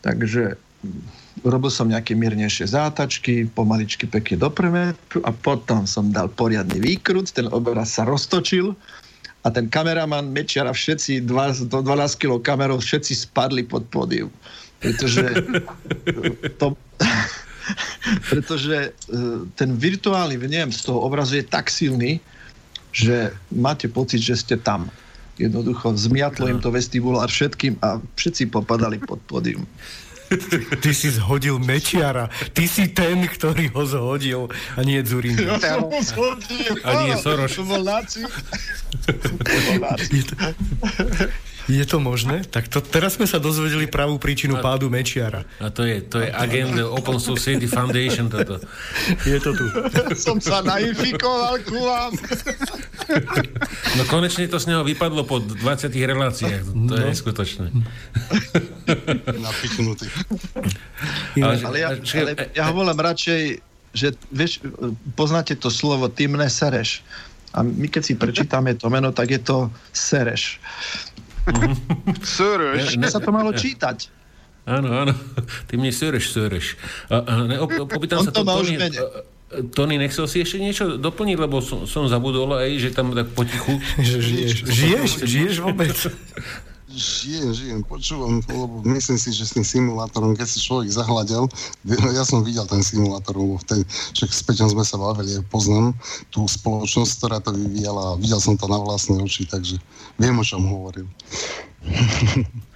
[0.01, 6.33] Takže mm, urobil som nejaké miernejšie zátačky, pomaličky pekne do premetu a potom som dal
[6.33, 8.73] poriadny výkrut, ten obraz sa roztočil
[9.43, 14.31] a ten kameraman, Mečiar a všetci, dva, do 12 kg kamerov, všetci spadli pod pódium.
[14.79, 15.43] Pretože
[16.61, 16.79] to,
[18.31, 18.91] pretože e,
[19.59, 22.23] ten virtuálny vnem z toho obrazu je tak silný,
[22.95, 24.93] že máte pocit, že ste tam.
[25.41, 29.65] Jednoducho zmiatlo im to vestibulár všetkým a všetci popadali pod pódium.
[30.81, 32.33] Ty si zhodil Mečiara.
[32.57, 35.37] Ty si ten, ktorý ho zhodil a nie Zurin.
[35.37, 37.53] A nie Soros.
[37.53, 38.25] To bol náci.
[41.65, 42.43] Je to, možné?
[42.43, 45.47] Tak to, teraz sme sa dozvedeli pravú príčinu pádu Mečiara.
[45.59, 48.59] A to je, to je agent Open Society Foundation toto.
[49.23, 49.65] Je to tu.
[50.19, 52.13] Som sa nainfikoval ku vám.
[53.93, 55.61] No konečne to z neho vypadlo po 20
[55.93, 56.65] reláciách.
[56.65, 56.97] To No.
[56.97, 57.69] je neskutočné.
[59.37, 60.09] Napichnutý.
[61.37, 63.43] Ale, Ale ja, ale ja ho volám radšej,
[63.93, 64.65] že vieš,
[65.13, 67.05] poznáte to slovo ty mne sereš.
[67.53, 70.57] A my keď si prečítame to meno, tak je to sereš.
[72.23, 72.95] Söröš.
[72.95, 74.11] Že sa to malo čítať.
[74.63, 75.13] Áno, áno.
[75.67, 76.79] Ty mne söreš, söreš.
[77.11, 78.99] A, a ne, op, opýtam On sa to má už Tony, mene.
[79.75, 83.83] Tony, nechcel si ešte niečo doplniť, lebo som, som zabudol aj, že tam tak potichu...
[83.99, 85.93] Že žiješ, žiješ, žiješ vôbec?
[86.93, 91.49] Žijem, žijem, počúvam, lebo myslím si, že s tým simulátorom, keď si človek zahľadel,
[92.19, 95.97] ja som videl ten simulátor, lebo vtedy, však s Peťom sme sa bavili, ja poznám
[96.29, 99.81] tú spoločnosť, ktorá to vyvíjala videl som to na vlastné oči, takže
[100.21, 101.09] viem, o čom hovoril.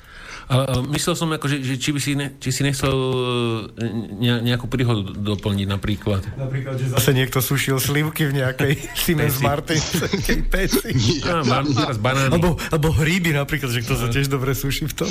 [0.46, 3.82] Ale myslel som, ako, že, že či, by si ne, či si nechcel e,
[4.14, 6.22] ne, nejakú príhodu doplniť napríklad.
[6.38, 9.42] Napríklad, že zase niekto sušil slivky v nejakej Siemens.
[9.42, 11.18] Martinskej peci.
[11.26, 12.30] Á, ba, teraz banány.
[12.30, 15.10] Alebo, alebo hríby napríklad, že kto sa tiež dobre suší v tom.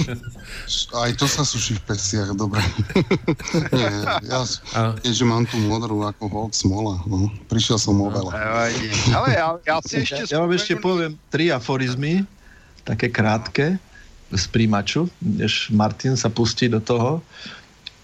[0.96, 2.64] Aj to sa suší v pesiach, dobre.
[3.76, 3.92] Nie,
[4.32, 4.40] ja,
[4.72, 8.32] A- keďže mám tú modrú ako hold smola, no, prišiel som o veľa.
[8.32, 8.88] Nevadí.
[9.12, 10.32] Ale ja, ja si ešte...
[10.32, 12.24] Ja vám ešte poviem tri aforizmy,
[12.88, 13.76] také krátke,
[14.36, 17.24] z príjimaču, než Martin sa pustí do toho.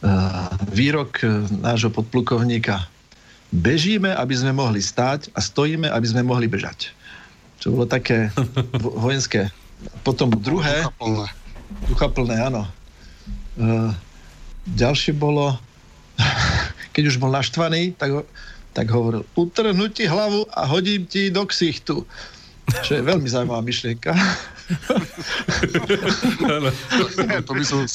[0.01, 2.89] Uh, výrok uh, nášho podplukovníka.
[3.53, 6.89] Bežíme, aby sme mohli stáť a stojíme, aby sme mohli bežať.
[7.61, 8.33] Čo bolo také
[8.81, 9.53] vo- vojenské
[10.01, 10.85] potom druhé...
[10.85, 11.27] Duchaplné.
[11.89, 12.63] Duchaplné, áno.
[13.57, 13.93] Uh,
[14.73, 15.57] ďalšie bolo,
[16.95, 18.25] keď už bol naštvaný, tak,
[18.73, 22.05] tak hovoril, utrhnú ti hlavu a hodím ti do ksichtu.
[22.85, 24.13] Čo je veľmi zaujímavá myšlienka.
[27.45, 27.85] to by som...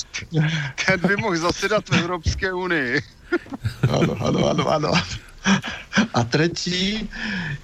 [0.77, 2.91] Ten by mohl zasedat v Európskej únii.
[3.91, 4.91] Áno, áno, áno, áno.
[6.13, 7.07] A tretí,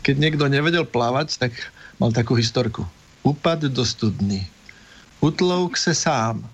[0.06, 1.52] keď niekto nevedel plávať, tak
[1.98, 2.86] mal takú historku.
[3.22, 4.46] Upad do studny.
[5.20, 6.48] Utlouk se sám.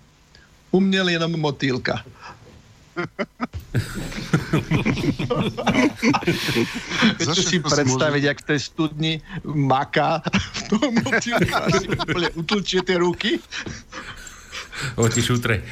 [0.70, 2.04] Uměl jenom motýlka.
[7.18, 9.12] Chcete si predstaviť, jak v tej studni
[9.44, 10.92] maká v tom
[12.04, 13.38] úplne utlčie tie ruky.
[14.98, 15.62] Oti šutre.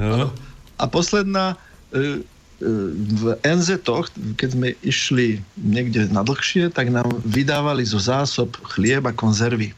[0.00, 0.32] No.
[0.80, 1.60] A posledná,
[1.92, 2.24] e,
[2.60, 2.72] e,
[3.20, 3.68] v nz
[4.36, 9.76] keď sme išli niekde na dlhšie, tak nám vydávali zo zásob chlieb a konzervy.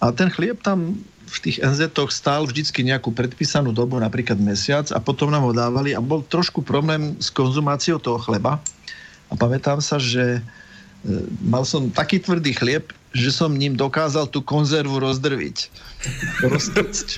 [0.00, 1.00] A ten chlieb tam
[1.30, 5.94] v tých nz stál vždycky nejakú predpísanú dobu, napríklad mesiac a potom nám ho dávali
[5.94, 8.58] a bol trošku problém s konzumáciou toho chleba.
[9.30, 11.10] A pamätám sa, že e,
[11.46, 15.70] mal som taký tvrdý chlieb, že som ním dokázal tú konzervu rozdrviť.
[16.46, 17.08] Roztrcť.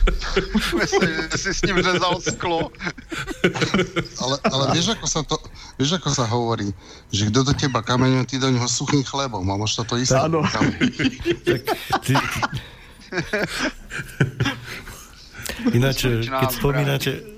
[1.41, 2.73] si s ním řezal sklo.
[4.21, 5.37] ale, ale vieš, ako sa to,
[5.77, 6.73] vieš, ako sa hovorí,
[7.13, 9.45] že kto do teba kameňuje, ty do neho suchým chlebom.
[9.45, 10.17] A možno to isté.
[10.17, 10.41] Áno.
[10.53, 10.65] tak,
[12.09, 12.17] ty,
[15.77, 17.33] Ináč, keď spomínate,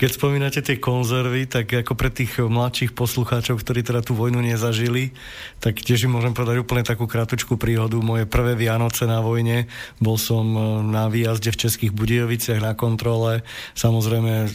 [0.00, 5.12] keď spomínate tie konzervy, tak ako pre tých mladších poslucháčov, ktorí teda tú vojnu nezažili,
[5.60, 8.00] tak tiež im môžem povedať úplne takú krátučku príhodu.
[8.00, 9.68] Moje prvé Vianoce na vojne,
[10.00, 10.40] bol som
[10.88, 13.44] na výjazde v Českých Budejoviciach na kontrole.
[13.76, 14.48] Samozrejme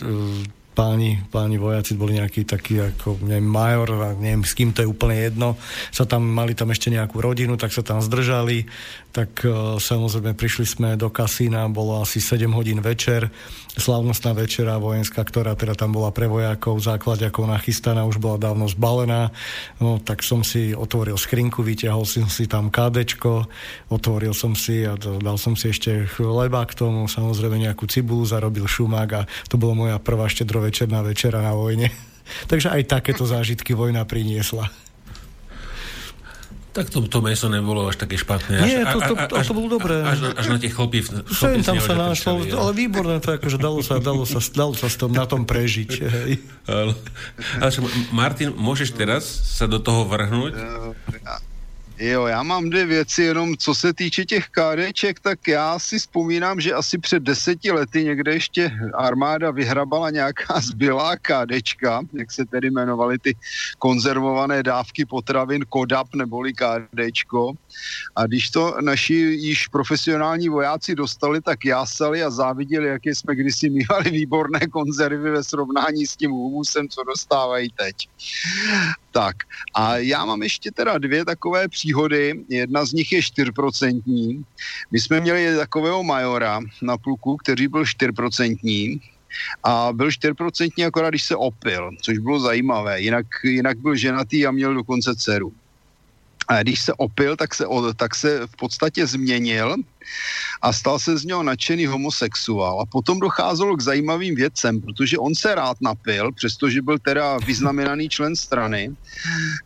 [0.76, 5.16] páni, páni vojaci boli nejakí takí ako, neviem, major, neviem, s kým to je úplne
[5.16, 5.56] jedno,
[5.90, 8.68] sa tam, mali tam ešte nejakú rodinu, tak sa tam zdržali,
[9.16, 13.32] tak uh, samozrejme prišli sme do kasína, bolo asi 7 hodín večer,
[13.80, 19.32] slavnostná večera vojenská, ktorá teda tam bola pre vojakov, ako nachystaná, už bola dávno zbalená,
[19.80, 23.48] no tak som si otvoril skrinku, vyťahol som si tam kádečko,
[23.88, 28.68] otvoril som si a dal som si ešte chleba k tomu, samozrejme nejakú cibulu, zarobil
[28.68, 31.88] šumák a to bolo moja prvá štedrovečerná večera na vojne.
[32.52, 34.85] Takže aj takéto zážitky vojna priniesla.
[36.76, 38.60] Tak to, to meso nebolo až také špatné.
[38.60, 39.96] Až, Nie, to, to, to, to bolo dobré.
[40.04, 41.08] Až, až na tie chlopy.
[41.32, 45.00] Sem tam sa našlo, ale výborné to, akože dalo sa, dalo sa, dalo sa s
[45.00, 45.92] tom, na tom prežiť.
[46.20, 46.44] Hej.
[46.68, 46.92] Ale,
[47.64, 47.72] ale
[48.12, 49.24] Martin, môžeš teraz
[49.56, 50.52] sa do toho vrhnúť?
[52.00, 56.60] Jo, já mám dvě věci, jenom co se týče těch kádeček, tak já si vzpomínám,
[56.60, 62.68] že asi před deseti lety někde ještě armáda vyhrabala nějaká zbylá kádečka, jak se tedy
[62.72, 63.36] jmenovaly ty
[63.80, 67.54] konzervované dávky potravin Kodap neboli kádečko.
[68.16, 73.70] A když to naši již profesionální vojáci dostali, tak jásali a záviděli, jaké jsme kdysi
[73.70, 77.96] mývali výborné konzervy ve srovnání s tím humusem, co dostávají teď.
[79.16, 82.44] Tak a já mám ještě teda dvě takové příhody.
[82.50, 84.44] Jedna z nich je 4%.
[84.92, 89.00] My jsme měli takového majora na pluku, který byl 4%.
[89.64, 93.02] A byl 4% akorát, když se opil, což bylo zajímavé.
[93.02, 95.54] Jinak, jinak byl ženatý a měl dokonce dceru.
[96.48, 99.76] A když se opil, tak se, tak se v podstatě změnil
[100.62, 102.82] a stal se z něho nadšený homosexuál.
[102.82, 108.10] A potom docházelo k zajímavým věcem, protože on se rád napil, přestože byl teda vyznamenaný
[108.10, 108.96] člen strany,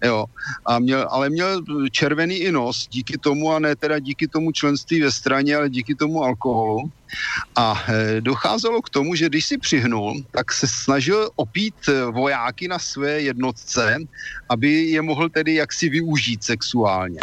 [0.04, 0.26] jo,
[0.66, 1.62] a měl, ale měl
[1.92, 5.96] červený i nos díky tomu, a ne teda díky tomu členství ve straně, ale díky
[5.96, 6.92] tomu alkoholu.
[7.56, 12.68] A e, docházelo k tomu, že když si přihnul, tak se snažil opít e, vojáky
[12.68, 13.98] na své jednotce,
[14.50, 17.20] aby je mohl tedy jaksi využít sexuálně.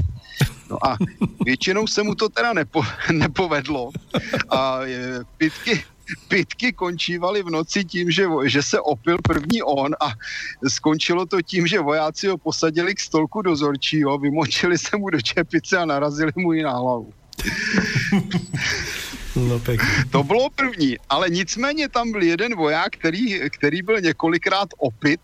[0.71, 0.97] No a
[1.45, 2.83] většinou se mu to teda nepo,
[3.13, 3.91] nepovedlo.
[4.51, 5.85] A e, pitky,
[6.29, 10.13] pitky končívaly v noci tím, že, že se opil první on a
[10.69, 15.79] skončilo to tím, že vojáci ho posadili k stolku dozorčího, vymočili se mu do čepice
[15.79, 17.13] a narazili mu ji na hlavu.
[19.37, 19.61] No.
[20.11, 25.21] To bylo první, ale nicméně tam byl jeden voják, který, který byl několikrát opit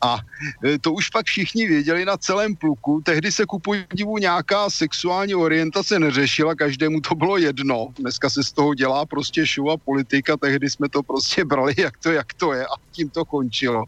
[0.00, 0.18] a
[0.64, 3.00] e, to už pak všichni věděli na celém pluku.
[3.04, 7.88] Tehdy se ku podivu nějaká sexuální orientace neřešila, každému to bylo jedno.
[7.98, 11.98] Dneska se z toho dělá prostě show a politika, tehdy jsme to prostě brali, jak
[11.98, 13.84] to, jak to je a tím to končilo.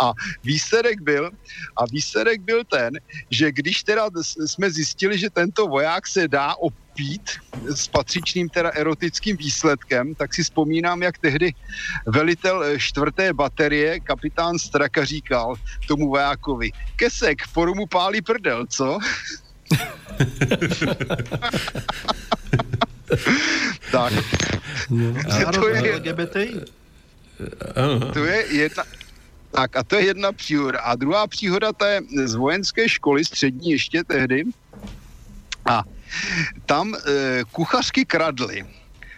[0.00, 0.12] A
[0.44, 1.30] výsledek byl,
[1.76, 2.92] a výsledek byl ten,
[3.30, 4.10] že když teda
[4.46, 7.30] jsme zjistili, že tento voják se dá op pít
[7.66, 11.54] s patřičným teda erotickým výsledkem, tak si vzpomínám, jak tehdy
[12.06, 15.54] velitel eh, čtvrté baterie, kapitán Straka říkal
[15.88, 18.98] tomu vojákovi, Kesek, poru mu pálí prdel, co?
[23.90, 24.12] tak.
[24.90, 25.14] No.
[25.54, 26.60] To je, LGBTI.
[28.12, 28.84] to je jedna,
[29.50, 30.80] tak a to je jedna příhoda.
[30.80, 34.44] A druhá příhoda, to je z vojenské školy střední ještě tehdy.
[35.64, 35.82] A
[36.66, 36.98] tam e,
[37.52, 38.64] kuchařky kradly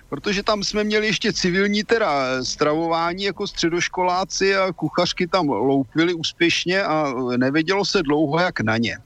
[0.08, 6.82] protože tam jsme měli ještě civilní teda stravování jako středoškoláci a kuchařky tam loupili úspěšně
[6.82, 8.98] a nevědělo se dlouho, jak na ně.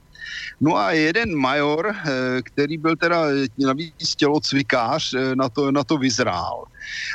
[0.60, 3.24] No a jeden major, eh, který byl teda
[3.58, 6.64] navíc tělocvikář, eh, na to, na to vyzrál.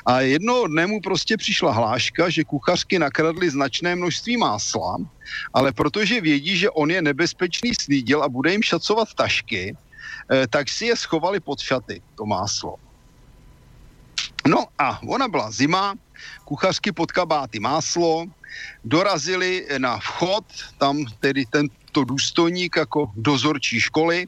[0.05, 4.97] A jednoho dne mu prostě přišla hláška, že kuchařky nakradly značné množství másla,
[5.53, 9.77] ale protože vědí, že on je nebezpečný slídil a bude jim šacovat tašky,
[10.49, 12.75] tak si je schovali pod šaty, to máslo.
[14.47, 15.95] No a ona byla zima,
[16.45, 18.25] kuchařky pod kabáty máslo,
[18.85, 20.45] dorazili na vchod,
[20.77, 24.27] tam tedy tento důstojník jako dozorčí školy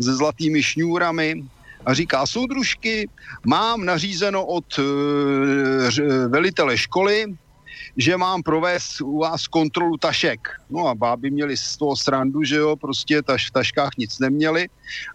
[0.00, 1.44] se zlatými šňůrami
[1.86, 3.08] a říká, soudružky,
[3.46, 4.82] mám nařízeno od e,
[6.28, 7.26] velitele školy,
[7.96, 10.48] že mám provést u vás kontrolu tašek.
[10.70, 14.68] No a báby měli z toho srandu, že jo, prostě taš, v taškách nic neměli.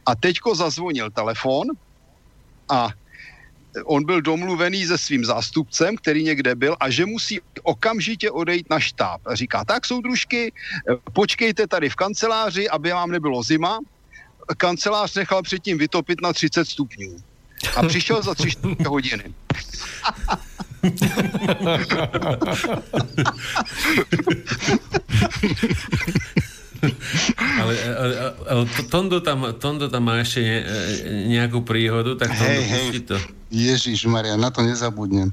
[0.05, 1.67] A teďko zazvonil telefon
[2.69, 2.89] a
[3.83, 8.79] on byl domluvený se svým zástupcem, který někde byl, a že musí okamžitě odejít na
[8.79, 9.21] štáb.
[9.25, 10.53] A říká, tak soudružky,
[11.13, 13.79] počkejte tady v kanceláři, aby vám nebylo zima.
[14.57, 17.17] Kancelář nechal předtím vytopit na 30 stupňů.
[17.75, 18.49] A přišel za 3
[18.87, 19.23] hodiny.
[27.59, 28.13] ale, ale,
[28.49, 30.57] ale Tondo, tam, Tondo tam má ešte ne,
[31.31, 32.85] nejakú príhodu, tak Tondo, hej, hej.
[33.05, 33.17] to.
[33.49, 35.31] Ježiš Maria, na to nezabudnem.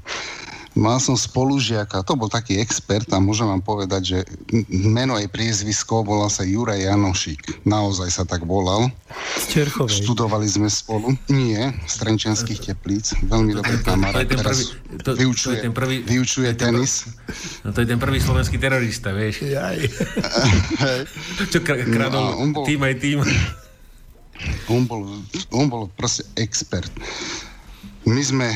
[0.73, 4.19] Mal som spolužiaka, to bol taký expert a môžem vám povedať, že
[4.73, 7.61] meno aj priezvisko volal sa Juraj Janošik.
[7.61, 8.89] Naozaj sa tak volal.
[9.37, 11.13] Z Študovali sme spolu.
[11.29, 13.13] Nie, z Trenčianských teplíc.
[13.21, 14.25] Veľmi dobrý kamarát.
[14.25, 14.73] Teraz
[15.05, 17.05] to, vyučuje, to je ten prvý, vyučuje to tenis.
[17.61, 19.45] No to je ten prvý slovenský terorista, vieš.
[19.45, 19.77] Jaj.
[21.53, 23.21] Čo kradol no, bol, tým aj tým.
[24.73, 25.05] On bol,
[25.53, 26.89] on bol proste expert.
[28.03, 28.51] My sme,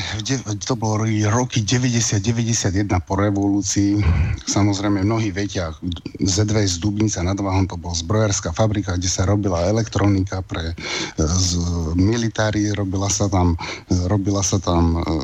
[0.60, 3.96] to bolo roky 90-91 po revolúcii,
[4.44, 5.72] samozrejme mnohí vedia,
[6.20, 10.76] Z2 z Dubnica nad Váhom to bol zbrojárska fabrika, kde sa robila elektronika pre
[11.16, 11.56] z
[11.96, 13.56] militári, robila sa tam,
[13.88, 15.16] robila sa tam e,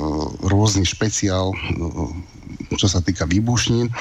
[0.48, 1.56] rôzny špeciál, e,
[2.80, 3.92] čo sa týka výbušnín.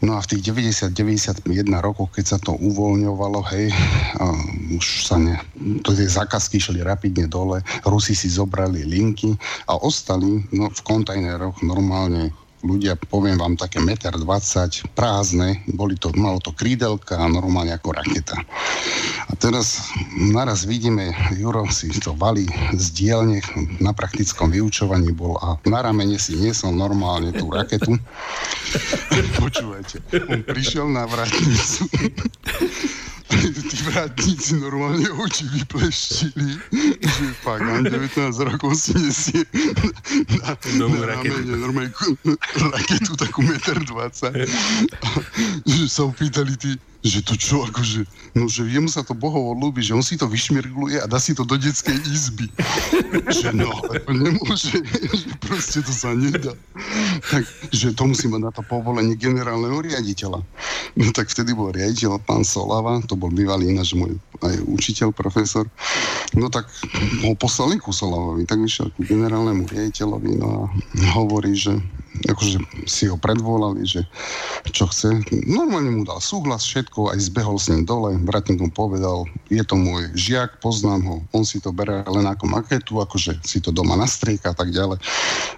[0.00, 1.44] No a v tých 90-91
[1.84, 3.68] rokoch, keď sa to uvoľňovalo, hej,
[4.16, 4.32] a
[4.72, 5.36] už sa ne,
[5.84, 9.36] to tie zákazky šli rapidne dole, Rusi si zobrali linky
[9.68, 16.12] a ostali no, v kontajneroch normálne ľudia, poviem vám, také 1,20 m prázdne, boli to,
[16.16, 18.36] malo to krídelka a normálne ako raketa.
[19.28, 22.44] A teraz naraz vidíme, Juro si to valí
[22.76, 23.40] z dielne
[23.80, 27.96] na praktickom vyučovaní bol a na ramene si niesol normálne tú raketu.
[29.42, 31.88] Počúvajte, on prišiel na vratnicu
[33.30, 36.50] tí vrátnici normálne oči vypleštili,
[36.98, 39.42] že fakt, mám 19 rokov si nesie
[40.42, 41.94] na, na, na ramene normálne
[42.74, 44.46] raketu takú 1,20 m.
[45.62, 48.04] že sa opýtali tí, že to čo, akože,
[48.36, 51.32] no že jemu sa to bohovo ľúbi, že on si to vyšmirgluje a dá si
[51.32, 52.44] to do detskej izby.
[53.40, 56.52] že no, to nemôže, že proste to sa nedá.
[57.32, 60.44] Tak, že to musí mať na to povolenie generálneho riaditeľa.
[61.00, 65.64] No tak vtedy bol riaditeľ pán Solava, to bol bývalý ináč môj aj učiteľ, profesor.
[66.36, 66.68] No tak
[67.24, 70.60] ho poslali ku Solavovi, tak vyšiel ku generálnemu riaditeľovi no a
[71.16, 71.76] hovorí, že
[72.26, 72.58] akože
[72.90, 74.04] si ho predvolali, že
[74.70, 75.22] čo chce.
[75.46, 79.78] Normálne mu dal súhlas, všetko, aj zbehol s ním dole, vratník mu povedal, je to
[79.78, 83.94] môj žiak, poznám ho, on si to bere len ako maketu, akože si to doma
[83.94, 84.98] nastrieka a tak ďalej.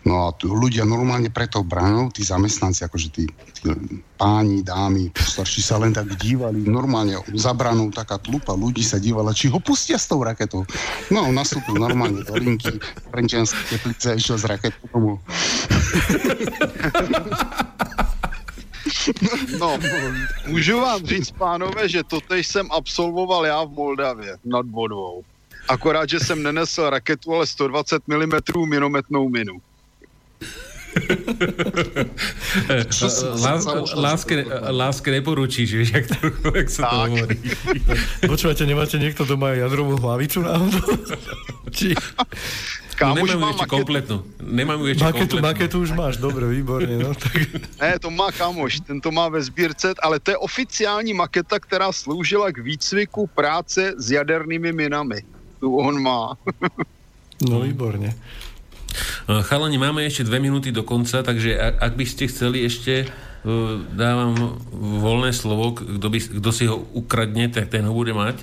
[0.04, 3.24] No a tu ľudia normálne preto bránou, tí zamestnanci, akože tí,
[3.56, 3.62] tí
[4.22, 9.34] páni, dámy, starší sa len tak dívali, normálne za branou taká tlupa ľudí sa dívala,
[9.34, 10.62] či ho pustia s tou raketou.
[11.10, 12.78] No, nastúpil normálne do linky,
[13.10, 15.18] Renčianské teplice, išiel z raketou domov.
[19.58, 19.78] No,
[20.46, 25.22] můžu vám říct, pánové, že to jsem absolvoval já v Moldavě nad vodou.
[25.68, 29.58] Akorát, že jsem nenesl raketu, ale 120 mm minometnou minu.
[33.96, 36.16] Láske, láske neporučíš, vieš, jak, to,
[36.52, 37.36] jak sa to hovorí.
[38.22, 40.88] Počúvate, nemáte niekto doma jadrovú hlavicu náhodou?
[41.72, 41.96] Či...
[42.92, 43.74] Kámoš no, nemám ešte maketu.
[43.74, 44.16] kompletnú.
[44.38, 45.48] Nemám ju ešte maketu, kompletnú.
[45.48, 46.94] Maketu už máš, dobre, výborne.
[47.00, 47.34] No, tak...
[47.80, 51.90] Ne, to má kámoš, ten to má ve sbírce, ale to je oficiální maketa, která
[51.90, 55.24] sloužila k výcviku práce s jadernými minami.
[55.58, 56.36] Tu on má.
[57.42, 58.14] No výborne.
[59.26, 63.08] Chalani, máme ešte dve minúty do konca, takže ak, ak by ste chceli ešte
[63.96, 68.38] dávam voľné slovo, kto, by, kto si ho ukradne, tak ten ho bude mať.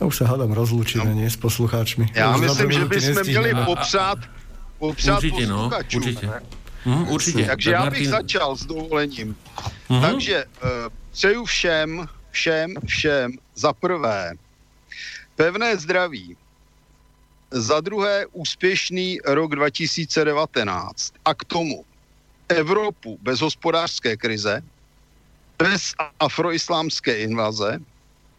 [0.00, 1.18] A už sa hádam rozlúčime, no.
[1.20, 2.10] nie s poslucháčmi.
[2.14, 4.18] Já myslím, že bychom měli popřát,
[4.78, 6.30] popřát určitě, no, určitě.
[6.86, 7.44] Hm, určitě.
[7.44, 8.10] Takže tak já bych Martin...
[8.10, 9.36] začal s dovolením.
[9.90, 10.02] Uh-huh.
[10.10, 10.70] Takže uh,
[11.12, 14.34] přeju všem, všem, všem za prvé
[15.36, 16.36] pevné zdraví,
[17.52, 21.84] za druhé úspěšný rok 2019 a k tomu
[22.48, 24.62] Evropu bez hospodářské krize,
[25.58, 27.78] bez afroislámské invaze,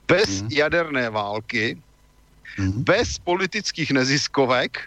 [0.08, 0.48] bez mm.
[0.51, 1.77] jaderné války,
[2.58, 2.83] mm.
[2.83, 4.82] bez politických neziskovek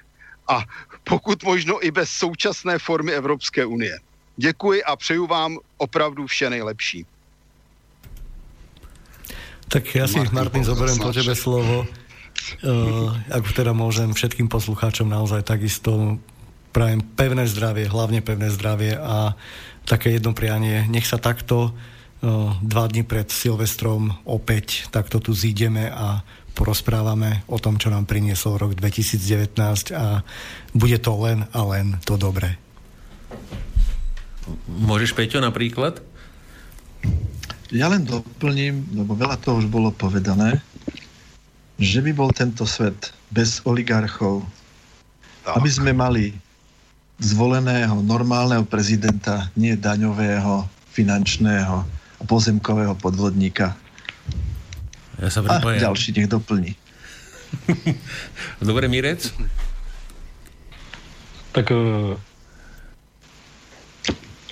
[0.49, 0.65] a
[1.05, 3.99] pokud možno i bez současné formy Evropské unie.
[4.37, 7.07] Děkuji a přeju vám opravdu vše nejlepší.
[9.67, 11.91] Tak ja si, Martin, Martin zoberiem po tebe slovo.
[12.63, 16.21] Uh, ak teda môžem všetkým poslucháčom naozaj takisto
[16.71, 19.33] prajem pevné zdravie, hlavne pevné zdravie a
[19.89, 20.85] také jedno prianie.
[20.87, 21.73] Nech sa takto
[22.63, 26.25] dva dní pred Silvestrom opäť takto tu zídeme a
[26.57, 29.61] porozprávame o tom, čo nám priniesol rok 2019
[29.93, 30.25] a
[30.73, 32.57] bude to len a len to dobré.
[34.65, 36.01] Môžeš, Peťo, napríklad?
[37.69, 40.65] Ja len doplním, lebo veľa toho už bolo povedané,
[41.77, 44.45] že by bol tento svet bez oligarchov,
[45.45, 45.61] tak.
[45.61, 46.33] aby sme mali
[47.21, 51.77] zvoleného normálneho prezidenta, nie daňového, finančného
[52.21, 53.77] a pozemkového podvodníka.
[55.17, 56.77] Ja sa a ďalší nech doplní.
[58.69, 59.33] Dobre, Mirec?
[61.57, 62.13] Tak uh,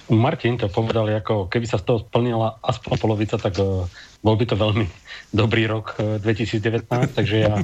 [0.08, 3.84] Martin to povedal, ako keby sa z toho splnila aspoň polovica, tak uh,
[4.24, 4.88] bol by to veľmi
[5.30, 7.60] dobrý rok uh, 2019, takže ja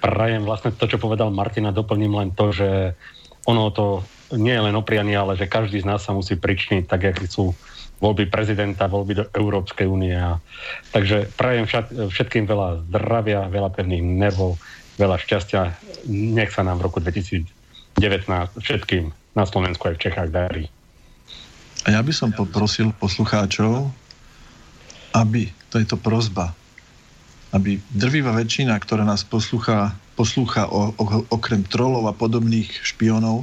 [0.00, 2.96] prajem vlastne to, čo povedal Martin a doplním len to, že
[3.44, 4.06] ono to
[4.38, 7.18] nie je len o prianie, ale že každý z nás sa musí pričniť, tak jak
[7.26, 7.52] sú
[8.00, 10.16] voľby prezidenta, voľby do Európskej únie.
[10.94, 11.68] Takže prajem
[12.08, 14.56] všetkým veľa zdravia, veľa pevných nervov,
[14.96, 15.76] veľa šťastia.
[16.08, 17.44] Nech sa nám v roku 2019
[18.56, 20.64] všetkým na Slovensku aj v Čechách darí.
[21.84, 23.92] A ja by som poprosil poslucháčov,
[25.14, 26.54] aby, to je to prozba,
[27.50, 33.42] aby drvivá väčšina, ktorá nás poslúcha, poslúcha o, o, okrem trolov a podobných špionov,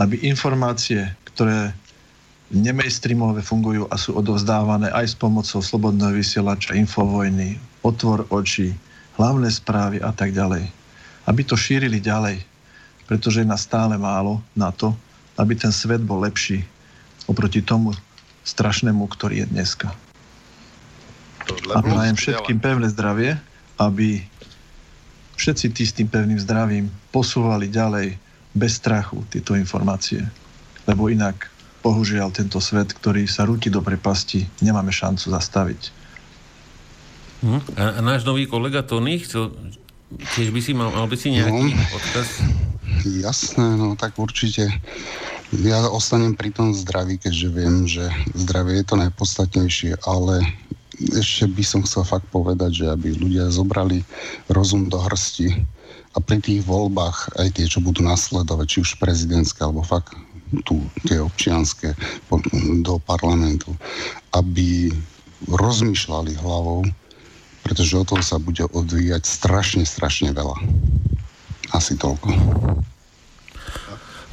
[0.00, 1.76] aby informácie, ktoré
[2.54, 8.72] nemainstreamové fungujú a sú odovzdávané aj s pomocou slobodného vysielača, infovojny, otvor očí,
[9.20, 10.68] hlavné správy a tak ďalej.
[11.28, 12.40] Aby to šírili ďalej,
[13.04, 14.92] pretože je nás stále málo na to,
[15.36, 16.64] aby ten svet bol lepší
[17.28, 17.96] oproti tomu
[18.44, 20.03] strašnému, ktorý je dneska.
[21.74, 23.36] A prajem všetkým pevné zdravie,
[23.76, 24.24] aby
[25.36, 28.16] všetci tí s tým pevným zdravím posúvali ďalej
[28.54, 30.22] bez strachu tieto informácie.
[30.86, 31.50] Lebo inak,
[31.82, 35.82] bohužiaľ, tento svet, ktorý sa rúti do prepasti, nemáme šancu zastaviť.
[37.44, 37.60] Hm?
[37.76, 39.52] A, a náš nový kolega Tony chcel,
[40.38, 42.28] tiež by si mal, mal by si nejaký no, odkaz?
[43.04, 44.70] Jasné, no tak určite.
[45.60, 50.46] Ja ostanem pri tom zdraví, keďže viem, že zdravie je to najpodstatnejšie, ale
[51.00, 54.06] ešte by som chcel fakt povedať, že aby ľudia zobrali
[54.46, 55.64] rozum do hrsti
[56.14, 60.14] a pri tých voľbách aj tie, čo budú nasledovať, či už prezidentské, alebo fakt
[60.62, 61.98] tu tie občianské
[62.86, 63.74] do parlamentu,
[64.30, 64.94] aby
[65.50, 66.86] rozmýšľali hlavou,
[67.66, 70.54] pretože o toho sa bude odvíjať strašne, strašne veľa.
[71.74, 72.30] Asi toľko.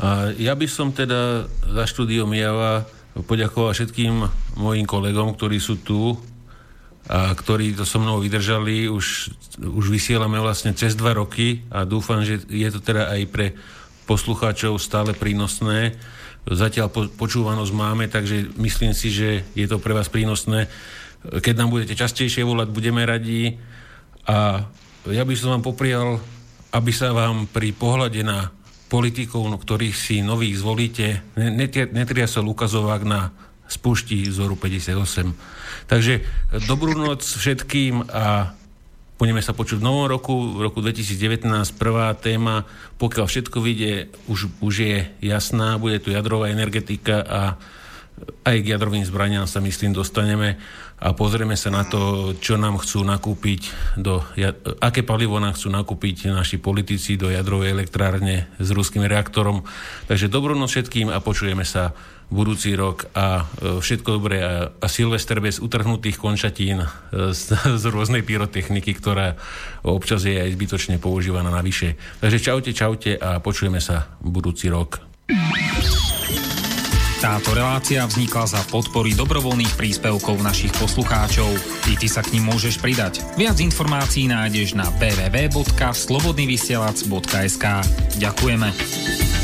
[0.01, 2.85] A ja by som teda za štúdiom Java
[3.25, 4.13] poďakoval všetkým
[4.61, 6.17] mojim kolegom, ktorí sú tu
[7.11, 8.87] a ktorí to so mnou vydržali.
[8.87, 13.51] Už, už vysielame vlastne cez dva roky a dúfam, že je to teda aj pre
[14.07, 15.99] poslucháčov stále prínosné.
[16.47, 20.71] Zatiaľ po, počúvanosť máme, takže myslím si, že je to pre vás prínosné.
[21.27, 23.59] Keď nám budete častejšie volať, budeme radi.
[24.31, 24.63] A
[25.11, 26.15] ja by som vám poprial,
[26.71, 28.55] aby sa vám pri pohľade na
[28.87, 31.35] politikov, no, ktorých si nových zvolíte,
[31.91, 35.87] netriasol ukazovák na spúšti vzoru 58.
[35.87, 36.27] Takže
[36.67, 38.51] dobrú noc všetkým a
[39.15, 41.47] budeme sa počuť v novom roku, v roku 2019.
[41.77, 42.67] Prvá téma,
[42.99, 47.41] pokiaľ všetko vyjde, už, už je jasná, bude tu jadrová energetika a
[48.45, 50.57] aj k jadrovým zbraniam sa myslím dostaneme
[51.01, 53.61] a pozrieme sa na to, čo nám chcú nakúpiť,
[53.97, 54.21] do,
[54.77, 59.65] aké palivo nám chcú nakúpiť naši politici do jadrovej elektrárne s ruským reaktorom.
[60.05, 61.97] Takže dobrú noc všetkým a počujeme sa
[62.31, 66.87] budúci rok a e, všetko dobré a, Silvester bez utrhnutých končatín e,
[67.35, 69.35] z, z rôznej pyrotechniky, ktorá
[69.83, 71.99] občas je aj zbytočne používaná navyše.
[72.23, 75.03] Takže čaute, čaute a počujeme sa budúci rok.
[77.21, 81.53] Táto relácia vznikla za podpory dobrovoľných príspevkov našich poslucháčov.
[81.93, 83.21] I ty sa k ním môžeš pridať.
[83.37, 87.65] Viac informácií nájdeš na www.slobodnyvysielac.sk
[88.17, 89.40] Ďakujeme.